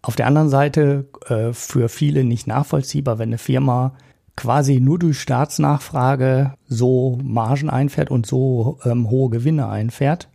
auf 0.00 0.16
der 0.16 0.26
anderen 0.26 0.48
Seite 0.48 1.04
äh, 1.28 1.52
für 1.52 1.90
viele 1.90 2.24
nicht 2.24 2.46
nachvollziehbar, 2.46 3.18
wenn 3.18 3.28
eine 3.28 3.36
Firma 3.36 3.92
quasi 4.40 4.80
nur 4.80 4.98
durch 4.98 5.20
Staatsnachfrage 5.20 6.54
so 6.66 7.18
Margen 7.22 7.68
einfährt 7.68 8.10
und 8.10 8.24
so 8.24 8.78
ähm, 8.86 9.10
hohe 9.10 9.28
Gewinne 9.28 9.68
einfährt. 9.68 10.28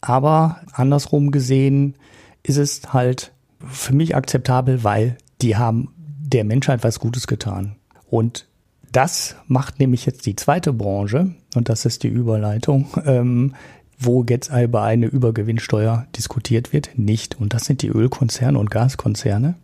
Aber 0.00 0.56
andersrum 0.72 1.30
gesehen 1.30 1.94
ist 2.42 2.56
es 2.56 2.92
halt 2.92 3.30
für 3.64 3.94
mich 3.94 4.16
akzeptabel, 4.16 4.82
weil 4.82 5.16
die 5.42 5.56
haben 5.56 5.94
der 5.96 6.42
Menschheit 6.42 6.82
was 6.82 6.98
Gutes 6.98 7.28
getan. 7.28 7.76
Und 8.10 8.48
das 8.90 9.36
macht 9.46 9.78
nämlich 9.78 10.06
jetzt 10.06 10.26
die 10.26 10.34
zweite 10.34 10.72
Branche, 10.72 11.32
und 11.54 11.68
das 11.68 11.84
ist 11.84 12.02
die 12.02 12.08
Überleitung, 12.08 12.88
ähm, 13.06 13.54
wo 13.96 14.24
jetzt 14.28 14.50
über 14.50 14.82
eine 14.82 15.06
Übergewinnsteuer 15.06 16.08
diskutiert 16.16 16.72
wird, 16.72 16.98
nicht. 16.98 17.38
Und 17.38 17.54
das 17.54 17.66
sind 17.66 17.82
die 17.82 17.90
Ölkonzerne 17.90 18.58
und 18.58 18.72
Gaskonzerne, 18.72 19.54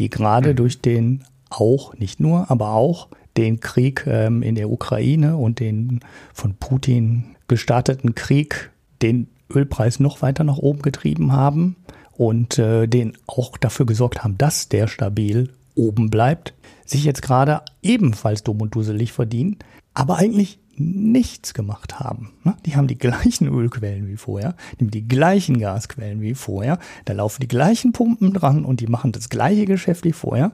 die 0.00 0.10
gerade 0.10 0.50
mhm. 0.50 0.56
durch 0.56 0.80
den 0.80 1.22
auch, 1.50 1.94
nicht 1.94 2.20
nur, 2.20 2.50
aber 2.50 2.72
auch 2.72 3.08
den 3.36 3.60
Krieg 3.60 4.04
ähm, 4.06 4.42
in 4.42 4.54
der 4.54 4.70
Ukraine 4.70 5.36
und 5.36 5.60
den 5.60 6.00
von 6.32 6.54
Putin 6.54 7.36
gestarteten 7.48 8.14
Krieg, 8.14 8.70
den 9.02 9.28
Ölpreis 9.54 10.00
noch 10.00 10.22
weiter 10.22 10.44
nach 10.44 10.58
oben 10.58 10.82
getrieben 10.82 11.32
haben 11.32 11.76
und 12.12 12.58
äh, 12.58 12.86
den 12.86 13.16
auch 13.26 13.56
dafür 13.58 13.86
gesorgt 13.86 14.24
haben, 14.24 14.38
dass 14.38 14.68
der 14.68 14.88
stabil 14.88 15.50
oben 15.74 16.10
bleibt, 16.10 16.54
sich 16.84 17.04
jetzt 17.04 17.22
gerade 17.22 17.62
ebenfalls 17.82 18.42
dumm 18.42 18.60
und 18.62 18.74
duselig 18.74 19.12
verdienen, 19.12 19.58
aber 19.94 20.16
eigentlich 20.16 20.58
nichts 20.78 21.54
gemacht 21.54 22.00
haben. 22.00 22.32
Ne? 22.44 22.54
Die 22.64 22.76
haben 22.76 22.86
die 22.86 22.98
gleichen 22.98 23.48
Ölquellen 23.48 24.08
wie 24.08 24.16
vorher, 24.16 24.56
die 24.78 24.84
haben 24.84 24.90
die 24.90 25.06
gleichen 25.06 25.58
Gasquellen 25.58 26.20
wie 26.20 26.34
vorher, 26.34 26.78
da 27.04 27.12
laufen 27.12 27.40
die 27.42 27.48
gleichen 27.48 27.92
Pumpen 27.92 28.32
dran 28.32 28.64
und 28.64 28.80
die 28.80 28.86
machen 28.86 29.12
das 29.12 29.28
gleiche 29.28 29.66
Geschäft 29.66 30.04
wie 30.04 30.12
vorher, 30.12 30.52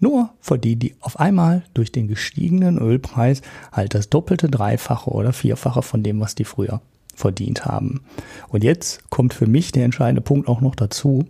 nur 0.00 0.30
verdienen 0.40 0.80
die 0.80 0.94
auf 1.00 1.18
einmal 1.18 1.64
durch 1.74 1.92
den 1.92 2.08
gestiegenen 2.08 2.78
Ölpreis 2.78 3.42
halt 3.72 3.94
das 3.94 4.08
doppelte, 4.08 4.48
dreifache 4.48 5.10
oder 5.10 5.32
vierfache 5.32 5.82
von 5.82 6.02
dem, 6.02 6.20
was 6.20 6.34
die 6.34 6.44
früher 6.44 6.80
verdient 7.14 7.66
haben. 7.66 8.02
Und 8.48 8.62
jetzt 8.62 9.10
kommt 9.10 9.34
für 9.34 9.46
mich 9.46 9.72
der 9.72 9.84
entscheidende 9.84 10.22
Punkt 10.22 10.48
auch 10.48 10.60
noch 10.60 10.76
dazu. 10.76 11.26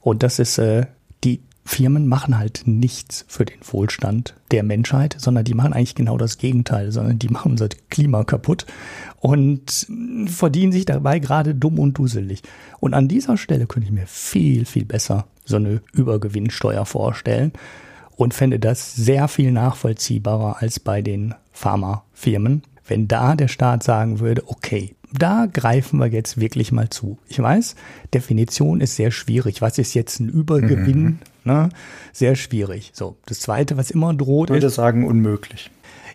Und 0.00 0.24
das 0.24 0.40
ist, 0.40 0.58
äh, 0.58 0.86
die 1.22 1.42
Firmen 1.64 2.08
machen 2.08 2.38
halt 2.38 2.62
nichts 2.66 3.24
für 3.28 3.44
den 3.44 3.58
Wohlstand 3.62 4.34
der 4.50 4.64
Menschheit, 4.64 5.14
sondern 5.18 5.44
die 5.44 5.54
machen 5.54 5.72
eigentlich 5.72 5.94
genau 5.94 6.18
das 6.18 6.38
Gegenteil, 6.38 6.90
sondern 6.90 7.20
die 7.20 7.28
machen 7.28 7.52
unser 7.52 7.68
Klima 7.88 8.24
kaputt 8.24 8.66
und 9.20 9.86
verdienen 10.26 10.72
sich 10.72 10.86
dabei 10.86 11.20
gerade 11.20 11.54
dumm 11.54 11.78
und 11.78 11.96
duselig. 11.98 12.42
Und 12.80 12.94
an 12.94 13.06
dieser 13.06 13.36
Stelle 13.36 13.66
könnte 13.66 13.86
ich 13.86 13.94
mir 13.94 14.08
viel, 14.08 14.64
viel 14.64 14.84
besser 14.84 15.26
so 15.44 15.54
eine 15.54 15.82
Übergewinnsteuer 15.92 16.84
vorstellen 16.84 17.52
und 18.16 18.34
fände 18.34 18.58
das 18.58 18.94
sehr 18.94 19.28
viel 19.28 19.52
nachvollziehbarer 19.52 20.56
als 20.60 20.80
bei 20.80 21.02
den 21.02 21.34
Pharmafirmen, 21.52 22.62
wenn 22.86 23.08
da 23.08 23.34
der 23.34 23.48
Staat 23.48 23.82
sagen 23.82 24.20
würde, 24.20 24.42
okay, 24.46 24.94
da 25.12 25.46
greifen 25.52 26.00
wir 26.00 26.06
jetzt 26.06 26.40
wirklich 26.40 26.72
mal 26.72 26.90
zu. 26.90 27.18
Ich 27.28 27.38
weiß, 27.38 27.74
Definition 28.14 28.80
ist 28.80 28.96
sehr 28.96 29.10
schwierig. 29.10 29.60
Was 29.60 29.78
ist 29.78 29.94
jetzt 29.94 30.20
ein 30.20 30.28
Übergewinn? 30.28 31.02
Mhm. 31.02 31.18
Ne? 31.44 31.68
Sehr 32.12 32.34
schwierig. 32.36 32.92
So, 32.94 33.16
das 33.26 33.40
Zweite, 33.40 33.76
was 33.76 33.90
immer 33.90 34.14
droht, 34.14 34.48
ich 34.48 34.54
würde 34.54 34.66
ist, 34.68 34.74
sagen 34.74 35.06
unmöglich. 35.06 35.70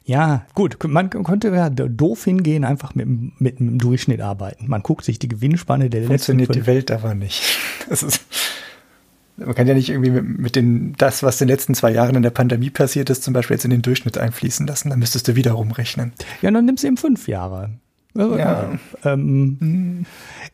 Ja, 0.05 0.45
gut, 0.53 0.77
man 0.85 1.09
könnte 1.09 1.49
ja 1.49 1.69
doof 1.69 2.23
hingehen, 2.23 2.63
einfach 2.63 2.95
mit, 2.95 3.07
mit 3.41 3.59
einem 3.59 3.77
Durchschnitt 3.77 4.21
arbeiten. 4.21 4.67
Man 4.67 4.81
guckt 4.81 5.03
sich 5.03 5.19
die 5.19 5.27
Gewinnspanne 5.27 5.89
der 5.89 6.05
Funktioniert 6.05 6.49
letzten 6.49 6.63
Funktioniert 6.63 6.89
die 6.89 6.91
Welt 6.91 6.91
aber 6.91 7.13
nicht. 7.13 7.43
Das 7.89 8.03
ist, 8.03 8.21
man 9.37 9.55
kann 9.55 9.67
ja 9.67 9.73
nicht 9.73 9.89
irgendwie 9.89 10.11
mit, 10.11 10.39
mit 10.39 10.55
den, 10.55 10.93
das, 10.97 11.23
was 11.23 11.39
in 11.39 11.47
den 11.47 11.53
letzten 11.53 11.75
zwei 11.75 11.91
Jahren 11.91 12.15
in 12.15 12.23
der 12.23 12.31
Pandemie 12.31 12.69
passiert 12.69 13.09
ist, 13.09 13.23
zum 13.23 13.33
Beispiel 13.33 13.55
jetzt 13.55 13.65
in 13.65 13.71
den 13.71 13.83
Durchschnitt 13.83 14.17
einfließen 14.17 14.65
lassen. 14.65 14.89
Dann 14.89 14.99
müsstest 14.99 15.27
du 15.27 15.35
wieder 15.35 15.51
rumrechnen. 15.53 16.13
Ja, 16.41 16.51
dann 16.51 16.65
nimmst 16.65 16.83
du 16.83 16.87
eben 16.87 16.97
fünf 16.97 17.27
Jahre. 17.27 17.71
Ja. 18.15 18.71
Ähm, 19.03 19.57
mhm. 19.59 20.05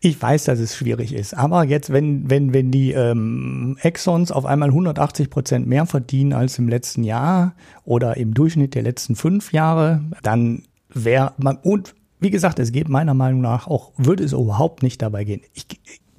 Ich 0.02 0.22
weiß, 0.22 0.44
dass 0.46 0.60
es 0.60 0.76
schwierig 0.76 1.14
ist, 1.14 1.34
aber 1.34 1.64
jetzt, 1.64 1.94
wenn, 1.94 2.30
wenn, 2.30 2.54
wenn 2.54 2.72
die 2.72 2.92
ähm, 2.92 3.78
Exxons 3.82 4.34
auf 4.34 4.46
einmal 4.46 4.70
180 4.70 5.30
Prozent 5.30 5.68
mehr 5.68 5.86
verdienen 5.86 6.34
als 6.34 6.60
im 6.60 6.68
letzten 6.68 7.06
Jahr 7.06 7.54
oder 7.86 8.18
im 8.18 8.34
Durchschnitt 8.34 8.76
der 8.76 8.84
letzten 8.84 9.16
fünf 9.16 9.54
Jahre, 9.54 10.04
dann 10.24 10.64
wäre 10.90 11.34
man, 11.38 11.56
und 11.58 11.96
wie 12.20 12.32
gesagt, 12.32 12.60
es 12.60 12.74
geht 12.74 12.90
meiner 12.90 13.14
Meinung 13.14 13.40
nach 13.40 13.68
auch, 13.68 13.94
würde 13.96 14.26
es 14.26 14.34
überhaupt 14.34 14.84
nicht 14.84 15.02
dabei 15.02 15.24
gehen. 15.24 15.42
Ich, 15.54 15.68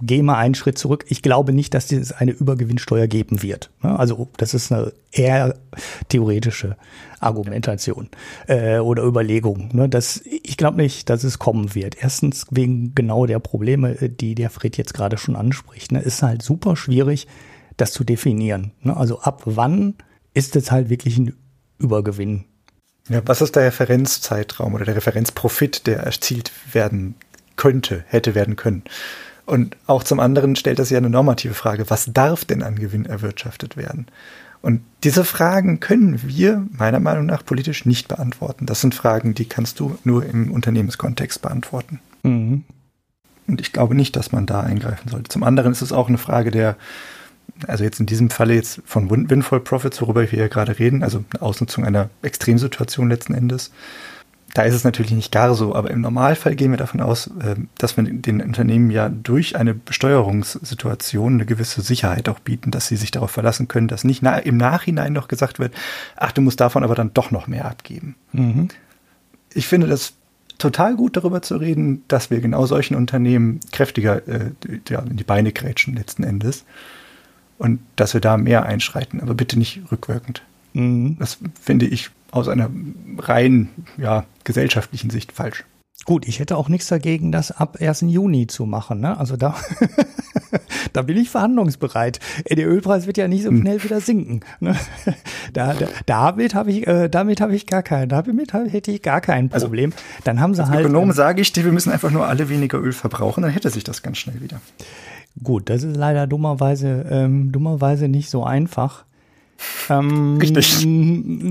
gehe 0.07 0.23
mal 0.23 0.37
einen 0.37 0.55
Schritt 0.55 0.79
zurück. 0.79 1.05
Ich 1.09 1.23
glaube 1.23 1.53
nicht, 1.53 1.75
dass 1.75 1.91
es 1.93 2.13
eine 2.13 2.33
Übergewinnsteuer 2.33 3.07
geben 3.07 3.43
wird. 3.43 3.71
Ne? 3.83 3.99
Also 3.99 4.29
das 4.37 4.55
ist 4.55 4.73
eine 4.73 4.93
eher 5.13 5.57
theoretische 6.09 6.77
Argumentation 7.21 8.09
äh, 8.47 8.79
oder 8.79 9.05
Überlegung. 9.05 9.71
Ne? 9.73 9.89
Das, 9.89 10.21
ich 10.25 10.57
glaube 10.57 10.77
nicht, 10.77 11.09
dass 11.11 11.25
es 11.25 11.39
kommen 11.39 11.75
wird. 11.75 11.97
Erstens 12.01 12.47
wegen 12.51 12.95
genau 12.95 13.27
der 13.27 13.39
Probleme, 13.39 14.01
äh, 14.01 14.09
die 14.09 14.35
der 14.35 14.51
Fred 14.51 14.77
jetzt 14.77 14.95
gerade 14.95 15.19
schon 15.19 15.37
anspricht. 15.37 15.93
Ne? 15.93 16.01
Ist 16.01 16.23
halt 16.23 16.43
super 16.43 16.77
schwierig, 16.77 17.27
das 17.77 17.93
zu 17.93 18.05
definieren. 18.05 18.73
Ne? 18.83 18.97
Also 18.97 19.21
ab 19.21 19.43
wann 19.45 19.95
ist 20.35 20.57
es 20.57 20.71
halt 20.71 20.91
wirklich 20.91 21.19
ein 21.19 21.35
Übergewinn? 21.79 22.45
Ja, 23.09 23.23
was 23.27 23.43
ist 23.43 23.57
der 23.57 23.65
Referenzzeitraum 23.65 24.75
oder 24.75 24.85
der 24.85 24.97
Referenzprofit, 24.97 25.87
der 25.87 25.99
erzielt 25.99 26.53
werden 26.73 27.17
könnte, 27.57 28.05
hätte 28.09 28.35
werden 28.35 28.57
können? 28.57 28.83
Und 29.47 29.77
auch 29.87 30.05
zum 30.05 30.21
anderen 30.21 30.57
stellt 30.57 30.79
das 30.79 30.91
ja 30.91 30.99
eine 30.99 31.11
normative 31.11 31.55
Frage, 31.55 31.91
was 31.91 32.11
darf 32.13 32.45
denn 32.45 32.63
an 32.63 32.77
Gewinn 32.77 33.05
erwirtschaftet 33.05 33.77
werden? 33.77 34.07
Und 34.63 34.81
diese 35.03 35.25
Fragen 35.25 35.81
können 35.81 36.23
wir 36.25 36.67
meiner 36.73 36.99
Meinung 36.99 37.27
nach 37.27 37.45
politisch 37.45 37.85
nicht 37.85 38.09
beantworten. 38.09 38.65
Das 38.65 38.81
sind 38.81 38.95
Fragen, 38.95 39.35
die 39.35 39.45
kannst 39.45 39.79
du 39.79 39.99
nur 40.05 40.25
im 40.25 40.51
Unternehmenskontext 40.51 41.43
beantworten. 41.43 42.01
Mhm. 42.23 42.65
Und 43.47 43.61
ich 43.61 43.75
glaube 43.75 43.95
nicht, 43.95 44.17
dass 44.17 44.33
man 44.33 44.47
da 44.47 44.61
eingreifen 44.61 45.11
sollte. 45.11 45.29
Zum 45.29 45.43
anderen 45.43 45.73
ist 45.73 45.83
es 45.83 45.93
auch 45.93 46.09
eine 46.09 46.17
Frage 46.17 46.51
der, 46.51 46.77
also 47.67 47.85
jetzt 47.85 48.01
in 48.01 48.07
diesem 48.07 48.31
Falle 48.31 48.55
jetzt 48.55 48.81
von 48.87 49.11
Windfall 49.11 49.61
Profits, 49.61 50.01
worüber 50.01 50.23
wir 50.23 50.29
hier 50.29 50.49
gerade 50.49 50.79
reden, 50.79 51.03
also 51.03 51.23
eine 51.31 51.43
Ausnutzung 51.43 51.85
einer 51.85 52.09
Extremsituation 52.23 53.11
letzten 53.11 53.35
Endes. 53.35 53.71
Da 54.55 54.63
ist 54.63 54.75
es 54.75 54.85
natürlich 54.85 55.11
nicht 55.11 55.33
gar 55.33 55.53
so, 55.55 55.75
aber 55.75 55.91
im 55.91 56.01
Normalfall 56.01 56.55
gehen 56.55 56.71
wir 56.71 56.79
davon 56.79 57.01
aus, 57.01 57.29
ähm, 57.43 57.69
dass 57.77 57.97
wir 57.97 58.05
den 58.05 58.41
Unternehmen 58.41 58.91
ja 58.91 59.09
durch 59.09 59.57
eine 59.57 59.75
Besteuerungssituation 59.75 61.35
eine 61.35 61.45
gewisse 61.45 61.83
Sicherheit 61.83 62.29
auch 62.29 62.39
bieten, 62.39 62.71
dass 62.71 62.87
sie 62.87 62.97
sich 62.97 63.11
darauf 63.11 63.33
verlassen 63.33 63.67
können, 63.67 63.89
dass 63.89 64.05
nicht 64.05 64.23
im 64.23 64.57
Nachhinein 64.57 65.13
noch 65.13 65.27
gesagt 65.27 65.59
wird, 65.59 65.75
ach, 66.17 66.31
du 66.31 66.41
musst 66.41 66.61
davon 66.61 66.85
aber 66.85 66.95
dann 66.95 67.13
doch 67.13 67.33
noch 67.33 67.49
mehr 67.49 67.65
abgeben. 67.65 68.15
Mhm. 68.33 68.69
Ich 69.53 69.67
finde 69.67 69.89
das 69.89 70.15
total 70.59 70.95
gut 70.95 71.17
darüber 71.17 71.43
zu 71.43 71.57
reden, 71.57 72.05
dass 72.07 72.31
wir 72.31 72.41
genau 72.41 72.65
solchen 72.67 72.95
Unternehmen 72.95 73.59
kräftiger 73.73 74.27
äh, 74.29 74.53
in 74.65 75.17
die 75.17 75.25
Beine 75.25 75.53
grätschen 75.53 75.97
letzten 75.97 76.23
Endes 76.23 76.65
und 77.59 77.81
dass 77.97 78.15
wir 78.15 78.21
da 78.21 78.37
mehr 78.37 78.65
einschreiten, 78.65 79.21
aber 79.21 79.35
bitte 79.35 79.59
nicht 79.59 79.83
rückwirkend. 79.91 80.43
Mhm. 80.75 81.17
Das 81.19 81.39
finde 81.61 81.87
ich 81.87 82.11
aus 82.35 82.49
einer 82.49 82.71
rein 83.19 83.69
ja, 83.97 84.25
gesellschaftlichen 84.43 85.11
Sicht 85.11 85.33
falsch. 85.33 85.65
Gut, 86.05 86.29
ich 86.29 86.39
hätte 86.39 86.57
auch 86.57 86.69
nichts 86.69 86.89
dagegen, 86.89 87.33
das 87.33 87.51
ab 87.51 87.79
1. 87.81 88.03
Juni 88.03 88.47
zu 88.47 88.67
machen. 88.67 89.01
Ne? 89.01 89.17
Also 89.17 89.37
da, 89.37 89.55
da 90.93 91.03
bin 91.03 91.17
ich 91.17 91.31
verhandlungsbereit. 91.31 92.19
Der 92.51 92.69
Ölpreis 92.69 93.07
wird 93.07 93.17
ja 93.17 93.29
nicht 93.29 93.45
so 93.45 93.49
hm. 93.51 93.61
schnell 93.61 93.83
wieder 93.83 94.01
sinken. 94.01 94.41
Ne? 94.61 94.77
Da, 95.53 95.73
da, 95.75 95.87
damit 96.05 96.55
habe 96.55 96.73
ich, 96.73 96.87
äh, 96.87 97.09
damit 97.09 97.41
habe 97.41 97.55
ich 97.55 97.67
gar 97.67 97.83
kein, 97.83 98.09
damit 98.09 98.53
hätte 98.53 98.91
ich 98.91 99.03
gar 99.03 99.21
kein 99.21 99.53
also, 99.53 99.67
Problem. 99.67 99.93
Also, 99.93 100.05
dann 100.25 100.41
haben 100.41 100.55
sie 100.55 100.63
als 100.63 100.71
halt. 100.71 100.81
Ökonom 100.81 101.11
ähm, 101.11 101.13
sage 101.13 101.43
ich 101.43 101.53
dir, 101.53 101.65
wir 101.65 101.73
müssen 101.73 101.93
einfach 101.93 102.11
nur 102.11 102.27
alle 102.27 102.49
weniger 102.49 102.79
Öl 102.79 102.93
verbrauchen, 102.93 103.43
dann 103.43 103.53
hätte 103.53 103.71
sich 103.71 103.85
das 103.85 104.03
ganz 104.03 104.19
schnell 104.19 104.41
wieder. 104.41 104.61
Gut, 105.43 105.71
das 105.71 105.85
ist 105.85 105.97
leider 105.97 106.27
dummerweise, 106.27 107.07
ähm, 107.09 107.53
dummerweise 107.53 108.09
nicht 108.09 108.31
so 108.31 108.45
einfach. 108.45 109.05
Ähm, 109.89 110.39
Richtig. 110.39 110.85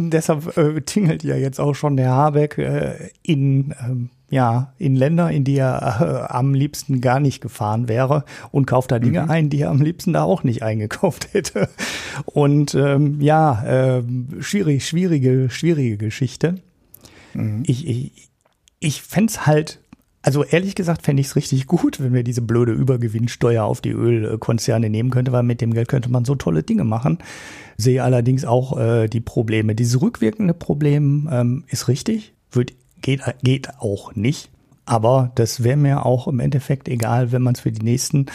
Deshalb 0.10 0.58
äh, 0.58 0.82
tingelt 0.82 1.24
ja 1.24 1.36
jetzt 1.36 1.60
auch 1.60 1.74
schon 1.74 1.98
der 1.98 2.12
Habeck 2.12 2.58
äh, 2.58 3.10
in, 3.22 3.74
ähm, 3.82 4.10
ja, 4.30 4.74
in 4.78 4.96
Länder, 4.96 5.32
in 5.32 5.44
die 5.44 5.58
er 5.58 6.28
äh, 6.30 6.34
am 6.34 6.54
liebsten 6.54 7.02
gar 7.02 7.20
nicht 7.20 7.42
gefahren 7.42 7.88
wäre 7.88 8.26
und 8.52 8.66
kauft 8.66 8.92
da 8.92 9.00
Dinge 9.00 9.24
mhm. 9.24 9.32
ein, 9.32 9.50
die 9.50 9.62
er 9.62 9.70
am 9.70 9.82
liebsten 9.82 10.14
da 10.14 10.24
auch 10.24 10.44
nicht 10.44 10.64
eingekauft 10.64 11.34
hätte. 11.34 11.70
Und 12.26 12.76
ähm, 12.76 13.22
ja, 13.22 13.64
äh, 13.64 14.04
schwierig, 14.40 14.88
schwierige, 14.88 15.50
schwierige 15.50 15.98
Geschichte. 15.98 16.56
Mhm. 17.34 17.64
Ich, 17.68 17.88
ich, 17.88 18.30
ich 18.80 19.02
fände 19.02 19.46
halt 19.46 19.83
also 20.24 20.44
ehrlich 20.46 20.74
gesagt 20.74 21.04
fände 21.04 21.20
ich 21.20 21.28
es 21.28 21.36
richtig 21.36 21.68
gut, 21.68 22.02
wenn 22.02 22.14
wir 22.14 22.24
diese 22.24 22.42
blöde 22.42 22.72
Übergewinnsteuer 22.72 23.66
auf 23.66 23.82
die 23.82 23.92
Ölkonzerne 23.92 24.90
nehmen 24.90 25.10
könnten, 25.10 25.34
weil 25.34 25.44
mit 25.44 25.60
dem 25.60 25.74
Geld 25.74 25.90
könnte 25.90 26.10
man 26.10 26.24
so 26.24 26.36
tolle 26.36 26.64
Dinge 26.64 26.86
machen. 26.86 27.20
Sehe 27.78 28.02
allerdings 28.02 28.46
auch 28.46 28.78
äh, 28.78 29.10
die 29.10 29.20
Probleme. 29.20 29.76
Dieses 29.76 30.02
rückwirkende 30.02 30.54
Problem 30.54 31.30
ähm, 31.30 31.66
ist 31.68 31.90
richtig, 31.90 32.34
wird, 32.52 32.72
geht, 33.02 33.22
geht 33.44 33.80
auch 33.80 34.16
nicht. 34.16 34.50
Aber 34.86 35.32
das 35.36 35.64
wäre 35.64 35.78
mir 35.78 36.06
auch 36.06 36.28
im 36.30 36.40
Endeffekt 36.40 36.88
egal, 36.88 37.34
wenn 37.34 37.42
man 37.42 37.56
es 37.56 37.60
für 37.60 37.72
die 37.72 37.84
nächsten 37.84 38.28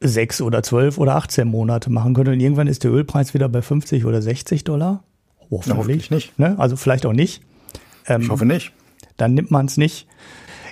sechs 0.00 0.40
oder 0.40 0.62
zwölf 0.62 0.96
oder 0.96 1.16
18 1.16 1.46
Monate 1.46 1.90
machen 1.90 2.14
könnte. 2.14 2.32
Und 2.32 2.40
irgendwann 2.40 2.68
ist 2.68 2.84
der 2.84 2.90
Ölpreis 2.90 3.34
wieder 3.34 3.50
bei 3.50 3.60
50 3.60 4.06
oder 4.06 4.22
60 4.22 4.64
Dollar. 4.64 5.04
Hoffentlich, 5.50 5.66
Na, 5.66 5.76
hoffentlich 5.76 6.10
nicht. 6.10 6.38
Ne? 6.38 6.58
Also 6.58 6.76
vielleicht 6.76 7.04
auch 7.04 7.12
nicht. 7.12 7.42
Ähm, 8.06 8.22
ich 8.22 8.28
hoffe 8.30 8.46
nicht. 8.46 8.72
Dann 9.18 9.34
nimmt 9.34 9.50
man 9.50 9.66
es 9.66 9.76
nicht. 9.76 10.06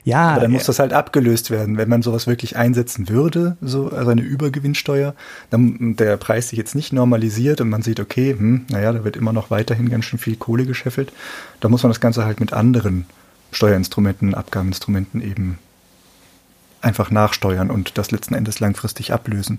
Ja. 0.04 0.32
Aber 0.32 0.42
dann 0.42 0.52
muss 0.52 0.64
das 0.64 0.78
halt 0.78 0.92
abgelöst 0.92 1.50
werden. 1.50 1.78
Wenn 1.78 1.88
man 1.88 2.02
sowas 2.02 2.26
wirklich 2.26 2.56
einsetzen 2.56 3.08
würde, 3.08 3.56
so, 3.62 3.88
also 3.88 4.10
eine 4.10 4.20
Übergewinnsteuer, 4.20 5.14
dann 5.50 5.96
der 5.96 6.18
Preis 6.18 6.50
sich 6.50 6.58
jetzt 6.58 6.74
nicht 6.74 6.92
normalisiert 6.92 7.62
und 7.62 7.70
man 7.70 7.82
sieht, 7.82 8.00
okay, 8.00 8.36
hm, 8.36 8.66
naja, 8.68 8.92
da 8.92 9.04
wird 9.04 9.16
immer 9.16 9.32
noch 9.32 9.50
weiterhin 9.50 9.88
ganz 9.88 10.04
schön 10.04 10.18
viel 10.18 10.36
Kohle 10.36 10.66
gescheffelt, 10.66 11.10
dann 11.60 11.70
muss 11.70 11.82
man 11.82 11.90
das 11.90 12.00
Ganze 12.00 12.26
halt 12.26 12.38
mit 12.38 12.52
anderen 12.52 13.06
Steuerinstrumenten, 13.50 14.34
Abgabeninstrumenten 14.34 15.22
eben 15.22 15.58
einfach 16.82 17.10
nachsteuern 17.10 17.70
und 17.70 17.96
das 17.96 18.10
letzten 18.10 18.34
Endes 18.34 18.60
langfristig 18.60 19.12
ablösen. 19.12 19.58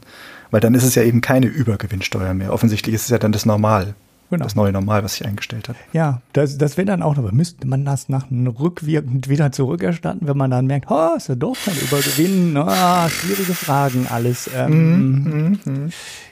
Weil 0.51 0.61
dann 0.61 0.75
ist 0.75 0.83
es 0.83 0.93
ja 0.93 1.01
eben 1.01 1.21
keine 1.21 1.47
Übergewinnsteuer 1.47 2.35
mehr. 2.35 2.53
Offensichtlich 2.53 2.93
ist 2.93 3.03
es 3.03 3.09
ja 3.09 3.17
dann 3.17 3.31
das 3.31 3.47
Normal. 3.47 3.95
Genau. 4.32 4.43
Das 4.43 4.55
neue 4.55 4.71
Normal, 4.71 5.03
was 5.03 5.15
sich 5.15 5.28
eingestellt 5.28 5.69
hat. 5.69 5.76
Ja, 5.93 6.21
das, 6.34 6.57
das 6.57 6.78
wäre 6.78 6.88
dann 6.88 7.03
auch, 7.03 7.17
aber 7.17 7.32
müsste 7.32 7.67
man 7.67 7.86
das 7.86 8.09
nach 8.09 8.26
rückwirkend 8.32 9.30
wieder 9.30 9.51
zurückerstatten, 9.51 10.28
wenn 10.28 10.38
man 10.38 10.49
dann 10.49 10.65
merkt, 10.65 10.89
oh, 10.89 11.13
ist 11.15 11.30
ja 11.30 11.36
doch 11.36 11.55
kein 11.63 11.76
Übergewinn, 11.76 12.57
oh, 12.57 13.09
schwierige 13.09 13.53
Fragen, 13.53 14.07
alles. 14.09 14.49
Ähm, 14.55 15.11
mm, 15.11 15.59
mm, 15.63 15.71
mm. 15.86 15.89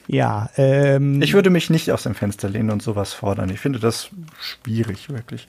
Ja, 0.07 0.49
ähm, 0.57 1.21
Ich 1.21 1.33
würde 1.33 1.51
mich 1.51 1.69
nicht 1.69 1.91
aus 1.91 2.03
dem 2.03 2.15
Fenster 2.15 2.49
lehnen 2.49 2.71
und 2.71 2.81
sowas 2.81 3.13
fordern. 3.13 3.49
Ich 3.49 3.59
finde 3.59 3.79
das 3.79 4.09
schwierig, 4.39 5.09
wirklich. 5.09 5.47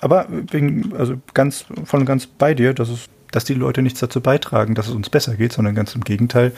Aber 0.00 0.26
wegen, 0.28 0.92
also 0.96 1.14
ganz, 1.32 1.64
von 1.84 2.04
ganz 2.04 2.26
bei 2.26 2.54
dir, 2.54 2.74
dass 2.74 2.88
es, 2.88 3.06
dass 3.30 3.44
die 3.44 3.54
Leute 3.54 3.82
nichts 3.82 4.00
dazu 4.00 4.20
beitragen, 4.20 4.74
dass 4.74 4.88
es 4.88 4.94
uns 4.94 5.10
besser 5.10 5.36
geht, 5.36 5.52
sondern 5.52 5.76
ganz 5.76 5.94
im 5.94 6.02
Gegenteil, 6.02 6.52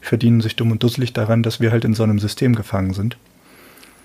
verdienen 0.00 0.40
sich 0.40 0.56
dumm 0.56 0.72
und 0.72 0.82
dusselig 0.82 1.12
daran, 1.12 1.44
dass 1.44 1.60
wir 1.60 1.70
halt 1.70 1.84
in 1.84 1.94
so 1.94 2.02
einem 2.02 2.18
System 2.18 2.56
gefangen 2.56 2.92
sind. 2.92 3.16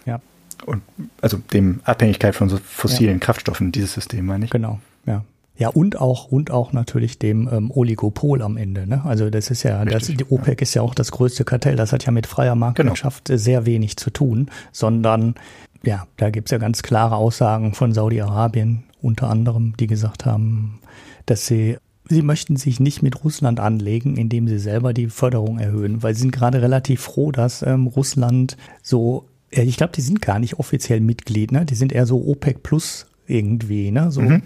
Ja 0.06 0.22
und 0.66 0.82
also 1.22 1.38
dem 1.54 1.82
Abhängigkeit 1.84 2.36
von 2.36 2.50
so 2.50 2.58
fossilen 2.58 3.20
ja. 3.20 3.20
Kraftstoffen, 3.20 3.72
dieses 3.72 3.94
System 3.94 4.26
meine 4.26 4.46
ich. 4.46 4.52
Genau, 4.52 4.80
ja. 5.06 5.24
Ja, 5.60 5.68
und 5.68 6.00
auch, 6.00 6.32
und 6.32 6.52
auch 6.52 6.72
natürlich 6.72 7.20
dem 7.20 7.50
ähm, 7.52 7.70
Oligopol 7.70 8.42
am 8.42 8.56
Ende. 8.56 8.88
Ne? 8.88 9.02
Also 9.04 9.30
das 9.30 9.52
ist 9.52 9.64
ja, 9.64 9.82
Richtig, 9.82 10.18
das, 10.18 10.28
die 10.28 10.34
OPEC 10.34 10.62
ja. 10.62 10.62
ist 10.62 10.74
ja 10.74 10.82
auch 10.82 10.96
das 10.96 11.12
größte 11.12 11.44
Kartell. 11.44 11.76
Das 11.76 11.92
hat 11.92 12.06
ja 12.06 12.14
mit 12.14 12.28
freier 12.28 12.56
Marktwirtschaft 12.56 13.26
genau. 13.26 13.38
sehr 13.38 13.66
wenig 13.66 13.98
zu 13.98 14.10
tun, 14.10 14.50
sondern 14.72 15.36
ja, 15.84 16.08
da 16.16 16.30
gibt's 16.30 16.52
ja 16.52 16.60
ganz 16.60 16.82
klare 16.82 17.18
Aussagen 17.18 17.74
von 17.74 17.94
Saudi-Arabien 17.94 18.86
unter 19.02 19.30
anderem, 19.30 19.76
die 19.78 19.88
gesagt 19.88 20.26
haben, 20.26 20.80
dass 21.26 21.46
sie 21.46 21.78
Sie 22.12 22.24
möchten 22.24 22.56
sich 22.56 22.80
nicht 22.80 23.04
mit 23.04 23.24
Russland 23.24 23.60
anlegen, 23.60 24.18
indem 24.18 24.48
sie 24.48 24.58
selber 24.58 24.94
die 24.94 25.10
Förderung 25.10 25.60
erhöhen, 25.60 26.02
weil 26.02 26.16
sie 26.16 26.22
sind 26.22 26.32
gerade 26.32 26.60
relativ 26.60 27.02
froh, 27.02 27.32
dass 27.32 27.62
ähm, 27.62 27.86
Russland 27.86 28.58
so 28.82 29.26
ich 29.52 29.78
glaube, 29.78 29.94
die 29.96 30.02
sind 30.02 30.22
gar 30.22 30.40
nicht 30.40 30.60
offiziell 30.60 31.00
Mitglied, 31.00 31.52
ne? 31.52 31.66
Die 31.66 31.76
sind 31.76 31.92
eher 31.92 32.06
so 32.06 32.24
OPEC 32.26 32.64
Plus 32.64 33.08
irgendwie, 33.30 33.92
ne? 33.92 34.12
So. 34.12 34.22
Mhm. 34.22 34.44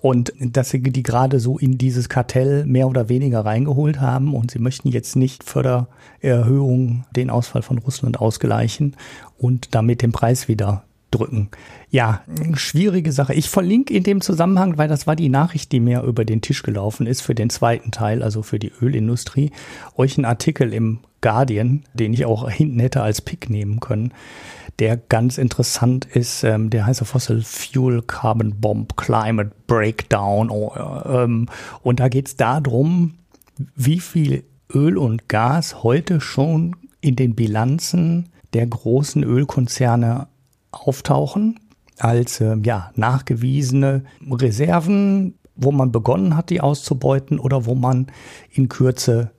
Und 0.00 0.32
dass 0.38 0.70
sie 0.70 0.82
die 0.82 1.02
gerade 1.02 1.40
so 1.40 1.58
in 1.58 1.78
dieses 1.78 2.08
Kartell 2.08 2.66
mehr 2.66 2.88
oder 2.88 3.08
weniger 3.08 3.44
reingeholt 3.44 4.00
haben 4.00 4.34
und 4.34 4.50
sie 4.50 4.58
möchten 4.58 4.88
jetzt 4.88 5.16
nicht 5.16 5.44
Fördererhöhungen 5.44 7.04
den 7.14 7.30
Ausfall 7.30 7.62
von 7.62 7.78
Russland 7.78 8.20
ausgleichen 8.20 8.96
und 9.38 9.74
damit 9.74 10.02
den 10.02 10.12
Preis 10.12 10.48
wieder 10.48 10.84
drücken. 11.10 11.48
Ja, 11.90 12.22
schwierige 12.54 13.12
Sache. 13.12 13.34
Ich 13.34 13.48
verlinke 13.48 13.94
in 13.94 14.02
dem 14.02 14.20
Zusammenhang, 14.20 14.78
weil 14.78 14.88
das 14.88 15.06
war 15.06 15.14
die 15.14 15.28
Nachricht, 15.28 15.70
die 15.70 15.78
mir 15.78 16.02
über 16.02 16.24
den 16.24 16.40
Tisch 16.40 16.64
gelaufen 16.64 17.06
ist 17.06 17.20
für 17.20 17.36
den 17.36 17.50
zweiten 17.50 17.92
Teil, 17.92 18.22
also 18.22 18.42
für 18.42 18.58
die 18.58 18.72
Ölindustrie, 18.82 19.52
euch 19.96 20.18
einen 20.18 20.24
Artikel 20.24 20.72
im 20.72 21.00
Guardian, 21.24 21.84
den 21.94 22.12
ich 22.12 22.26
auch 22.26 22.50
hinten 22.50 22.80
hätte 22.80 23.00
als 23.00 23.22
Pick 23.22 23.48
nehmen 23.48 23.80
können, 23.80 24.12
der 24.78 24.98
ganz 24.98 25.38
interessant 25.38 26.04
ist. 26.04 26.44
Ähm, 26.44 26.68
der 26.68 26.84
heißt 26.84 27.02
Fossil 27.06 27.40
Fuel 27.42 28.02
Carbon 28.02 28.60
Bomb 28.60 28.94
Climate 28.98 29.50
Breakdown. 29.66 30.50
Oh, 30.50 30.74
ähm, 31.06 31.48
und 31.82 32.00
da 32.00 32.08
geht 32.08 32.28
es 32.28 32.36
darum, 32.36 33.14
wie 33.74 34.00
viel 34.00 34.44
Öl 34.70 34.98
und 34.98 35.30
Gas 35.30 35.82
heute 35.82 36.20
schon 36.20 36.76
in 37.00 37.16
den 37.16 37.34
Bilanzen 37.34 38.28
der 38.52 38.66
großen 38.66 39.24
Ölkonzerne 39.24 40.28
auftauchen 40.72 41.58
als 41.98 42.42
äh, 42.42 42.58
ja, 42.62 42.90
nachgewiesene 42.96 44.04
Reserven, 44.30 45.38
wo 45.56 45.72
man 45.72 45.90
begonnen 45.90 46.36
hat, 46.36 46.50
die 46.50 46.60
auszubeuten 46.60 47.38
oder 47.38 47.64
wo 47.64 47.74
man 47.74 48.08
in 48.50 48.68
Kürze 48.68 49.30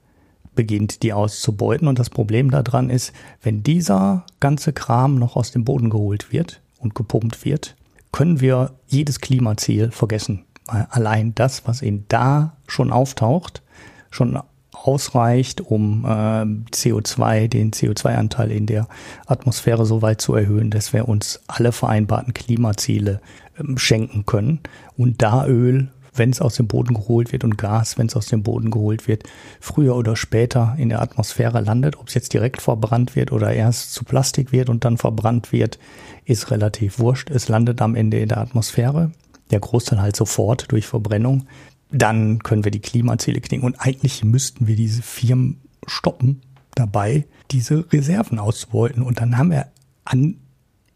beginnt, 0.55 1.03
die 1.03 1.13
auszubeuten. 1.13 1.87
Und 1.87 1.99
das 1.99 2.09
Problem 2.09 2.51
daran 2.51 2.89
ist, 2.89 3.13
wenn 3.41 3.63
dieser 3.63 4.25
ganze 4.39 4.73
Kram 4.73 5.15
noch 5.15 5.35
aus 5.35 5.51
dem 5.51 5.65
Boden 5.65 5.89
geholt 5.89 6.31
wird 6.31 6.61
und 6.79 6.95
gepumpt 6.95 7.45
wird, 7.45 7.75
können 8.11 8.41
wir 8.41 8.71
jedes 8.87 9.19
Klimaziel 9.19 9.91
vergessen. 9.91 10.45
Weil 10.67 10.87
allein 10.89 11.35
das, 11.35 11.67
was 11.67 11.81
in 11.81 12.05
da 12.07 12.55
schon 12.67 12.91
auftaucht, 12.91 13.61
schon 14.09 14.39
ausreicht, 14.71 15.61
um 15.61 16.05
äh, 16.05 16.07
CO2, 16.07 17.47
den 17.47 17.71
CO2-Anteil 17.71 18.51
in 18.51 18.65
der 18.65 18.87
Atmosphäre 19.25 19.85
so 19.85 20.01
weit 20.01 20.21
zu 20.21 20.35
erhöhen, 20.35 20.69
dass 20.69 20.93
wir 20.93 21.07
uns 21.07 21.41
alle 21.47 21.71
vereinbarten 21.71 22.33
Klimaziele 22.33 23.21
ähm, 23.59 23.77
schenken 23.77 24.25
können. 24.25 24.59
Und 24.97 25.21
da 25.21 25.45
Öl, 25.45 25.89
wenn 26.17 26.29
es 26.29 26.41
aus 26.41 26.55
dem 26.55 26.67
Boden 26.67 26.93
geholt 26.93 27.31
wird 27.31 27.43
und 27.43 27.57
Gas, 27.57 27.97
wenn 27.97 28.07
es 28.07 28.15
aus 28.15 28.27
dem 28.27 28.43
Boden 28.43 28.71
geholt 28.71 29.07
wird, 29.07 29.23
früher 29.59 29.95
oder 29.95 30.15
später 30.15 30.75
in 30.77 30.89
der 30.89 31.01
Atmosphäre 31.01 31.61
landet, 31.61 31.97
ob 31.97 32.07
es 32.07 32.13
jetzt 32.13 32.33
direkt 32.33 32.61
verbrannt 32.61 33.15
wird 33.15 33.31
oder 33.31 33.53
erst 33.53 33.93
zu 33.93 34.03
Plastik 34.03 34.51
wird 34.51 34.69
und 34.69 34.85
dann 34.85 34.97
verbrannt 34.97 35.51
wird, 35.51 35.79
ist 36.25 36.51
relativ 36.51 36.99
wurscht. 36.99 37.29
Es 37.29 37.49
landet 37.49 37.81
am 37.81 37.95
Ende 37.95 38.19
in 38.19 38.29
der 38.29 38.39
Atmosphäre. 38.39 39.11
Der 39.51 39.59
Großteil 39.59 40.01
halt 40.01 40.15
sofort 40.15 40.71
durch 40.71 40.87
Verbrennung 40.87 41.45
dann 41.91 42.39
können 42.39 42.63
wir 42.63 42.71
die 42.71 42.81
Klimaziele 42.81 43.41
knicken. 43.41 43.65
Und 43.65 43.79
eigentlich 43.79 44.23
müssten 44.23 44.67
wir 44.67 44.75
diese 44.75 45.01
Firmen 45.01 45.61
stoppen 45.87 46.41
dabei, 46.75 47.25
diese 47.51 47.91
Reserven 47.91 48.39
auszubeuten. 48.39 49.03
Und 49.03 49.19
dann 49.19 49.37
haben 49.37 49.51
wir 49.51 49.67
an, 50.03 50.37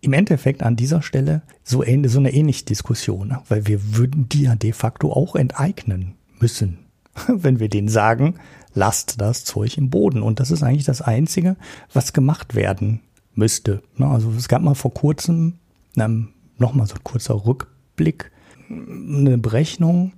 im 0.01 0.13
Endeffekt 0.13 0.63
an 0.63 0.75
dieser 0.75 1.01
Stelle 1.01 1.41
so, 1.63 1.83
so 2.05 2.19
eine 2.19 2.33
ähnliche 2.33 2.65
Diskussion, 2.65 3.29
ne? 3.29 3.41
weil 3.49 3.67
wir 3.67 3.97
würden 3.97 4.29
die 4.29 4.43
ja 4.43 4.55
de 4.55 4.71
facto 4.71 5.11
auch 5.11 5.35
enteignen 5.35 6.15
müssen, 6.39 6.79
wenn 7.27 7.59
wir 7.59 7.69
denen 7.69 7.89
sagen, 7.89 8.35
lasst 8.73 9.19
das 9.19 9.43
Zeug 9.43 9.77
im 9.77 9.89
Boden. 9.89 10.21
Und 10.21 10.39
das 10.39 10.51
ist 10.51 10.63
eigentlich 10.63 10.85
das 10.85 11.01
Einzige, 11.01 11.57
was 11.91 12.13
gemacht 12.13 12.55
werden 12.55 13.01
müsste. 13.33 13.81
Ne? 13.97 14.07
Also 14.07 14.31
es 14.37 14.47
gab 14.47 14.61
mal 14.61 14.75
vor 14.75 14.93
kurzem, 14.93 15.55
nochmal 15.95 16.87
so 16.87 16.95
ein 16.95 17.03
kurzer 17.03 17.45
Rückblick, 17.45 18.31
eine 18.69 19.37
Berechnung, 19.37 20.13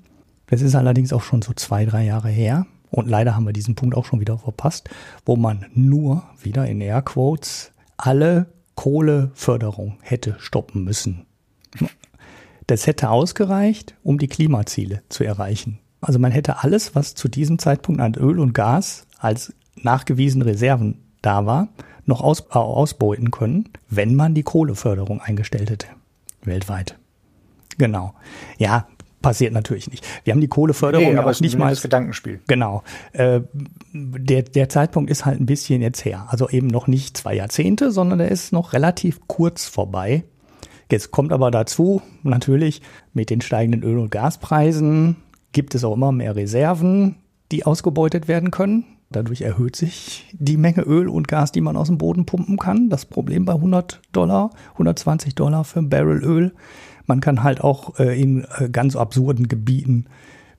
das 0.48 0.62
ist 0.62 0.76
allerdings 0.76 1.14
auch 1.14 1.24
schon 1.24 1.42
so 1.42 1.54
zwei, 1.54 1.86
drei 1.86 2.06
Jahre 2.06 2.30
her. 2.30 2.68
Und 2.90 3.08
leider 3.08 3.36
haben 3.36 3.46
wir 3.46 3.54
diesen 3.54 3.76
Punkt 3.76 3.96
auch 3.96 4.04
schon 4.04 4.20
wieder 4.20 4.38
verpasst, 4.38 4.90
wo 5.26 5.38
man 5.38 5.66
nur 5.74 6.24
wieder 6.42 6.68
in 6.68 6.82
Airquotes 6.82 7.72
alle 7.96 8.48
Kohleförderung 8.76 9.98
hätte 10.02 10.36
stoppen 10.40 10.84
müssen. 10.84 11.26
Das 12.68 12.88
hätte 12.88 13.10
ausgereicht, 13.10 13.96
um 14.04 14.18
die 14.18 14.28
Klimaziele 14.28 15.04
zu 15.10 15.24
erreichen. 15.24 15.80
Also 16.00 16.20
man 16.20 16.32
hätte 16.32 16.64
alles, 16.64 16.96
was 16.96 17.16
zu 17.16 17.28
diesem 17.28 17.60
Zeitpunkt 17.60 18.02
an 18.02 18.16
Öl 18.16 18.40
und 18.40 18.54
Gas 18.54 19.06
als 19.20 19.54
nachgewiesene 19.76 20.46
Reserven 20.46 21.04
da 21.22 21.46
war, 21.46 21.70
noch 22.06 22.22
aus, 22.22 22.42
äh, 22.52 22.58
ausbeuten 22.58 23.32
können, 23.32 23.70
wenn 23.90 24.16
man 24.16 24.34
die 24.34 24.44
Kohleförderung 24.44 25.22
eingestellt 25.22 25.70
hätte. 25.70 25.88
Weltweit. 26.44 26.98
Genau. 27.78 28.14
Ja, 28.58 28.88
passiert 29.22 29.54
natürlich 29.54 29.90
nicht. 29.90 30.06
Wir 30.24 30.34
haben 30.34 30.42
die 30.42 30.48
Kohleförderung 30.48 31.14
nee, 31.14 31.18
aber 31.18 31.34
nicht 31.40 31.58
mal 31.58 31.68
als 31.68 31.82
Gedankenspiel. 31.82 32.40
Genau. 32.48 32.84
Äh, 33.14 33.42
der, 33.94 34.44
der 34.44 34.70
Zeitpunkt 34.70 35.10
ist 35.10 35.26
halt 35.26 35.40
ein 35.40 35.46
bisschen 35.46 35.82
jetzt 35.82 36.06
her. 36.06 36.28
Also 36.30 36.50
eben 36.50 36.68
noch 36.68 36.88
nicht 36.88 37.18
zwei 37.18 37.36
Jahrzehnte, 37.36 37.92
sondern 37.92 38.20
der 38.20 38.30
ist 38.30 38.52
noch 38.52 38.74
relativ 38.74 39.22
kurz 39.28 39.66
vorbei. 39.66 40.24
Jetzt 40.92 41.12
kommt 41.12 41.32
aber 41.32 41.52
dazu, 41.52 42.02
natürlich, 42.24 42.82
mit 43.14 43.30
den 43.30 43.42
steigenden 43.42 43.84
Öl- 43.84 44.00
und 44.00 44.12
Gaspreisen 44.12 45.16
gibt 45.54 45.74
es 45.76 45.84
auch 45.84 45.94
immer 45.94 46.12
mehr 46.12 46.36
Reserven, 46.36 47.16
die 47.52 47.66
ausgebeutet 47.66 48.28
werden 48.28 48.52
können. 48.52 48.86
Dadurch 49.10 49.42
erhöht 49.42 49.76
sich 49.76 50.26
die 50.32 50.56
Menge 50.56 50.84
Öl 50.84 51.10
und 51.10 51.28
Gas, 51.28 51.52
die 51.52 51.60
man 51.60 51.76
aus 51.76 51.88
dem 51.88 51.98
Boden 51.98 52.26
pumpen 52.26 52.58
kann. 52.58 52.90
Das 52.90 53.06
Problem 53.06 53.44
bei 53.44 53.54
100 53.54 54.02
Dollar, 54.14 54.52
120 54.74 55.36
Dollar 55.36 55.66
für 55.66 55.80
ein 55.80 55.90
Barrel 55.90 56.24
Öl 56.24 56.54
man 57.12 57.20
kann 57.20 57.44
halt 57.44 57.60
auch 57.60 58.00
äh, 58.00 58.18
in 58.18 58.46
äh, 58.58 58.70
ganz 58.70 58.96
absurden 58.96 59.50
Gebieten 59.50 60.06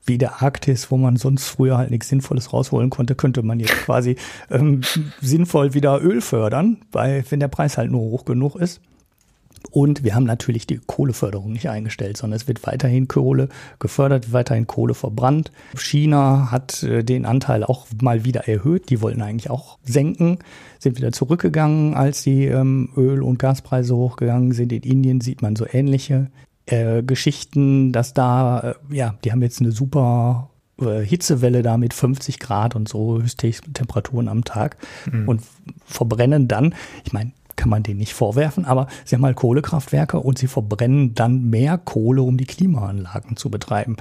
wie 0.04 0.18
der 0.18 0.42
Arktis, 0.42 0.90
wo 0.90 0.98
man 0.98 1.16
sonst 1.16 1.48
früher 1.48 1.78
halt 1.78 1.90
nichts 1.90 2.10
Sinnvolles 2.10 2.52
rausholen 2.52 2.90
konnte, 2.90 3.14
könnte 3.14 3.42
man 3.42 3.58
jetzt 3.58 3.72
quasi 3.84 4.16
ähm, 4.50 4.82
sinnvoll 5.22 5.72
wieder 5.72 6.02
Öl 6.02 6.20
fördern, 6.20 6.76
weil 6.92 7.24
wenn 7.30 7.40
der 7.40 7.48
Preis 7.48 7.78
halt 7.78 7.90
nur 7.90 8.02
hoch 8.02 8.26
genug 8.26 8.56
ist. 8.56 8.82
Und 9.70 10.04
wir 10.04 10.14
haben 10.14 10.24
natürlich 10.24 10.66
die 10.66 10.78
Kohleförderung 10.78 11.52
nicht 11.52 11.68
eingestellt, 11.68 12.16
sondern 12.16 12.36
es 12.36 12.48
wird 12.48 12.66
weiterhin 12.66 13.08
Kohle 13.08 13.48
gefördert, 13.78 14.32
weiterhin 14.32 14.66
Kohle 14.66 14.94
verbrannt. 14.94 15.52
China 15.76 16.50
hat 16.50 16.82
äh, 16.82 17.02
den 17.02 17.24
Anteil 17.24 17.64
auch 17.64 17.86
mal 18.00 18.24
wieder 18.24 18.48
erhöht. 18.48 18.90
Die 18.90 19.00
wollten 19.00 19.22
eigentlich 19.22 19.50
auch 19.50 19.78
senken, 19.84 20.38
sind 20.78 20.98
wieder 20.98 21.12
zurückgegangen, 21.12 21.94
als 21.94 22.22
die 22.22 22.46
ähm, 22.46 22.90
Öl- 22.96 23.22
und 23.22 23.38
Gaspreise 23.38 23.96
hochgegangen 23.96 24.52
sind. 24.52 24.72
In 24.72 24.82
Indien 24.82 25.20
sieht 25.20 25.42
man 25.42 25.56
so 25.56 25.66
ähnliche 25.70 26.30
äh, 26.66 27.02
Geschichten, 27.02 27.92
dass 27.92 28.14
da, 28.14 28.60
äh, 28.60 28.94
ja, 28.94 29.14
die 29.24 29.32
haben 29.32 29.42
jetzt 29.42 29.60
eine 29.60 29.72
super 29.72 30.50
äh, 30.80 31.00
Hitzewelle 31.00 31.62
da 31.62 31.76
mit 31.76 31.94
50 31.94 32.38
Grad 32.38 32.76
und 32.76 32.88
so 32.88 33.20
Temperaturen 33.20 34.28
am 34.28 34.44
Tag 34.44 34.76
mhm. 35.10 35.28
und 35.28 35.42
verbrennen 35.84 36.48
dann, 36.48 36.74
ich 37.04 37.12
meine, 37.12 37.32
kann 37.56 37.70
man 37.70 37.82
denen 37.82 37.98
nicht 37.98 38.14
vorwerfen, 38.14 38.64
aber 38.64 38.86
sie 39.04 39.14
haben 39.14 39.24
halt 39.24 39.36
Kohlekraftwerke 39.36 40.18
und 40.18 40.38
sie 40.38 40.46
verbrennen 40.46 41.14
dann 41.14 41.50
mehr 41.50 41.78
Kohle, 41.78 42.22
um 42.22 42.36
die 42.36 42.46
Klimaanlagen 42.46 43.36
zu 43.36 43.50
betreiben. 43.50 43.96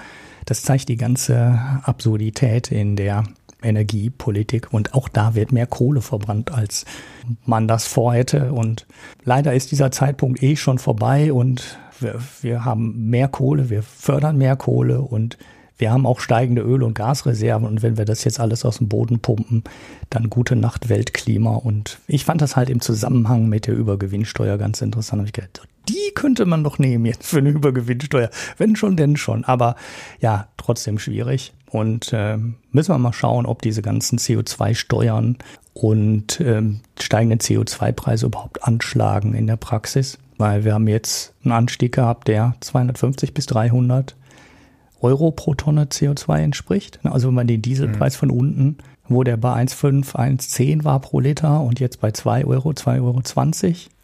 Das 0.46 0.64
zeigt 0.64 0.90
die 0.90 0.98
ganze 0.98 1.60
Absurdität 1.84 2.72
in 2.72 2.96
der 2.96 3.24
Energiepolitik 3.64 4.74
und 4.74 4.94
auch 4.94 5.08
da 5.08 5.36
wird 5.36 5.52
mehr 5.52 5.68
Kohle 5.68 6.02
verbrannt, 6.02 6.52
als 6.52 6.86
man 7.46 7.68
das 7.68 7.86
vorhätte. 7.86 8.54
Und 8.54 8.88
leider 9.24 9.54
ist 9.54 9.72
dieser 9.72 9.92
Zeitpunkt 9.92 10.42
eh 10.42 10.56
schon 10.56 10.80
vorbei 10.80 11.32
und 11.32 11.78
wir, 12.00 12.20
wir 12.42 12.66
haben 12.66 13.10
mehr 13.10 13.28
Kohle, 13.28 13.70
wir 13.70 13.84
fördern 13.84 14.38
mehr 14.38 14.56
Kohle 14.56 15.02
und 15.02 15.38
wir 15.82 15.92
haben 15.92 16.06
auch 16.06 16.20
steigende 16.20 16.62
Öl- 16.62 16.84
und 16.84 16.94
Gasreserven 16.94 17.68
und 17.68 17.82
wenn 17.82 17.98
wir 17.98 18.06
das 18.06 18.24
jetzt 18.24 18.40
alles 18.40 18.66
aus 18.66 18.78
dem 18.78 18.88
Boden 18.88 19.20
pumpen, 19.20 19.64
dann 20.12 20.30
gute 20.30 20.56
Nacht 20.56 20.90
Weltklima. 20.90 21.56
Und 21.56 21.98
ich 22.08 22.24
fand 22.24 22.40
das 22.40 22.56
halt 22.56 22.70
im 22.70 22.82
Zusammenhang 22.82 23.50
mit 23.50 23.66
der 23.66 23.74
Übergewinnsteuer 23.74 24.60
ganz 24.60 24.82
interessant. 24.82 25.22
Hab 25.22 25.26
ich 25.26 25.34
gedacht, 25.34 25.68
die 25.90 26.12
könnte 26.14 26.46
man 26.46 26.64
doch 26.64 26.78
nehmen 26.78 27.08
jetzt 27.08 27.26
für 27.26 27.40
eine 27.40 27.50
Übergewinnsteuer. 27.50 28.30
Wenn 28.58 28.76
schon, 28.76 28.96
denn 28.96 29.18
schon. 29.18 29.44
Aber 29.44 29.76
ja, 30.20 30.50
trotzdem 30.58 31.00
schwierig. 31.00 31.52
Und 31.72 32.14
äh, 32.14 32.38
müssen 32.72 32.94
wir 32.94 33.00
mal 33.00 33.12
schauen, 33.12 33.48
ob 33.48 33.64
diese 33.64 33.82
ganzen 33.82 34.20
CO2-Steuern 34.20 35.40
und 35.74 36.40
ähm, 36.42 36.82
steigenden 37.00 37.40
CO2-Preise 37.40 38.28
überhaupt 38.28 38.64
anschlagen 38.64 39.34
in 39.34 39.48
der 39.48 39.58
Praxis. 39.58 40.20
Weil 40.38 40.64
wir 40.64 40.76
haben 40.76 40.88
jetzt 40.88 41.34
einen 41.44 41.54
Anstieg 41.54 41.96
gehabt, 41.96 42.28
der 42.28 42.54
250 42.60 43.34
bis 43.34 43.48
300 43.48 44.16
Euro 45.02 45.32
pro 45.32 45.54
Tonne 45.56 45.86
CO2 45.86 46.40
entspricht. 46.40 47.00
Also 47.04 47.28
wenn 47.28 47.36
man 47.36 47.48
den 47.48 47.62
Dieselpreis 47.62 48.16
mhm. 48.16 48.20
von 48.20 48.32
unten, 48.32 48.78
wo 49.08 49.24
der 49.24 49.38
bei 49.38 49.54
1,5, 49.54 50.16
1,10 50.16 50.84
war 50.84 51.00
pro 51.00 51.20
Liter 51.20 51.62
und 51.62 51.80
jetzt 51.80 52.00
bei 52.00 52.12
2 52.12 52.46
Euro, 52.46 52.70
2,20 52.72 53.02
Euro 53.02 53.22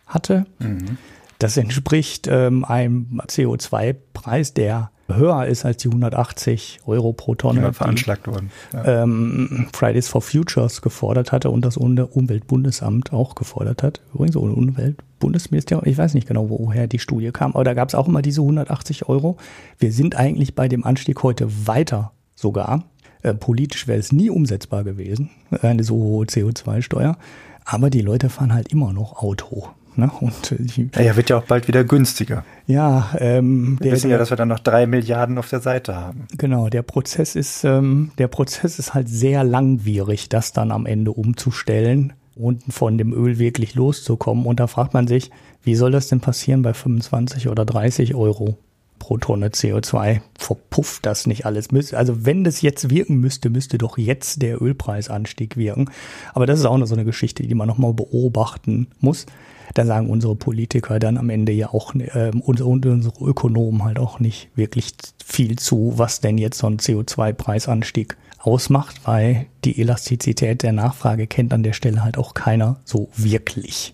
hatte, 0.07 0.45
mhm. 0.59 0.97
Das 1.39 1.57
entspricht 1.57 2.27
ähm, 2.29 2.65
einem 2.65 3.21
CO2-Preis, 3.27 4.53
der 4.53 4.91
höher 5.07 5.45
ist 5.45 5.65
als 5.65 5.77
die 5.77 5.87
180 5.87 6.79
Euro 6.85 7.13
pro 7.13 7.35
Tonne, 7.35 7.67
die 7.67 7.73
veranschlagt 7.73 8.27
worden. 8.27 8.51
Ja. 8.73 9.03
Ähm, 9.03 9.67
Fridays 9.73 10.07
for 10.07 10.21
Futures 10.21 10.81
gefordert 10.81 11.31
hatte 11.31 11.49
und 11.49 11.63
das 11.63 11.77
Umweltbundesamt 11.77 13.13
auch 13.13 13.35
gefordert 13.35 13.83
hat. 13.83 14.01
Übrigens 14.13 14.35
Umweltbundesministerium, 14.35 15.87
ich 15.87 15.97
weiß 15.97 16.13
nicht 16.13 16.27
genau, 16.27 16.49
woher 16.49 16.87
die 16.87 16.99
Studie 16.99 17.31
kam, 17.31 17.53
aber 17.53 17.63
da 17.63 17.73
gab 17.73 17.89
es 17.89 17.95
auch 17.95 18.07
immer 18.07 18.21
diese 18.21 18.41
180 18.41 19.07
Euro. 19.07 19.37
Wir 19.79 19.91
sind 19.91 20.15
eigentlich 20.15 20.55
bei 20.55 20.67
dem 20.67 20.83
Anstieg 20.85 21.23
heute 21.23 21.67
weiter 21.67 22.11
sogar. 22.35 22.83
Äh, 23.21 23.33
politisch 23.33 23.87
wäre 23.87 23.99
es 23.99 24.11
nie 24.11 24.29
umsetzbar 24.29 24.83
gewesen, 24.83 25.29
eine 25.61 25.83
so 25.83 25.95
hohe 25.95 26.25
CO2-Steuer. 26.25 27.17
Aber 27.65 27.89
die 27.89 28.01
Leute 28.01 28.29
fahren 28.29 28.53
halt 28.53 28.71
immer 28.71 28.93
noch 28.93 29.21
Auto. 29.21 29.69
Ne? 29.97 30.11
Und 30.21 30.55
die, 30.57 30.89
ja, 30.95 31.15
wird 31.15 31.29
ja 31.29 31.37
auch 31.37 31.43
bald 31.43 31.67
wieder 31.67 31.83
günstiger. 31.83 32.45
Ja, 32.67 33.09
ähm, 33.17 33.77
wir 33.79 33.85
der, 33.85 33.91
wissen 33.93 34.11
ja, 34.11 34.17
dass 34.17 34.29
wir 34.29 34.37
dann 34.37 34.47
noch 34.47 34.59
drei 34.59 34.85
Milliarden 34.85 35.37
auf 35.37 35.49
der 35.49 35.59
Seite 35.59 35.95
haben. 35.95 36.27
Genau, 36.37 36.69
der 36.69 36.83
Prozess 36.83 37.35
ist, 37.35 37.63
ähm, 37.63 38.11
der 38.17 38.27
Prozess 38.27 38.77
ist 38.77 38.93
halt 38.93 39.09
sehr 39.09 39.43
langwierig, 39.43 40.29
das 40.29 40.53
dann 40.53 40.71
am 40.71 40.85
Ende 40.85 41.11
umzustellen 41.11 42.13
und 42.35 42.63
von 42.69 42.97
dem 42.97 43.11
Öl 43.11 43.39
wirklich 43.39 43.73
loszukommen. 43.73 44.45
Und 44.45 44.59
da 44.59 44.67
fragt 44.67 44.93
man 44.93 45.07
sich, 45.07 45.31
wie 45.63 45.75
soll 45.75 45.91
das 45.91 46.07
denn 46.07 46.19
passieren 46.19 46.61
bei 46.61 46.73
25 46.73 47.49
oder 47.49 47.65
30 47.65 48.13
Euro? 48.13 48.57
pro 48.99 49.17
Tonne 49.17 49.49
CO2 49.49 50.21
verpufft 50.37 51.05
das 51.05 51.27
nicht 51.27 51.45
alles. 51.45 51.71
Also 51.93 52.25
wenn 52.25 52.43
das 52.43 52.61
jetzt 52.61 52.89
wirken 52.89 53.17
müsste, 53.17 53.49
müsste 53.49 53.77
doch 53.77 53.97
jetzt 53.97 54.41
der 54.41 54.61
Ölpreisanstieg 54.61 55.55
wirken. 55.57 55.89
Aber 56.33 56.45
das 56.45 56.59
ist 56.59 56.65
auch 56.65 56.77
noch 56.77 56.87
so 56.87 56.95
eine 56.95 57.05
Geschichte, 57.05 57.43
die 57.43 57.55
man 57.55 57.67
nochmal 57.67 57.93
beobachten 57.93 58.87
muss 58.99 59.25
da 59.73 59.85
sagen 59.85 60.09
unsere 60.09 60.35
Politiker 60.35 60.99
dann 60.99 61.17
am 61.17 61.29
Ende 61.29 61.51
ja 61.51 61.69
auch 61.69 61.93
äh, 61.95 62.31
und, 62.39 62.61
und 62.61 62.85
unsere 62.85 63.23
Ökonomen 63.23 63.83
halt 63.83 63.99
auch 63.99 64.19
nicht 64.19 64.49
wirklich 64.55 64.93
viel 65.23 65.57
zu, 65.57 65.93
was 65.95 66.21
denn 66.21 66.37
jetzt 66.37 66.59
so 66.59 66.67
ein 66.67 66.77
CO2-Preisanstieg 66.77 68.15
ausmacht, 68.39 69.01
weil 69.05 69.47
die 69.65 69.79
Elastizität 69.81 70.63
der 70.63 70.71
Nachfrage 70.71 71.27
kennt 71.27 71.53
an 71.53 71.63
der 71.63 71.73
Stelle 71.73 72.03
halt 72.03 72.17
auch 72.17 72.33
keiner 72.33 72.77
so 72.85 73.09
wirklich. 73.15 73.93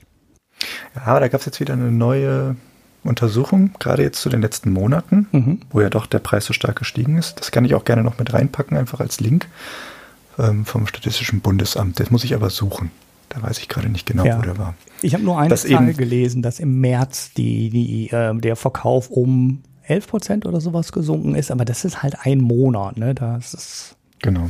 Ja, 0.95 1.03
aber 1.05 1.21
da 1.21 1.27
gab 1.27 1.39
es 1.39 1.45
jetzt 1.45 1.59
wieder 1.59 1.73
eine 1.73 1.91
neue 1.91 2.55
Untersuchung, 3.03 3.71
gerade 3.79 4.03
jetzt 4.03 4.21
zu 4.21 4.29
den 4.29 4.41
letzten 4.41 4.71
Monaten, 4.71 5.27
mhm. 5.31 5.61
wo 5.71 5.81
ja 5.81 5.89
doch 5.89 6.05
der 6.05 6.19
Preis 6.19 6.45
so 6.45 6.53
stark 6.53 6.77
gestiegen 6.77 7.17
ist. 7.17 7.39
Das 7.39 7.51
kann 7.51 7.65
ich 7.65 7.75
auch 7.75 7.83
gerne 7.83 8.03
noch 8.03 8.17
mit 8.17 8.33
reinpacken, 8.33 8.77
einfach 8.77 8.99
als 8.99 9.19
Link 9.19 9.47
ähm, 10.39 10.65
vom 10.65 10.87
Statistischen 10.87 11.41
Bundesamt. 11.41 11.99
Das 11.99 12.11
muss 12.11 12.23
ich 12.23 12.33
aber 12.35 12.49
suchen. 12.49 12.91
Da 13.33 13.41
weiß 13.41 13.59
ich 13.59 13.67
gerade 13.67 13.89
nicht 13.89 14.05
genau, 14.05 14.25
ja. 14.25 14.37
wo 14.37 14.41
der 14.41 14.57
war. 14.57 14.75
Ich 15.01 15.13
habe 15.13 15.23
nur 15.23 15.39
eine 15.39 15.49
das 15.49 15.63
Zahl 15.63 15.93
gelesen, 15.93 16.41
dass 16.41 16.59
im 16.59 16.79
März 16.79 17.31
die, 17.35 17.69
die, 17.69 18.09
äh, 18.09 18.35
der 18.35 18.55
Verkauf 18.55 19.09
um 19.09 19.63
11 19.87 20.07
Prozent 20.07 20.45
oder 20.45 20.61
sowas 20.61 20.91
gesunken 20.91 21.35
ist, 21.35 21.51
aber 21.51 21.65
das 21.65 21.83
ist 21.83 22.03
halt 22.03 22.15
ein 22.21 22.39
Monat, 22.39 22.97
ne? 22.97 23.13
Das 23.13 23.53
ist 23.53 23.95
genau. 24.21 24.49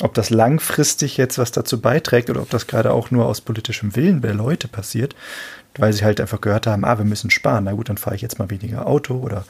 Ob 0.00 0.12
das 0.14 0.30
langfristig 0.30 1.16
jetzt 1.16 1.38
was 1.38 1.52
dazu 1.52 1.80
beiträgt 1.80 2.28
oder 2.28 2.42
ob 2.42 2.50
das 2.50 2.66
gerade 2.66 2.92
auch 2.92 3.12
nur 3.12 3.26
aus 3.26 3.40
politischem 3.40 3.94
Willen 3.94 4.22
der 4.22 4.34
Leute 4.34 4.66
passiert, 4.66 5.14
weil 5.76 5.92
sie 5.92 6.04
halt 6.04 6.20
einfach 6.20 6.40
gehört 6.40 6.66
haben, 6.66 6.84
ah, 6.84 6.98
wir 6.98 7.04
müssen 7.04 7.30
sparen, 7.30 7.64
na 7.64 7.72
gut, 7.72 7.88
dann 7.88 7.96
fahre 7.96 8.16
ich 8.16 8.22
jetzt 8.22 8.40
mal 8.40 8.50
weniger 8.50 8.88
Auto 8.88 9.14
oder 9.14 9.44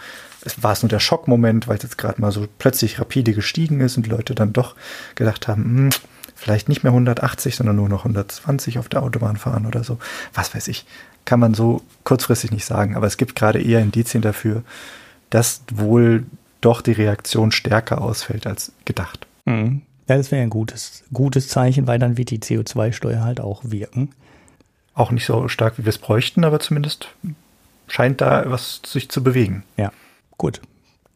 es 0.44 0.62
war 0.62 0.72
es 0.72 0.82
nur 0.82 0.90
der 0.90 1.00
Schockmoment, 1.00 1.66
weil 1.66 1.78
es 1.78 1.82
jetzt 1.82 1.98
gerade 1.98 2.20
mal 2.20 2.30
so 2.30 2.46
plötzlich 2.58 3.00
rapide 3.00 3.32
gestiegen 3.32 3.80
ist 3.80 3.96
und 3.96 4.04
die 4.04 4.10
Leute 4.10 4.34
dann 4.34 4.52
doch 4.52 4.76
gedacht 5.14 5.48
haben, 5.48 5.64
hm, 5.64 5.90
vielleicht 6.34 6.68
nicht 6.68 6.82
mehr 6.82 6.92
180, 6.92 7.56
sondern 7.56 7.76
nur 7.76 7.88
noch 7.88 8.00
120 8.00 8.78
auf 8.78 8.88
der 8.88 9.02
Autobahn 9.02 9.36
fahren 9.36 9.66
oder 9.66 9.84
so. 9.84 9.98
Was 10.32 10.54
weiß 10.54 10.68
ich. 10.68 10.84
Kann 11.24 11.40
man 11.40 11.54
so 11.54 11.82
kurzfristig 12.04 12.50
nicht 12.50 12.64
sagen. 12.66 12.96
Aber 12.96 13.06
es 13.06 13.16
gibt 13.16 13.34
gerade 13.34 13.62
eher 13.62 13.80
Indizien 13.80 14.22
dafür, 14.22 14.62
dass 15.30 15.62
wohl 15.72 16.26
doch 16.60 16.82
die 16.82 16.92
Reaktion 16.92 17.50
stärker 17.50 18.00
ausfällt 18.00 18.46
als 18.46 18.72
gedacht. 18.84 19.26
Mhm. 19.44 19.82
Ja, 20.08 20.16
das 20.16 20.30
wäre 20.30 20.42
ein 20.42 20.50
gutes, 20.50 21.02
gutes 21.12 21.48
Zeichen, 21.48 21.86
weil 21.86 21.98
dann 21.98 22.18
wird 22.18 22.30
die 22.30 22.40
CO2-Steuer 22.40 23.22
halt 23.22 23.40
auch 23.40 23.62
wirken. 23.64 24.10
Auch 24.94 25.10
nicht 25.10 25.24
so 25.24 25.48
stark, 25.48 25.78
wie 25.78 25.84
wir 25.84 25.90
es 25.90 25.98
bräuchten, 25.98 26.44
aber 26.44 26.60
zumindest 26.60 27.08
scheint 27.88 28.20
da 28.20 28.44
was 28.46 28.80
sich 28.84 29.08
zu 29.08 29.22
bewegen. 29.22 29.64
Ja, 29.76 29.92
gut. 30.36 30.60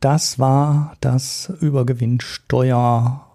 Das 0.01 0.39
war 0.39 0.97
das 1.01 1.53
Übergewinnsteuer 1.61 3.28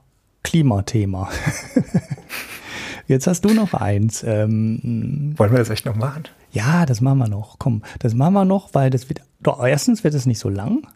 Klimathema. 0.43 1.29
Jetzt 3.07 3.27
hast 3.27 3.43
du 3.45 3.53
noch 3.53 3.73
eins. 3.73 4.23
Ähm, 4.23 5.33
Wollen 5.37 5.51
wir 5.51 5.59
das 5.59 5.69
echt 5.69 5.85
noch 5.85 5.95
machen? 5.95 6.23
Ja, 6.51 6.85
das 6.85 7.01
machen 7.01 7.17
wir 7.17 7.27
noch. 7.27 7.57
Komm, 7.59 7.81
das 7.99 8.13
machen 8.13 8.33
wir 8.33 8.45
noch, 8.45 8.73
weil 8.73 8.89
das 8.89 9.09
wird. 9.09 9.21
Doch, 9.41 9.63
erstens 9.65 10.03
wird 10.03 10.13
es 10.13 10.25
nicht 10.25 10.39
so 10.39 10.49
lang. 10.49 10.87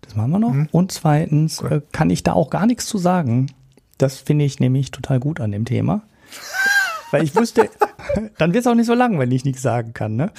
Das 0.00 0.16
machen 0.16 0.30
wir 0.30 0.38
noch. 0.38 0.52
Mhm. 0.52 0.68
Und 0.72 0.92
zweitens 0.92 1.62
cool. 1.62 1.72
äh, 1.72 1.80
kann 1.92 2.10
ich 2.10 2.22
da 2.22 2.32
auch 2.32 2.50
gar 2.50 2.66
nichts 2.66 2.86
zu 2.86 2.98
sagen. 2.98 3.50
Das 3.98 4.16
finde 4.16 4.44
ich 4.44 4.60
nämlich 4.60 4.90
total 4.90 5.20
gut 5.20 5.40
an 5.40 5.52
dem 5.52 5.64
Thema. 5.64 6.02
weil 7.10 7.22
ich 7.22 7.36
wusste, 7.36 7.68
dann 8.38 8.52
wird 8.54 8.64
es 8.64 8.66
auch 8.66 8.74
nicht 8.74 8.86
so 8.86 8.94
lang, 8.94 9.18
wenn 9.18 9.30
ich 9.30 9.44
nichts 9.44 9.62
sagen 9.62 9.92
kann. 9.92 10.16
Ne? 10.16 10.30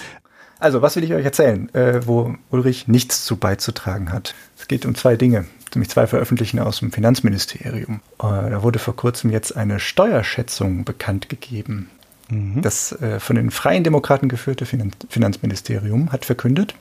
Also, 0.60 0.82
was 0.82 0.96
will 0.96 1.04
ich 1.04 1.14
euch 1.14 1.26
erzählen, 1.26 1.74
äh, 1.76 2.06
wo 2.08 2.36
Ulrich 2.50 2.88
nichts 2.88 3.26
zu 3.26 3.38
beizutragen 3.38 4.12
hat? 4.12 4.34
Es 4.58 4.68
geht 4.68 4.86
um 4.86 4.96
zwei 4.96 5.16
Dinge 5.16 5.46
nämlich 5.76 5.90
zwei 5.90 6.08
veröffentlichen 6.08 6.60
aus 6.60 6.80
dem 6.80 6.92
Finanzministerium. 6.92 8.02
Äh, 8.20 8.50
da 8.50 8.64
wurde 8.64 8.80
vor 8.80 8.96
kurzem 8.96 9.32
jetzt 9.32 9.56
eine 9.56 9.80
Steuerschätzung 9.80 10.86
bekannt 10.86 11.30
gegeben. 11.30 11.90
Mhm. 12.30 12.62
Das 12.62 12.92
äh, 13.02 13.20
von 13.20 13.36
den 13.36 13.52
Freien 13.52 13.84
Demokraten 13.84 14.30
geführte 14.30 14.66
Finanzministerium 14.66 16.12
hat 16.12 16.26
verkündet, 16.26 16.76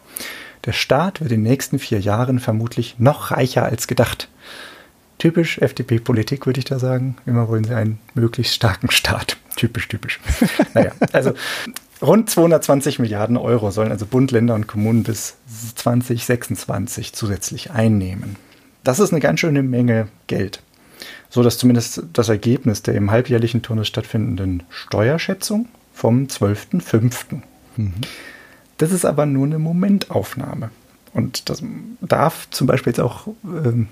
der 0.64 0.72
Staat 0.72 1.20
wird 1.20 1.32
in 1.32 1.42
den 1.42 1.50
nächsten 1.50 1.78
vier 1.78 2.00
Jahren 2.00 2.38
vermutlich 2.38 2.96
noch 2.98 3.32
reicher 3.32 3.64
als 3.64 3.86
gedacht. 3.88 4.28
Typisch 5.18 5.58
FDP-Politik, 5.58 6.46
würde 6.46 6.58
ich 6.58 6.64
da 6.64 6.78
sagen. 6.78 7.16
Immer 7.26 7.48
wollen 7.48 7.64
sie 7.64 7.74
einen 7.74 7.98
möglichst 8.14 8.54
starken 8.54 8.90
Staat. 8.90 9.36
Typisch, 9.56 9.88
typisch. 9.88 10.20
naja, 10.74 10.92
also 11.12 11.34
rund 12.00 12.30
220 12.30 12.98
Milliarden 12.98 13.36
Euro 13.36 13.70
sollen 13.70 13.92
also 13.92 14.06
Bund, 14.06 14.30
Länder 14.30 14.54
und 14.54 14.66
Kommunen 14.66 15.02
bis 15.02 15.36
2026 15.76 17.12
zusätzlich 17.12 17.70
einnehmen. 17.70 18.36
Das 18.84 18.98
ist 18.98 19.12
eine 19.12 19.20
ganz 19.20 19.40
schöne 19.40 19.62
Menge 19.62 20.08
Geld. 20.26 20.62
So 21.30 21.42
dass 21.42 21.58
zumindest 21.58 22.02
das 22.12 22.28
Ergebnis 22.28 22.82
der 22.82 22.94
im 22.94 23.10
halbjährlichen 23.10 23.62
Turnus 23.62 23.88
stattfindenden 23.88 24.64
Steuerschätzung 24.70 25.68
vom 25.94 26.24
12.05. 26.24 27.40
Mhm. 27.76 27.94
Das 28.78 28.92
ist 28.92 29.04
aber 29.04 29.26
nur 29.26 29.46
eine 29.46 29.58
Momentaufnahme. 29.58 30.70
Und 31.14 31.48
das 31.48 31.62
darf 32.00 32.48
zum 32.50 32.66
Beispiel 32.66 32.90
jetzt 32.92 33.00
auch 33.00 33.28
ähm, 33.44 33.88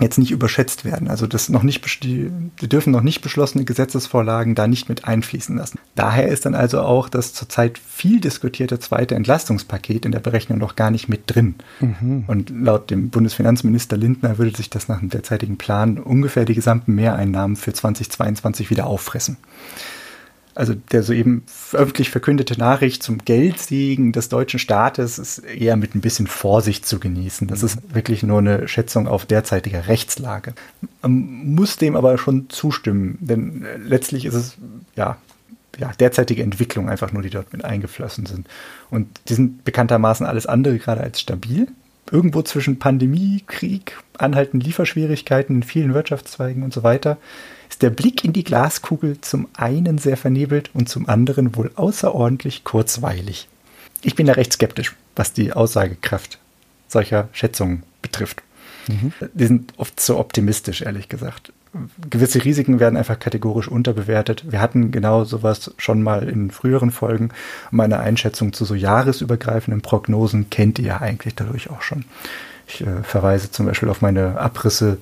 jetzt 0.00 0.18
nicht 0.18 0.32
überschätzt 0.32 0.84
werden. 0.84 1.08
Also 1.08 1.26
das 1.26 1.48
noch 1.48 1.62
nicht, 1.62 2.02
die, 2.02 2.30
die 2.60 2.68
dürfen 2.68 2.90
noch 2.90 3.02
nicht 3.02 3.20
beschlossene 3.20 3.64
Gesetzesvorlagen 3.64 4.54
da 4.54 4.66
nicht 4.66 4.88
mit 4.88 5.04
einfließen 5.04 5.56
lassen. 5.56 5.78
Daher 5.94 6.28
ist 6.28 6.46
dann 6.46 6.54
also 6.54 6.80
auch 6.80 7.08
das 7.08 7.32
zurzeit 7.32 7.78
viel 7.78 8.20
diskutierte 8.20 8.78
zweite 8.80 9.14
Entlastungspaket 9.14 10.04
in 10.04 10.12
der 10.12 10.20
Berechnung 10.20 10.58
noch 10.58 10.74
gar 10.74 10.90
nicht 10.90 11.08
mit 11.08 11.22
drin. 11.26 11.54
Mhm. 11.80 12.24
Und 12.26 12.50
laut 12.50 12.90
dem 12.90 13.10
Bundesfinanzminister 13.10 13.96
Lindner 13.96 14.38
würde 14.38 14.56
sich 14.56 14.70
das 14.70 14.88
nach 14.88 14.98
dem 14.98 15.10
derzeitigen 15.10 15.58
Plan 15.58 15.98
ungefähr 15.98 16.44
die 16.44 16.54
gesamten 16.54 16.94
Mehreinnahmen 16.94 17.56
für 17.56 17.72
2022 17.72 18.70
wieder 18.70 18.86
auffressen 18.86 19.36
also 20.54 20.74
der 20.74 21.02
soeben 21.02 21.42
öffentlich 21.72 22.10
verkündete 22.10 22.58
Nachricht 22.58 23.02
zum 23.02 23.18
Geldsegen 23.18 24.12
des 24.12 24.28
deutschen 24.28 24.60
Staates 24.60 25.18
ist 25.18 25.38
eher 25.38 25.76
mit 25.76 25.94
ein 25.94 26.00
bisschen 26.00 26.26
Vorsicht 26.26 26.86
zu 26.86 27.00
genießen. 27.00 27.48
Das 27.48 27.62
ist 27.62 27.78
wirklich 27.94 28.22
nur 28.22 28.38
eine 28.38 28.68
Schätzung 28.68 29.08
auf 29.08 29.26
derzeitige 29.26 29.88
Rechtslage. 29.88 30.54
Man 31.02 31.54
muss 31.54 31.76
dem 31.76 31.96
aber 31.96 32.18
schon 32.18 32.48
zustimmen, 32.50 33.18
denn 33.20 33.66
letztlich 33.84 34.24
ist 34.24 34.34
es 34.34 34.56
ja, 34.94 35.16
ja 35.78 35.90
derzeitige 35.98 36.42
Entwicklung 36.42 36.88
einfach 36.88 37.12
nur, 37.12 37.22
die 37.22 37.30
dort 37.30 37.52
mit 37.52 37.64
eingeflossen 37.64 38.26
sind. 38.26 38.46
Und 38.90 39.08
die 39.28 39.34
sind 39.34 39.64
bekanntermaßen 39.64 40.24
alles 40.24 40.46
andere 40.46 40.78
gerade 40.78 41.00
als 41.00 41.20
stabil. 41.20 41.66
Irgendwo 42.12 42.42
zwischen 42.42 42.78
Pandemie, 42.78 43.42
Krieg, 43.46 43.98
anhaltenden 44.18 44.60
Lieferschwierigkeiten 44.60 45.56
in 45.56 45.62
vielen 45.64 45.94
Wirtschaftszweigen 45.94 46.62
und 46.62 46.72
so 46.72 46.84
weiter 46.84 47.16
ist 47.74 47.82
der 47.82 47.90
Blick 47.90 48.22
in 48.22 48.32
die 48.32 48.44
Glaskugel 48.44 49.20
zum 49.20 49.48
einen 49.56 49.98
sehr 49.98 50.16
vernebelt 50.16 50.70
und 50.74 50.88
zum 50.88 51.08
anderen 51.08 51.56
wohl 51.56 51.72
außerordentlich 51.74 52.62
kurzweilig. 52.62 53.48
Ich 54.02 54.14
bin 54.14 54.28
da 54.28 54.34
recht 54.34 54.52
skeptisch, 54.52 54.94
was 55.16 55.32
die 55.32 55.52
Aussagekraft 55.52 56.38
solcher 56.86 57.28
Schätzungen 57.32 57.82
betrifft. 58.00 58.44
Mhm. 58.86 59.12
Die 59.32 59.46
sind 59.46 59.72
oft 59.76 59.98
zu 59.98 60.18
optimistisch, 60.18 60.82
ehrlich 60.82 61.08
gesagt. 61.08 61.52
Gewisse 62.08 62.44
Risiken 62.44 62.78
werden 62.78 62.96
einfach 62.96 63.18
kategorisch 63.18 63.66
unterbewertet. 63.66 64.44
Wir 64.52 64.60
hatten 64.60 64.92
genau 64.92 65.24
sowas 65.24 65.74
schon 65.76 66.00
mal 66.00 66.28
in 66.28 66.52
früheren 66.52 66.92
Folgen. 66.92 67.30
Meine 67.72 67.98
Einschätzung 67.98 68.52
zu 68.52 68.64
so 68.64 68.76
jahresübergreifenden 68.76 69.82
Prognosen 69.82 70.48
kennt 70.48 70.78
ihr 70.78 70.84
ja 70.84 71.00
eigentlich 71.00 71.34
dadurch 71.34 71.70
auch 71.70 71.82
schon. 71.82 72.04
Ich 72.68 72.82
äh, 72.82 73.02
verweise 73.02 73.50
zum 73.50 73.66
Beispiel 73.66 73.88
auf 73.88 74.00
meine 74.00 74.38
Abrisse 74.38 74.98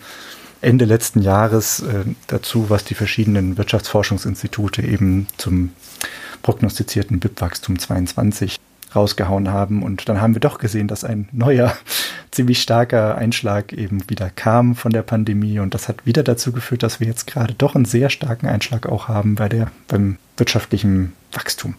Ende 0.62 0.84
letzten 0.84 1.20
Jahres 1.20 1.80
äh, 1.80 2.04
dazu, 2.28 2.70
was 2.70 2.84
die 2.84 2.94
verschiedenen 2.94 3.58
Wirtschaftsforschungsinstitute 3.58 4.82
eben 4.82 5.26
zum 5.36 5.72
prognostizierten 6.42 7.20
BIP-Wachstum 7.20 7.78
22 7.78 8.58
rausgehauen 8.94 9.50
haben. 9.50 9.82
Und 9.82 10.08
dann 10.08 10.20
haben 10.20 10.34
wir 10.34 10.40
doch 10.40 10.58
gesehen, 10.58 10.88
dass 10.88 11.04
ein 11.04 11.28
neuer, 11.32 11.76
ziemlich 12.30 12.62
starker 12.62 13.16
Einschlag 13.16 13.72
eben 13.72 14.08
wieder 14.08 14.30
kam 14.30 14.74
von 14.74 14.92
der 14.92 15.02
Pandemie. 15.02 15.58
Und 15.58 15.74
das 15.74 15.88
hat 15.88 16.06
wieder 16.06 16.22
dazu 16.22 16.52
geführt, 16.52 16.82
dass 16.82 17.00
wir 17.00 17.06
jetzt 17.06 17.26
gerade 17.26 17.54
doch 17.54 17.74
einen 17.74 17.84
sehr 17.84 18.08
starken 18.08 18.46
Einschlag 18.46 18.86
auch 18.86 19.08
haben 19.08 19.34
bei 19.34 19.48
der, 19.48 19.70
beim 19.88 20.16
wirtschaftlichen 20.36 21.12
Wachstum. 21.32 21.74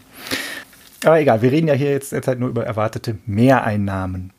Aber 1.04 1.20
egal, 1.20 1.42
wir 1.42 1.52
reden 1.52 1.68
ja 1.68 1.74
hier 1.74 1.90
jetzt 1.90 2.12
derzeit 2.12 2.38
nur 2.38 2.48
über 2.48 2.64
erwartete 2.64 3.16
Mehreinnahmen. 3.26 4.30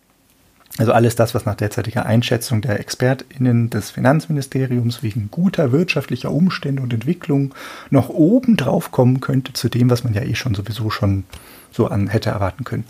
Also 0.78 0.92
alles 0.92 1.16
das, 1.16 1.34
was 1.34 1.46
nach 1.46 1.56
derzeitiger 1.56 2.06
Einschätzung 2.06 2.62
der 2.62 2.80
ExpertInnen 2.80 3.70
des 3.70 3.92
Finanzministeriums 3.92 5.04
wegen 5.04 5.30
guter 5.32 5.72
wirtschaftlicher 5.72 6.32
Umstände 6.32 6.82
und 6.82 6.94
Entwicklung 6.94 7.56
noch 7.90 8.10
oben 8.10 8.58
drauf 8.58 8.92
kommen 8.92 9.22
könnte 9.22 9.54
zu 9.54 9.70
dem, 9.70 9.90
was 9.90 10.04
man 10.04 10.14
ja 10.14 10.24
eh 10.24 10.36
schon 10.36 10.54
sowieso 10.54 10.90
schon 10.90 11.24
so 11.72 11.88
an 11.88 12.08
hätte 12.08 12.30
erwarten 12.30 12.66
können. 12.66 12.84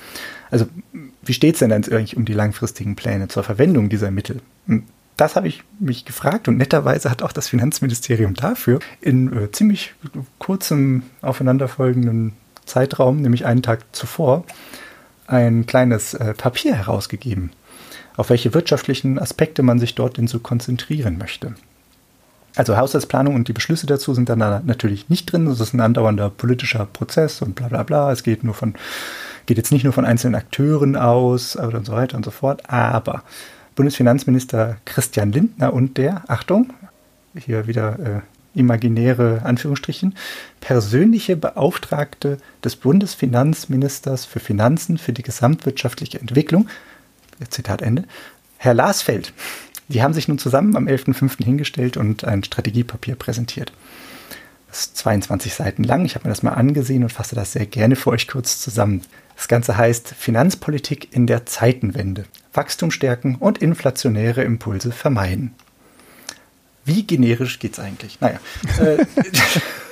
Also 0.50 0.66
wie 1.24 1.34
steht 1.34 1.56
es 1.56 1.60
denn 1.60 1.70
dann 1.70 1.84
eigentlich 1.84 2.18
um 2.18 2.26
die 2.26 2.34
langfristigen 2.34 2.96
Pläne 2.96 3.28
zur 3.28 3.44
Verwendung 3.44 3.90
dieser 3.90 4.10
Mittel? 4.10 4.42
Das 5.16 5.36
habe 5.36 5.48
ich 5.48 5.64
mich 5.80 6.06
gefragt 6.06 6.48
und 6.48 6.58
netterweise 6.58 7.12
hat 7.12 7.22
auch 7.22 7.32
das 7.32 7.48
Finanzministerium 7.48 8.34
dafür 8.34 8.80
in 9.00 9.32
äh, 9.32 9.52
ziemlich 9.52 9.94
kurzem 10.40 11.04
aufeinanderfolgenden 11.22 12.34
Zeitraum, 12.66 13.22
nämlich 13.22 13.46
einen 13.46 13.62
Tag 13.62 13.82
zuvor, 13.92 14.44
ein 15.28 15.68
kleines 15.68 16.16
äh, 16.16 16.34
Papier 16.34 16.76
herausgegeben 16.76 17.52
auf 18.18 18.30
welche 18.30 18.54
wirtschaftlichen 18.54 19.20
Aspekte 19.20 19.64
man 19.64 19.80
sich 19.80 19.96
dort 19.96 20.18
denn 20.18 20.28
so 20.28 20.40
konzentrieren 20.40 21.18
möchte. 21.18 21.56
Also 22.56 22.78
Haushaltsplanung 22.78 23.36
und 23.36 23.48
die 23.50 23.54
Beschlüsse 23.54 23.86
dazu 23.86 24.14
sind 24.14 24.30
dann 24.30 24.40
da 24.40 24.62
natürlich 24.66 25.10
nicht 25.10 25.32
drin. 25.32 25.46
Das 25.46 25.60
ist 25.60 25.74
ein 25.74 25.82
andauernder 25.82 26.30
politischer 26.30 26.86
Prozess 26.86 27.42
und 27.42 27.56
bla 27.56 27.68
bla 27.68 27.84
bla. 27.84 28.12
Es 28.12 28.24
geht 28.24 28.46
nur 28.46 28.54
von, 28.54 28.76
geht 29.46 29.58
jetzt 29.58 29.74
nicht 29.74 29.84
nur 29.84 29.92
von 29.92 30.06
einzelnen 30.06 30.36
Akteuren 30.36 30.96
aus 30.96 31.58
und 31.58 31.86
so 31.86 31.92
weiter 31.92 32.16
und 32.16 32.24
so 32.24 32.32
fort. 32.32 32.70
Aber 32.70 33.24
Bundesfinanzminister 33.76 34.78
Christian 34.86 35.34
Lindner 35.34 35.74
und 35.74 35.98
der, 35.98 36.24
Achtung, 36.28 36.72
hier 37.38 37.68
wieder 37.68 38.00
äh, 38.00 38.60
imaginäre 38.60 39.42
Anführungsstrichen, 39.44 40.16
persönliche 40.62 41.36
Beauftragte 41.36 42.38
des 42.64 42.78
Bundesfinanzministers 42.78 44.24
für 44.24 44.40
Finanzen 44.40 44.98
für 44.98 45.12
die 45.12 45.24
gesamtwirtschaftliche 45.24 46.22
Entwicklung, 46.22 46.70
Zitat 47.50 47.82
Ende. 47.82 48.06
Herr 48.58 48.74
Larsfeld, 48.74 49.34
die 49.88 50.02
haben 50.02 50.14
sich 50.14 50.28
nun 50.28 50.40
zusammen 50.40 50.76
am 50.76 50.88
11.05. 50.88 51.44
hingestellt 51.44 51.98
und 51.98 52.26
ein 52.26 52.44
Strategiepapier 52.44 53.16
präsentiert. 53.16 53.72
Das 54.68 54.82
ist 54.82 54.98
22 54.98 55.54
Seiten 55.54 55.84
lang. 55.84 56.06
Ich 56.06 56.16
habe 56.16 56.28
mir 56.28 56.34
das 56.34 56.44
mal 56.44 56.54
angesehen 56.54 57.04
und 57.04 57.14
fasse 57.14 57.36
das 57.36 57.54
sehr 57.54 57.66
gerne 57.66 57.96
für 57.96 58.10
euch 58.10 58.28
kurz 58.28 58.60
zusammen. 58.60 59.02
Das 59.36 59.48
Ganze 59.48 59.78
heißt 59.78 60.14
Finanzpolitik 60.18 61.14
in 61.14 61.28
der 61.28 61.46
Zeitenwende. 61.46 62.26
Wachstum 62.54 62.92
stärken 62.92 63.36
und 63.36 63.60
inflationäre 63.60 64.44
Impulse 64.44 64.92
vermeiden. 64.92 65.54
Wie 66.84 67.04
generisch 67.04 67.60
geht's 67.60 67.80
eigentlich? 67.80 68.20
Naja. 68.22 68.40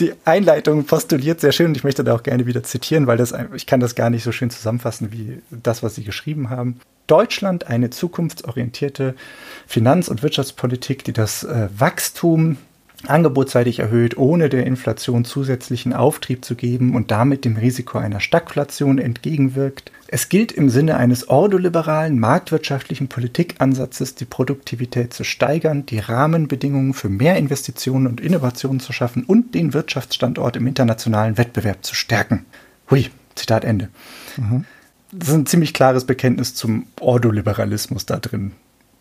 Die 0.00 0.12
Einleitung 0.24 0.84
postuliert 0.84 1.40
sehr 1.40 1.52
schön 1.52 1.66
und 1.66 1.76
ich 1.76 1.84
möchte 1.84 2.02
da 2.02 2.14
auch 2.14 2.24
gerne 2.24 2.46
wieder 2.46 2.64
zitieren, 2.64 3.06
weil 3.06 3.16
das, 3.16 3.32
ich 3.54 3.66
kann 3.66 3.78
das 3.78 3.94
gar 3.94 4.10
nicht 4.10 4.24
so 4.24 4.32
schön 4.32 4.50
zusammenfassen 4.50 5.12
wie 5.12 5.40
das, 5.50 5.82
was 5.84 5.94
Sie 5.94 6.02
geschrieben 6.02 6.50
haben. 6.50 6.80
Deutschland 7.06 7.68
eine 7.68 7.90
zukunftsorientierte 7.90 9.14
Finanz- 9.66 10.08
und 10.08 10.22
Wirtschaftspolitik, 10.22 11.04
die 11.04 11.12
das 11.12 11.44
äh, 11.44 11.68
Wachstum 11.76 12.56
angebotsseitig 13.08 13.78
erhöht, 13.78 14.16
ohne 14.16 14.48
der 14.48 14.66
Inflation 14.66 15.24
zusätzlichen 15.24 15.92
Auftrieb 15.92 16.44
zu 16.44 16.54
geben 16.54 16.94
und 16.94 17.10
damit 17.10 17.44
dem 17.44 17.56
Risiko 17.56 17.98
einer 17.98 18.20
Stagflation 18.20 18.98
entgegenwirkt. 18.98 19.92
Es 20.08 20.28
gilt 20.28 20.52
im 20.52 20.68
Sinne 20.68 20.96
eines 20.96 21.28
ordoliberalen 21.28 22.18
marktwirtschaftlichen 22.18 23.08
Politikansatzes, 23.08 24.14
die 24.14 24.24
Produktivität 24.24 25.12
zu 25.12 25.24
steigern, 25.24 25.86
die 25.86 25.98
Rahmenbedingungen 25.98 26.94
für 26.94 27.08
mehr 27.08 27.36
Investitionen 27.36 28.06
und 28.06 28.20
Innovationen 28.20 28.80
zu 28.80 28.92
schaffen 28.92 29.24
und 29.24 29.54
den 29.54 29.74
Wirtschaftsstandort 29.74 30.56
im 30.56 30.66
internationalen 30.66 31.38
Wettbewerb 31.38 31.84
zu 31.84 31.94
stärken. 31.94 32.44
Hui, 32.90 33.08
Zitat 33.34 33.64
Ende. 33.64 33.88
Mhm. 34.36 34.64
Das 35.10 35.28
ist 35.28 35.34
ein 35.34 35.46
ziemlich 35.46 35.74
klares 35.74 36.04
Bekenntnis 36.04 36.54
zum 36.54 36.86
Ordoliberalismus 37.00 38.04
da 38.06 38.18
drin 38.18 38.52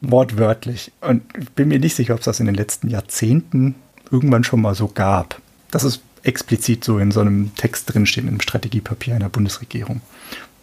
wortwörtlich. 0.03 0.91
Und 1.01 1.23
ich 1.39 1.49
bin 1.51 1.69
mir 1.69 1.79
nicht 1.79 1.95
sicher, 1.95 2.13
ob 2.13 2.19
es 2.19 2.25
das 2.25 2.39
in 2.39 2.45
den 2.45 2.55
letzten 2.55 2.89
Jahrzehnten 2.89 3.75
irgendwann 4.13 4.43
schon 4.43 4.61
mal 4.61 4.75
so 4.75 4.87
gab. 4.87 5.41
Das 5.71 5.83
ist 5.83 6.01
explizit 6.21 6.83
so 6.83 6.99
in 6.99 7.11
so 7.11 7.19
einem 7.19 7.53
Text 7.55 7.93
drinstehen, 7.93 8.29
im 8.29 8.39
Strategiepapier 8.39 9.15
einer 9.15 9.29
Bundesregierung. 9.29 10.01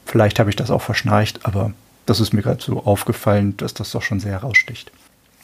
Vielleicht 0.07 0.39
habe 0.39 0.49
ich 0.49 0.57
das 0.57 0.71
auch 0.71 0.83
verschnarcht, 0.83 1.41
aber 1.45 1.73
das 2.07 2.21
ist 2.21 2.33
mir 2.33 2.43
gerade 2.43 2.63
so 2.63 2.83
aufgefallen, 2.85 3.57
dass 3.59 3.75
das 3.75 3.91
doch 3.91 4.03
schon 4.03 4.21
sehr 4.21 4.33
heraussticht. 4.33 4.91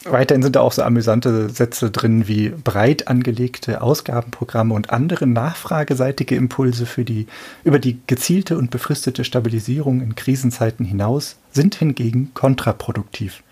Weiterhin 0.05 0.41
sind 0.41 0.55
da 0.55 0.61
auch 0.61 0.71
so 0.71 0.83
amüsante 0.83 1.49
Sätze 1.49 1.91
drin 1.91 2.27
wie 2.27 2.49
breit 2.49 3.07
angelegte 3.07 3.81
Ausgabenprogramme 3.81 4.73
und 4.73 4.89
andere 4.91 5.27
nachfrageseitige 5.27 6.35
Impulse 6.35 6.85
für 6.85 7.03
die, 7.03 7.27
über 7.63 7.79
die 7.79 7.99
gezielte 8.07 8.57
und 8.57 8.69
befristete 8.69 9.25
Stabilisierung 9.25 10.01
in 10.01 10.15
Krisenzeiten 10.15 10.85
hinaus 10.85 11.37
sind 11.51 11.75
hingegen 11.75 12.31
kontraproduktiv 12.33 13.43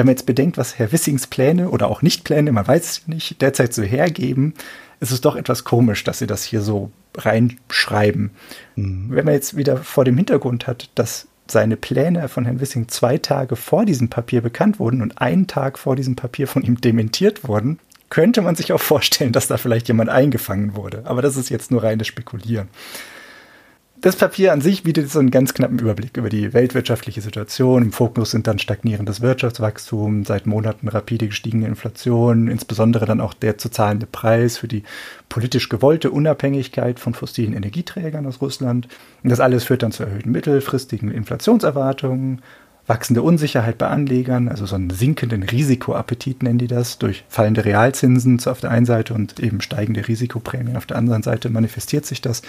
wenn 0.00 0.06
man 0.06 0.14
jetzt 0.14 0.24
bedenkt, 0.24 0.56
was 0.56 0.78
Herr 0.78 0.92
Wissings 0.92 1.26
Pläne 1.26 1.68
oder 1.68 1.88
auch 1.88 2.00
Nicht-Pläne, 2.00 2.52
man 2.52 2.66
weiß 2.66 2.90
es 2.90 3.06
nicht, 3.06 3.42
derzeit 3.42 3.74
so 3.74 3.82
hergeben, 3.82 4.54
ist 4.98 5.10
es 5.10 5.20
doch 5.20 5.36
etwas 5.36 5.64
komisch, 5.64 6.04
dass 6.04 6.20
sie 6.20 6.26
das 6.26 6.42
hier 6.42 6.62
so 6.62 6.90
reinschreiben. 7.18 8.30
Mhm. 8.76 9.08
Wenn 9.10 9.26
man 9.26 9.34
jetzt 9.34 9.58
wieder 9.58 9.76
vor 9.76 10.06
dem 10.06 10.16
Hintergrund 10.16 10.66
hat, 10.66 10.88
dass 10.94 11.28
seine 11.48 11.76
Pläne 11.76 12.30
von 12.30 12.46
Herrn 12.46 12.60
Wissing 12.60 12.88
zwei 12.88 13.18
Tage 13.18 13.56
vor 13.56 13.84
diesem 13.84 14.08
Papier 14.08 14.40
bekannt 14.40 14.78
wurden 14.78 15.02
und 15.02 15.20
einen 15.20 15.48
Tag 15.48 15.78
vor 15.78 15.96
diesem 15.96 16.16
Papier 16.16 16.48
von 16.48 16.62
ihm 16.62 16.80
dementiert 16.80 17.46
wurden, 17.46 17.78
könnte 18.08 18.40
man 18.40 18.56
sich 18.56 18.72
auch 18.72 18.80
vorstellen, 18.80 19.32
dass 19.32 19.48
da 19.48 19.58
vielleicht 19.58 19.88
jemand 19.88 20.08
eingefangen 20.08 20.76
wurde. 20.76 21.02
Aber 21.04 21.20
das 21.20 21.36
ist 21.36 21.50
jetzt 21.50 21.70
nur 21.70 21.82
reines 21.82 22.06
Spekulieren 22.06 22.68
das 24.00 24.16
Papier 24.16 24.52
an 24.52 24.60
sich 24.60 24.82
bietet 24.82 25.10
so 25.10 25.18
einen 25.18 25.30
ganz 25.30 25.52
knappen 25.52 25.78
Überblick 25.78 26.16
über 26.16 26.28
die 26.28 26.52
weltwirtschaftliche 26.52 27.20
Situation. 27.20 27.82
Im 27.82 27.92
Fokus 27.92 28.30
sind 28.30 28.46
dann 28.46 28.58
stagnierendes 28.58 29.20
Wirtschaftswachstum, 29.20 30.24
seit 30.24 30.46
Monaten 30.46 30.88
rapide 30.88 31.28
gestiegene 31.28 31.66
Inflation, 31.66 32.48
insbesondere 32.48 33.04
dann 33.04 33.20
auch 33.20 33.34
der 33.34 33.58
zu 33.58 33.68
zahlende 33.68 34.06
Preis 34.06 34.58
für 34.58 34.68
die 34.68 34.84
politisch 35.28 35.68
gewollte 35.68 36.10
Unabhängigkeit 36.10 36.98
von 36.98 37.14
fossilen 37.14 37.52
Energieträgern 37.52 38.26
aus 38.26 38.40
Russland. 38.40 38.88
Und 39.22 39.30
das 39.30 39.40
alles 39.40 39.64
führt 39.64 39.82
dann 39.82 39.92
zu 39.92 40.04
erhöhten 40.04 40.30
mittelfristigen 40.30 41.10
Inflationserwartungen, 41.10 42.40
wachsende 42.90 43.22
Unsicherheit 43.22 43.78
bei 43.78 43.86
Anlegern, 43.86 44.48
also 44.48 44.66
so 44.66 44.74
einen 44.74 44.90
sinkenden 44.90 45.44
Risikoappetit 45.44 46.42
nennen 46.42 46.58
die 46.58 46.66
das, 46.66 46.98
durch 46.98 47.22
fallende 47.28 47.64
Realzinsen 47.64 48.40
auf 48.46 48.58
der 48.58 48.72
einen 48.72 48.84
Seite 48.84 49.14
und 49.14 49.38
eben 49.38 49.60
steigende 49.60 50.08
Risikoprämien 50.08 50.76
auf 50.76 50.86
der 50.86 50.98
anderen 50.98 51.22
Seite 51.22 51.50
manifestiert 51.50 52.04
sich 52.04 52.20
das. 52.20 52.42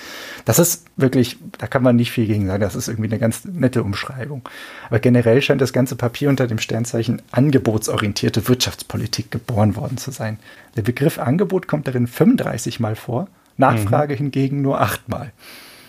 Das 0.44 0.58
ist 0.58 0.88
wirklich, 0.98 1.38
da 1.60 1.68
kann 1.68 1.84
man 1.84 1.96
nicht 1.96 2.12
viel 2.12 2.26
gegen 2.26 2.48
sagen, 2.48 2.60
das 2.60 2.74
ist 2.74 2.88
irgendwie 2.88 3.12
eine 3.12 3.20
ganz 3.20 3.46
nette 3.46 3.84
Umschreibung. 3.84 4.42
Aber 4.88 4.98
generell 4.98 5.44
scheint 5.44 5.62
das 5.62 5.74
ganze 5.74 5.96
Papier 5.96 6.28
unter 6.28 6.48
dem 6.48 6.58
Sternzeichen 6.58 7.22
angebotsorientierte 7.30 8.48
Wirtschaftspolitik 8.48 9.30
geboren 9.30 9.76
worden 9.76 9.98
zu 9.98 10.10
sein. 10.10 10.40
Der 10.76 10.82
Begriff 10.82 11.20
Angebot 11.20 11.68
kommt 11.68 11.88
darin 11.88 12.08
35 12.08 12.80
Mal 12.80 12.96
vor, 12.96 13.28
Nachfrage 13.58 14.16
mhm. 14.16 14.18
hingegen 14.18 14.64
nur 14.64 14.82
achtmal. 14.82 15.34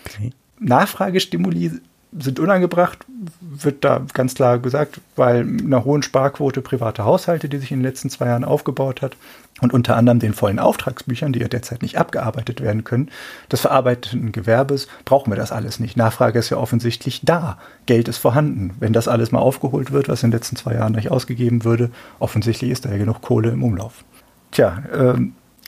Okay. 0.05 0.33
Nachfragestimuli 0.59 1.81
sind 2.19 2.39
unangebracht, 2.39 3.07
wird 3.41 3.85
da 3.85 4.05
ganz 4.13 4.35
klar 4.35 4.59
gesagt, 4.59 5.01
weil 5.17 5.41
einer 5.41 5.85
hohen 5.85 6.03
Sparquote 6.03 6.61
private 6.61 7.05
Haushalte, 7.05 7.49
die 7.49 7.57
sich 7.57 7.73
in 7.73 7.79
den 7.79 7.85
letzten 7.85 8.11
zwei 8.11 8.27
Jahren 8.27 8.45
aufgebaut 8.45 9.01
hat 9.01 9.17
und 9.63 9.73
unter 9.73 9.97
anderem 9.97 10.19
den 10.19 10.35
vollen 10.35 10.59
Auftragsbüchern, 10.59 11.33
die 11.33 11.41
ja 11.41 11.49
derzeit 11.49 11.81
nicht 11.81 11.97
abgearbeitet 11.97 12.61
werden 12.61 12.85
können, 12.85 13.11
des 13.51 13.61
verarbeitenden 13.61 14.33
Gewerbes, 14.33 14.89
brauchen 15.05 15.33
wir 15.33 15.37
das 15.37 15.53
alles 15.53 15.81
nicht. 15.81 15.97
Nachfrage 15.97 16.39
ist 16.39 16.51
ja 16.51 16.59
offensichtlich 16.59 17.23
da. 17.25 17.59
Geld 17.87 18.09
ist 18.09 18.19
vorhanden. 18.19 18.75
Wenn 18.79 18.93
das 18.93 19.09
alles 19.09 19.33
mal 19.33 19.41
aufgeholt 19.41 19.93
wird, 19.93 20.09
was 20.09 20.23
in 20.23 20.31
den 20.31 20.39
letzten 20.39 20.57
zwei 20.57 20.75
Jahren 20.75 20.93
nicht 20.93 21.11
ausgegeben 21.11 21.65
würde, 21.65 21.91
offensichtlich 22.19 22.71
ist 22.71 22.85
da 22.85 22.91
ja 22.91 22.99
genug 22.99 23.23
Kohle 23.23 23.51
im 23.51 23.63
Umlauf. 23.63 24.05
Tja, 24.51 24.83
äh, 24.93 25.15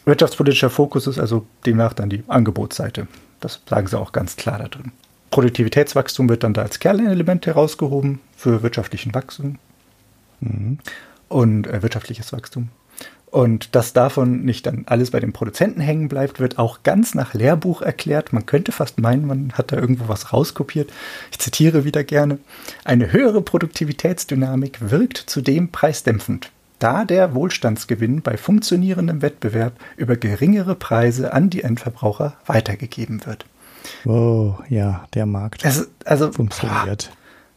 wirtschaftspolitischer 0.04 0.70
Fokus 0.70 1.06
ist 1.06 1.18
also 1.18 1.46
demnach 1.64 1.94
dann 1.94 2.10
die 2.10 2.24
Angebotsseite. 2.28 3.06
Das 3.40 3.62
sagen 3.68 3.86
sie 3.86 3.98
auch 3.98 4.12
ganz 4.12 4.36
klar 4.36 4.58
da 4.58 4.68
drin. 4.68 4.92
Produktivitätswachstum 5.34 6.28
wird 6.28 6.44
dann 6.44 6.54
da 6.54 6.62
als 6.62 6.78
Kernelement 6.78 7.44
herausgehoben 7.44 8.20
für 8.36 8.62
wirtschaftlichen 8.62 9.12
Wachstum 9.14 9.58
mhm. 10.38 10.78
und 11.28 11.66
äh, 11.66 11.82
wirtschaftliches 11.82 12.32
Wachstum. 12.32 12.68
Und 13.32 13.74
dass 13.74 13.92
davon 13.92 14.44
nicht 14.44 14.64
dann 14.64 14.84
alles 14.86 15.10
bei 15.10 15.18
den 15.18 15.32
Produzenten 15.32 15.80
hängen 15.80 16.06
bleibt, 16.06 16.38
wird 16.38 16.60
auch 16.60 16.84
ganz 16.84 17.16
nach 17.16 17.34
Lehrbuch 17.34 17.82
erklärt. 17.82 18.32
Man 18.32 18.46
könnte 18.46 18.70
fast 18.70 19.00
meinen, 19.00 19.26
man 19.26 19.50
hat 19.54 19.72
da 19.72 19.76
irgendwo 19.76 20.06
was 20.06 20.32
rauskopiert. 20.32 20.92
Ich 21.32 21.40
zitiere 21.40 21.84
wieder 21.84 22.04
gerne. 22.04 22.38
Eine 22.84 23.12
höhere 23.12 23.42
Produktivitätsdynamik 23.42 24.88
wirkt 24.88 25.16
zudem 25.18 25.72
preisdämpfend, 25.72 26.52
da 26.78 27.04
der 27.04 27.34
Wohlstandsgewinn 27.34 28.22
bei 28.22 28.36
funktionierendem 28.36 29.20
Wettbewerb 29.20 29.72
über 29.96 30.14
geringere 30.14 30.76
Preise 30.76 31.32
an 31.32 31.50
die 31.50 31.64
Endverbraucher 31.64 32.34
weitergegeben 32.46 33.26
wird. 33.26 33.46
Oh, 34.04 34.54
ja, 34.68 35.04
der 35.14 35.26
Markt 35.26 35.64
es, 35.64 35.88
also, 36.04 36.32
funktioniert. 36.32 37.10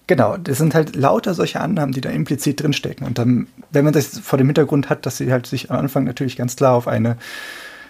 Genau, 0.07 0.37
das 0.37 0.57
sind 0.57 0.73
halt 0.73 0.95
lauter 0.95 1.33
solche 1.33 1.59
Annahmen, 1.59 1.93
die 1.93 2.01
da 2.01 2.09
implizit 2.09 2.61
drinstecken. 2.61 3.05
Und 3.05 3.17
dann, 3.17 3.47
wenn 3.71 3.83
man 3.83 3.93
das 3.93 4.19
vor 4.19 4.37
dem 4.37 4.47
Hintergrund 4.47 4.89
hat, 4.89 5.05
dass 5.05 5.17
sie 5.17 5.31
halt 5.31 5.47
sich 5.47 5.69
am 5.69 5.77
Anfang 5.77 6.05
natürlich 6.05 6.37
ganz 6.37 6.55
klar 6.55 6.73
auf 6.73 6.87
eine 6.87 7.17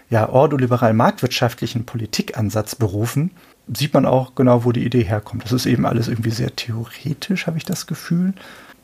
ja, 0.10 0.28
ordoliberal 0.28 0.94
marktwirtschaftlichen 0.94 1.86
Politikansatz 1.86 2.76
berufen, 2.76 3.32
sieht 3.72 3.94
man 3.94 4.06
auch 4.06 4.34
genau, 4.34 4.66
wo 4.66 4.72
die 4.72 4.86
Idee 4.86 5.04
herkommt. 5.04 5.44
Das 5.44 5.52
ist 5.52 5.66
eben 5.66 5.86
alles 5.86 6.08
irgendwie 6.08 6.32
sehr 6.32 6.56
theoretisch, 6.56 7.46
habe 7.46 7.58
ich 7.58 7.66
das 7.66 7.86
Gefühl. 7.86 8.34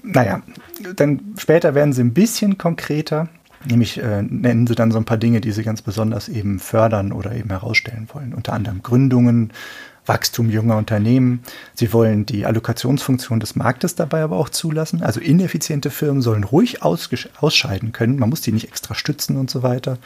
Naja, 0.04 0.42
dann 0.96 1.34
später 1.38 1.76
werden 1.76 1.94
sie 1.94 2.04
ein 2.04 2.14
bisschen 2.14 2.58
konkreter, 2.58 3.30
nämlich 3.66 4.02
äh, 4.02 4.22
nennen 4.22 4.68
sie 4.68 4.76
dann 4.76 4.92
so 4.92 4.98
ein 4.98 5.06
paar 5.06 5.18
Dinge, 5.18 5.42
die 5.42 5.52
sie 5.52 5.64
ganz 5.64 5.82
besonders 5.82 6.30
eben 6.30 6.60
fördern 6.60 7.12
oder 7.12 7.34
eben 7.34 7.50
herausstellen 7.50 8.08
wollen. 8.14 8.34
Unter 8.34 8.54
anderem 8.54 8.84
Gründungen, 8.84 9.52
Wachstum 10.06 10.50
junger 10.50 10.78
Unternehmen. 10.78 11.44
Sie 11.74 11.94
wollen 11.94 12.26
die 12.26 12.46
Allokationsfunktion 12.46 13.40
des 13.40 13.56
Marktes 13.56 13.96
dabei 13.96 14.22
aber 14.22 14.38
auch 14.38 14.50
zulassen. 14.50 15.02
Also 15.02 15.20
ineffiziente 15.20 15.90
Firmen 15.90 16.22
sollen 16.22 16.44
ruhig 16.44 16.84
ausscheiden 16.84 17.92
können. 17.94 18.20
Man 18.20 18.30
muss 18.30 18.42
die 18.42 18.52
nicht 18.52 18.68
extra 18.68 18.96
stützen 18.96 19.38
und 19.38 19.50
so 19.50 19.64
weiter. 19.64 19.98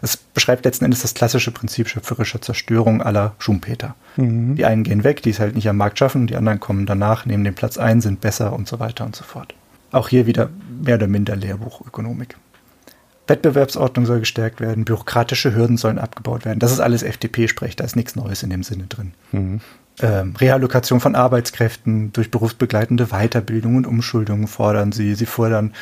Es 0.00 0.16
beschreibt 0.16 0.64
letzten 0.64 0.86
Endes 0.86 1.02
das 1.02 1.14
klassische 1.14 1.50
Prinzip 1.50 1.88
schöpferischer 1.88 2.40
Zerstörung 2.40 3.02
aller 3.02 3.34
Schumpeter. 3.38 3.94
Mhm. 4.16 4.56
Die 4.56 4.64
einen 4.64 4.84
gehen 4.84 5.04
weg, 5.04 5.22
die 5.22 5.30
es 5.30 5.40
halt 5.40 5.54
nicht 5.54 5.68
am 5.68 5.76
Markt 5.76 5.98
schaffen, 5.98 6.26
die 6.26 6.36
anderen 6.36 6.60
kommen 6.60 6.86
danach, 6.86 7.26
nehmen 7.26 7.44
den 7.44 7.54
Platz 7.54 7.76
ein, 7.76 8.00
sind 8.00 8.20
besser 8.20 8.52
und 8.52 8.68
so 8.68 8.80
weiter 8.80 9.04
und 9.04 9.14
so 9.14 9.24
fort. 9.24 9.54
Auch 9.90 10.08
hier 10.08 10.26
wieder 10.26 10.48
mehr 10.82 10.94
oder 10.94 11.06
minder 11.06 11.36
Lehrbuchökonomik. 11.36 12.36
Wettbewerbsordnung 13.26 14.06
soll 14.06 14.20
gestärkt 14.20 14.60
werden, 14.60 14.84
bürokratische 14.84 15.54
Hürden 15.54 15.76
sollen 15.76 15.98
abgebaut 15.98 16.44
werden. 16.44 16.58
Das 16.58 16.72
ist 16.72 16.80
alles 16.80 17.02
FDP-Sprech, 17.02 17.76
da 17.76 17.84
ist 17.84 17.96
nichts 17.96 18.16
Neues 18.16 18.42
in 18.42 18.50
dem 18.50 18.62
Sinne 18.62 18.86
drin. 18.86 19.12
Mhm. 19.30 19.60
Ähm, 20.00 20.34
Reallokation 20.36 21.00
von 21.00 21.14
Arbeitskräften 21.14 22.12
durch 22.12 22.30
berufsbegleitende 22.30 23.08
Weiterbildung 23.08 23.76
und 23.76 23.86
Umschuldungen 23.86 24.48
fordern 24.48 24.90
sie. 24.90 25.14
Sie 25.14 25.26
fordern 25.26 25.74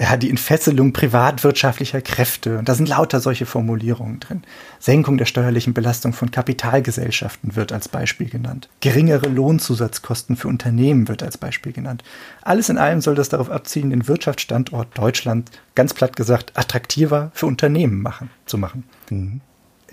ja, 0.00 0.16
die 0.16 0.30
Entfesselung 0.30 0.94
privatwirtschaftlicher 0.94 2.00
Kräfte. 2.00 2.58
Und 2.58 2.68
da 2.70 2.74
sind 2.74 2.88
lauter 2.88 3.20
solche 3.20 3.44
Formulierungen 3.44 4.18
drin. 4.18 4.42
Senkung 4.78 5.18
der 5.18 5.26
steuerlichen 5.26 5.74
Belastung 5.74 6.14
von 6.14 6.30
Kapitalgesellschaften 6.30 7.54
wird 7.54 7.70
als 7.70 7.88
Beispiel 7.88 8.30
genannt. 8.30 8.70
Geringere 8.80 9.28
Lohnzusatzkosten 9.28 10.36
für 10.36 10.48
Unternehmen 10.48 11.06
wird 11.08 11.22
als 11.22 11.36
Beispiel 11.36 11.72
genannt. 11.72 12.02
Alles 12.40 12.70
in 12.70 12.78
allem 12.78 13.02
soll 13.02 13.14
das 13.14 13.28
darauf 13.28 13.50
abzielen, 13.50 13.90
den 13.90 14.08
Wirtschaftsstandort 14.08 14.96
Deutschland, 14.96 15.50
ganz 15.74 15.92
platt 15.92 16.16
gesagt, 16.16 16.52
attraktiver 16.54 17.30
für 17.34 17.44
Unternehmen 17.44 18.00
machen, 18.00 18.30
zu 18.46 18.56
machen. 18.56 18.84
Mhm. 19.10 19.42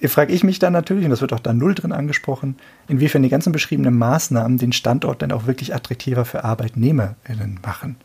Frage 0.05 0.31
ich 0.31 0.43
mich 0.43 0.59
dann 0.59 0.73
natürlich, 0.73 1.03
und 1.03 1.09
das 1.09 1.21
wird 1.21 1.33
auch 1.33 1.39
da 1.39 1.51
null 1.51 1.75
drin 1.75 1.91
angesprochen, 1.91 2.55
inwiefern 2.87 3.23
die 3.23 3.29
ganzen 3.29 3.51
beschriebenen 3.51 3.97
Maßnahmen 3.97 4.57
den 4.57 4.71
Standort 4.71 5.21
dann 5.21 5.33
auch 5.33 5.47
wirklich 5.47 5.75
attraktiver 5.75 6.23
für 6.23 6.45
ArbeitnehmerInnen 6.45 7.59
machen 7.65 7.97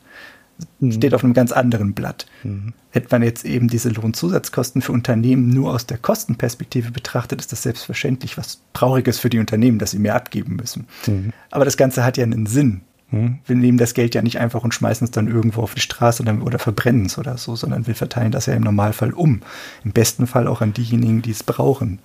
mhm. 0.80 0.92
steht 0.92 1.14
auf 1.14 1.24
einem 1.24 1.34
ganz 1.34 1.52
anderen 1.52 1.92
Blatt. 1.92 2.26
Mhm. 2.42 2.72
Hätte 2.90 3.08
man 3.10 3.22
jetzt 3.22 3.44
eben 3.44 3.68
diese 3.68 3.88
Lohnzusatzkosten 3.88 4.82
für 4.82 4.92
Unternehmen 4.92 5.48
nur 5.48 5.72
aus 5.72 5.86
der 5.86 5.98
Kostenperspektive 5.98 6.90
betrachtet, 6.90 7.40
ist 7.40 7.52
das 7.52 7.62
selbstverständlich 7.62 8.36
was 8.36 8.60
Trauriges 8.72 9.18
für 9.18 9.30
die 9.30 9.38
Unternehmen, 9.38 9.78
dass 9.78 9.92
sie 9.92 9.98
mehr 9.98 10.14
abgeben 10.14 10.56
müssen. 10.56 10.86
Mhm. 11.06 11.32
Aber 11.50 11.64
das 11.64 11.76
Ganze 11.76 12.04
hat 12.04 12.16
ja 12.16 12.24
einen 12.24 12.46
Sinn. 12.46 12.82
Mhm. 13.10 13.38
Wir 13.46 13.56
nehmen 13.56 13.78
das 13.78 13.94
Geld 13.94 14.14
ja 14.14 14.22
nicht 14.22 14.38
einfach 14.38 14.64
und 14.64 14.74
schmeißen 14.74 15.04
es 15.04 15.10
dann 15.10 15.28
irgendwo 15.28 15.62
auf 15.62 15.74
die 15.74 15.80
Straße 15.80 16.22
oder, 16.22 16.42
oder 16.42 16.58
verbrennen 16.58 17.06
es 17.06 17.18
oder 17.18 17.38
so, 17.38 17.56
sondern 17.56 17.86
wir 17.86 17.94
verteilen 17.94 18.32
das 18.32 18.46
ja 18.46 18.54
im 18.54 18.62
Normalfall 18.62 19.12
um. 19.12 19.42
Im 19.84 19.92
besten 19.92 20.26
Fall 20.26 20.46
auch 20.46 20.60
an 20.60 20.72
diejenigen, 20.72 21.22
die 21.22 21.30
es 21.30 21.42
brauchen. 21.42 21.98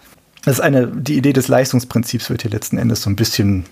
Das 0.43 0.55
ist 0.55 0.61
eine, 0.61 0.87
die 0.87 1.17
Idee 1.17 1.33
des 1.33 1.47
Leistungsprinzips 1.47 2.29
wird 2.29 2.43
hier 2.43 2.51
letzten 2.51 2.77
Endes 2.77 3.01
so 3.01 3.09
ein 3.09 3.15
bisschen 3.15 3.65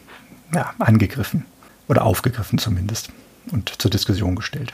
ja, 0.53 0.73
angegriffen 0.79 1.45
oder 1.87 2.03
aufgegriffen 2.03 2.57
zumindest 2.57 3.11
und 3.51 3.81
zur 3.81 3.91
Diskussion 3.91 4.35
gestellt. 4.35 4.73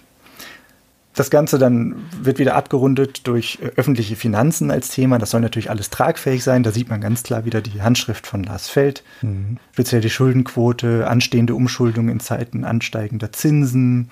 Das 1.13 1.29
Ganze 1.29 1.57
dann 1.57 1.95
wird 2.21 2.39
wieder 2.39 2.55
abgerundet 2.55 3.27
durch 3.27 3.59
äh, 3.61 3.67
öffentliche 3.75 4.15
Finanzen 4.15 4.71
als 4.71 4.89
Thema. 4.89 5.19
Das 5.19 5.31
soll 5.31 5.41
natürlich 5.41 5.69
alles 5.69 5.89
tragfähig 5.89 6.43
sein. 6.43 6.63
Da 6.63 6.71
sieht 6.71 6.89
man 6.89 7.01
ganz 7.01 7.23
klar 7.23 7.43
wieder 7.43 7.61
die 7.61 7.81
Handschrift 7.81 8.25
von 8.25 8.43
Lars 8.43 8.69
Feld. 8.69 9.03
Mhm. 9.21 9.57
Speziell 9.73 10.01
die 10.01 10.09
Schuldenquote, 10.09 11.07
anstehende 11.07 11.53
Umschuldung 11.53 12.07
in 12.07 12.21
Zeiten 12.21 12.63
ansteigender 12.63 13.33
Zinsen, 13.33 14.09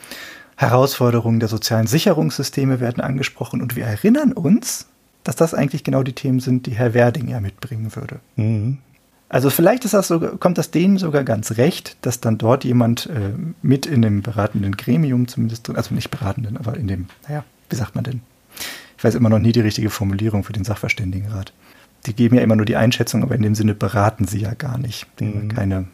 Herausforderungen 0.57 1.39
der 1.39 1.47
sozialen 1.47 1.87
Sicherungssysteme 1.87 2.81
werden 2.81 3.01
angesprochen. 3.01 3.61
Und 3.61 3.77
wir 3.77 3.85
erinnern 3.85 4.33
uns, 4.33 4.87
dass 5.23 5.37
das 5.37 5.53
eigentlich 5.53 5.85
genau 5.85 6.03
die 6.03 6.13
Themen 6.13 6.41
sind, 6.41 6.65
die 6.65 6.71
Herr 6.71 6.93
Werding 6.93 7.29
ja 7.29 7.39
mitbringen 7.39 7.95
würde. 7.95 8.19
Mhm. 8.35 8.79
Also 9.29 9.51
vielleicht 9.51 9.85
ist 9.85 9.93
das 9.93 10.07
sogar, 10.07 10.37
kommt 10.37 10.57
das 10.57 10.71
denen 10.71 10.97
sogar 10.97 11.23
ganz 11.23 11.57
recht, 11.57 11.97
dass 12.01 12.19
dann 12.19 12.39
dort 12.39 12.63
jemand 12.63 13.05
äh, 13.05 13.33
mit 13.61 13.85
in 13.85 14.01
dem 14.01 14.23
beratenden 14.23 14.75
Gremium 14.75 15.27
zumindest 15.27 15.67
drin, 15.67 15.75
also 15.75 15.93
nicht 15.93 16.09
beratenden, 16.09 16.57
aber 16.57 16.75
in 16.75 16.87
dem, 16.87 17.05
naja, 17.27 17.43
wie 17.69 17.75
sagt 17.75 17.93
man 17.93 18.03
denn? 18.03 18.21
Ich 18.97 19.03
weiß 19.03 19.13
immer 19.15 19.29
noch 19.29 19.39
nie 19.39 19.51
die 19.51 19.61
richtige 19.61 19.91
Formulierung 19.91 20.43
für 20.43 20.51
den 20.51 20.65
Sachverständigenrat. 20.65 21.53
Die 22.07 22.13
geben 22.13 22.35
ja 22.35 22.41
immer 22.41 22.55
nur 22.55 22.65
die 22.65 22.75
Einschätzung, 22.75 23.21
aber 23.21 23.35
in 23.35 23.43
dem 23.43 23.55
Sinne 23.55 23.75
beraten 23.75 24.25
sie 24.25 24.39
ja 24.39 24.55
gar 24.55 24.77
nicht. 24.77 25.05
Mhm. 25.21 25.49
Keine, 25.49 25.87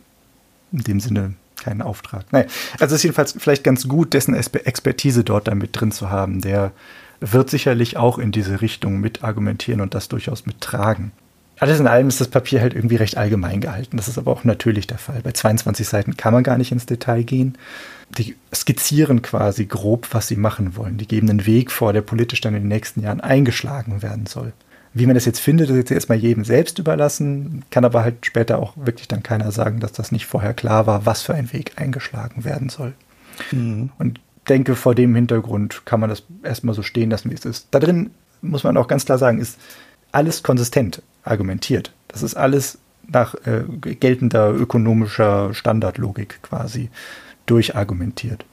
in 0.72 0.80
dem 0.80 1.00
Sinne 1.02 1.34
keinen 1.58 1.82
Auftrag. 1.82 2.26
Nein, 2.32 2.46
also 2.80 2.96
es 2.96 3.00
ist 3.00 3.04
jedenfalls 3.04 3.36
vielleicht 3.38 3.64
ganz 3.64 3.88
gut, 3.88 4.14
dessen 4.14 4.34
Expertise 4.34 5.24
dort 5.24 5.48
dann 5.48 5.58
mit 5.58 5.72
drin 5.74 5.92
zu 5.92 6.10
haben. 6.10 6.42
Der 6.42 6.72
wird 7.20 7.50
sicherlich 7.50 7.98
auch 7.98 8.18
in 8.18 8.32
diese 8.32 8.62
Richtung 8.62 9.00
mit 9.00 9.24
argumentieren 9.24 9.82
und 9.82 9.94
das 9.94 10.08
durchaus 10.08 10.46
mittragen. 10.46 11.12
Alles 11.60 11.80
in 11.80 11.88
allem 11.88 12.10
ist 12.10 12.20
das 12.20 12.28
Papier 12.28 12.62
halt 12.62 12.74
irgendwie 12.74 12.98
recht 12.98 13.18
allgemein 13.18 13.62
gehalten. 13.62 13.98
Das 13.98 14.08
ist 14.08 14.18
aber 14.18 14.32
auch 14.32 14.44
natürlich 14.44 14.88
der 14.88 14.98
Fall. 14.98 15.22
Bei 15.24 15.32
22 15.32 15.88
Seiten 15.88 16.18
kann 16.18 16.34
man 16.34 16.44
gar 16.44 16.58
nicht 16.58 16.72
ins 16.72 16.86
Detail 16.86 17.24
gehen. 17.24 17.58
Die 18.18 18.36
skizzieren 18.54 19.22
quasi 19.22 19.66
grob, 19.66 20.10
was 20.12 20.28
sie 20.28 20.36
machen 20.36 20.76
wollen. 20.76 20.98
Die 20.98 21.08
geben 21.08 21.30
einen 21.30 21.46
Weg 21.46 21.72
vor, 21.72 21.94
der 21.94 22.02
politisch 22.02 22.42
dann 22.42 22.56
in 22.56 22.64
den 22.64 22.68
nächsten 22.68 23.02
Jahren 23.02 23.22
eingeschlagen 23.22 24.02
werden 24.02 24.26
soll. 24.26 24.54
Wie 24.94 25.06
man 25.06 25.16
das 25.16 25.26
jetzt 25.26 25.40
findet, 25.40 25.70
ist 25.70 25.76
jetzt 25.76 25.92
erstmal 25.92 26.18
jedem 26.18 26.46
selbst 26.46 26.80
überlassen, 26.80 27.66
kann 27.70 27.84
aber 27.84 28.04
halt 28.04 28.26
später 28.26 28.60
auch 28.60 28.74
wirklich 28.78 29.08
dann 29.10 29.24
keiner 29.24 29.52
sagen, 29.52 29.80
dass 29.80 29.92
das 29.92 30.12
nicht 30.12 30.26
vorher 30.26 30.54
klar 30.54 30.88
war, 30.88 31.06
was 31.06 31.22
für 31.22 31.34
ein 31.34 31.52
Weg 31.52 31.74
eingeschlagen 31.76 32.46
werden 32.46 32.70
soll. 32.70 32.94
Mhm. 33.52 33.92
Und 33.98 34.22
denke, 34.48 34.76
vor 34.76 34.96
dem 34.96 35.16
Hintergrund 35.16 35.86
kann 35.86 36.00
man 36.00 36.10
das 36.10 36.24
erstmal 36.44 36.76
so 36.76 36.82
stehen 36.82 37.10
lassen, 37.10 37.30
wie 37.30 37.36
es 37.36 37.46
ist. 37.46 37.68
Da 37.72 37.80
drin 37.80 38.12
muss 38.42 38.64
man 38.64 38.78
auch 38.78 38.88
ganz 38.88 39.06
klar 39.06 39.18
sagen, 39.18 39.40
ist 39.40 39.58
alles 40.12 40.44
konsistent 40.44 41.02
argumentiert. 41.26 41.92
Das 42.08 42.24
ist 42.24 42.36
alles 42.36 42.78
nach 43.08 43.36
äh, 43.46 43.64
geltender 43.80 44.52
ökonomischer 44.52 45.54
Standardlogik 45.54 46.40
quasi 46.42 46.90
durchargumentiert. 47.46 48.46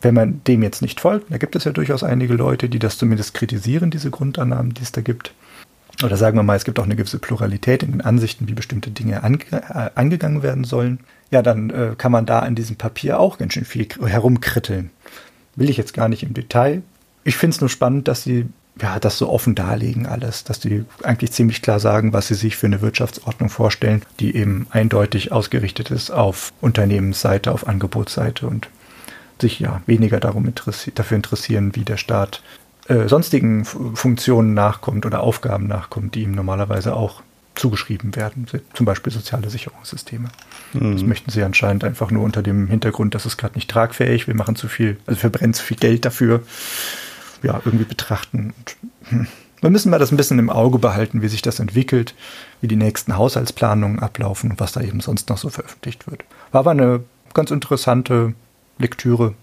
Wenn 0.00 0.14
man 0.14 0.42
dem 0.44 0.62
jetzt 0.62 0.82
nicht 0.82 1.00
folgt, 1.00 1.32
da 1.32 1.38
gibt 1.38 1.56
es 1.56 1.64
ja 1.64 1.72
durchaus 1.72 2.02
einige 2.02 2.34
Leute, 2.34 2.68
die 2.68 2.78
das 2.78 2.98
zumindest 2.98 3.34
kritisieren, 3.34 3.90
diese 3.90 4.10
Grundannahmen, 4.10 4.74
die 4.74 4.82
es 4.82 4.92
da 4.92 5.00
gibt. 5.00 5.32
Oder 6.04 6.16
sagen 6.16 6.36
wir 6.36 6.42
mal, 6.42 6.56
es 6.56 6.64
gibt 6.64 6.78
auch 6.78 6.84
eine 6.84 6.96
gewisse 6.96 7.18
Pluralität 7.18 7.82
in 7.82 7.92
den 7.92 8.00
Ansichten, 8.02 8.48
wie 8.48 8.54
bestimmte 8.54 8.90
Dinge 8.90 9.22
ange 9.22 9.38
äh, 9.50 9.90
angegangen 9.94 10.42
werden 10.42 10.64
sollen. 10.64 11.00
Ja, 11.30 11.42
dann 11.42 11.70
äh, 11.70 11.94
kann 11.96 12.12
man 12.12 12.26
da 12.26 12.40
an 12.40 12.54
diesem 12.54 12.76
Papier 12.76 13.18
auch 13.18 13.38
ganz 13.38 13.54
schön 13.54 13.64
viel 13.64 13.88
herumkritteln. 14.04 14.90
Will 15.54 15.70
ich 15.70 15.78
jetzt 15.78 15.94
gar 15.94 16.08
nicht 16.08 16.22
im 16.22 16.34
Detail. 16.34 16.82
Ich 17.24 17.36
finde 17.36 17.54
es 17.54 17.60
nur 17.60 17.70
spannend, 17.70 18.08
dass 18.08 18.22
sie 18.22 18.46
ja, 18.80 18.98
das 18.98 19.16
so 19.18 19.30
offen 19.30 19.54
darlegen 19.54 20.06
alles, 20.06 20.44
dass 20.44 20.60
die 20.60 20.84
eigentlich 21.02 21.32
ziemlich 21.32 21.62
klar 21.62 21.80
sagen, 21.80 22.12
was 22.12 22.28
sie 22.28 22.34
sich 22.34 22.56
für 22.56 22.66
eine 22.66 22.82
Wirtschaftsordnung 22.82 23.48
vorstellen, 23.48 24.02
die 24.20 24.36
eben 24.36 24.66
eindeutig 24.70 25.32
ausgerichtet 25.32 25.90
ist 25.90 26.10
auf 26.10 26.52
Unternehmensseite, 26.60 27.52
auf 27.52 27.66
Angebotsseite 27.66 28.46
und 28.46 28.68
sich 29.40 29.60
ja 29.60 29.80
weniger 29.86 30.20
darum 30.20 30.46
interessi 30.46 30.92
dafür 30.94 31.16
interessieren, 31.16 31.74
wie 31.74 31.84
der 31.84 31.96
Staat 31.96 32.42
äh, 32.88 33.08
sonstigen 33.08 33.64
Funktionen 33.64 34.54
nachkommt 34.54 35.06
oder 35.06 35.20
Aufgaben 35.20 35.66
nachkommt, 35.66 36.14
die 36.14 36.22
ihm 36.22 36.32
normalerweise 36.32 36.94
auch 36.94 37.22
zugeschrieben 37.54 38.14
werden, 38.16 38.46
zum 38.74 38.84
Beispiel 38.84 39.10
soziale 39.10 39.48
Sicherungssysteme. 39.48 40.28
Mhm. 40.74 40.92
Das 40.92 41.02
möchten 41.02 41.30
sie 41.30 41.42
anscheinend 41.42 41.84
einfach 41.84 42.10
nur 42.10 42.22
unter 42.22 42.42
dem 42.42 42.68
Hintergrund, 42.68 43.14
dass 43.14 43.24
es 43.24 43.38
gerade 43.38 43.54
nicht 43.54 43.70
tragfähig, 43.70 44.26
wir 44.26 44.34
machen 44.34 44.56
zu 44.56 44.68
viel, 44.68 44.98
also 45.06 45.16
wir 45.16 45.30
verbrennen 45.30 45.54
zu 45.54 45.62
viel 45.62 45.78
Geld 45.78 46.04
dafür 46.04 46.42
ja, 47.46 47.60
irgendwie 47.64 47.84
betrachten. 47.84 48.52
Und, 48.56 48.76
hm, 49.10 49.26
wir 49.60 49.70
müssen 49.70 49.90
mal 49.90 49.98
das 49.98 50.12
ein 50.12 50.16
bisschen 50.16 50.38
im 50.38 50.50
Auge 50.50 50.78
behalten, 50.78 51.22
wie 51.22 51.28
sich 51.28 51.42
das 51.42 51.60
entwickelt, 51.60 52.14
wie 52.60 52.68
die 52.68 52.76
nächsten 52.76 53.16
Haushaltsplanungen 53.16 54.00
ablaufen 54.00 54.50
und 54.50 54.60
was 54.60 54.72
da 54.72 54.82
eben 54.82 55.00
sonst 55.00 55.28
noch 55.30 55.38
so 55.38 55.48
veröffentlicht 55.48 56.10
wird. 56.10 56.24
War 56.52 56.60
aber 56.60 56.72
eine 56.72 57.04
ganz 57.32 57.50
interessante 57.50 58.34
Lektüre. 58.78 59.34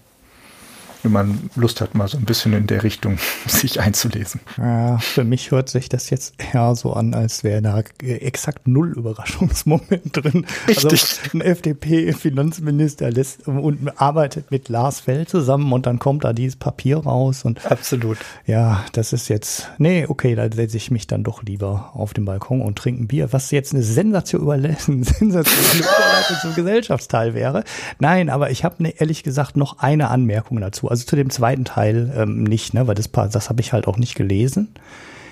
Wenn 1.04 1.12
man 1.12 1.50
Lust 1.54 1.80
hat, 1.80 1.94
mal 1.94 2.08
so 2.08 2.18
ein 2.18 2.24
bisschen 2.24 2.52
in 2.52 2.66
der 2.66 2.82
Richtung 2.82 3.18
sich 3.46 3.80
einzulesen. 3.80 4.40
Ja, 4.56 4.98
für 4.98 5.24
mich 5.24 5.50
hört 5.50 5.68
sich 5.68 5.88
das 5.88 6.10
jetzt 6.10 6.34
eher 6.38 6.74
so 6.74 6.92
an, 6.92 7.14
als 7.14 7.44
wäre 7.44 7.62
da 7.62 7.82
exakt 8.02 8.66
null 8.66 8.92
Überraschungsmoment 8.96 10.10
drin. 10.16 10.46
Richtig. 10.66 10.86
Also 10.86 11.06
ein 11.32 11.40
FDP-Finanzminister 11.40 13.10
lässt 13.10 13.46
und 13.46 14.00
arbeitet 14.00 14.50
mit 14.50 14.68
Lars 14.68 15.00
Fell 15.00 15.26
zusammen 15.26 15.72
und 15.72 15.86
dann 15.86 15.98
kommt 15.98 16.24
da 16.24 16.32
dieses 16.32 16.56
Papier 16.56 16.98
raus 16.98 17.44
und 17.44 17.70
absolut. 17.70 18.18
Ja, 18.46 18.84
das 18.92 19.12
ist 19.12 19.28
jetzt 19.28 19.68
nee, 19.78 20.06
okay, 20.08 20.34
da 20.34 20.50
setze 20.50 20.76
ich 20.76 20.90
mich 20.90 21.06
dann 21.06 21.24
doch 21.24 21.42
lieber 21.42 21.90
auf 21.94 22.14
den 22.14 22.24
Balkon 22.24 22.62
und 22.62 22.78
trinke 22.78 23.02
ein 23.02 23.08
Bier, 23.08 23.32
was 23.32 23.50
jetzt 23.50 23.74
eine 23.74 23.82
Sensation 23.82 24.42
überlassen, 24.42 25.02
Sensation 25.04 25.80
Überleitung 25.80 26.36
zum 26.40 26.54
Gesellschaftsteil 26.54 27.34
wäre. 27.34 27.64
Nein, 27.98 28.30
aber 28.30 28.50
ich 28.50 28.64
habe 28.64 28.82
ne, 28.82 28.94
ehrlich 28.98 29.22
gesagt 29.22 29.56
noch 29.56 29.78
eine 29.78 30.08
Anmerkung 30.08 30.60
dazu. 30.60 30.88
Also 30.94 31.06
zu 31.06 31.16
dem 31.16 31.28
zweiten 31.28 31.64
Teil 31.64 32.12
ähm, 32.16 32.44
nicht, 32.44 32.72
ne, 32.72 32.86
weil 32.86 32.94
das, 32.94 33.10
das 33.10 33.48
habe 33.48 33.60
ich 33.60 33.72
halt 33.72 33.88
auch 33.88 33.96
nicht 33.96 34.14
gelesen. 34.14 34.68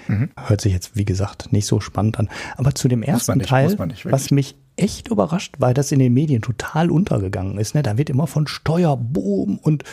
Mhm. 0.08 0.30
Hört 0.36 0.60
sich 0.60 0.72
jetzt, 0.72 0.96
wie 0.96 1.04
gesagt, 1.04 1.52
nicht 1.52 1.66
so 1.66 1.78
spannend 1.78 2.18
an. 2.18 2.28
Aber 2.56 2.74
zu 2.74 2.88
dem 2.88 3.04
ersten 3.04 3.38
nicht, 3.38 3.48
Teil, 3.48 3.68
nicht, 3.86 4.10
was 4.10 4.32
mich 4.32 4.56
echt 4.76 5.06
überrascht, 5.06 5.54
weil 5.60 5.72
das 5.72 5.92
in 5.92 6.00
den 6.00 6.12
Medien 6.12 6.42
total 6.42 6.90
untergegangen 6.90 7.58
ist. 7.58 7.76
Ne? 7.76 7.84
Da 7.84 7.96
wird 7.96 8.10
immer 8.10 8.26
von 8.26 8.48
Steuerboom 8.48 9.58
und 9.58 9.84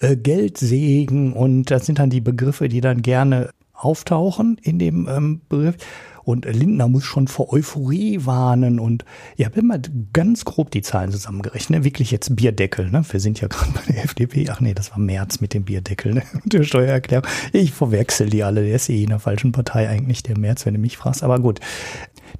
äh, 0.00 0.16
Geldsegen 0.16 1.34
und 1.34 1.70
das 1.70 1.86
sind 1.86 2.00
dann 2.00 2.10
die 2.10 2.20
Begriffe, 2.20 2.68
die 2.68 2.80
dann 2.80 3.02
gerne 3.02 3.50
auftauchen 3.74 4.58
in 4.60 4.80
dem 4.80 5.08
ähm, 5.08 5.40
Begriff. 5.48 5.76
Und 6.24 6.44
Lindner 6.44 6.88
muss 6.88 7.04
schon 7.04 7.28
vor 7.28 7.52
Euphorie 7.52 8.24
warnen. 8.24 8.78
Und 8.78 9.04
ich 9.36 9.44
habe 9.44 9.58
immer 9.58 9.78
ganz 10.12 10.44
grob 10.44 10.70
die 10.70 10.82
Zahlen 10.82 11.10
zusammengerechnet. 11.10 11.84
Wirklich 11.84 12.10
jetzt 12.10 12.34
Bierdeckel. 12.36 12.90
Ne? 12.90 13.02
Wir 13.08 13.20
sind 13.20 13.40
ja 13.40 13.48
gerade 13.48 13.72
bei 13.72 13.92
der 13.92 14.04
FDP. 14.04 14.48
Ach 14.50 14.60
nee, 14.60 14.74
das 14.74 14.90
war 14.90 14.98
März 14.98 15.40
mit 15.40 15.54
dem 15.54 15.64
Bierdeckel 15.64 16.14
ne? 16.14 16.22
und 16.42 16.52
der 16.52 16.64
Steuererklärung. 16.64 17.26
Ich 17.52 17.72
verwechsel 17.72 18.30
die 18.30 18.44
alle. 18.44 18.64
Der 18.64 18.76
ist 18.76 18.88
eh 18.88 19.02
in 19.02 19.10
der 19.10 19.18
falschen 19.18 19.52
Partei 19.52 19.88
eigentlich, 19.88 20.22
der 20.22 20.38
März, 20.38 20.66
wenn 20.66 20.74
du 20.74 20.80
mich 20.80 20.96
fragst. 20.96 21.22
Aber 21.22 21.40
gut, 21.40 21.60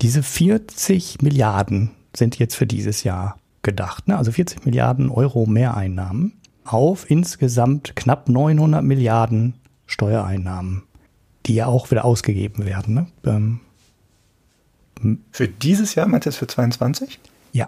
diese 0.01 0.23
40 0.23 1.23
Milliarden 1.23 1.91
sind 2.15 2.39
jetzt 2.39 2.55
für 2.55 2.67
dieses 2.67 3.05
Jahr 3.05 3.39
gedacht. 3.63 4.09
Ne? 4.09 4.17
Also 4.17 4.33
40 4.33 4.65
Milliarden 4.65 5.09
Euro 5.11 5.47
Mehreinnahmen 5.47 6.35
auf 6.65 7.11
insgesamt 7.11 7.97
knapp 7.97 8.29
900 8.29 8.85
Milliarden 8.85 9.55
Steuereinnahmen, 9.87 10.83
die 11.47 11.55
ja 11.55 11.67
auch 11.67 11.91
wieder 11.91 12.05
ausgegeben 12.05 12.65
werden. 12.67 12.95
Ne? 12.95 13.07
Ähm, 13.25 13.61
für 15.31 15.49
dieses 15.49 15.95
Jahr, 15.95 16.07
meinst 16.09 16.27
du 16.27 16.31
es 16.31 16.37
für 16.37 16.47
22? 16.47 17.19
Ja. 17.53 17.67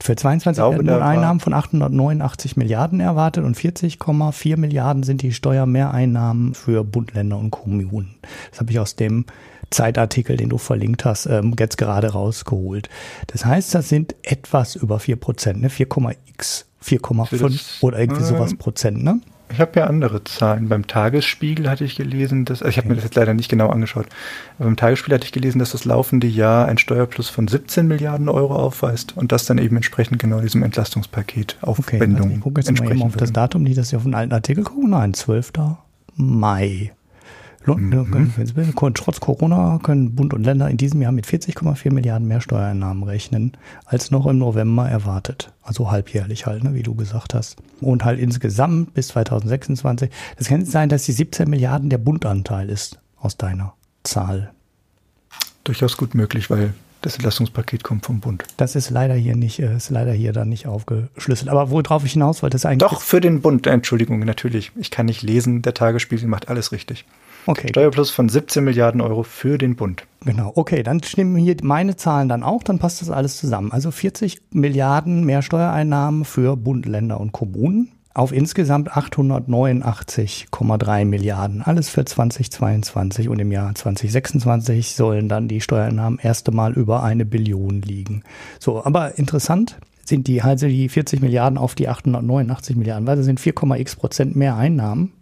Für 0.00 0.14
22 0.14 0.60
glaube, 0.60 0.86
werden 0.86 1.02
Einnahmen 1.02 1.40
von 1.40 1.52
889 1.52 2.56
Milliarden 2.56 3.00
erwartet 3.00 3.44
und 3.44 3.56
40,4 3.56 4.56
Milliarden 4.56 5.02
sind 5.02 5.22
die 5.22 5.32
Steuermehreinnahmen 5.32 6.54
für 6.54 6.84
Bund, 6.84 7.14
Länder 7.14 7.36
und 7.36 7.50
Kommunen. 7.50 8.14
Das 8.50 8.60
habe 8.60 8.70
ich 8.70 8.78
aus 8.78 8.94
dem 8.94 9.24
Zeitartikel, 9.70 10.36
den 10.36 10.50
du 10.50 10.58
verlinkt 10.58 11.04
hast, 11.04 11.26
ähm, 11.26 11.54
jetzt 11.58 11.78
gerade 11.78 12.12
rausgeholt. 12.12 12.88
Das 13.26 13.44
heißt, 13.44 13.74
das 13.74 13.88
sind 13.88 14.14
etwas 14.22 14.76
über 14.76 15.00
4 15.00 15.16
Prozent, 15.16 15.60
ne? 15.60 15.68
4,x, 15.68 16.66
4,5 16.82 17.82
oder 17.82 17.98
irgendwie 17.98 18.22
sowas 18.22 18.54
Prozent, 18.54 19.02
ne? 19.02 19.20
Ich 19.50 19.60
habe 19.60 19.80
ja 19.80 19.86
andere 19.86 20.24
Zahlen. 20.24 20.68
Beim 20.68 20.86
Tagesspiegel 20.86 21.68
hatte 21.68 21.84
ich 21.84 21.96
gelesen, 21.96 22.44
dass, 22.44 22.62
also 22.62 22.70
ich 22.70 22.78
habe 22.78 22.88
mir 22.88 22.94
das 22.94 23.04
jetzt 23.04 23.16
leider 23.16 23.34
nicht 23.34 23.48
genau 23.48 23.68
angeschaut, 23.68 24.06
aber 24.58 24.66
beim 24.66 24.76
Tagesspiegel 24.76 25.14
hatte 25.14 25.26
ich 25.26 25.32
gelesen, 25.32 25.58
dass 25.58 25.72
das 25.72 25.84
laufende 25.84 26.26
Jahr 26.26 26.66
ein 26.66 26.78
Steuerplus 26.78 27.28
von 27.28 27.48
17 27.48 27.86
Milliarden 27.86 28.28
Euro 28.28 28.56
aufweist 28.56 29.16
und 29.16 29.32
das 29.32 29.46
dann 29.46 29.58
eben 29.58 29.76
entsprechend 29.76 30.18
genau 30.18 30.40
diesem 30.40 30.62
Entlastungspaket 30.62 31.58
Aufwendung 31.62 32.16
okay, 32.16 32.22
also 32.22 32.34
ich 32.34 32.40
gucke 32.40 32.60
jetzt 32.60 32.78
mal 32.78 32.90
eben 32.90 33.02
auf 33.02 33.16
das 33.16 33.32
Datum, 33.32 33.64
die 33.64 33.74
das 33.74 33.90
ja 33.90 33.98
auf 33.98 34.04
einen 34.04 34.14
alten 34.14 34.32
Artikel 34.32 34.64
gucken. 34.64 34.90
Nein, 34.90 35.14
12. 35.14 35.52
Mai. 36.16 36.92
Mhm. 37.76 38.94
Trotz 38.94 39.20
Corona 39.20 39.78
können 39.82 40.14
Bund 40.14 40.34
und 40.34 40.44
Länder 40.44 40.68
in 40.68 40.76
diesem 40.76 41.02
Jahr 41.02 41.12
mit 41.12 41.26
40,4 41.26 41.92
Milliarden 41.92 42.26
mehr 42.26 42.40
Steuereinnahmen 42.40 43.02
rechnen, 43.02 43.56
als 43.84 44.10
noch 44.10 44.26
im 44.26 44.38
November 44.38 44.88
erwartet. 44.88 45.52
Also 45.62 45.90
halbjährlich 45.90 46.46
halt, 46.46 46.64
ne, 46.64 46.74
wie 46.74 46.82
du 46.82 46.94
gesagt 46.94 47.34
hast. 47.34 47.56
Und 47.80 48.04
halt 48.04 48.18
insgesamt 48.18 48.94
bis 48.94 49.08
2026. 49.08 50.10
Das 50.36 50.48
kann 50.48 50.64
sein, 50.64 50.88
dass 50.88 51.04
die 51.04 51.12
17 51.12 51.48
Milliarden 51.48 51.90
der 51.90 51.98
Bundanteil 51.98 52.70
ist 52.70 52.98
aus 53.18 53.36
deiner 53.36 53.74
Zahl. 54.02 54.52
Durchaus 55.64 55.96
gut 55.96 56.14
möglich, 56.14 56.50
weil 56.50 56.72
das 57.02 57.14
Entlastungspaket 57.14 57.84
kommt 57.84 58.06
vom 58.06 58.20
Bund. 58.20 58.44
Das 58.56 58.74
ist 58.74 58.90
leider 58.90 59.14
hier 59.14 59.36
nicht, 59.36 59.60
äh, 59.60 59.76
ist 59.76 59.90
leider 59.90 60.12
hier 60.12 60.32
dann 60.32 60.48
nicht 60.48 60.66
aufgeschlüsselt. 60.66 61.48
Aber 61.48 61.70
worauf 61.70 62.04
ich 62.04 62.12
hinaus 62.12 62.42
wollte, 62.42 62.56
ist 62.56 62.66
eigentlich. 62.66 62.88
Doch, 62.88 63.02
für 63.02 63.20
den 63.20 63.40
Bund, 63.40 63.66
Entschuldigung, 63.66 64.18
natürlich. 64.20 64.72
Ich 64.76 64.90
kann 64.90 65.06
nicht 65.06 65.22
lesen, 65.22 65.62
der 65.62 65.74
Tagesspiegel 65.74 66.26
macht 66.26 66.48
alles 66.48 66.72
richtig. 66.72 67.04
Okay. 67.48 67.68
Steuerplus 67.70 68.10
von 68.10 68.28
17 68.28 68.62
Milliarden 68.62 69.00
Euro 69.00 69.22
für 69.22 69.56
den 69.56 69.74
Bund. 69.74 70.06
Genau, 70.22 70.52
okay, 70.54 70.82
dann 70.82 71.02
stimmen 71.02 71.36
hier 71.36 71.56
meine 71.62 71.96
Zahlen 71.96 72.28
dann 72.28 72.42
auch, 72.42 72.62
dann 72.62 72.78
passt 72.78 73.00
das 73.00 73.08
alles 73.08 73.38
zusammen. 73.38 73.72
Also 73.72 73.90
40 73.90 74.42
Milliarden 74.52 75.24
mehr 75.24 75.40
Steuereinnahmen 75.40 76.26
für 76.26 76.58
Bund, 76.58 76.84
Länder 76.84 77.18
und 77.18 77.32
Kommunen 77.32 77.92
auf 78.12 78.32
insgesamt 78.32 78.92
889,3 78.92 81.06
Milliarden. 81.06 81.62
Alles 81.62 81.88
für 81.88 82.04
2022 82.04 83.30
und 83.30 83.38
im 83.38 83.50
Jahr 83.50 83.74
2026 83.74 84.94
sollen 84.94 85.30
dann 85.30 85.48
die 85.48 85.62
Steuereinnahmen 85.62 86.18
erste 86.18 86.52
Mal 86.52 86.74
über 86.74 87.02
eine 87.02 87.24
Billion 87.24 87.80
liegen. 87.80 88.24
So, 88.60 88.84
aber 88.84 89.16
interessant 89.16 89.78
sind 90.04 90.26
die, 90.26 90.42
also 90.42 90.66
die 90.66 90.90
40 90.90 91.22
Milliarden 91.22 91.56
auf 91.56 91.74
die 91.74 91.88
889 91.88 92.76
Milliarden, 92.76 93.06
weil 93.06 93.16
das 93.16 93.24
sind 93.24 93.40
4,x 93.40 93.96
Prozent 93.96 94.36
mehr 94.36 94.56
Einnahmen 94.56 95.14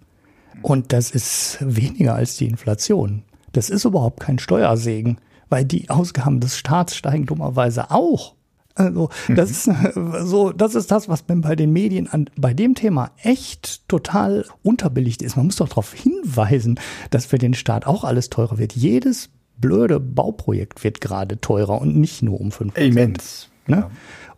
und 0.63 0.93
das 0.93 1.11
ist 1.11 1.59
weniger 1.61 2.15
als 2.15 2.37
die 2.37 2.47
Inflation. 2.47 3.23
Das 3.53 3.71
ist 3.71 3.85
überhaupt 3.85 4.21
kein 4.21 4.39
Steuersegen, 4.39 5.19
weil 5.49 5.65
die 5.65 5.91
Ausgaben 5.91 6.41
des 6.41 6.57
Staats 6.57 6.97
steigen 6.97 7.27
dummerweise 7.27 7.91
auch. 7.91 8.35
Also 8.75 9.09
das 9.29 9.51
ist 9.51 9.71
so, 10.25 10.53
das 10.53 10.75
ist 10.75 10.91
das, 10.91 11.09
was 11.09 11.25
man 11.29 11.41
bei 11.41 11.57
den 11.57 11.73
Medien 11.73 12.09
an, 12.09 12.29
bei 12.37 12.53
dem 12.53 12.75
Thema 12.75 13.11
echt 13.23 13.89
total 13.89 14.45
unterbelichtet 14.63 15.27
ist. 15.27 15.37
Man 15.37 15.47
muss 15.47 15.57
doch 15.57 15.69
darauf 15.69 15.95
hinweisen, 15.95 16.79
dass 17.11 17.25
für 17.25 17.39
den 17.39 17.55
Staat 17.55 17.87
auch 17.87 18.05
alles 18.05 18.29
teurer 18.29 18.59
wird. 18.59 18.75
Jedes 18.75 19.31
blöde 19.57 19.99
Bauprojekt 19.99 20.85
wird 20.85 21.01
gerade 21.01 21.41
teurer 21.41 21.81
und 21.81 21.97
nicht 21.97 22.23
nur 22.23 22.39
um 22.39 22.51
5%. 22.51 22.77
Immens. 22.77 23.49
Ne? 23.67 23.77
Ja. 23.77 23.91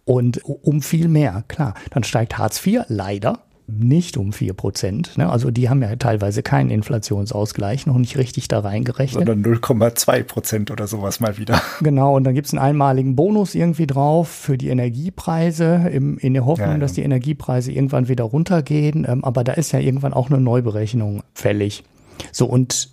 Und 0.04 0.42
um 0.44 0.80
viel 0.82 1.08
mehr, 1.08 1.44
klar. 1.48 1.74
Dann 1.90 2.04
steigt 2.04 2.38
Hartz 2.38 2.64
IV 2.64 2.84
leider 2.88 3.42
nicht 3.70 4.16
um 4.16 4.32
vier 4.32 4.54
Prozent. 4.54 5.18
Ne? 5.18 5.28
Also 5.28 5.50
die 5.50 5.68
haben 5.68 5.82
ja 5.82 5.94
teilweise 5.96 6.42
keinen 6.42 6.70
Inflationsausgleich, 6.70 7.86
noch 7.86 7.98
nicht 7.98 8.16
richtig 8.16 8.48
da 8.48 8.60
reingerechnet. 8.60 9.26
Sondern 9.26 9.44
0,2 9.44 10.22
Prozent 10.24 10.70
oder 10.70 10.86
sowas 10.86 11.20
mal 11.20 11.36
wieder. 11.36 11.60
Genau, 11.80 12.16
und 12.16 12.24
dann 12.24 12.34
gibt 12.34 12.46
es 12.46 12.54
einen 12.54 12.62
einmaligen 12.62 13.14
Bonus 13.14 13.54
irgendwie 13.54 13.86
drauf 13.86 14.28
für 14.28 14.58
die 14.58 14.68
Energiepreise, 14.68 15.88
im, 15.92 16.18
in 16.18 16.34
der 16.34 16.44
Hoffnung, 16.44 16.68
ja, 16.68 16.74
ja. 16.74 16.78
dass 16.78 16.92
die 16.94 17.02
Energiepreise 17.02 17.70
irgendwann 17.70 18.08
wieder 18.08 18.24
runtergehen. 18.24 19.06
Ähm, 19.08 19.24
aber 19.24 19.44
da 19.44 19.52
ist 19.52 19.72
ja 19.72 19.78
irgendwann 19.78 20.12
auch 20.12 20.30
eine 20.30 20.40
Neuberechnung 20.40 21.22
fällig. 21.34 21.84
So, 22.32 22.46
und 22.46 22.90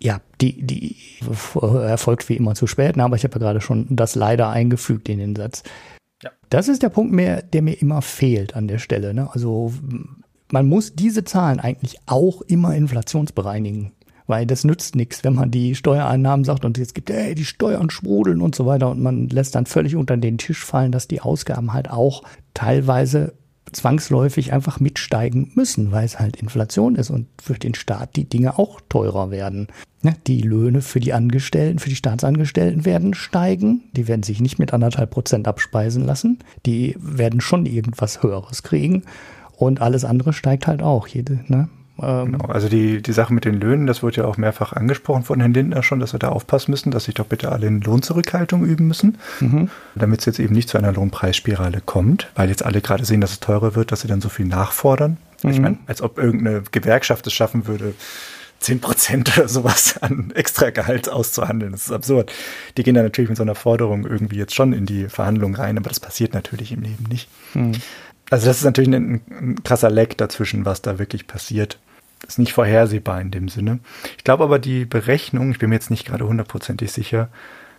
ja, 0.00 0.20
die, 0.40 0.62
die 0.62 0.96
erfolgt 1.62 2.28
wie 2.28 2.36
immer 2.36 2.54
zu 2.54 2.66
spät, 2.66 2.96
ne? 2.96 3.04
aber 3.04 3.16
ich 3.16 3.24
habe 3.24 3.34
ja 3.34 3.38
gerade 3.38 3.60
schon 3.60 3.86
das 3.90 4.14
leider 4.14 4.48
eingefügt 4.48 5.08
in 5.08 5.18
den 5.18 5.36
Satz. 5.36 5.62
Ja. 6.22 6.30
Das 6.50 6.68
ist 6.68 6.82
der 6.82 6.88
Punkt, 6.88 7.12
mehr, 7.12 7.42
der 7.42 7.62
mir 7.62 7.80
immer 7.80 8.02
fehlt 8.02 8.54
an 8.54 8.68
der 8.68 8.78
Stelle. 8.78 9.14
Ne? 9.14 9.28
Also 9.32 9.72
man 10.50 10.66
muss 10.66 10.94
diese 10.94 11.24
Zahlen 11.24 11.60
eigentlich 11.60 11.98
auch 12.06 12.42
immer 12.42 12.74
inflationsbereinigen. 12.74 13.92
Weil 14.26 14.46
das 14.46 14.62
nützt 14.62 14.94
nichts, 14.94 15.24
wenn 15.24 15.34
man 15.34 15.50
die 15.50 15.74
Steuereinnahmen 15.74 16.44
sagt 16.44 16.64
und 16.64 16.78
jetzt 16.78 16.94
gibt, 16.94 17.10
ey, 17.10 17.34
die 17.34 17.44
Steuern 17.44 17.90
sprudeln 17.90 18.40
und 18.40 18.54
so 18.54 18.64
weiter 18.64 18.88
und 18.88 19.00
man 19.00 19.28
lässt 19.28 19.56
dann 19.56 19.66
völlig 19.66 19.96
unter 19.96 20.16
den 20.16 20.38
Tisch 20.38 20.64
fallen, 20.64 20.92
dass 20.92 21.08
die 21.08 21.20
Ausgaben 21.20 21.72
halt 21.72 21.90
auch 21.90 22.22
teilweise 22.54 23.32
zwangsläufig 23.72 24.52
einfach 24.52 24.80
mitsteigen 24.80 25.52
müssen, 25.54 25.92
weil 25.92 26.04
es 26.04 26.18
halt 26.18 26.36
Inflation 26.36 26.96
ist 26.96 27.10
und 27.10 27.28
für 27.40 27.54
den 27.54 27.74
Staat 27.74 28.16
die 28.16 28.28
Dinge 28.28 28.58
auch 28.58 28.80
teurer 28.88 29.30
werden. 29.30 29.68
Die 30.26 30.40
Löhne 30.40 30.80
für 30.80 30.98
die 30.98 31.12
Angestellten, 31.12 31.78
für 31.78 31.90
die 31.90 31.96
Staatsangestellten 31.96 32.84
werden 32.84 33.14
steigen. 33.14 33.82
Die 33.92 34.08
werden 34.08 34.22
sich 34.22 34.40
nicht 34.40 34.58
mit 34.58 34.72
anderthalb 34.72 35.10
Prozent 35.10 35.46
abspeisen 35.46 36.04
lassen. 36.04 36.38
Die 36.64 36.96
werden 36.98 37.40
schon 37.40 37.66
irgendwas 37.66 38.22
Höheres 38.22 38.62
kriegen. 38.62 39.04
Und 39.56 39.82
alles 39.82 40.06
andere 40.06 40.32
steigt 40.32 40.66
halt 40.66 40.82
auch. 40.82 41.06
Jede, 41.06 41.44
ne? 41.48 41.68
Ähm, 42.02 42.32
genau, 42.32 42.46
also 42.46 42.68
die, 42.68 43.02
die 43.02 43.12
Sache 43.12 43.34
mit 43.34 43.44
den 43.44 43.60
Löhnen, 43.60 43.86
das 43.86 44.02
wurde 44.02 44.18
ja 44.18 44.24
auch 44.24 44.36
mehrfach 44.36 44.72
angesprochen 44.72 45.22
von 45.22 45.40
Herrn 45.40 45.54
Lindner 45.54 45.82
schon, 45.82 46.00
dass 46.00 46.12
wir 46.12 46.18
da 46.18 46.28
aufpassen 46.28 46.70
müssen, 46.70 46.90
dass 46.90 47.04
sich 47.04 47.14
doch 47.14 47.26
bitte 47.26 47.52
alle 47.52 47.66
in 47.66 47.80
Lohnzurückhaltung 47.80 48.64
üben 48.64 48.86
müssen, 48.88 49.18
mhm. 49.40 49.70
damit 49.94 50.20
es 50.20 50.26
jetzt 50.26 50.38
eben 50.38 50.54
nicht 50.54 50.68
zu 50.68 50.78
einer 50.78 50.92
Lohnpreisspirale 50.92 51.82
kommt, 51.84 52.30
weil 52.34 52.48
jetzt 52.48 52.64
alle 52.64 52.80
gerade 52.80 53.04
sehen, 53.04 53.20
dass 53.20 53.32
es 53.32 53.40
teurer 53.40 53.74
wird, 53.74 53.92
dass 53.92 54.00
sie 54.02 54.08
dann 54.08 54.20
so 54.20 54.28
viel 54.28 54.46
nachfordern. 54.46 55.18
Mhm. 55.42 55.50
Ich 55.50 55.60
meine, 55.60 55.78
als 55.86 56.02
ob 56.02 56.18
irgendeine 56.18 56.62
Gewerkschaft 56.70 57.26
es 57.26 57.32
schaffen 57.32 57.66
würde, 57.66 57.94
10 58.60 58.80
Prozent 58.80 59.36
oder 59.38 59.48
sowas 59.48 59.96
an 60.00 60.32
Extragehalt 60.34 61.08
auszuhandeln. 61.08 61.72
Das 61.72 61.86
ist 61.86 61.92
absurd. 61.92 62.32
Die 62.76 62.82
gehen 62.82 62.94
dann 62.94 63.04
natürlich 63.04 63.30
mit 63.30 63.38
so 63.38 63.42
einer 63.42 63.54
Forderung 63.54 64.06
irgendwie 64.06 64.36
jetzt 64.36 64.54
schon 64.54 64.72
in 64.72 64.86
die 64.86 65.08
Verhandlungen 65.08 65.54
rein, 65.54 65.78
aber 65.78 65.88
das 65.88 66.00
passiert 66.00 66.34
natürlich 66.34 66.72
im 66.72 66.82
Leben 66.82 67.04
nicht. 67.08 67.28
Mhm. 67.54 67.72
Also 68.30 68.46
das 68.46 68.58
ist 68.58 68.64
natürlich 68.64 68.94
ein, 68.94 69.20
ein 69.30 69.64
krasser 69.64 69.90
Leck 69.90 70.16
dazwischen, 70.16 70.64
was 70.64 70.82
da 70.82 70.98
wirklich 70.98 71.26
passiert. 71.26 71.78
Ist 72.30 72.38
nicht 72.38 72.52
vorhersehbar 72.52 73.20
in 73.20 73.32
dem 73.32 73.48
Sinne. 73.48 73.80
Ich 74.16 74.22
glaube 74.22 74.44
aber 74.44 74.60
die 74.60 74.84
Berechnung, 74.84 75.50
ich 75.50 75.58
bin 75.58 75.70
mir 75.70 75.74
jetzt 75.74 75.90
nicht 75.90 76.06
gerade 76.06 76.28
hundertprozentig 76.28 76.92
sicher, 76.92 77.28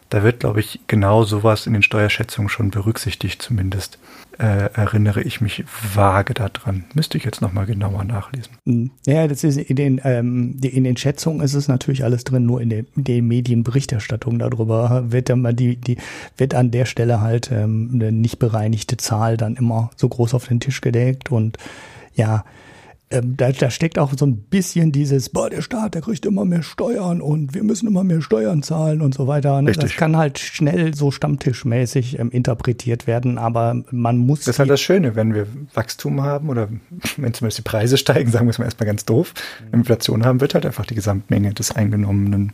da 0.10 0.24
wird, 0.24 0.42
glaube 0.42 0.60
ich, 0.60 0.82
genau 0.88 1.24
sowas 1.24 1.68
in 1.68 1.72
den 1.72 1.84
Steuerschätzungen 1.84 2.50
schon 2.50 2.70
berücksichtigt, 2.70 3.42
zumindest 3.42 3.98
äh, 4.40 4.70
erinnere 4.74 5.22
ich 5.22 5.40
mich 5.40 5.64
vage 5.96 6.34
daran. 6.34 6.84
Müsste 6.94 7.18
ich 7.18 7.24
jetzt 7.24 7.42
nochmal 7.42 7.66
genauer 7.66 8.04
nachlesen. 8.04 8.58
Hm. 8.68 8.92
Ja, 9.08 9.26
das 9.30 9.46
ist 9.46 9.56
in 9.56 9.78
den, 9.78 10.02
ähm, 10.04 10.60
in 10.62 10.84
den 10.84 10.98
Schätzungen 10.98 11.40
ist 11.40 11.54
es 11.54 11.70
natürlich 11.70 12.04
alles 12.04 12.26
drin, 12.26 12.46
nur 12.46 12.60
in 12.60 12.70
den, 12.70 12.88
den 12.96 13.26
Medienberichterstattungen 13.26 14.40
darüber 14.40 15.14
wird 15.14 15.30
dann 15.30 15.42
mal 15.42 15.54
die, 15.54 15.78
die, 15.78 15.96
wird 16.36 16.56
an 16.56 16.72
der 16.72 16.84
Stelle 16.84 17.22
halt 17.22 17.50
ähm, 17.50 17.92
eine 17.94 18.12
nicht 18.12 18.38
bereinigte 18.38 18.98
Zahl 18.98 19.38
dann 19.38 19.56
immer 19.56 19.92
so 19.96 20.10
groß 20.10 20.34
auf 20.34 20.46
den 20.46 20.60
Tisch 20.60 20.82
gedeckt 20.82 21.32
und 21.32 21.58
ja, 22.16 22.44
ähm, 23.12 23.36
da, 23.38 23.52
da 23.52 23.70
steckt 23.70 24.00
auch 24.00 24.14
so 24.18 24.26
ein 24.26 24.38
bisschen 24.38 24.92
dieses, 24.92 25.30
boah, 25.30 25.50
der 25.50 25.62
Staat, 25.62 25.96
der 25.96 26.02
kriegt 26.02 26.26
immer 26.26 26.46
mehr 26.46 26.64
Steuern 26.64 27.22
und 27.22 27.54
wir 27.54 27.64
müssen 27.64 27.88
immer 27.88 28.04
mehr 28.04 28.22
Steuern 28.22 28.64
zahlen 28.64 29.02
und 29.02 29.14
so 29.14 29.28
weiter. 29.28 29.62
Ne? 29.62 29.74
Das 29.74 29.92
kann 29.92 30.16
halt 30.16 30.40
schnell 30.40 30.94
so 30.96 31.12
stammtischmäßig 31.12 32.20
ähm, 32.20 32.32
interpretiert 32.32 33.08
werden, 33.08 33.38
aber 33.38 33.84
man 33.92 34.18
muss. 34.18 34.40
Das 34.40 34.56
ist 34.56 34.60
halt 34.60 34.70
das 34.70 34.82
Schöne, 34.82 35.16
wenn 35.16 35.34
wir 35.34 35.48
Wachstum 35.74 36.22
haben 36.22 36.50
oder 36.50 36.70
wenn 37.18 37.34
zumindest 37.34 37.60
die 37.60 37.64
Preise 37.64 37.98
steigen, 37.98 38.32
sagen 38.32 38.48
wir 38.48 38.52
es 38.52 38.60
mal 38.60 38.66
erstmal 38.66 38.88
ganz 38.88 39.06
doof, 39.06 39.34
Inflation 39.72 40.26
haben, 40.26 40.42
wird 40.42 40.54
halt 40.54 40.66
einfach 40.66 40.86
die 40.86 40.96
Gesamtmenge 40.96 41.54
des 41.54 41.76
eingenommenen 41.76 42.54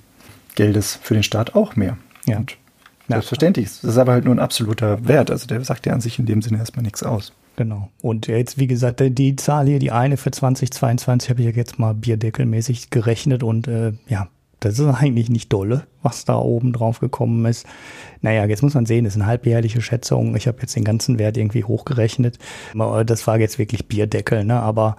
Geldes 0.55 0.99
für 1.01 1.13
den 1.13 1.23
Staat 1.23 1.55
auch 1.55 1.75
mehr. 1.75 1.97
Ja. 2.25 2.38
Und 2.38 2.57
selbstverständlich. 3.07 3.67
Das 3.67 3.84
ist 3.84 3.97
aber 3.97 4.13
halt 4.13 4.25
nur 4.25 4.35
ein 4.35 4.39
absoluter 4.39 5.07
Wert. 5.07 5.31
Also 5.31 5.47
der 5.47 5.63
sagt 5.63 5.85
ja 5.85 5.93
an 5.93 6.01
sich 6.01 6.19
in 6.19 6.25
dem 6.25 6.41
Sinne 6.41 6.57
erstmal 6.57 6.84
nichts 6.84 7.03
aus. 7.03 7.31
Genau. 7.57 7.89
Und 8.03 8.27
jetzt, 8.27 8.59
wie 8.59 8.67
gesagt, 8.67 9.01
die 9.03 9.35
Zahl 9.35 9.65
hier, 9.65 9.79
die 9.79 9.91
eine 9.91 10.15
für 10.15 10.29
2022, 10.29 11.31
habe 11.31 11.41
ich 11.41 11.55
jetzt 11.55 11.79
mal 11.79 11.95
bierdeckelmäßig 11.95 12.91
gerechnet 12.91 13.41
und 13.41 13.67
äh, 13.67 13.93
ja, 14.07 14.29
das 14.59 14.77
ist 14.77 14.85
eigentlich 14.85 15.29
nicht 15.29 15.51
dolle, 15.51 15.88
was 16.03 16.23
da 16.23 16.38
oben 16.38 16.71
drauf 16.71 16.99
gekommen 16.99 17.45
ist. 17.45 17.65
Naja, 18.21 18.45
jetzt 18.45 18.61
muss 18.61 18.75
man 18.75 18.85
sehen, 18.85 19.05
das 19.05 19.15
eine 19.15 19.25
halbjährliche 19.25 19.81
Schätzung. 19.81 20.35
Ich 20.35 20.47
habe 20.47 20.59
jetzt 20.61 20.75
den 20.75 20.84
ganzen 20.84 21.17
Wert 21.17 21.35
irgendwie 21.35 21.63
hochgerechnet. 21.63 22.38
Das 23.05 23.27
war 23.27 23.39
jetzt 23.39 23.57
wirklich 23.59 23.88
Bierdeckel, 23.88 24.45
ne? 24.45 24.59
Aber 24.61 24.97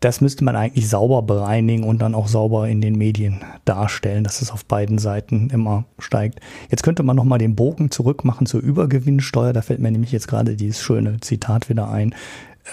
das 0.00 0.22
müsste 0.22 0.44
man 0.44 0.56
eigentlich 0.56 0.88
sauber 0.88 1.22
bereinigen 1.22 1.84
und 1.84 2.00
dann 2.00 2.14
auch 2.14 2.26
sauber 2.26 2.68
in 2.68 2.80
den 2.80 2.96
Medien 2.96 3.42
darstellen, 3.66 4.24
dass 4.24 4.40
es 4.40 4.50
auf 4.50 4.64
beiden 4.64 4.98
Seiten 4.98 5.50
immer 5.50 5.84
steigt. 5.98 6.40
Jetzt 6.70 6.82
könnte 6.82 7.02
man 7.02 7.16
nochmal 7.16 7.38
den 7.38 7.54
Bogen 7.54 7.90
zurückmachen 7.90 8.46
zur 8.46 8.60
Übergewinnsteuer. 8.60 9.52
Da 9.52 9.60
fällt 9.60 9.80
mir 9.80 9.90
nämlich 9.90 10.12
jetzt 10.12 10.28
gerade 10.28 10.56
dieses 10.56 10.80
schöne 10.80 11.20
Zitat 11.20 11.68
wieder 11.68 11.90
ein. 11.90 12.14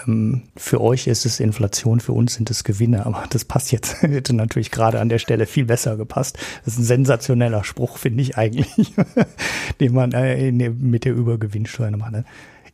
Ähm, 0.05 0.43
für 0.55 0.81
euch 0.81 1.07
ist 1.07 1.25
es 1.25 1.39
Inflation, 1.39 1.99
für 1.99 2.13
uns 2.13 2.35
sind 2.35 2.49
es 2.49 2.63
Gewinne, 2.63 3.05
aber 3.05 3.25
das 3.29 3.45
passt 3.45 3.71
jetzt, 3.71 4.01
hätte 4.01 4.33
natürlich 4.33 4.71
gerade 4.71 4.99
an 4.99 5.09
der 5.09 5.19
Stelle 5.19 5.45
viel 5.45 5.65
besser 5.65 5.97
gepasst. 5.97 6.37
Das 6.63 6.75
ist 6.75 6.79
ein 6.79 6.85
sensationeller 6.85 7.63
Spruch, 7.63 7.97
finde 7.97 8.21
ich 8.21 8.37
eigentlich, 8.37 8.93
den 9.79 9.93
man 9.93 10.11
äh, 10.13 10.51
mit 10.51 11.05
der 11.05 11.13
Übergewinnsteuer 11.13 11.91
macht. 11.91 12.13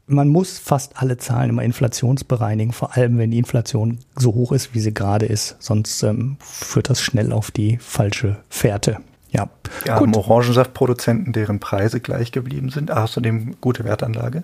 Man 0.05 0.27
muss 0.27 0.59
fast 0.59 1.01
alle 1.01 1.17
Zahlen 1.17 1.49
immer 1.49 1.63
inflationsbereinigen, 1.63 2.73
vor 2.73 2.95
allem 2.95 3.17
wenn 3.17 3.31
die 3.31 3.37
Inflation 3.37 3.99
so 4.15 4.33
hoch 4.33 4.51
ist, 4.51 4.73
wie 4.73 4.79
sie 4.79 4.93
gerade 4.93 5.25
ist. 5.25 5.55
Sonst 5.59 6.03
ähm, 6.03 6.37
führt 6.41 6.89
das 6.89 7.01
schnell 7.01 7.31
auf 7.31 7.51
die 7.51 7.77
falsche 7.77 8.37
Fährte. 8.49 8.97
Ja. 9.31 9.49
Wir 9.83 9.95
haben 9.95 10.15
Orangensaftproduzenten, 10.15 11.33
deren 11.33 11.59
Preise 11.59 11.99
gleich 11.99 12.31
geblieben 12.31 12.69
sind. 12.69 12.91
Außerdem 12.91 13.55
gute 13.61 13.83
Wertanlage. 13.83 14.43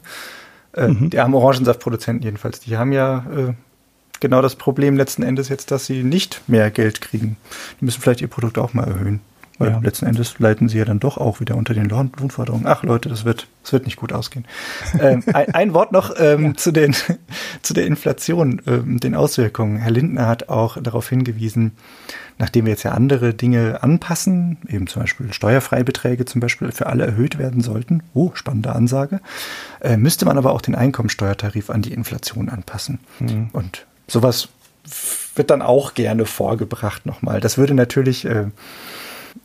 Äh, 0.73 0.87
mhm. 0.87 1.09
Die 1.09 1.19
armen 1.19 1.35
Orangensaftproduzenten 1.35 2.23
jedenfalls, 2.23 2.59
die 2.61 2.77
haben 2.77 2.91
ja 2.91 3.25
äh, 3.35 3.53
genau 4.19 4.41
das 4.41 4.55
Problem 4.55 4.97
letzten 4.97 5.23
Endes 5.23 5.49
jetzt, 5.49 5.71
dass 5.71 5.85
sie 5.85 6.03
nicht 6.03 6.41
mehr 6.47 6.71
Geld 6.71 7.01
kriegen. 7.01 7.37
Die 7.79 7.85
müssen 7.85 8.01
vielleicht 8.01 8.21
ihr 8.21 8.27
Produkt 8.27 8.57
auch 8.57 8.73
mal 8.73 8.87
erhöhen. 8.87 9.21
Weil 9.59 9.71
ja. 9.71 9.79
letzten 9.79 10.05
Endes 10.05 10.39
leiten 10.39 10.69
sie 10.69 10.77
ja 10.77 10.85
dann 10.85 11.01
doch 11.01 11.17
auch 11.17 11.41
wieder 11.41 11.55
unter 11.55 11.73
den 11.73 11.89
Lohnforderungen. 11.89 12.65
Ach 12.65 12.83
Leute, 12.83 13.09
das 13.09 13.25
wird, 13.25 13.47
das 13.61 13.73
wird 13.73 13.85
nicht 13.85 13.97
gut 13.97 14.13
ausgehen. 14.13 14.45
ähm, 14.99 15.21
ein, 15.33 15.53
ein, 15.53 15.73
Wort 15.73 15.91
noch 15.91 16.13
ähm, 16.17 16.45
ja. 16.45 16.53
zu, 16.55 16.71
den, 16.71 16.95
zu 17.61 17.73
der 17.73 17.85
Inflation, 17.85 18.61
ähm, 18.65 18.99
den 19.01 19.15
Auswirkungen. 19.15 19.77
Herr 19.77 19.91
Lindner 19.91 20.27
hat 20.27 20.47
auch 20.47 20.81
darauf 20.81 21.09
hingewiesen, 21.09 21.73
nachdem 22.37 22.65
wir 22.65 22.71
jetzt 22.71 22.83
ja 22.83 22.91
andere 22.91 23.33
Dinge 23.33 23.83
anpassen, 23.83 24.57
eben 24.69 24.87
zum 24.87 25.01
Beispiel 25.01 25.33
Steuerfreibeträge 25.33 26.23
zum 26.23 26.39
Beispiel 26.39 26.71
für 26.71 26.87
alle 26.87 27.05
erhöht 27.05 27.37
werden 27.37 27.59
sollten, 27.59 28.01
oh, 28.13 28.31
spannende 28.35 28.73
Ansage, 28.73 29.19
äh, 29.81 29.97
müsste 29.97 30.25
man 30.25 30.37
aber 30.37 30.53
auch 30.53 30.61
den 30.61 30.75
Einkommensteuertarif 30.75 31.69
an 31.69 31.81
die 31.81 31.91
Inflation 31.91 32.47
anpassen. 32.47 32.99
Mhm. 33.19 33.49
Und 33.51 33.85
sowas 34.07 34.47
wird 35.35 35.49
dann 35.49 35.61
auch 35.61 35.93
gerne 35.93 36.25
vorgebracht 36.25 37.05
nochmal. 37.05 37.41
Das 37.41 37.57
würde 37.57 37.73
natürlich 37.73 38.25
äh, 38.25 38.45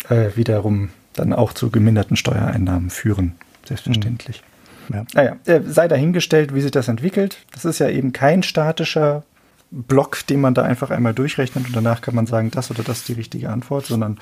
äh, 0.08 0.30
wiederum 0.34 0.90
dann 1.14 1.32
auch 1.32 1.52
zu 1.52 1.70
geminderten 1.70 2.16
Steuereinnahmen 2.16 2.90
führen, 2.90 3.34
selbstverständlich. 3.66 4.42
Mhm. 4.88 4.94
Ja. 4.94 5.04
Naja, 5.14 5.36
äh, 5.46 5.60
sei 5.66 5.88
dahingestellt, 5.88 6.54
wie 6.54 6.60
sich 6.60 6.70
das 6.70 6.88
entwickelt. 6.88 7.38
Das 7.52 7.64
ist 7.64 7.78
ja 7.78 7.88
eben 7.88 8.12
kein 8.12 8.42
statischer 8.42 9.22
Block, 9.70 10.26
den 10.26 10.40
man 10.40 10.54
da 10.54 10.62
einfach 10.62 10.90
einmal 10.90 11.14
durchrechnet 11.14 11.66
und 11.66 11.74
danach 11.74 12.00
kann 12.00 12.14
man 12.14 12.26
sagen, 12.26 12.50
das 12.50 12.70
oder 12.70 12.82
das 12.82 12.98
ist 12.98 13.08
die 13.08 13.14
richtige 13.14 13.50
Antwort, 13.50 13.86
sondern 13.86 14.18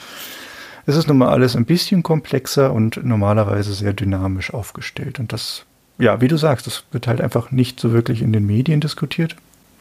es 0.86 0.97
ist 0.97 1.09
nun 1.09 1.18
mal 1.18 1.28
alles 1.28 1.56
ein 1.56 1.64
bisschen 1.64 2.02
komplexer 2.02 2.72
und 2.72 3.05
normalerweise 3.05 3.72
sehr 3.74 3.93
dynamisch 3.93 4.52
aufgestellt. 4.52 5.20
Und 5.20 5.32
das, 5.32 5.64
ja, 5.98 6.20
wie 6.20 6.28
du 6.28 6.36
sagst, 6.36 6.66
das 6.66 6.84
wird 6.90 7.06
halt 7.06 7.20
einfach 7.20 7.51
nicht 7.51 7.78
so 7.78 7.93
wirklich 7.93 8.22
in 8.22 8.32
den 8.32 8.47
Medien 8.47 8.80
diskutiert. 8.80 9.36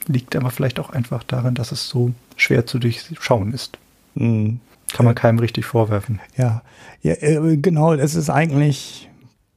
Liegt 0.07 0.35
aber 0.35 0.51
vielleicht 0.51 0.79
auch 0.79 0.89
einfach 0.89 1.23
daran, 1.23 1.55
dass 1.55 1.71
es 1.71 1.87
so 1.87 2.11
schwer 2.35 2.65
zu 2.65 2.79
durchschauen 2.79 3.53
ist. 3.53 3.77
Mhm. 4.15 4.59
Kann 4.93 5.05
man 5.05 5.15
keinem 5.15 5.39
richtig 5.39 5.65
vorwerfen. 5.65 6.19
Ja, 6.38 6.61
ja 7.01 7.13
äh, 7.13 7.57
genau, 7.57 7.93
es 7.93 8.15
ist 8.15 8.30
eigentlich, 8.30 9.09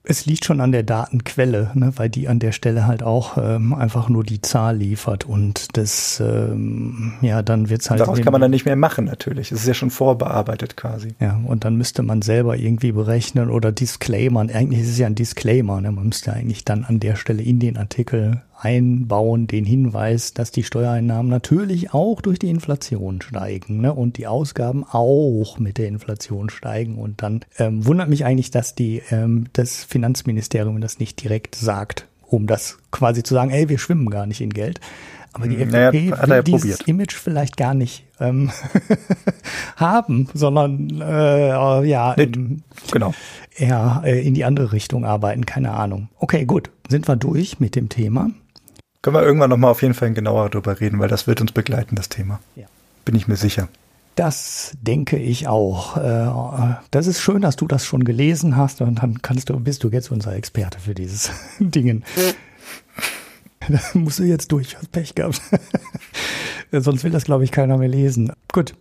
es 0.04 0.26
liegt 0.26 0.44
schon 0.44 0.60
an 0.60 0.70
der 0.70 0.82
Datenquelle, 0.82 1.70
ne, 1.74 1.92
weil 1.96 2.10
die 2.10 2.28
an 2.28 2.38
der 2.38 2.52
Stelle 2.52 2.86
halt 2.86 3.02
auch 3.02 3.38
ähm, 3.38 3.72
einfach 3.72 4.08
nur 4.08 4.22
die 4.22 4.42
Zahl 4.42 4.76
liefert 4.76 5.24
und 5.24 5.76
das, 5.76 6.20
ähm, 6.20 7.14
ja, 7.22 7.42
dann 7.42 7.70
wird's 7.70 7.90
halt. 7.90 8.00
Daraus 8.00 8.20
kann 8.20 8.32
man 8.32 8.40
dann 8.40 8.50
nicht 8.50 8.66
mehr 8.66 8.76
machen, 8.76 9.06
natürlich. 9.06 9.50
Es 9.50 9.60
ist 9.60 9.66
ja 9.66 9.74
schon 9.74 9.90
vorbearbeitet 9.90 10.76
quasi. 10.76 11.14
Ja, 11.20 11.40
und 11.46 11.64
dann 11.64 11.76
müsste 11.76 12.02
man 12.02 12.20
selber 12.22 12.56
irgendwie 12.56 12.92
berechnen 12.92 13.48
oder 13.50 13.72
disclaimern. 13.72 14.50
Eigentlich 14.50 14.82
ist 14.82 14.90
es 14.90 14.98
ja 14.98 15.06
ein 15.06 15.14
Disclaimer, 15.14 15.80
ne? 15.80 15.90
Man 15.90 16.06
müsste 16.06 16.32
eigentlich 16.32 16.64
dann 16.64 16.84
an 16.84 17.00
der 17.00 17.16
Stelle 17.16 17.42
in 17.42 17.58
den 17.58 17.76
Artikel 17.76 18.42
einbauen 18.64 19.46
den 19.46 19.64
Hinweis, 19.64 20.32
dass 20.32 20.50
die 20.50 20.62
Steuereinnahmen 20.62 21.30
natürlich 21.30 21.92
auch 21.92 22.22
durch 22.22 22.38
die 22.38 22.48
Inflation 22.48 23.20
steigen 23.20 23.82
ne? 23.82 23.92
und 23.92 24.16
die 24.16 24.26
Ausgaben 24.26 24.84
auch 24.84 25.58
mit 25.58 25.76
der 25.76 25.88
Inflation 25.88 26.48
steigen. 26.48 26.96
Und 26.96 27.22
dann 27.22 27.44
ähm, 27.58 27.86
wundert 27.86 28.08
mich 28.08 28.24
eigentlich, 28.24 28.50
dass 28.50 28.74
die 28.74 29.02
ähm, 29.10 29.44
das 29.52 29.84
Finanzministerium 29.84 30.80
das 30.80 30.98
nicht 30.98 31.22
direkt 31.22 31.54
sagt, 31.54 32.08
um 32.22 32.46
das 32.46 32.78
quasi 32.90 33.22
zu 33.22 33.34
sagen, 33.34 33.50
ey, 33.50 33.68
wir 33.68 33.78
schwimmen 33.78 34.08
gar 34.08 34.26
nicht 34.26 34.40
in 34.40 34.50
Geld. 34.50 34.80
Aber 35.34 35.48
die 35.48 35.56
FDP 35.56 36.10
naja, 36.10 36.28
will 36.28 36.42
dieses 36.44 36.60
probiert. 36.60 36.88
Image 36.88 37.14
vielleicht 37.14 37.56
gar 37.56 37.74
nicht 37.74 38.04
ähm, 38.20 38.52
haben, 39.76 40.28
sondern 40.32 41.00
äh, 41.00 41.84
ja, 41.84 42.14
nee, 42.16 42.30
genau. 42.92 43.12
eher 43.56 44.02
äh, 44.04 44.24
in 44.24 44.34
die 44.34 44.44
andere 44.44 44.70
Richtung 44.70 45.04
arbeiten, 45.04 45.44
keine 45.44 45.72
Ahnung. 45.72 46.08
Okay, 46.18 46.44
gut, 46.44 46.70
sind 46.88 47.08
wir 47.08 47.16
durch 47.16 47.58
mit 47.58 47.74
dem 47.74 47.88
Thema. 47.88 48.30
Können 49.04 49.16
wir 49.16 49.22
irgendwann 49.22 49.50
nochmal 49.50 49.70
auf 49.70 49.82
jeden 49.82 49.92
Fall 49.92 50.14
genauer 50.14 50.48
darüber 50.48 50.80
reden, 50.80 50.98
weil 50.98 51.08
das 51.08 51.26
wird 51.26 51.42
uns 51.42 51.52
begleiten, 51.52 51.94
das 51.94 52.08
Thema. 52.08 52.40
Ja. 52.56 52.64
Bin 53.04 53.14
ich 53.14 53.28
mir 53.28 53.36
sicher. 53.36 53.68
Das 54.14 54.78
denke 54.80 55.18
ich 55.18 55.46
auch. 55.46 55.98
Äh, 55.98 56.76
das 56.90 57.06
ist 57.06 57.20
schön, 57.20 57.42
dass 57.42 57.56
du 57.56 57.66
das 57.66 57.84
schon 57.84 58.04
gelesen 58.04 58.56
hast 58.56 58.80
und 58.80 59.02
dann 59.02 59.20
kannst 59.20 59.50
du, 59.50 59.60
bist 59.60 59.84
du 59.84 59.90
jetzt 59.90 60.10
unser 60.10 60.34
Experte 60.34 60.80
für 60.80 60.94
dieses 60.94 61.30
Dingen. 61.58 62.02
Da 63.68 63.78
musst 63.92 64.20
du 64.20 64.22
jetzt 64.22 64.50
durch, 64.52 64.74
hast 64.78 64.90
Pech 64.90 65.14
gehabt. 65.14 65.38
Sonst 66.72 67.04
will 67.04 67.10
das, 67.10 67.24
glaube 67.24 67.44
ich, 67.44 67.50
keiner 67.50 67.76
mehr 67.76 67.88
lesen. 67.88 68.32
Gut. 68.52 68.74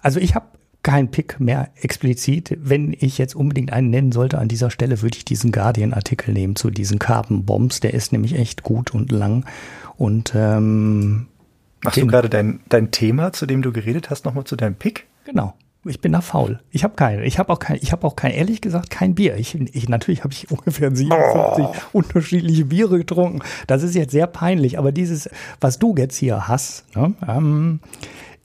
Also 0.00 0.18
ich 0.18 0.34
habe 0.34 0.46
kein 0.88 1.10
Pick 1.10 1.38
mehr 1.38 1.68
explizit. 1.82 2.56
Wenn 2.62 2.96
ich 2.98 3.18
jetzt 3.18 3.36
unbedingt 3.36 3.74
einen 3.74 3.90
nennen 3.90 4.10
sollte 4.10 4.38
an 4.38 4.48
dieser 4.48 4.70
Stelle, 4.70 5.02
würde 5.02 5.18
ich 5.18 5.24
diesen 5.26 5.52
Guardian-Artikel 5.52 6.32
nehmen 6.32 6.56
zu 6.56 6.70
diesen 6.70 6.98
Carbon 6.98 7.44
Bombs. 7.44 7.80
Der 7.80 7.92
ist 7.92 8.10
nämlich 8.10 8.38
echt 8.38 8.62
gut 8.62 8.94
und 8.94 9.12
lang. 9.12 9.44
Und 9.98 10.32
ähm, 10.34 11.26
machst 11.82 11.98
du 11.98 12.06
gerade 12.06 12.30
dein, 12.30 12.60
dein 12.70 12.90
Thema, 12.90 13.34
zu 13.34 13.44
dem 13.44 13.60
du 13.60 13.70
geredet 13.70 14.08
hast, 14.08 14.24
nochmal 14.24 14.44
zu 14.44 14.56
deinem 14.56 14.76
Pick? 14.76 15.06
Genau. 15.26 15.52
Ich 15.84 16.00
bin 16.00 16.12
da 16.12 16.22
faul. 16.22 16.58
Ich 16.70 16.84
habe 16.84 16.94
keine. 16.94 17.22
Ich 17.26 17.38
habe 17.38 17.52
auch 17.52 17.58
kein. 17.58 17.78
Ich 17.82 17.92
habe 17.92 18.06
auch 18.06 18.16
kein. 18.16 18.32
Ehrlich 18.32 18.62
gesagt 18.62 18.88
kein 18.88 19.14
Bier. 19.14 19.36
Ich, 19.36 19.54
ich 19.54 19.90
natürlich 19.90 20.24
habe 20.24 20.32
ich 20.32 20.50
ungefähr 20.50 20.94
57 20.94 21.64
oh. 21.66 21.74
unterschiedliche 21.92 22.64
Biere 22.64 22.96
getrunken. 22.96 23.40
Das 23.66 23.82
ist 23.82 23.94
jetzt 23.94 24.12
sehr 24.12 24.26
peinlich. 24.26 24.78
Aber 24.78 24.90
dieses, 24.90 25.28
was 25.60 25.78
du 25.78 25.94
jetzt 25.98 26.16
hier 26.16 26.48
hast, 26.48 26.84
ne, 26.96 27.12
ähm, 27.28 27.80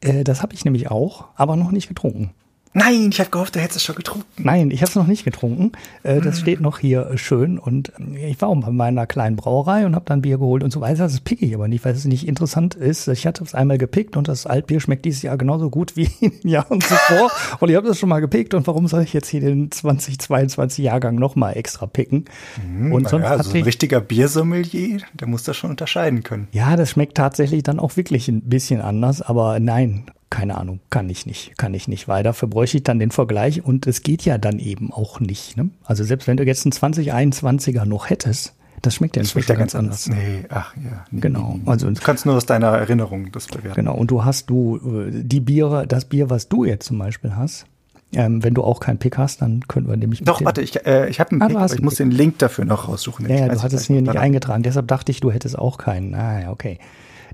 äh, 0.04 0.24
das 0.24 0.42
habe 0.42 0.54
ich 0.54 0.66
nämlich 0.66 0.90
auch, 0.92 1.26
aber 1.36 1.56
noch 1.56 1.72
nicht 1.72 1.88
getrunken. 1.88 2.32
Nein, 2.74 3.10
ich 3.12 3.20
habe 3.20 3.30
gehofft, 3.30 3.56
du 3.56 3.60
hättest 3.60 3.78
es 3.78 3.84
schon 3.84 3.96
getrunken. 3.96 4.26
Nein, 4.38 4.72
ich 4.72 4.82
habe 4.82 4.90
es 4.90 4.96
noch 4.96 5.06
nicht 5.06 5.24
getrunken. 5.24 5.74
Äh, 6.02 6.22
das 6.22 6.40
steht 6.40 6.60
noch 6.60 6.80
hier 6.80 7.12
schön 7.18 7.60
und 7.60 7.92
äh, 8.00 8.30
ich 8.30 8.42
war 8.42 8.50
auch 8.50 8.56
bei 8.56 8.72
meiner 8.72 9.06
kleinen 9.06 9.36
Brauerei 9.36 9.86
und 9.86 9.94
habe 9.96 10.06
dann 10.06 10.24
Bier 10.24 10.40
geholt 10.40 10.64
und 10.64 10.72
so 10.72 10.82
weiter. 10.82 11.04
Das 11.04 11.20
pick 11.20 11.42
ich 11.42 11.54
aber 11.54 11.68
nicht, 11.68 11.86
weil 11.86 11.94
es 11.94 12.06
nicht 12.06 12.28
interessant 12.28 12.74
ist. 12.74 13.08
Ich 13.08 13.28
hatte 13.28 13.44
es 13.44 13.54
einmal 13.54 13.78
gepickt 13.78 14.18
und 14.18 14.28
das 14.28 14.48
Altbier 14.48 14.80
schmeckt 14.80 15.06
dieses 15.06 15.22
Jahr 15.22 15.38
genauso 15.38 15.70
gut 15.70 15.96
wie 15.96 16.10
in 16.20 16.32
den 16.32 16.50
Jahren 16.50 16.82
zuvor. 16.82 17.32
und 17.60 17.70
ich 17.70 17.76
habe 17.76 17.88
das 17.88 18.00
schon 18.00 18.10
mal 18.10 18.22
gepickt 18.22 18.56
und 18.56 18.66
warum 18.66 18.88
soll 18.88 19.04
ich 19.04 19.14
jetzt 19.14 19.30
hier 19.30 19.42
den 19.42 19.70
2022 19.70 20.84
Jahrgang 20.84 21.16
nochmal 21.16 21.56
extra 21.56 21.86
picken? 21.86 22.26
Mhm, 22.66 22.92
und 22.92 23.08
sonst 23.08 23.24
ja, 23.24 23.32
also 23.32 23.52
ein 23.54 23.64
richtiger 23.64 24.02
Biersommelier, 24.02 25.02
der 25.14 25.28
muss 25.28 25.44
das 25.44 25.58
schon 25.58 25.70
unterscheiden 25.70 26.24
können. 26.24 26.48
Ja, 26.52 26.76
das 26.76 26.90
schmeckt 26.90 27.18
tatsächlich 27.18 27.62
dann 27.62 27.80
auch 27.80 27.98
wirklich 27.98 28.28
ein 28.30 28.42
bisschen 28.42 28.82
anders, 28.82 29.22
aber 29.22 29.60
nein, 29.60 30.06
keine 30.34 30.58
Ahnung, 30.58 30.80
kann 30.90 31.10
ich 31.12 31.28
nicht, 31.28 31.60
kann 31.60 31.76
ich 31.76 31.88
nicht, 31.88 32.08
weil 32.08 32.24
dafür 32.24 32.48
bräuchte 32.48 32.78
ich 32.78 32.84
dann 32.84 32.98
den 32.98 33.12
Vergleich 33.12 33.64
und 33.64 33.86
es 33.86 34.02
geht 34.02 34.26
ja 34.26 34.40
dann 34.40 34.58
eben 34.58 34.92
auch 34.92 35.20
nicht. 35.20 35.56
Ne? 35.58 35.70
Also 35.84 36.04
selbst 36.04 36.28
wenn 36.28 36.38
du 36.38 36.44
jetzt 36.44 36.66
einen 36.66 36.74
2021er 36.74 37.86
noch 37.86 38.10
hättest, 38.10 38.56
das 38.82 38.96
schmeckt 38.96 39.16
ja 39.16 39.22
das 39.22 39.32
schmeckt 39.32 39.50
ja 39.50 39.56
ganz 39.56 39.76
anders. 39.76 40.10
Nee, 40.10 40.46
ach 40.50 40.76
ja. 40.76 41.06
Nee, 41.12 41.22
genau. 41.22 41.60
Also 41.68 41.88
du 41.90 42.02
kannst 42.02 42.26
nur 42.26 42.36
aus 42.36 42.48
deiner 42.48 42.70
Erinnerung 42.70 43.32
das 43.32 43.46
bewerten. 43.46 43.76
Genau. 43.76 43.94
Und 43.94 44.10
du 44.10 44.26
hast 44.26 44.50
du 44.50 44.78
äh, 45.08 45.12
die 45.24 45.40
Biere, 45.40 45.86
das 45.86 46.06
Bier, 46.06 46.32
was 46.32 46.50
du 46.50 46.66
jetzt 46.66 46.88
zum 46.88 46.98
Beispiel 46.98 47.36
hast. 47.36 47.68
Ähm, 48.12 48.44
wenn 48.44 48.56
du 48.56 48.64
auch 48.64 48.80
keinen 48.80 48.98
Pick 48.98 49.20
hast, 49.20 49.44
dann 49.44 49.68
können 49.68 49.88
wir 49.88 49.98
nämlich. 49.98 50.24
Doch, 50.24 50.44
warte, 50.44 50.62
ich, 50.62 50.84
äh, 50.86 51.10
ich 51.10 51.20
habe 51.20 51.32
einen 51.32 51.42
ah, 51.44 51.48
Pick, 51.48 51.58
aber 51.58 51.74
ich 51.74 51.82
muss 51.82 51.96
Pick. 51.96 52.06
den 52.06 52.12
Link 52.12 52.40
dafür 52.40 52.66
noch 52.66 52.88
raussuchen. 52.88 53.30
Ja, 53.30 53.36
ja 53.36 53.48
du 53.50 53.62
hattest 53.62 53.88
ihn 53.90 53.94
hier 53.94 54.02
nicht 54.02 54.18
eingetragen. 54.18 54.64
Deshalb 54.64 54.88
dachte 54.88 55.12
ich, 55.12 55.20
du 55.20 55.32
hättest 55.32 55.58
auch 55.58 55.78
keinen. 55.78 56.16
Ah, 56.16 56.42
ja, 56.42 56.52
okay. 56.52 56.80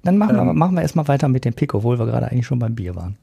Dann 0.03 0.17
machen, 0.17 0.37
ähm, 0.37 0.45
wir, 0.47 0.53
machen 0.53 0.75
wir 0.75 0.81
erstmal 0.81 1.07
weiter 1.07 1.27
mit 1.27 1.45
dem 1.45 1.53
Pick, 1.53 1.73
obwohl 1.73 1.99
wir 1.99 2.05
gerade 2.05 2.31
eigentlich 2.31 2.47
schon 2.47 2.59
beim 2.59 2.75
Bier 2.75 2.95
waren. 2.95 3.17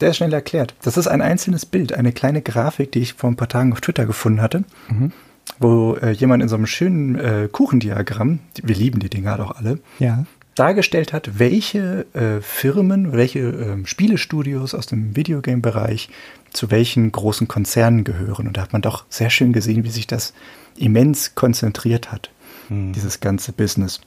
Der 0.00 0.10
ist 0.10 0.16
schnell 0.16 0.32
erklärt. 0.32 0.74
Das 0.82 0.96
ist 0.96 1.06
ein 1.06 1.22
einzelnes 1.22 1.64
Bild, 1.64 1.94
eine 1.94 2.12
kleine 2.12 2.42
Grafik, 2.42 2.92
die 2.92 3.00
ich 3.00 3.14
vor 3.14 3.30
ein 3.30 3.36
paar 3.36 3.48
Tagen 3.48 3.72
auf 3.72 3.80
Twitter 3.80 4.04
gefunden 4.04 4.42
hatte, 4.42 4.64
mhm. 4.88 5.12
wo 5.58 5.94
äh, 5.94 6.10
jemand 6.10 6.42
in 6.42 6.48
so 6.48 6.56
einem 6.56 6.66
schönen 6.66 7.18
äh, 7.18 7.48
Kuchendiagramm, 7.50 8.40
wir 8.62 8.76
lieben 8.76 9.00
die 9.00 9.08
Dinger 9.08 9.38
doch 9.38 9.56
alle, 9.56 9.78
ja. 9.98 10.26
dargestellt 10.54 11.14
hat, 11.14 11.38
welche 11.38 12.04
äh, 12.12 12.42
Firmen, 12.42 13.12
welche 13.12 13.38
ähm, 13.38 13.86
Spielestudios 13.86 14.74
aus 14.74 14.86
dem 14.86 15.16
Videogame-Bereich 15.16 16.10
zu 16.52 16.70
welchen 16.70 17.10
großen 17.10 17.48
Konzernen 17.48 18.04
gehören. 18.04 18.48
Und 18.48 18.56
da 18.56 18.62
hat 18.62 18.72
man 18.72 18.82
doch 18.82 19.06
sehr 19.08 19.30
schön 19.30 19.52
gesehen, 19.54 19.84
wie 19.84 19.90
sich 19.90 20.06
das 20.06 20.34
immens 20.76 21.34
konzentriert 21.34 22.12
hat, 22.12 22.30
mhm. 22.68 22.92
dieses 22.92 23.20
ganze 23.20 23.52
Business. 23.52 24.00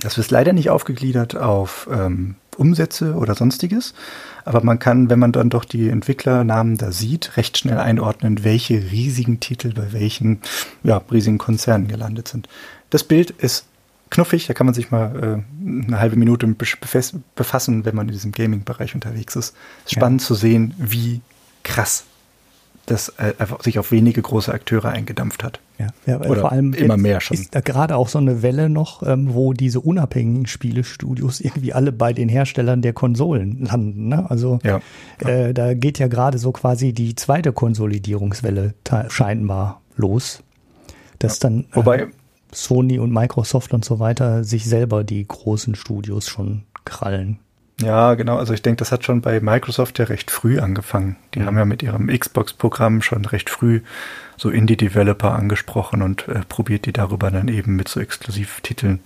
Das 0.00 0.18
ist 0.18 0.30
leider 0.30 0.52
nicht 0.52 0.70
aufgegliedert 0.70 1.36
auf 1.36 1.88
ähm, 1.90 2.36
Umsätze 2.56 3.14
oder 3.14 3.34
sonstiges, 3.34 3.94
aber 4.44 4.62
man 4.62 4.78
kann, 4.78 5.10
wenn 5.10 5.18
man 5.18 5.32
dann 5.32 5.50
doch 5.50 5.64
die 5.64 5.88
Entwicklernamen 5.88 6.76
da 6.76 6.92
sieht, 6.92 7.36
recht 7.36 7.58
schnell 7.58 7.78
einordnen, 7.78 8.44
welche 8.44 8.74
riesigen 8.90 9.40
Titel 9.40 9.72
bei 9.72 9.92
welchen 9.92 10.40
ja, 10.82 11.00
riesigen 11.10 11.38
Konzernen 11.38 11.88
gelandet 11.88 12.28
sind. 12.28 12.48
Das 12.90 13.04
Bild 13.04 13.30
ist 13.30 13.66
knuffig, 14.10 14.46
da 14.46 14.54
kann 14.54 14.66
man 14.66 14.74
sich 14.74 14.90
mal 14.90 15.42
äh, 15.44 15.86
eine 15.86 15.98
halbe 15.98 16.16
Minute 16.16 16.46
befassen, 16.46 17.84
wenn 17.84 17.96
man 17.96 18.06
in 18.08 18.12
diesem 18.12 18.32
Gaming-Bereich 18.32 18.94
unterwegs 18.94 19.36
ist. 19.36 19.56
Spannend 19.86 20.20
ja. 20.22 20.26
zu 20.26 20.34
sehen, 20.34 20.74
wie 20.78 21.20
krass 21.62 22.04
das 22.86 23.08
äh, 23.10 23.32
sich 23.60 23.78
auf 23.78 23.90
wenige 23.90 24.22
große 24.22 24.52
Akteure 24.52 24.90
eingedampft 24.90 25.42
hat. 25.42 25.60
Ja, 25.78 25.88
ja 26.06 26.20
Oder 26.20 26.42
vor 26.42 26.52
allem 26.52 26.72
immer 26.72 26.96
mehr 26.96 27.20
schon. 27.20 27.36
Ist 27.36 27.54
da 27.54 27.60
gerade 27.60 27.96
auch 27.96 28.08
so 28.08 28.18
eine 28.18 28.42
Welle 28.42 28.68
noch, 28.68 29.02
ähm, 29.02 29.34
wo 29.34 29.52
diese 29.52 29.80
unabhängigen 29.80 30.46
Spielestudios 30.46 31.40
irgendwie 31.40 31.72
alle 31.72 31.92
bei 31.92 32.12
den 32.12 32.28
Herstellern 32.28 32.82
der 32.82 32.92
Konsolen 32.92 33.64
landen. 33.64 34.08
Ne? 34.08 34.30
Also 34.30 34.60
ja, 34.62 34.80
äh, 35.18 35.52
da 35.52 35.74
geht 35.74 35.98
ja 35.98 36.08
gerade 36.08 36.38
so 36.38 36.52
quasi 36.52 36.92
die 36.92 37.14
zweite 37.14 37.52
Konsolidierungswelle 37.52 38.74
scheinbar 39.08 39.80
los, 39.96 40.42
dass 41.18 41.38
ja. 41.38 41.48
dann 41.48 41.60
äh, 41.72 41.76
Wobei, 41.76 42.06
Sony 42.52 42.98
und 42.98 43.12
Microsoft 43.12 43.74
und 43.74 43.84
so 43.84 43.98
weiter 43.98 44.44
sich 44.44 44.64
selber 44.64 45.02
die 45.04 45.26
großen 45.26 45.74
Studios 45.74 46.28
schon 46.28 46.62
krallen. 46.84 47.38
Ja, 47.80 48.14
genau. 48.14 48.36
Also 48.36 48.54
ich 48.54 48.62
denke, 48.62 48.78
das 48.78 48.92
hat 48.92 49.04
schon 49.04 49.20
bei 49.20 49.40
Microsoft 49.40 49.98
ja 49.98 50.04
recht 50.04 50.30
früh 50.30 50.60
angefangen. 50.60 51.16
Die 51.34 51.40
mhm. 51.40 51.46
haben 51.46 51.58
ja 51.58 51.64
mit 51.64 51.82
ihrem 51.82 52.06
Xbox-Programm 52.06 53.02
schon 53.02 53.24
recht 53.24 53.50
früh 53.50 53.80
so 54.44 54.50
Indie-Developer 54.50 55.32
angesprochen 55.32 56.02
und 56.02 56.28
äh, 56.28 56.42
probiert 56.46 56.84
die 56.84 56.92
darüber 56.92 57.30
dann 57.30 57.48
eben 57.48 57.76
mit 57.76 57.88
so 57.88 57.98
Exklusivtiteln 57.98 58.96
ein 58.96 59.00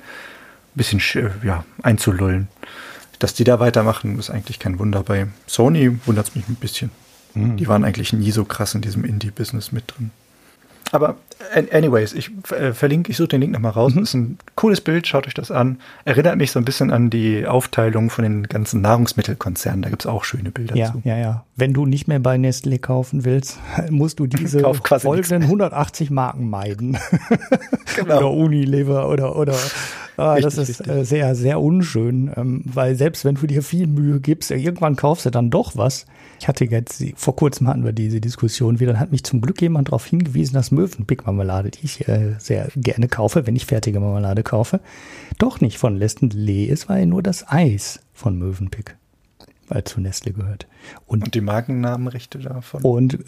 bisschen 0.75 1.01
ja, 1.45 1.65
einzulullen. 1.81 2.49
Dass 3.21 3.35
die 3.35 3.45
da 3.45 3.61
weitermachen, 3.61 4.19
ist 4.19 4.31
eigentlich 4.31 4.59
kein 4.59 4.81
Wunder. 4.81 5.05
Bei 5.05 5.29
Sony 5.47 5.97
wundert 6.07 6.29
es 6.29 6.35
mich 6.35 6.49
ein 6.49 6.57
bisschen. 6.57 6.91
Mhm. 7.35 7.57
Die 7.57 7.69
waren 7.69 7.85
eigentlich 7.85 8.13
nie 8.13 8.33
so 8.33 8.45
krass 8.45 8.75
in 8.75 8.81
diesem 8.81 9.05
Indie-Business 9.05 9.71
mit 9.71 9.85
drin. 9.87 10.11
Aber 10.91 11.17
anyways, 11.73 12.13
ich 12.13 12.31
äh, 12.51 12.73
verlinke, 12.73 13.11
ich 13.11 13.17
suche 13.17 13.29
den 13.29 13.41
Link 13.41 13.53
nochmal 13.53 13.73
raus. 13.73 13.95
Mhm. 13.95 14.01
Das 14.01 14.09
ist 14.11 14.15
ein 14.15 14.39
cooles 14.55 14.81
Bild, 14.81 15.07
schaut 15.07 15.27
euch 15.27 15.35
das 15.35 15.51
an. 15.51 15.79
Erinnert 16.05 16.37
mich 16.37 16.51
so 16.51 16.59
ein 16.59 16.65
bisschen 16.65 16.91
an 16.91 17.11
die 17.11 17.47
Aufteilung 17.47 18.11
von 18.11 18.25
den 18.25 18.45
ganzen 18.45 18.81
Nahrungsmittelkonzernen. 18.81 19.83
Da 19.83 19.91
gibt 19.91 20.03
es 20.03 20.07
auch 20.07 20.25
schöne 20.25 20.51
Bilder 20.51 20.77
ja, 20.77 20.93
zu. 20.93 21.03
Ja, 21.05 21.17
ja. 21.17 21.45
Wenn 21.57 21.73
du 21.73 21.87
nicht 21.87 22.09
mehr 22.09 22.19
bei 22.19 22.37
Nestlé 22.37 22.79
kaufen 22.79 23.25
willst, 23.25 23.59
musst 23.91 24.21
du 24.21 24.27
diese 24.29 24.61
folgenden 24.61 25.43
180 25.43 26.11
Marken 26.11 26.51
meiden. 26.51 26.99
genau. 27.97 28.19
oder 28.19 28.31
Unilever 28.33 29.09
oder, 29.09 29.37
oder 29.37 29.55
Ah, 30.19 30.33
richtig, 30.33 30.57
das 30.57 30.69
ist 30.69 30.89
äh, 30.89 31.05
sehr, 31.05 31.37
sehr 31.37 31.61
unschön, 31.61 32.33
ähm, 32.37 32.63
weil 32.65 32.97
selbst 32.97 33.25
wenn 33.25 33.37
du 33.37 33.47
dir 33.47 33.63
viel 33.63 33.87
Mühe 33.87 34.19
gibst, 34.19 34.51
irgendwann 34.51 34.97
kaufst 34.97 35.27
du 35.27 35.31
dann 35.31 35.49
doch 35.49 35.77
was. 35.77 36.07
Ich 36.41 36.49
hatte 36.49 36.65
jetzt, 36.65 37.05
vor 37.15 37.37
kurzem 37.37 37.69
hatten 37.69 37.85
wir 37.85 37.93
diese 37.93 38.21
Diskussion 38.21 38.81
wieder, 38.81 38.93
dann 38.93 39.01
hat 39.01 39.13
mich 39.13 39.23
zum 39.23 39.41
Glück 39.41 39.63
jemand 39.63 39.89
darauf 39.89 40.05
hingewiesen, 40.05 40.55
dass 40.55 40.73
Möwenpick-Marmelade, 41.33 41.71
die 41.71 41.85
ich 41.85 42.09
äh, 42.09 42.35
sehr 42.39 42.69
gerne 42.77 43.09
kaufe, 43.09 43.47
wenn 43.47 43.57
ich 43.57 43.67
fertige 43.67 44.01
Marmelade 44.01 44.43
kaufe, 44.43 44.81
doch 45.39 45.61
nicht 45.61 45.79
von 45.79 45.97
Lee 46.35 46.65
ist, 46.65 46.89
weil 46.89 47.07
nur 47.07 47.23
das 47.23 47.49
Eis 47.49 48.01
von 48.13 48.39
Möwenpick 48.39 48.97
weil 49.71 49.85
zu 49.85 50.01
Nestle 50.01 50.33
gehört. 50.33 50.67
Und, 51.07 51.25
und 51.25 51.35
die 51.35 51.43
Markennamenrechte 51.43 52.39
davon? 52.39 52.83
Und 52.83 53.19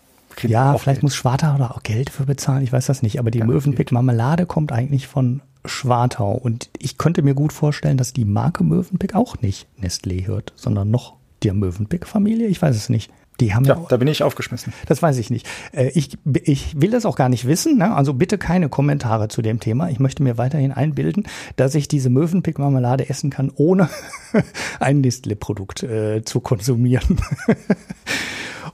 ja, 0.43 0.79
vielleicht 0.79 1.01
Geld. 1.01 1.03
muss 1.03 1.15
Schwartau 1.15 1.59
da 1.59 1.71
auch 1.71 1.83
Geld 1.83 2.09
für 2.09 2.25
bezahlen, 2.25 2.65
ich 2.65 2.73
weiß 2.73 2.87
das 2.87 3.03
nicht, 3.03 3.19
aber 3.19 3.31
die 3.31 3.43
Möwenpick-Marmelade 3.43 4.47
kommt 4.47 4.73
eigentlich 4.73 5.07
von 5.07 5.43
Schwartau. 5.67 6.33
Und 6.33 6.71
ich 6.79 6.97
könnte 6.97 7.21
mir 7.23 7.35
gut 7.35 7.53
vorstellen, 7.53 7.99
dass 7.99 8.15
die 8.15 8.25
Marke 8.25 8.65
Mövenpick 8.65 9.15
auch 9.15 9.43
nicht 9.43 9.67
Nestlé 9.79 10.27
hört, 10.27 10.55
sondern 10.57 10.91
noch 10.91 11.17
der 11.43 11.53
Mövenpick-Familie. 11.53 12.47
Ich 12.47 12.63
weiß 12.63 12.75
es 12.75 12.89
nicht. 12.89 13.13
Die 13.41 13.55
haben 13.55 13.65
ja, 13.65 13.75
ja, 13.75 13.87
da 13.89 13.97
bin 13.97 14.09
ich 14.09 14.23
aufgeschmissen. 14.23 14.73
Das 14.87 15.03
weiß 15.03 15.17
ich 15.19 15.31
nicht. 15.31 15.49
Äh, 15.73 15.89
ich, 15.95 16.19
ich 16.45 16.81
will 16.81 16.91
das 16.91 17.07
auch 17.07 17.17
gar 17.17 17.29
nicht 17.29 17.47
wissen. 17.47 17.79
Ne? 17.79 17.95
Also 17.95 18.15
bitte 18.15 18.39
keine 18.39 18.69
Kommentare 18.69 19.29
zu 19.29 19.43
dem 19.43 19.61
Thema. 19.61 19.89
Ich 19.89 19.99
möchte 19.99 20.23
mir 20.23 20.39
weiterhin 20.39 20.73
einbilden, 20.73 21.25
dass 21.57 21.75
ich 21.75 21.89
diese 21.89 22.11
Mövenpick-Marmelade 22.11 23.09
essen 23.09 23.31
kann, 23.31 23.51
ohne 23.55 23.89
ein 24.81 25.03
Nestlé-Produkt 25.03 25.83
äh, 25.83 26.23
zu 26.25 26.41
konsumieren. 26.41 27.21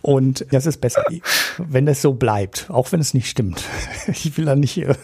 Und 0.06 0.46
das 0.52 0.66
ist 0.66 0.80
besser, 0.80 1.02
wenn 1.58 1.84
das 1.84 2.00
so 2.00 2.12
bleibt, 2.12 2.70
auch 2.70 2.92
wenn 2.92 3.00
es 3.00 3.12
nicht 3.12 3.28
stimmt. 3.28 3.64
Ich 4.06 4.36
will 4.38 4.44
da 4.44 4.54
nicht, 4.54 4.78
äh, 4.78 4.94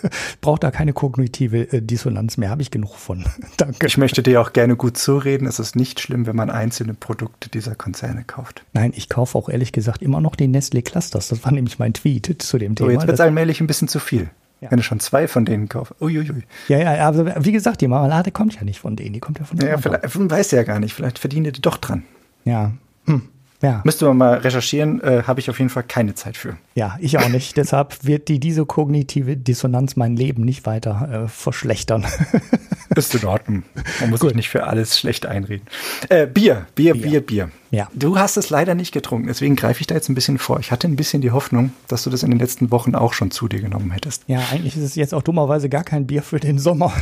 brauche 0.40 0.60
da 0.60 0.70
keine 0.70 0.92
kognitive 0.92 1.72
äh, 1.72 1.82
Dissonanz 1.82 2.36
mehr, 2.36 2.50
habe 2.50 2.62
ich 2.62 2.70
genug 2.70 2.94
von. 2.94 3.24
Danke. 3.56 3.84
Ich 3.84 3.98
möchte 3.98 4.22
dir 4.22 4.40
auch 4.40 4.52
gerne 4.52 4.76
gut 4.76 4.96
zureden. 4.96 5.48
Es 5.48 5.58
ist 5.58 5.74
nicht 5.74 5.98
schlimm, 5.98 6.26
wenn 6.26 6.36
man 6.36 6.50
einzelne 6.50 6.94
Produkte 6.94 7.48
dieser 7.48 7.74
Konzerne 7.74 8.22
kauft. 8.24 8.64
Nein, 8.74 8.92
ich 8.94 9.08
kaufe 9.08 9.36
auch 9.36 9.48
ehrlich 9.48 9.72
gesagt 9.72 10.02
immer 10.02 10.20
noch 10.20 10.36
die 10.36 10.46
Nestle 10.46 10.82
Clusters. 10.82 11.28
Das 11.28 11.42
war 11.42 11.50
nämlich 11.50 11.80
mein 11.80 11.94
Tweet 11.94 12.40
zu 12.40 12.58
dem 12.58 12.76
Thema. 12.76 12.90
So, 12.90 12.92
jetzt 12.92 13.06
wird 13.08 13.14
es 13.14 13.20
allmählich 13.20 13.60
ein 13.60 13.66
bisschen 13.66 13.88
zu 13.88 13.98
viel. 13.98 14.30
Ja. 14.60 14.70
Wenn 14.70 14.76
du 14.76 14.84
schon 14.84 15.00
zwei 15.00 15.26
von 15.26 15.44
denen 15.44 15.68
kaufst. 15.68 16.00
Uiuiui. 16.00 16.44
Ja, 16.68 16.78
ja, 16.78 17.08
aber 17.08 17.44
wie 17.44 17.50
gesagt, 17.50 17.80
die 17.80 17.88
Marmelade 17.88 18.30
kommt 18.30 18.54
ja 18.54 18.62
nicht 18.62 18.78
von 18.78 18.94
denen, 18.94 19.14
die 19.14 19.20
kommt 19.20 19.40
ja 19.40 19.44
von 19.44 19.58
Ja, 19.58 19.78
vielleicht, 19.78 20.04
weiß 20.30 20.52
ja 20.52 20.62
gar 20.62 20.78
nicht. 20.78 20.94
Vielleicht 20.94 21.18
verdienen 21.18 21.52
die 21.52 21.60
doch 21.60 21.78
dran. 21.78 22.04
Ja. 22.44 22.70
Hm. 23.06 23.22
Ja. 23.62 23.80
Müsste 23.84 24.06
man 24.06 24.16
mal 24.16 24.34
recherchieren, 24.38 25.00
äh, 25.00 25.22
habe 25.26 25.40
ich 25.40 25.48
auf 25.48 25.58
jeden 25.58 25.70
Fall 25.70 25.84
keine 25.84 26.14
Zeit 26.14 26.36
für. 26.36 26.56
Ja, 26.74 26.96
ich 27.00 27.18
auch 27.18 27.28
nicht. 27.28 27.56
Deshalb 27.56 28.04
wird 28.04 28.28
die, 28.28 28.40
diese 28.40 28.66
kognitive 28.66 29.36
Dissonanz 29.36 29.96
mein 29.96 30.16
Leben 30.16 30.44
nicht 30.44 30.66
weiter 30.66 31.24
äh, 31.24 31.28
verschlechtern. 31.28 32.04
Bist 32.94 33.14
du 33.14 33.18
in 33.18 33.24
Ordnung. 33.24 33.62
Man 34.00 34.10
muss 34.10 34.20
sich 34.20 34.34
nicht 34.34 34.50
für 34.50 34.66
alles 34.66 34.98
schlecht 34.98 35.24
einreden. 35.24 35.66
Äh, 36.08 36.26
Bier, 36.26 36.66
Bier, 36.74 36.94
Bier, 36.94 37.02
Bier, 37.02 37.20
Bier. 37.20 37.50
Ja. 37.70 37.88
Du 37.94 38.18
hast 38.18 38.36
es 38.36 38.50
leider 38.50 38.74
nicht 38.74 38.92
getrunken, 38.92 39.28
deswegen 39.28 39.56
greife 39.56 39.80
ich 39.80 39.86
da 39.86 39.94
jetzt 39.94 40.10
ein 40.10 40.14
bisschen 40.14 40.36
vor. 40.36 40.60
Ich 40.60 40.70
hatte 40.70 40.86
ein 40.88 40.96
bisschen 40.96 41.22
die 41.22 41.30
Hoffnung, 41.30 41.72
dass 41.88 42.02
du 42.02 42.10
das 42.10 42.22
in 42.22 42.30
den 42.30 42.38
letzten 42.38 42.70
Wochen 42.70 42.94
auch 42.94 43.14
schon 43.14 43.30
zu 43.30 43.48
dir 43.48 43.60
genommen 43.60 43.92
hättest. 43.92 44.24
Ja, 44.26 44.40
eigentlich 44.50 44.76
ist 44.76 44.82
es 44.82 44.94
jetzt 44.94 45.14
auch 45.14 45.22
dummerweise 45.22 45.70
gar 45.70 45.84
kein 45.84 46.06
Bier 46.06 46.22
für 46.22 46.38
den 46.38 46.58
Sommer. 46.58 46.92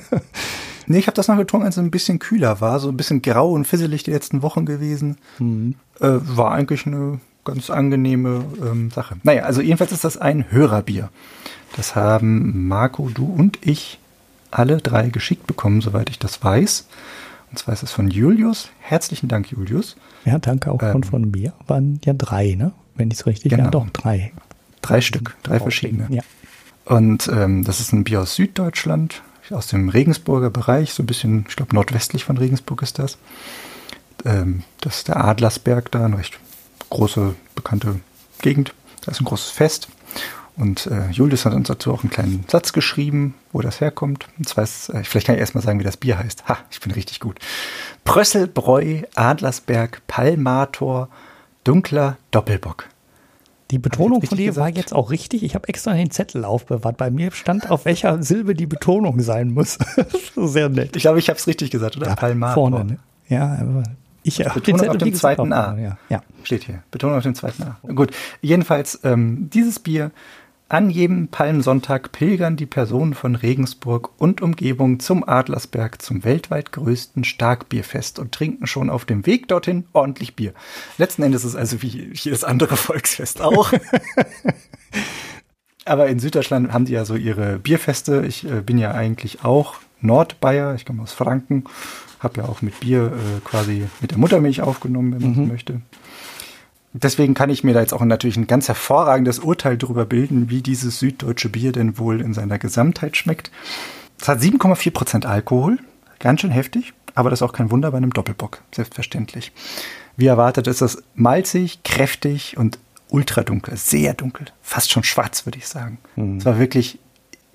Nee, 0.90 0.98
ich 0.98 1.06
habe 1.06 1.14
das 1.14 1.28
noch 1.28 1.36
getrunken, 1.36 1.66
als 1.66 1.76
es 1.76 1.84
ein 1.84 1.92
bisschen 1.92 2.18
kühler 2.18 2.60
war. 2.60 2.80
So 2.80 2.88
ein 2.88 2.96
bisschen 2.96 3.22
grau 3.22 3.52
und 3.52 3.64
fisselig 3.64 4.02
die 4.02 4.10
letzten 4.10 4.42
Wochen 4.42 4.66
gewesen. 4.66 5.18
Mhm. 5.38 5.76
Äh, 6.00 6.08
war 6.20 6.50
eigentlich 6.50 6.84
eine 6.84 7.20
ganz 7.44 7.70
angenehme 7.70 8.44
ähm, 8.60 8.90
Sache. 8.90 9.14
Naja, 9.22 9.44
also 9.44 9.60
jedenfalls 9.60 9.92
ist 9.92 10.02
das 10.02 10.16
ein 10.16 10.50
Hörerbier. 10.50 11.10
Das 11.76 11.94
haben 11.94 12.66
Marco, 12.66 13.08
du 13.08 13.24
und 13.24 13.64
ich 13.64 14.00
alle 14.50 14.78
drei 14.78 15.10
geschickt 15.10 15.46
bekommen, 15.46 15.80
soweit 15.80 16.10
ich 16.10 16.18
das 16.18 16.42
weiß. 16.42 16.88
Und 17.52 17.58
zwar 17.58 17.72
ist 17.72 17.84
es 17.84 17.92
von 17.92 18.10
Julius. 18.10 18.70
Herzlichen 18.80 19.28
Dank, 19.28 19.48
Julius. 19.52 19.96
Ja, 20.24 20.40
danke 20.40 20.72
auch 20.72 20.82
ähm, 20.82 20.90
von, 20.90 21.04
von 21.04 21.30
mir. 21.30 21.52
Waren 21.68 22.00
ja 22.04 22.14
drei, 22.14 22.56
ne? 22.58 22.72
wenn 22.96 23.12
ich 23.12 23.18
es 23.20 23.26
richtig 23.26 23.50
Genau. 23.50 23.64
ja 23.66 23.70
doch 23.70 23.88
drei. 23.90 24.32
Drei 24.82 25.00
Stück, 25.00 25.36
drei 25.44 25.60
verschiedene. 25.60 26.08
Ja. 26.10 26.22
Und 26.84 27.30
ähm, 27.32 27.62
das 27.62 27.78
ist 27.78 27.92
ein 27.92 28.02
Bier 28.02 28.22
aus 28.22 28.34
Süddeutschland, 28.34 29.22
aus 29.52 29.66
dem 29.66 29.88
Regensburger 29.88 30.50
Bereich, 30.50 30.92
so 30.92 31.02
ein 31.02 31.06
bisschen, 31.06 31.44
ich 31.48 31.56
glaube, 31.56 31.74
nordwestlich 31.74 32.24
von 32.24 32.36
Regensburg 32.36 32.82
ist 32.82 32.98
das. 32.98 33.18
Ähm, 34.24 34.62
das 34.80 34.98
ist 34.98 35.08
der 35.08 35.24
Adlersberg 35.24 35.90
da, 35.90 36.04
eine 36.04 36.18
recht 36.18 36.38
große, 36.90 37.34
bekannte 37.54 38.00
Gegend. 38.42 38.74
Da 39.04 39.12
ist 39.12 39.20
ein 39.20 39.24
großes 39.24 39.50
Fest. 39.50 39.88
Und 40.56 40.86
äh, 40.88 41.08
Julius 41.10 41.46
hat 41.46 41.54
uns 41.54 41.68
dazu 41.68 41.92
auch 41.92 42.02
einen 42.02 42.10
kleinen 42.10 42.44
Satz 42.48 42.72
geschrieben, 42.72 43.34
wo 43.52 43.62
das 43.62 43.80
herkommt. 43.80 44.28
Und 44.36 44.48
zwar 44.48 44.64
ist, 44.64 44.90
äh, 44.90 45.04
vielleicht 45.04 45.26
kann 45.26 45.36
ich 45.36 45.40
erstmal 45.40 45.64
sagen, 45.64 45.78
wie 45.78 45.84
das 45.84 45.96
Bier 45.96 46.18
heißt. 46.18 46.48
Ha, 46.48 46.58
ich 46.70 46.80
bin 46.80 46.92
richtig 46.92 47.20
gut. 47.20 47.38
Brösselbräu, 48.04 49.02
Adlersberg, 49.14 50.02
Palmator, 50.06 51.08
dunkler 51.64 52.18
Doppelbock. 52.30 52.86
Die 53.70 53.78
Betonung 53.78 54.22
von 54.22 54.36
dir 54.36 54.56
war 54.56 54.70
gesagt? 54.70 54.76
jetzt 54.76 54.94
auch 54.94 55.10
richtig. 55.10 55.42
Ich 55.42 55.54
habe 55.54 55.68
extra 55.68 55.94
den 55.94 56.10
Zettel 56.10 56.44
aufbewahrt. 56.44 56.96
Bei 56.96 57.10
mir 57.10 57.30
stand, 57.30 57.70
auf 57.70 57.84
welcher 57.84 58.22
Silbe 58.22 58.54
die 58.54 58.66
Betonung 58.66 59.20
sein 59.20 59.52
muss. 59.52 59.78
Sehr 60.36 60.68
nett. 60.68 60.96
Ich 60.96 61.02
glaube, 61.02 61.18
ich 61.20 61.28
habe 61.28 61.38
es 61.38 61.46
richtig 61.46 61.70
gesagt, 61.70 61.96
oder? 61.96 62.16
Palmator. 62.16 62.54
Vorne, 62.54 62.84
ne? 62.84 62.98
Ja, 63.28 63.58
aber 63.60 63.84
ich 64.22 64.40
habe 64.44 64.60
Betonung 64.60 64.88
auf 64.88 64.98
dem 64.98 65.14
zweiten 65.14 65.52
A. 65.52 65.78
Ja, 65.78 65.98
ja. 66.08 66.22
Steht 66.42 66.64
hier. 66.64 66.82
Betonung 66.90 67.16
auf 67.16 67.22
dem 67.22 67.34
zweiten 67.34 67.62
A. 67.62 67.78
Gut. 67.94 68.10
Jedenfalls, 68.40 69.00
ähm, 69.04 69.48
dieses 69.52 69.78
Bier. 69.78 70.10
An 70.70 70.88
jedem 70.88 71.26
Palmsonntag 71.26 72.12
pilgern 72.12 72.56
die 72.56 72.64
Personen 72.64 73.14
von 73.14 73.34
Regensburg 73.34 74.10
und 74.18 74.40
Umgebung 74.40 75.00
zum 75.00 75.28
Adlersberg 75.28 76.00
zum 76.00 76.22
weltweit 76.22 76.70
größten 76.70 77.24
Starkbierfest 77.24 78.20
und 78.20 78.30
trinken 78.30 78.68
schon 78.68 78.88
auf 78.88 79.04
dem 79.04 79.26
Weg 79.26 79.48
dorthin 79.48 79.86
ordentlich 79.92 80.36
Bier. 80.36 80.54
Letzten 80.96 81.24
Endes 81.24 81.42
ist 81.42 81.54
es 81.54 81.56
also 81.56 81.82
wie 81.82 82.12
jedes 82.14 82.44
andere 82.44 82.76
Volksfest 82.76 83.40
auch. 83.40 83.72
Aber 85.86 86.06
in 86.06 86.20
Süddeutschland 86.20 86.72
haben 86.72 86.84
die 86.84 86.92
ja 86.92 87.04
so 87.04 87.16
ihre 87.16 87.58
Bierfeste. 87.58 88.24
Ich 88.24 88.48
äh, 88.48 88.60
bin 88.60 88.78
ja 88.78 88.92
eigentlich 88.92 89.44
auch 89.44 89.74
Nordbayer. 90.00 90.76
Ich 90.76 90.86
komme 90.86 91.02
aus 91.02 91.12
Franken. 91.12 91.64
Habe 92.20 92.42
ja 92.42 92.48
auch 92.48 92.62
mit 92.62 92.78
Bier 92.78 93.06
äh, 93.06 93.40
quasi 93.44 93.88
mit 94.00 94.12
der 94.12 94.18
Muttermilch 94.18 94.62
aufgenommen, 94.62 95.14
wenn 95.14 95.22
man 95.22 95.34
so 95.34 95.40
möchte. 95.40 95.80
Deswegen 96.92 97.34
kann 97.34 97.50
ich 97.50 97.62
mir 97.62 97.72
da 97.72 97.80
jetzt 97.80 97.92
auch 97.92 98.04
natürlich 98.04 98.36
ein 98.36 98.48
ganz 98.48 98.66
hervorragendes 98.66 99.38
Urteil 99.38 99.76
darüber 99.76 100.04
bilden, 100.04 100.50
wie 100.50 100.60
dieses 100.60 100.98
süddeutsche 100.98 101.48
Bier 101.48 101.72
denn 101.72 101.98
wohl 101.98 102.20
in 102.20 102.34
seiner 102.34 102.58
Gesamtheit 102.58 103.16
schmeckt. 103.16 103.50
Es 104.20 104.28
hat 104.28 104.40
7,4 104.40 104.90
Prozent 104.90 105.26
Alkohol. 105.26 105.78
Ganz 106.18 106.40
schön 106.40 106.50
heftig. 106.50 106.92
Aber 107.14 107.30
das 107.30 107.40
ist 107.40 107.42
auch 107.42 107.52
kein 107.52 107.70
Wunder 107.70 107.90
bei 107.90 107.96
einem 107.96 108.12
Doppelbock. 108.12 108.62
Selbstverständlich. 108.74 109.52
Wie 110.16 110.26
erwartet 110.26 110.66
ist 110.66 110.82
das 110.82 111.02
malzig, 111.14 111.82
kräftig 111.84 112.56
und 112.56 112.78
ultra 113.08 113.42
dunkel. 113.42 113.76
Sehr 113.76 114.14
dunkel. 114.14 114.46
Fast 114.62 114.90
schon 114.90 115.04
schwarz, 115.04 115.46
würde 115.46 115.58
ich 115.58 115.68
sagen. 115.68 115.98
Es 116.38 116.44
war 116.44 116.58
wirklich 116.58 116.98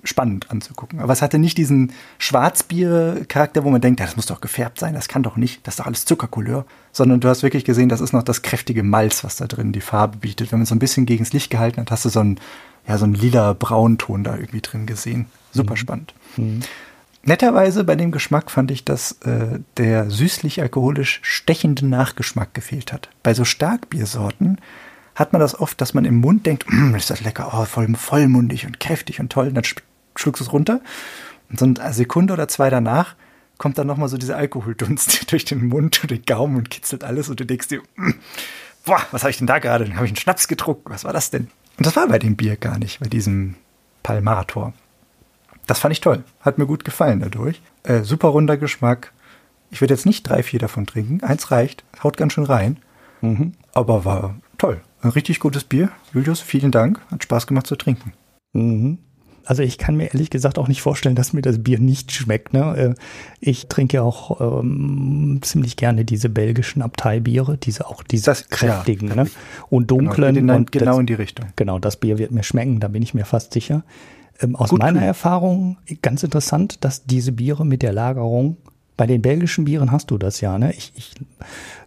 spannend 0.06 0.50
anzugucken. 0.50 1.00
Aber 1.00 1.12
es 1.12 1.22
hatte 1.22 1.38
nicht 1.38 1.58
diesen 1.58 1.92
Schwarzbier-Charakter, 2.18 3.64
wo 3.64 3.70
man 3.70 3.80
denkt, 3.80 4.00
ja, 4.00 4.06
das 4.06 4.16
muss 4.16 4.26
doch 4.26 4.40
gefärbt 4.40 4.78
sein, 4.78 4.94
das 4.94 5.08
kann 5.08 5.22
doch 5.22 5.36
nicht, 5.36 5.66
das 5.66 5.74
ist 5.74 5.80
doch 5.80 5.86
alles 5.86 6.04
Zuckercouleur. 6.04 6.64
Sondern 6.92 7.20
du 7.20 7.28
hast 7.28 7.42
wirklich 7.42 7.64
gesehen, 7.64 7.88
das 7.88 8.00
ist 8.00 8.12
noch 8.12 8.22
das 8.22 8.42
kräftige 8.42 8.82
Malz, 8.82 9.24
was 9.24 9.36
da 9.36 9.46
drin 9.46 9.72
die 9.72 9.80
Farbe 9.80 10.18
bietet. 10.18 10.52
Wenn 10.52 10.60
man 10.60 10.66
so 10.66 10.74
ein 10.74 10.78
bisschen 10.78 11.06
gegens 11.06 11.32
Licht 11.32 11.50
gehalten 11.50 11.80
hat, 11.80 11.90
hast 11.90 12.04
du 12.04 12.08
so 12.08 12.20
einen, 12.20 12.38
ja, 12.88 12.98
so 12.98 13.04
einen 13.04 13.14
lila 13.14 13.52
Braunton 13.52 14.24
da 14.24 14.36
irgendwie 14.36 14.62
drin 14.62 14.86
gesehen. 14.86 15.26
Super 15.52 15.76
spannend. 15.76 16.14
Netterweise 17.26 17.82
bei 17.82 17.96
dem 17.96 18.12
Geschmack 18.12 18.52
fand 18.52 18.70
ich, 18.70 18.84
dass 18.84 19.12
äh, 19.22 19.58
der 19.78 20.10
süßlich-alkoholisch 20.10 21.18
stechende 21.22 21.84
Nachgeschmack 21.84 22.54
gefehlt 22.54 22.92
hat. 22.92 23.08
Bei 23.24 23.34
so 23.34 23.44
Starkbiersorten 23.44 24.60
hat 25.16 25.32
man 25.32 25.40
das 25.40 25.58
oft, 25.58 25.80
dass 25.80 25.92
man 25.92 26.04
im 26.04 26.20
Mund 26.20 26.46
denkt, 26.46 26.66
"Mm, 26.68 26.94
ist 26.94 27.10
das 27.10 27.22
lecker, 27.22 27.50
oh, 27.52 27.64
voll, 27.64 27.92
vollmundig 27.96 28.64
und 28.66 28.78
kräftig 28.78 29.18
und 29.18 29.32
toll. 29.32 29.48
Und 29.48 29.54
dann 29.54 29.64
schluckst 30.18 30.40
du 30.40 30.44
es 30.44 30.52
runter. 30.52 30.80
Und 31.50 31.58
so 31.58 31.64
eine 31.64 31.92
Sekunde 31.92 32.32
oder 32.32 32.48
zwei 32.48 32.70
danach 32.70 33.14
kommt 33.58 33.78
dann 33.78 33.86
nochmal 33.86 34.08
so 34.08 34.18
dieser 34.18 34.36
Alkoholdunst 34.36 35.30
durch 35.32 35.44
den 35.44 35.68
Mund 35.68 36.00
und 36.02 36.10
den 36.10 36.22
Gaumen 36.24 36.56
und 36.56 36.70
kitzelt 36.70 37.04
alles. 37.04 37.28
Und 37.28 37.40
du 37.40 37.46
denkst 37.46 37.68
dir, 37.68 37.82
"Mm, 37.96 38.12
boah, 38.84 39.00
was 39.12 39.22
habe 39.22 39.30
ich 39.30 39.38
denn 39.38 39.46
da 39.46 39.58
gerade? 39.58 39.84
Dann 39.84 39.96
habe 39.96 40.06
ich 40.06 40.10
einen 40.10 40.16
Schnaps 40.16 40.48
getrunken. 40.48 40.90
Was 40.90 41.04
war 41.04 41.12
das 41.12 41.30
denn? 41.30 41.48
Und 41.78 41.86
das 41.86 41.96
war 41.96 42.08
bei 42.08 42.18
dem 42.18 42.36
Bier 42.36 42.56
gar 42.56 42.78
nicht, 42.78 43.00
bei 43.00 43.08
diesem 43.08 43.54
Palmator. 44.02 44.72
Das 45.66 45.80
fand 45.80 45.92
ich 45.92 46.00
toll. 46.00 46.24
Hat 46.40 46.58
mir 46.58 46.66
gut 46.66 46.84
gefallen 46.84 47.20
dadurch. 47.20 47.60
Äh, 47.82 48.02
super 48.02 48.28
runder 48.28 48.56
Geschmack. 48.56 49.12
Ich 49.70 49.80
würde 49.80 49.94
jetzt 49.94 50.06
nicht 50.06 50.22
drei, 50.22 50.42
vier 50.42 50.60
davon 50.60 50.86
trinken. 50.86 51.22
Eins 51.24 51.50
reicht. 51.50 51.84
Haut 52.02 52.16
ganz 52.16 52.32
schön 52.34 52.44
rein. 52.44 52.78
Aber 53.72 54.04
war 54.04 54.36
toll. 54.58 54.80
Ein 55.02 55.10
richtig 55.10 55.40
gutes 55.40 55.64
Bier. 55.64 55.90
Julius, 56.14 56.40
vielen 56.40 56.70
Dank. 56.70 57.00
Hat 57.10 57.24
Spaß 57.24 57.46
gemacht 57.48 57.66
zu 57.66 57.74
trinken. 57.76 58.12
Mhm. 58.52 58.98
Also 59.46 59.62
ich 59.62 59.78
kann 59.78 59.96
mir 59.96 60.12
ehrlich 60.12 60.30
gesagt 60.30 60.58
auch 60.58 60.68
nicht 60.68 60.82
vorstellen, 60.82 61.14
dass 61.14 61.32
mir 61.32 61.40
das 61.42 61.62
Bier 61.62 61.78
nicht 61.78 62.12
schmeckt. 62.12 62.52
Ne? 62.52 62.76
Äh, 62.76 62.94
Ich 63.40 63.68
trinke 63.68 63.96
ja 63.98 64.02
auch 64.02 64.40
ähm, 64.60 65.38
ziemlich 65.42 65.76
gerne 65.76 66.04
diese 66.04 66.28
belgischen 66.28 66.82
Abteibiere, 66.82 67.56
diese 67.56 67.86
auch 67.86 68.02
diese 68.02 68.26
Das- 68.26 68.40
ja, 68.40 68.46
kräftigen 68.50 69.08
ne? 69.08 69.26
und 69.70 69.90
dunklen. 69.90 70.34
Genau, 70.34 70.56
und 70.56 70.72
genau 70.72 70.92
das, 70.92 70.98
in 71.00 71.06
die 71.06 71.14
Richtung. 71.14 71.46
Genau, 71.56 71.78
das 71.78 71.96
Bier 71.96 72.18
wird 72.18 72.32
mir 72.32 72.42
schmecken, 72.42 72.80
da 72.80 72.88
bin 72.88 73.02
ich 73.02 73.14
mir 73.14 73.24
fast 73.24 73.52
sicher. 73.52 73.84
Ähm, 74.40 74.56
aus 74.56 74.70
Gut 74.70 74.80
meiner 74.80 74.98
kühl. 75.00 75.08
Erfahrung 75.08 75.78
ganz 76.02 76.22
interessant, 76.22 76.84
dass 76.84 77.04
diese 77.06 77.32
Biere 77.32 77.64
mit 77.64 77.82
der 77.82 77.92
Lagerung, 77.92 78.56
bei 78.98 79.06
den 79.06 79.20
belgischen 79.22 79.64
Bieren 79.66 79.92
hast 79.92 80.10
du 80.10 80.16
das 80.18 80.40
ja, 80.40 80.58
ne? 80.58 80.72
Ich, 80.72 80.92
ich 80.96 81.12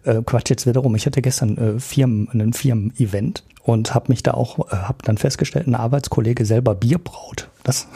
äh, 0.03 0.21
quatsch 0.25 0.49
jetzt 0.49 0.67
wiederum. 0.67 0.95
Ich 0.95 1.05
hatte 1.05 1.21
gestern 1.21 1.57
äh, 1.57 1.79
Firmen, 1.79 2.29
ein 2.33 2.53
Firmen-Event 2.53 3.43
und 3.63 3.93
habe 3.93 4.05
mich 4.09 4.23
da 4.23 4.31
auch, 4.31 4.71
äh, 4.71 4.75
habe 4.75 4.99
dann 5.03 5.17
festgestellt, 5.17 5.67
ein 5.67 5.75
Arbeitskollege 5.75 6.45
selber 6.45 6.75
Bier 6.75 6.97
braut. 6.97 7.49
Das 7.63 7.87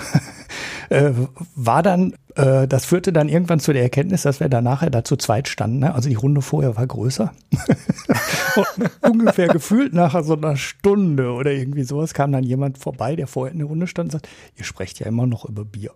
äh, 0.90 1.12
war 1.56 1.82
dann, 1.82 2.14
äh, 2.36 2.68
das 2.68 2.86
führte 2.86 3.14
dann 3.14 3.30
irgendwann 3.30 3.60
zu 3.60 3.74
der 3.74 3.82
Erkenntnis, 3.82 4.24
dass 4.24 4.40
wir 4.40 4.50
da 4.50 4.62
nachher 4.62 4.90
da 4.90 5.04
zu 5.04 5.16
zweit 5.16 5.48
standen. 5.48 5.80
Ne? 5.80 5.96
Also 5.96 6.10
die 6.10 6.16
Runde 6.16 6.42
vorher 6.42 6.76
war 6.76 6.86
größer. 6.86 7.32
Ungefähr 9.02 9.48
gefühlt 9.48 9.94
nach 9.94 10.22
so 10.24 10.36
einer 10.36 10.58
Stunde 10.58 11.32
oder 11.32 11.52
irgendwie 11.52 11.84
sowas 11.84 12.14
kam 12.14 12.32
dann 12.32 12.44
jemand 12.44 12.78
vorbei, 12.78 13.16
der 13.16 13.28
vorher 13.28 13.54
in 13.54 13.60
der 13.60 13.68
Runde 13.68 13.88
stand 13.88 14.08
und 14.08 14.12
sagt, 14.12 14.30
ihr 14.58 14.66
sprecht 14.66 15.00
ja 15.00 15.08
immer 15.08 15.26
noch 15.26 15.46
über 15.46 15.66
Bier. 15.66 15.92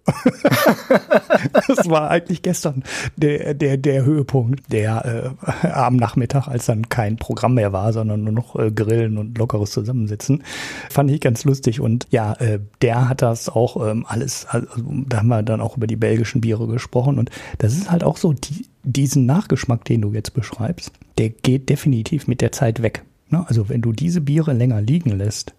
das 1.67 1.89
war 1.89 2.09
eigentlich 2.09 2.41
gestern 2.41 2.83
der, 3.15 3.53
der, 3.53 3.77
der 3.77 4.05
Höhepunkt, 4.05 4.71
der 4.71 5.35
äh, 5.63 5.67
am 5.67 5.96
Nachmittag, 5.97 6.47
als 6.47 6.65
dann 6.65 6.89
kein 6.89 7.17
Programm 7.17 7.55
mehr 7.55 7.73
war, 7.73 7.93
sondern 7.93 8.23
nur 8.23 8.33
noch 8.33 8.55
äh, 8.55 8.71
Grillen 8.71 9.17
und 9.17 9.37
lockeres 9.37 9.71
Zusammensitzen. 9.71 10.43
Fand 10.89 11.11
ich 11.11 11.21
ganz 11.21 11.43
lustig. 11.43 11.79
Und 11.79 12.07
ja, 12.09 12.33
äh, 12.33 12.59
der 12.81 13.09
hat 13.09 13.21
das 13.21 13.49
auch 13.49 13.85
ähm, 13.87 14.05
alles, 14.07 14.45
also, 14.49 14.67
da 15.07 15.17
haben 15.17 15.27
wir 15.27 15.43
dann 15.43 15.61
auch 15.61 15.77
über 15.77 15.87
die 15.87 15.95
belgischen 15.95 16.41
Biere 16.41 16.67
gesprochen. 16.67 17.19
Und 17.19 17.29
das 17.57 17.73
ist 17.73 17.91
halt 17.91 18.03
auch 18.03 18.17
so, 18.17 18.33
die, 18.33 18.65
diesen 18.83 19.25
Nachgeschmack, 19.25 19.85
den 19.85 20.01
du 20.01 20.13
jetzt 20.13 20.33
beschreibst, 20.33 20.91
der 21.17 21.29
geht 21.29 21.69
definitiv 21.69 22.27
mit 22.27 22.41
der 22.41 22.51
Zeit 22.51 22.81
weg. 22.81 23.03
Ne? 23.29 23.45
Also 23.47 23.69
wenn 23.69 23.81
du 23.81 23.91
diese 23.91 24.21
Biere 24.21 24.53
länger 24.53 24.81
liegen 24.81 25.11
lässt, 25.11 25.53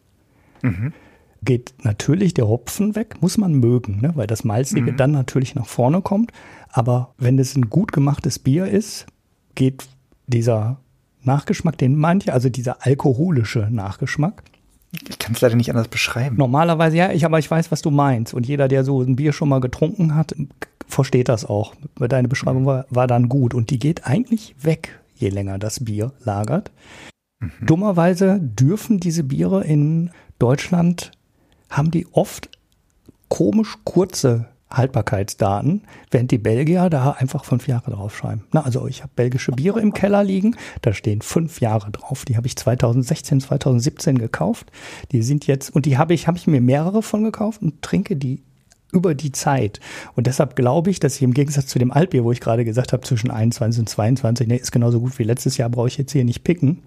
geht 1.42 1.74
natürlich 1.82 2.34
der 2.34 2.48
Hopfen 2.48 2.94
weg, 2.96 3.16
muss 3.20 3.38
man 3.38 3.54
mögen, 3.54 4.00
ne? 4.00 4.12
weil 4.14 4.26
das 4.26 4.44
Malzige 4.44 4.92
dann 4.92 5.12
natürlich 5.12 5.54
nach 5.54 5.66
vorne 5.66 6.02
kommt. 6.02 6.32
Aber 6.70 7.14
wenn 7.18 7.38
es 7.38 7.56
ein 7.56 7.70
gut 7.70 7.92
gemachtes 7.92 8.38
Bier 8.38 8.66
ist, 8.66 9.06
geht 9.54 9.86
dieser 10.28 10.78
Nachgeschmack, 11.22 11.76
den 11.76 11.96
manche, 11.96 12.32
also 12.32 12.48
dieser 12.48 12.86
alkoholische 12.86 13.68
Nachgeschmack, 13.70 14.42
Ich 15.08 15.18
kann 15.18 15.34
es 15.34 15.40
leider 15.40 15.56
nicht 15.56 15.70
anders 15.70 15.88
beschreiben. 15.88 16.36
normalerweise, 16.36 16.96
ja, 16.96 17.12
ich, 17.12 17.24
aber 17.24 17.38
ich 17.38 17.50
weiß, 17.50 17.70
was 17.72 17.82
du 17.82 17.90
meinst. 17.90 18.32
Und 18.34 18.46
jeder, 18.46 18.68
der 18.68 18.84
so 18.84 19.02
ein 19.02 19.16
Bier 19.16 19.32
schon 19.32 19.48
mal 19.48 19.60
getrunken 19.60 20.14
hat, 20.14 20.34
versteht 20.86 21.28
das 21.28 21.44
auch. 21.44 21.74
Deine 21.98 22.28
Beschreibung 22.28 22.64
war, 22.64 22.86
war 22.88 23.06
dann 23.06 23.28
gut. 23.28 23.52
Und 23.52 23.70
die 23.70 23.78
geht 23.78 24.06
eigentlich 24.06 24.54
weg, 24.62 25.00
je 25.16 25.28
länger 25.28 25.58
das 25.58 25.84
Bier 25.84 26.12
lagert. 26.24 26.70
Dummerweise 27.60 28.40
dürfen 28.40 28.98
diese 28.98 29.24
Biere 29.24 29.64
in 29.64 30.10
Deutschland, 30.38 31.12
haben 31.70 31.90
die 31.90 32.06
oft 32.12 32.48
komisch 33.28 33.76
kurze 33.84 34.46
Haltbarkeitsdaten, 34.70 35.82
während 36.10 36.30
die 36.30 36.38
Belgier 36.38 36.90
da 36.90 37.12
einfach 37.12 37.44
fünf 37.44 37.68
Jahre 37.68 37.90
draufschreiben. 37.90 38.44
Na, 38.52 38.62
also 38.62 38.86
ich 38.86 39.02
habe 39.02 39.12
belgische 39.16 39.52
Biere 39.52 39.80
im 39.80 39.92
Keller 39.92 40.24
liegen, 40.24 40.56
da 40.82 40.92
stehen 40.92 41.22
fünf 41.22 41.60
Jahre 41.60 41.90
drauf. 41.90 42.24
Die 42.24 42.36
habe 42.36 42.46
ich 42.46 42.56
2016, 42.56 43.40
2017 43.40 44.18
gekauft. 44.18 44.70
Die 45.12 45.22
sind 45.22 45.46
jetzt, 45.46 45.74
und 45.74 45.86
die 45.86 45.96
habe 45.96 46.14
ich, 46.14 46.26
habe 46.26 46.38
ich 46.38 46.46
mir 46.46 46.60
mehrere 46.60 47.02
von 47.02 47.24
gekauft 47.24 47.62
und 47.62 47.80
trinke 47.82 48.16
die 48.16 48.42
über 48.92 49.14
die 49.14 49.32
Zeit. 49.32 49.80
Und 50.14 50.26
deshalb 50.26 50.56
glaube 50.56 50.90
ich, 50.90 51.00
dass 51.00 51.16
ich 51.16 51.22
im 51.22 51.34
Gegensatz 51.34 51.66
zu 51.66 51.78
dem 51.78 51.92
Altbier, 51.92 52.24
wo 52.24 52.32
ich 52.32 52.40
gerade 52.40 52.64
gesagt 52.64 52.92
habe, 52.92 53.02
zwischen 53.02 53.30
21 53.30 53.80
und 53.80 53.88
22, 53.88 54.46
nee, 54.48 54.56
ist 54.56 54.72
genauso 54.72 55.00
gut 55.00 55.18
wie 55.18 55.24
letztes 55.24 55.56
Jahr, 55.56 55.68
brauche 55.68 55.88
ich 55.88 55.98
jetzt 55.98 56.12
hier 56.12 56.24
nicht 56.24 56.42
picken, 56.42 56.82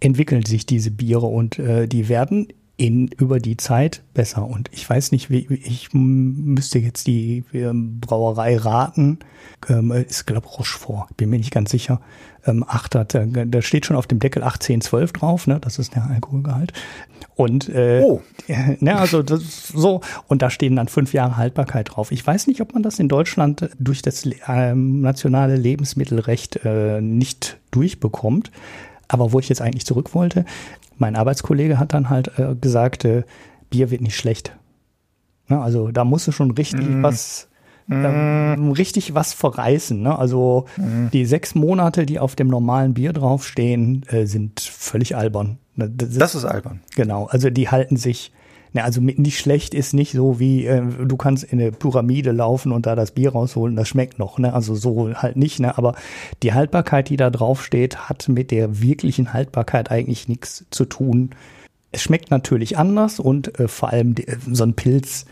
entwickeln 0.00 0.44
sich 0.44 0.66
diese 0.66 0.90
Biere 0.90 1.26
und 1.26 1.58
äh, 1.58 1.86
die 1.86 2.08
werden 2.08 2.48
in, 2.76 3.08
über 3.08 3.38
die 3.38 3.56
Zeit 3.56 4.02
besser. 4.12 4.46
Und 4.46 4.68
ich 4.72 4.88
weiß 4.88 5.12
nicht, 5.12 5.30
wie, 5.30 5.46
ich 5.64 5.88
müsste 5.92 6.78
jetzt 6.78 7.06
die 7.06 7.44
ähm, 7.54 8.00
Brauerei 8.00 8.56
raten. 8.56 9.18
Ähm, 9.68 9.90
ist, 9.92 10.26
glaube 10.26 10.46
ich, 10.46 10.58
Rochefort. 10.58 11.16
Bin 11.16 11.30
mir 11.30 11.38
nicht 11.38 11.52
ganz 11.52 11.70
sicher. 11.70 12.00
Ähm, 12.44 12.64
8 12.66 12.94
hat, 12.94 13.14
da, 13.14 13.24
da 13.24 13.62
steht 13.62 13.86
schon 13.86 13.96
auf 13.96 14.06
dem 14.06 14.18
Deckel 14.18 14.42
1812 14.42 15.12
drauf, 15.12 15.46
ne? 15.46 15.58
Das 15.58 15.78
ist 15.78 15.94
der 15.94 16.04
Alkoholgehalt. 16.04 16.74
Und 17.34 17.68
äh, 17.70 18.02
oh. 18.04 18.20
ne, 18.80 18.96
also 18.96 19.22
das, 19.22 19.68
so, 19.68 20.02
und 20.28 20.42
da 20.42 20.50
stehen 20.50 20.76
dann 20.76 20.88
fünf 20.88 21.14
Jahre 21.14 21.38
Haltbarkeit 21.38 21.90
drauf. 21.96 22.12
Ich 22.12 22.26
weiß 22.26 22.46
nicht, 22.46 22.60
ob 22.60 22.74
man 22.74 22.82
das 22.82 22.98
in 22.98 23.08
Deutschland 23.08 23.70
durch 23.78 24.02
das 24.02 24.28
ähm, 24.48 25.00
nationale 25.00 25.56
Lebensmittelrecht 25.56 26.60
äh, 26.64 27.00
nicht 27.00 27.58
durchbekommt. 27.70 28.50
Aber 29.08 29.32
wo 29.32 29.38
ich 29.38 29.48
jetzt 29.48 29.62
eigentlich 29.62 29.86
zurück 29.86 30.14
wollte, 30.14 30.44
mein 30.98 31.16
Arbeitskollege 31.16 31.78
hat 31.78 31.92
dann 31.92 32.10
halt 32.10 32.38
äh, 32.38 32.54
gesagt, 32.54 33.04
äh, 33.04 33.24
Bier 33.70 33.90
wird 33.90 34.00
nicht 34.00 34.16
schlecht. 34.16 34.56
Ja, 35.48 35.60
also 35.62 35.90
da 35.90 36.04
musst 36.04 36.26
du 36.26 36.32
schon 36.32 36.50
richtig 36.52 36.88
mm. 36.88 37.02
was 37.02 37.48
mm. 37.86 38.72
richtig 38.72 39.14
was 39.14 39.32
verreißen. 39.32 40.00
Ne? 40.00 40.18
Also 40.18 40.66
mm. 40.76 41.08
die 41.12 41.24
sechs 41.24 41.54
Monate, 41.54 42.06
die 42.06 42.18
auf 42.18 42.34
dem 42.34 42.48
normalen 42.48 42.94
Bier 42.94 43.12
draufstehen, 43.12 44.04
äh, 44.08 44.26
sind 44.26 44.60
völlig 44.60 45.16
albern. 45.16 45.58
Ne, 45.74 45.90
das 45.90 46.10
ist, 46.10 46.20
das 46.20 46.34
ist 46.34 46.44
albern. 46.44 46.80
Genau, 46.94 47.26
also 47.26 47.50
die 47.50 47.68
halten 47.68 47.96
sich 47.96 48.32
Ne, 48.76 48.84
also 48.84 49.00
nicht 49.00 49.38
schlecht 49.38 49.72
ist 49.72 49.94
nicht 49.94 50.12
so 50.12 50.38
wie 50.38 50.66
äh, 50.66 50.82
du 50.82 51.16
kannst 51.16 51.44
in 51.44 51.58
eine 51.58 51.72
Pyramide 51.72 52.30
laufen 52.30 52.72
und 52.72 52.84
da 52.84 52.94
das 52.94 53.12
Bier 53.12 53.32
rausholen, 53.32 53.74
das 53.74 53.88
schmeckt 53.88 54.18
noch, 54.18 54.38
ne? 54.38 54.52
Also 54.52 54.74
so 54.74 55.14
halt 55.14 55.36
nicht, 55.36 55.60
ne? 55.60 55.78
Aber 55.78 55.94
die 56.42 56.52
Haltbarkeit, 56.52 57.08
die 57.08 57.16
da 57.16 57.30
drauf 57.30 57.64
steht, 57.64 58.10
hat 58.10 58.28
mit 58.28 58.50
der 58.50 58.82
wirklichen 58.82 59.32
Haltbarkeit 59.32 59.90
eigentlich 59.90 60.28
nichts 60.28 60.66
zu 60.68 60.84
tun. 60.84 61.30
Es 61.90 62.02
schmeckt 62.02 62.30
natürlich 62.30 62.76
anders 62.76 63.18
und 63.18 63.58
äh, 63.58 63.66
vor 63.66 63.88
allem 63.88 64.14
die, 64.14 64.26
so 64.52 64.64
ein 64.64 64.74
Pilz 64.74 65.24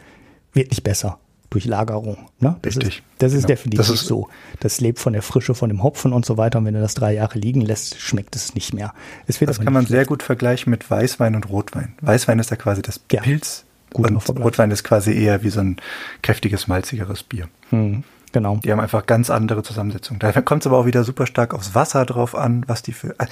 wird 0.54 0.70
nicht 0.70 0.82
besser 0.82 1.18
durch 1.50 1.64
Lagerung. 1.66 2.30
Ne? 2.40 2.56
Das 2.62 2.76
Richtig. 2.76 2.98
Ist, 2.98 3.04
das 3.18 3.32
ist 3.32 3.38
genau. 3.38 3.46
definitiv 3.48 3.78
das 3.78 3.90
ist 3.90 4.06
so. 4.06 4.28
Das 4.60 4.80
lebt 4.80 4.98
von 4.98 5.12
der 5.12 5.22
Frische, 5.22 5.54
von 5.54 5.68
dem 5.68 5.82
Hopfen 5.82 6.12
und 6.12 6.24
so 6.26 6.36
weiter. 6.36 6.58
Und 6.58 6.64
wenn 6.66 6.74
du 6.74 6.80
das 6.80 6.94
drei 6.94 7.14
Jahre 7.14 7.38
liegen 7.38 7.60
lässt, 7.60 8.00
schmeckt 8.00 8.34
es 8.36 8.54
nicht 8.54 8.74
mehr. 8.74 8.92
Es 9.26 9.38
das 9.38 9.60
kann 9.60 9.72
man 9.72 9.86
sehr 9.86 10.04
gut 10.04 10.22
vergleichen 10.22 10.70
mit 10.70 10.90
Weißwein 10.90 11.34
und 11.34 11.48
Rotwein. 11.48 11.94
Weißwein 12.00 12.38
ist 12.38 12.50
ja 12.50 12.56
quasi 12.56 12.82
das 12.82 13.00
ja. 13.12 13.20
Pilz. 13.22 13.64
Gut 13.92 14.10
und 14.10 14.28
Rotwein 14.40 14.72
ist 14.72 14.82
quasi 14.82 15.12
eher 15.12 15.44
wie 15.44 15.50
so 15.50 15.60
ein 15.60 15.76
kräftiges, 16.20 16.66
malzigeres 16.66 17.22
Bier. 17.22 17.48
Hm, 17.70 18.02
genau. 18.32 18.56
Die 18.56 18.72
haben 18.72 18.80
einfach 18.80 19.06
ganz 19.06 19.30
andere 19.30 19.62
Zusammensetzungen. 19.62 20.18
Da 20.18 20.32
kommt 20.42 20.62
es 20.62 20.66
aber 20.66 20.78
auch 20.78 20.86
wieder 20.86 21.04
super 21.04 21.26
stark 21.26 21.54
aufs 21.54 21.76
Wasser 21.76 22.04
drauf 22.04 22.34
an, 22.34 22.64
was 22.66 22.82
die 22.82 22.92
für. 22.92 23.10
Äh, 23.20 23.26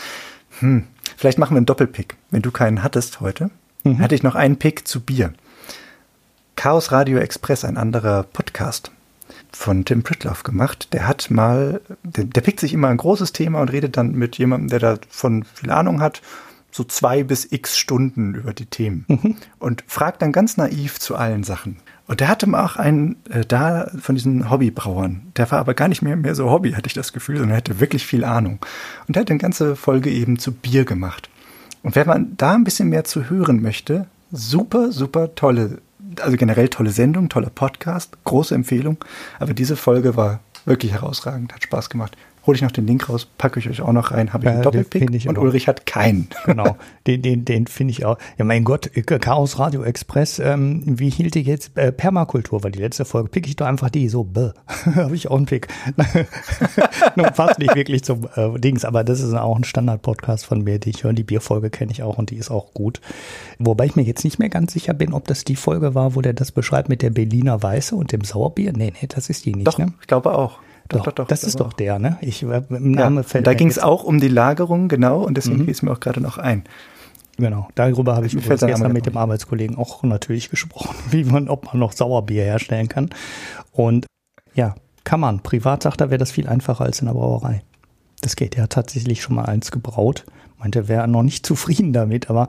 hm, 0.61 0.85
vielleicht 1.17 1.39
machen 1.39 1.55
wir 1.55 1.59
einen 1.59 1.67
Doppelpick. 1.67 2.17
Wenn 2.31 2.43
du 2.43 2.53
keinen 2.53 2.85
hattest 2.85 3.21
heute, 3.21 3.51
mhm. 3.83 3.97
hätte 3.97 4.15
ich 4.15 4.23
noch 4.23 4.37
einen 4.37 4.57
Pick 4.57 4.87
zu 4.87 5.01
Bier. 5.01 5.33
Chaos 6.63 6.93
Radio 6.93 7.19
Express, 7.19 7.65
ein 7.65 7.77
anderer 7.77 8.23
Podcast 8.23 8.93
von 9.51 9.85
Tim 9.85 10.05
Pritloff 10.05 10.45
gemacht. 10.45 10.93
Der 10.93 11.09
hat 11.09 11.29
mal, 11.29 11.81
der, 12.05 12.23
der 12.23 12.41
pickt 12.41 12.61
sich 12.61 12.73
immer 12.73 12.87
ein 12.87 12.99
großes 12.99 13.33
Thema 13.33 13.61
und 13.61 13.73
redet 13.73 13.97
dann 13.97 14.13
mit 14.13 14.39
jemandem, 14.39 14.69
der 14.69 14.79
davon 14.79 15.43
viel 15.43 15.73
Ahnung 15.73 16.01
hat, 16.01 16.23
so 16.71 16.85
zwei 16.85 17.25
bis 17.25 17.51
x 17.51 17.77
Stunden 17.77 18.37
über 18.37 18.53
die 18.55 18.67
Themen 18.67 19.07
mhm. 19.09 19.37
und 19.59 19.83
fragt 19.89 20.23
dann 20.23 20.31
ganz 20.31 20.57
naiv 20.57 21.01
zu 21.01 21.17
allen 21.17 21.43
Sachen. 21.43 21.79
Und 22.07 22.21
der 22.21 22.29
hatte 22.29 22.47
auch 22.57 22.77
einen 22.77 23.17
äh, 23.29 23.45
da 23.45 23.91
von 23.99 24.15
diesen 24.15 24.49
Hobbybrauern. 24.49 25.33
Der 25.37 25.51
war 25.51 25.59
aber 25.59 25.75
gar 25.75 25.89
nicht 25.89 26.03
mehr, 26.03 26.15
mehr 26.15 26.37
so 26.37 26.49
Hobby, 26.49 26.75
hatte 26.75 26.87
ich 26.87 26.95
das 26.95 27.13
Gefühl, 27.13 27.39
sondern 27.39 27.55
er 27.55 27.57
hatte 27.57 27.81
wirklich 27.81 28.07
viel 28.07 28.23
Ahnung. 28.23 28.61
Und 29.09 29.17
der 29.17 29.23
hat 29.23 29.31
eine 29.31 29.41
ganze 29.41 29.75
Folge 29.75 30.11
eben 30.11 30.39
zu 30.39 30.53
Bier 30.53 30.85
gemacht. 30.85 31.29
Und 31.83 31.97
wenn 31.97 32.07
man 32.07 32.37
da 32.37 32.53
ein 32.53 32.63
bisschen 32.63 32.89
mehr 32.89 33.03
zu 33.03 33.29
hören 33.29 33.63
möchte, 33.63 34.07
super, 34.31 34.93
super 34.93 35.35
tolle 35.35 35.79
also 36.21 36.37
generell 36.37 36.69
tolle 36.69 36.91
Sendung, 36.91 37.29
toller 37.29 37.51
Podcast, 37.51 38.17
große 38.25 38.55
Empfehlung. 38.55 38.99
Aber 39.39 39.55
diese 39.55 39.77
Folge 39.77 40.17
war 40.17 40.41
wirklich 40.65 40.93
herausragend, 40.93 41.53
hat 41.53 41.63
Spaß 41.63 41.91
gemacht 41.91 42.17
hole 42.47 42.57
ich 42.57 42.63
noch 42.63 42.73
den 42.73 42.87
Link 42.87 43.09
raus, 43.09 43.27
packe 43.39 43.61
ich 43.61 43.69
euch 43.69 43.81
auch 43.83 43.93
noch 43.93 44.11
rein, 44.11 44.33
habe 44.33 44.45
ich 44.45 44.47
ja, 44.47 44.55
einen 44.55 44.63
Doppelpick 44.63 45.29
und 45.29 45.39
auch. 45.39 45.43
Ulrich 45.43 45.69
hat 45.69 45.87
keinen. 45.87 46.29
Genau, 46.45 46.77
den, 47.07 47.23
den, 47.23 47.45
den 47.45 47.67
finde 47.67 47.93
ich 47.93 48.05
auch. 48.05 48.19
Ja, 48.37 48.45
mein 48.45 48.65
Gott, 48.65 48.91
Chaos 49.07 49.59
Radio 49.59 49.85
Express, 49.85 50.39
ähm, 50.39 50.83
wie 50.85 51.09
hielt 51.09 51.35
ich 51.37 51.47
jetzt 51.47 51.77
äh, 51.79 51.93
Permakultur, 51.93 52.63
weil 52.63 52.73
die 52.73 52.81
letzte 52.81 53.05
Folge 53.05 53.31
pick 53.31 53.47
ich 53.47 53.57
doch 53.57 53.67
einfach 53.67 53.89
die, 53.89 54.09
so, 54.09 54.29
habe 54.95 55.15
ich 55.15 55.31
auch 55.31 55.37
einen 55.37 55.47
Pick. 55.47 55.69
Nun 57.17 57.27
passt 57.27 57.59
nicht 57.59 57.75
wirklich 57.75 58.03
zum 58.03 58.29
äh, 58.35 58.59
Dings, 58.59 58.85
aber 58.85 59.05
das 59.05 59.21
ist 59.21 59.33
auch 59.33 59.57
ein 59.57 59.65
Standard-Podcast 59.65 60.45
von 60.45 60.63
mir, 60.63 60.79
die 60.79 60.91
ich 60.91 61.05
höre. 61.05 61.13
Die 61.13 61.25
Bierfolge 61.25 61.71
kenne 61.71 61.93
ich 61.93 62.03
auch 62.03 62.19
und 62.19 62.31
die 62.31 62.37
ist 62.37 62.51
auch 62.51 62.75
gut. 62.75 63.01
Wobei 63.59 63.87
ich 63.87 63.97
mir 63.97 64.03
jetzt 64.03 64.25
nicht 64.25 64.39
mehr 64.39 64.49
ganz 64.49 64.73
sicher 64.73 64.95
bin, 64.95 65.13
ob 65.13 65.27
das 65.27 65.45
die 65.45 65.57
Folge 65.57 65.95
war, 65.95 66.15
wo 66.15 66.21
der 66.21 66.33
das 66.33 66.53
beschreibt 66.53 66.89
mit 66.89 67.03
der 67.03 67.11
Berliner 67.11 67.63
Weiße 67.63 67.95
und 67.95 68.13
dem 68.13 68.25
Sauerbier. 68.25 68.73
Nee, 68.73 68.93
nee, 69.01 69.09
das 69.09 69.31
ist 69.31 69.47
die 69.47 69.55
nicht. 69.55 69.67
Doch, 69.67 69.79
ne? 69.79 69.93
ich 70.01 70.07
glaube 70.07 70.37
auch. 70.37 70.59
Doch, 70.89 71.05
doch, 71.05 71.13
doch, 71.13 71.27
das 71.27 71.45
ist 71.45 71.61
doch 71.61 71.73
der, 71.73 71.99
ne? 71.99 72.19
Ich, 72.21 72.43
äh, 72.43 72.63
im 72.71 72.93
Name 72.93 73.21
ja, 73.21 73.23
fällt 73.23 73.47
Da 73.47 73.55
ging 73.55 73.69
es 73.69 73.79
auch 73.79 74.05
um 74.05 74.21
die 74.21 74.29
Lagerung, 74.29 74.89
genau, 74.89 75.23
und 75.23 75.37
deswegen 75.37 75.61
mhm. 75.61 75.65
fiel 75.65 75.73
es 75.73 75.83
mir 75.83 75.93
auch 75.93 76.01
gerade 76.01 76.21
noch 76.21 76.39
ein. 76.39 76.65
Genau, 77.39 77.69
darüber 77.75 78.15
habe 78.15 78.27
ich 78.27 78.35
übrigens 78.35 78.61
gestern 78.61 78.93
mit 78.93 79.07
dem 79.07 79.17
Arbeitskollegen 79.17 79.77
auch 79.77 80.03
natürlich 80.03 80.51
gesprochen, 80.51 80.95
wie 81.11 81.25
man, 81.25 81.49
ob 81.49 81.67
man 81.67 81.79
noch 81.79 81.93
Sauerbier 81.93 82.45
herstellen 82.45 82.89
kann. 82.89 83.11
Und 83.73 84.07
ja, 84.55 84.75
kann 85.05 85.21
man. 85.21 85.41
Privat 85.41 85.83
sagt 85.83 86.01
er, 86.01 86.11
wäre 86.11 86.19
das 86.19 86.31
viel 86.31 86.49
einfacher 86.49 86.85
als 86.85 87.01
in 87.01 87.07
der 87.07 87.15
Brauerei. 87.15 87.63
Das 88.21 88.37
geht. 88.37 88.57
Er 88.57 88.65
hat 88.65 88.71
tatsächlich 88.71 89.23
schon 89.23 89.35
mal 89.35 89.47
eins 89.47 89.71
gebraut. 89.71 90.25
Meinte, 90.59 90.81
er 90.81 90.89
wäre 90.89 91.09
noch 91.09 91.23
nicht 91.23 91.47
zufrieden 91.47 91.93
damit, 91.93 92.29
aber 92.31 92.49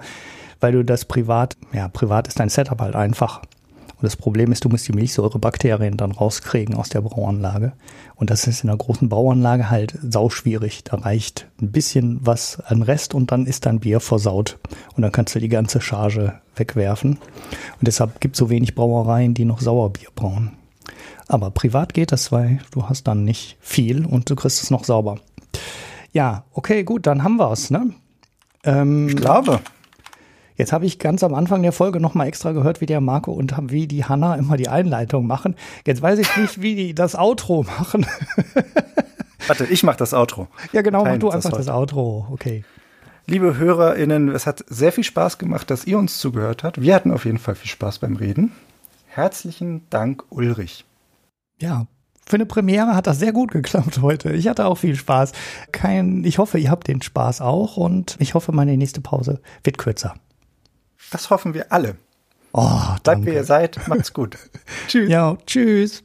weil 0.60 0.74
du 0.74 0.86
das 0.86 1.06
privat, 1.06 1.58
ja, 1.74 1.88
privat 1.88 2.28
ist 2.28 2.40
dein 2.40 2.50
Setup 2.50 2.80
halt 2.80 2.96
einfach. 2.96 3.42
Und 4.04 4.08
das 4.08 4.18
Problem 4.18 4.52
ist, 4.52 4.66
du 4.66 4.68
musst 4.68 4.86
die 4.86 4.92
Milchsäurebakterien 4.92 5.96
dann 5.96 6.12
rauskriegen 6.12 6.76
aus 6.76 6.90
der 6.90 7.00
Brauanlage. 7.00 7.72
Und 8.16 8.32
das 8.32 8.48
ist 8.48 8.62
in 8.62 8.70
einer 8.70 8.78
großen 8.78 9.08
Bauanlage 9.08 9.70
halt 9.70 9.98
sauschwierig. 10.02 10.84
Da 10.84 10.98
reicht 10.98 11.48
ein 11.62 11.72
bisschen 11.72 12.20
was 12.22 12.60
an 12.60 12.82
Rest 12.82 13.14
und 13.14 13.32
dann 13.32 13.46
ist 13.46 13.66
dein 13.66 13.80
Bier 13.80 14.02
versaut. 14.02 14.60
Und 14.98 15.04
dann 15.04 15.14
kannst 15.14 15.36
du 15.36 15.40
die 15.40 15.48
ganze 15.48 15.80
Charge 15.80 16.34
wegwerfen. 16.58 17.12
Und 17.12 17.88
deshalb 17.88 18.20
gibt 18.20 18.36
es 18.36 18.40
so 18.40 18.50
wenig 18.50 18.76
Brauereien, 18.76 19.36
die 19.36 19.46
noch 19.46 19.62
Sauerbier 19.62 20.10
brauen. 20.14 20.52
Aber 21.30 21.52
privat 21.52 21.94
geht 21.94 22.12
das, 22.12 22.30
weil 22.34 22.60
du 22.72 22.90
hast 22.90 23.08
dann 23.08 23.24
nicht 23.24 23.56
viel 23.62 24.06
und 24.06 24.30
du 24.30 24.36
kriegst 24.36 24.62
es 24.62 24.70
noch 24.70 24.84
sauber. 24.84 25.20
Ja, 26.12 26.44
okay, 26.52 26.84
gut, 26.84 27.08
dann 27.08 27.24
haben 27.24 27.38
wir 27.38 27.54
es, 27.54 27.72
ne? 27.72 27.92
Ähm, 28.66 29.08
glaube. 29.16 29.62
Jetzt 30.56 30.72
habe 30.72 30.86
ich 30.86 31.00
ganz 31.00 31.24
am 31.24 31.34
Anfang 31.34 31.62
der 31.62 31.72
Folge 31.72 32.00
nochmal 32.00 32.28
extra 32.28 32.52
gehört, 32.52 32.82
wie 32.82 32.86
der 32.86 33.02
Marco 33.02 33.32
und 33.32 33.56
wie 33.72 33.88
die 33.88 34.06
Hanna 34.06 34.36
immer 34.36 34.58
die 34.58 34.70
Einleitung 34.70 35.28
machen. 35.28 35.56
Jetzt 35.86 36.02
weiß 36.02 36.20
ich 36.20 36.38
nicht, 36.38 36.62
wie 36.62 36.76
die 36.76 36.96
das 36.96 37.16
Outro 37.16 37.64
machen. 37.64 38.06
Warte, 39.48 39.66
ich 39.66 39.84
mache 39.84 39.98
das 39.98 40.14
Outro. 40.14 40.48
Ja, 40.72 40.82
genau, 40.82 41.04
mach 41.04 41.18
du 41.18 41.30
einfach 41.30 41.50
das, 41.50 41.66
das 41.66 41.76
Outro. 41.76 42.28
Okay. 42.32 42.64
Liebe 43.26 43.58
HörerInnen, 43.58 44.30
es 44.30 44.46
hat 44.46 44.64
sehr 44.68 44.92
viel 44.92 45.04
Spaß 45.04 45.38
gemacht, 45.38 45.70
dass 45.72 45.86
ihr 45.86 45.98
uns 45.98 46.18
zugehört 46.20 46.64
habt. 46.64 46.82
Wir 46.82 46.94
hatten 46.94 47.12
auf 47.12 47.26
jeden 47.26 47.38
Fall 47.40 47.56
viel 47.56 47.70
Spaß 47.70 48.00
beim 48.00 48.16
Reden. 48.16 48.52
Herzlichen 49.08 49.84
Dank, 49.90 50.24
Ulrich. 50.30 50.86
Ja, 51.60 51.88
für 52.26 52.36
eine 52.36 52.46
Premiere 52.46 52.96
hat 52.96 53.08
das 53.08 53.20
sehr 53.20 53.34
gut 53.34 53.52
geklappt 53.52 54.02
heute. 54.02 54.32
Ich 54.34 54.48
hatte 54.48 54.66
auch 54.66 54.78
viel 54.78 54.96
Spaß. 54.96 55.34
Kein, 55.72 56.24
ich 56.24 56.38
hoffe, 56.38 56.58
ihr 56.58 56.72
habt 56.72 56.88
den 56.88 57.02
Spaß 57.02 57.42
auch 57.42 57.78
und 57.78 58.16
ich 58.20 58.34
hoffe, 58.34 58.52
meine 58.52 58.76
nächste 58.78 59.02
Pause 59.02 59.42
wird 59.64 59.78
kürzer. 59.78 60.16
Das 61.14 61.30
hoffen 61.30 61.54
wir 61.54 61.72
alle. 61.72 61.96
Oh, 62.54 62.80
Bleibt 63.04 63.28
wie 63.28 63.34
ihr 63.36 63.44
seid. 63.44 63.88
Macht's 63.88 64.14
gut. 64.14 64.36
tschüss. 64.88 65.08
Ja, 65.10 65.38
tschüss. 65.46 66.02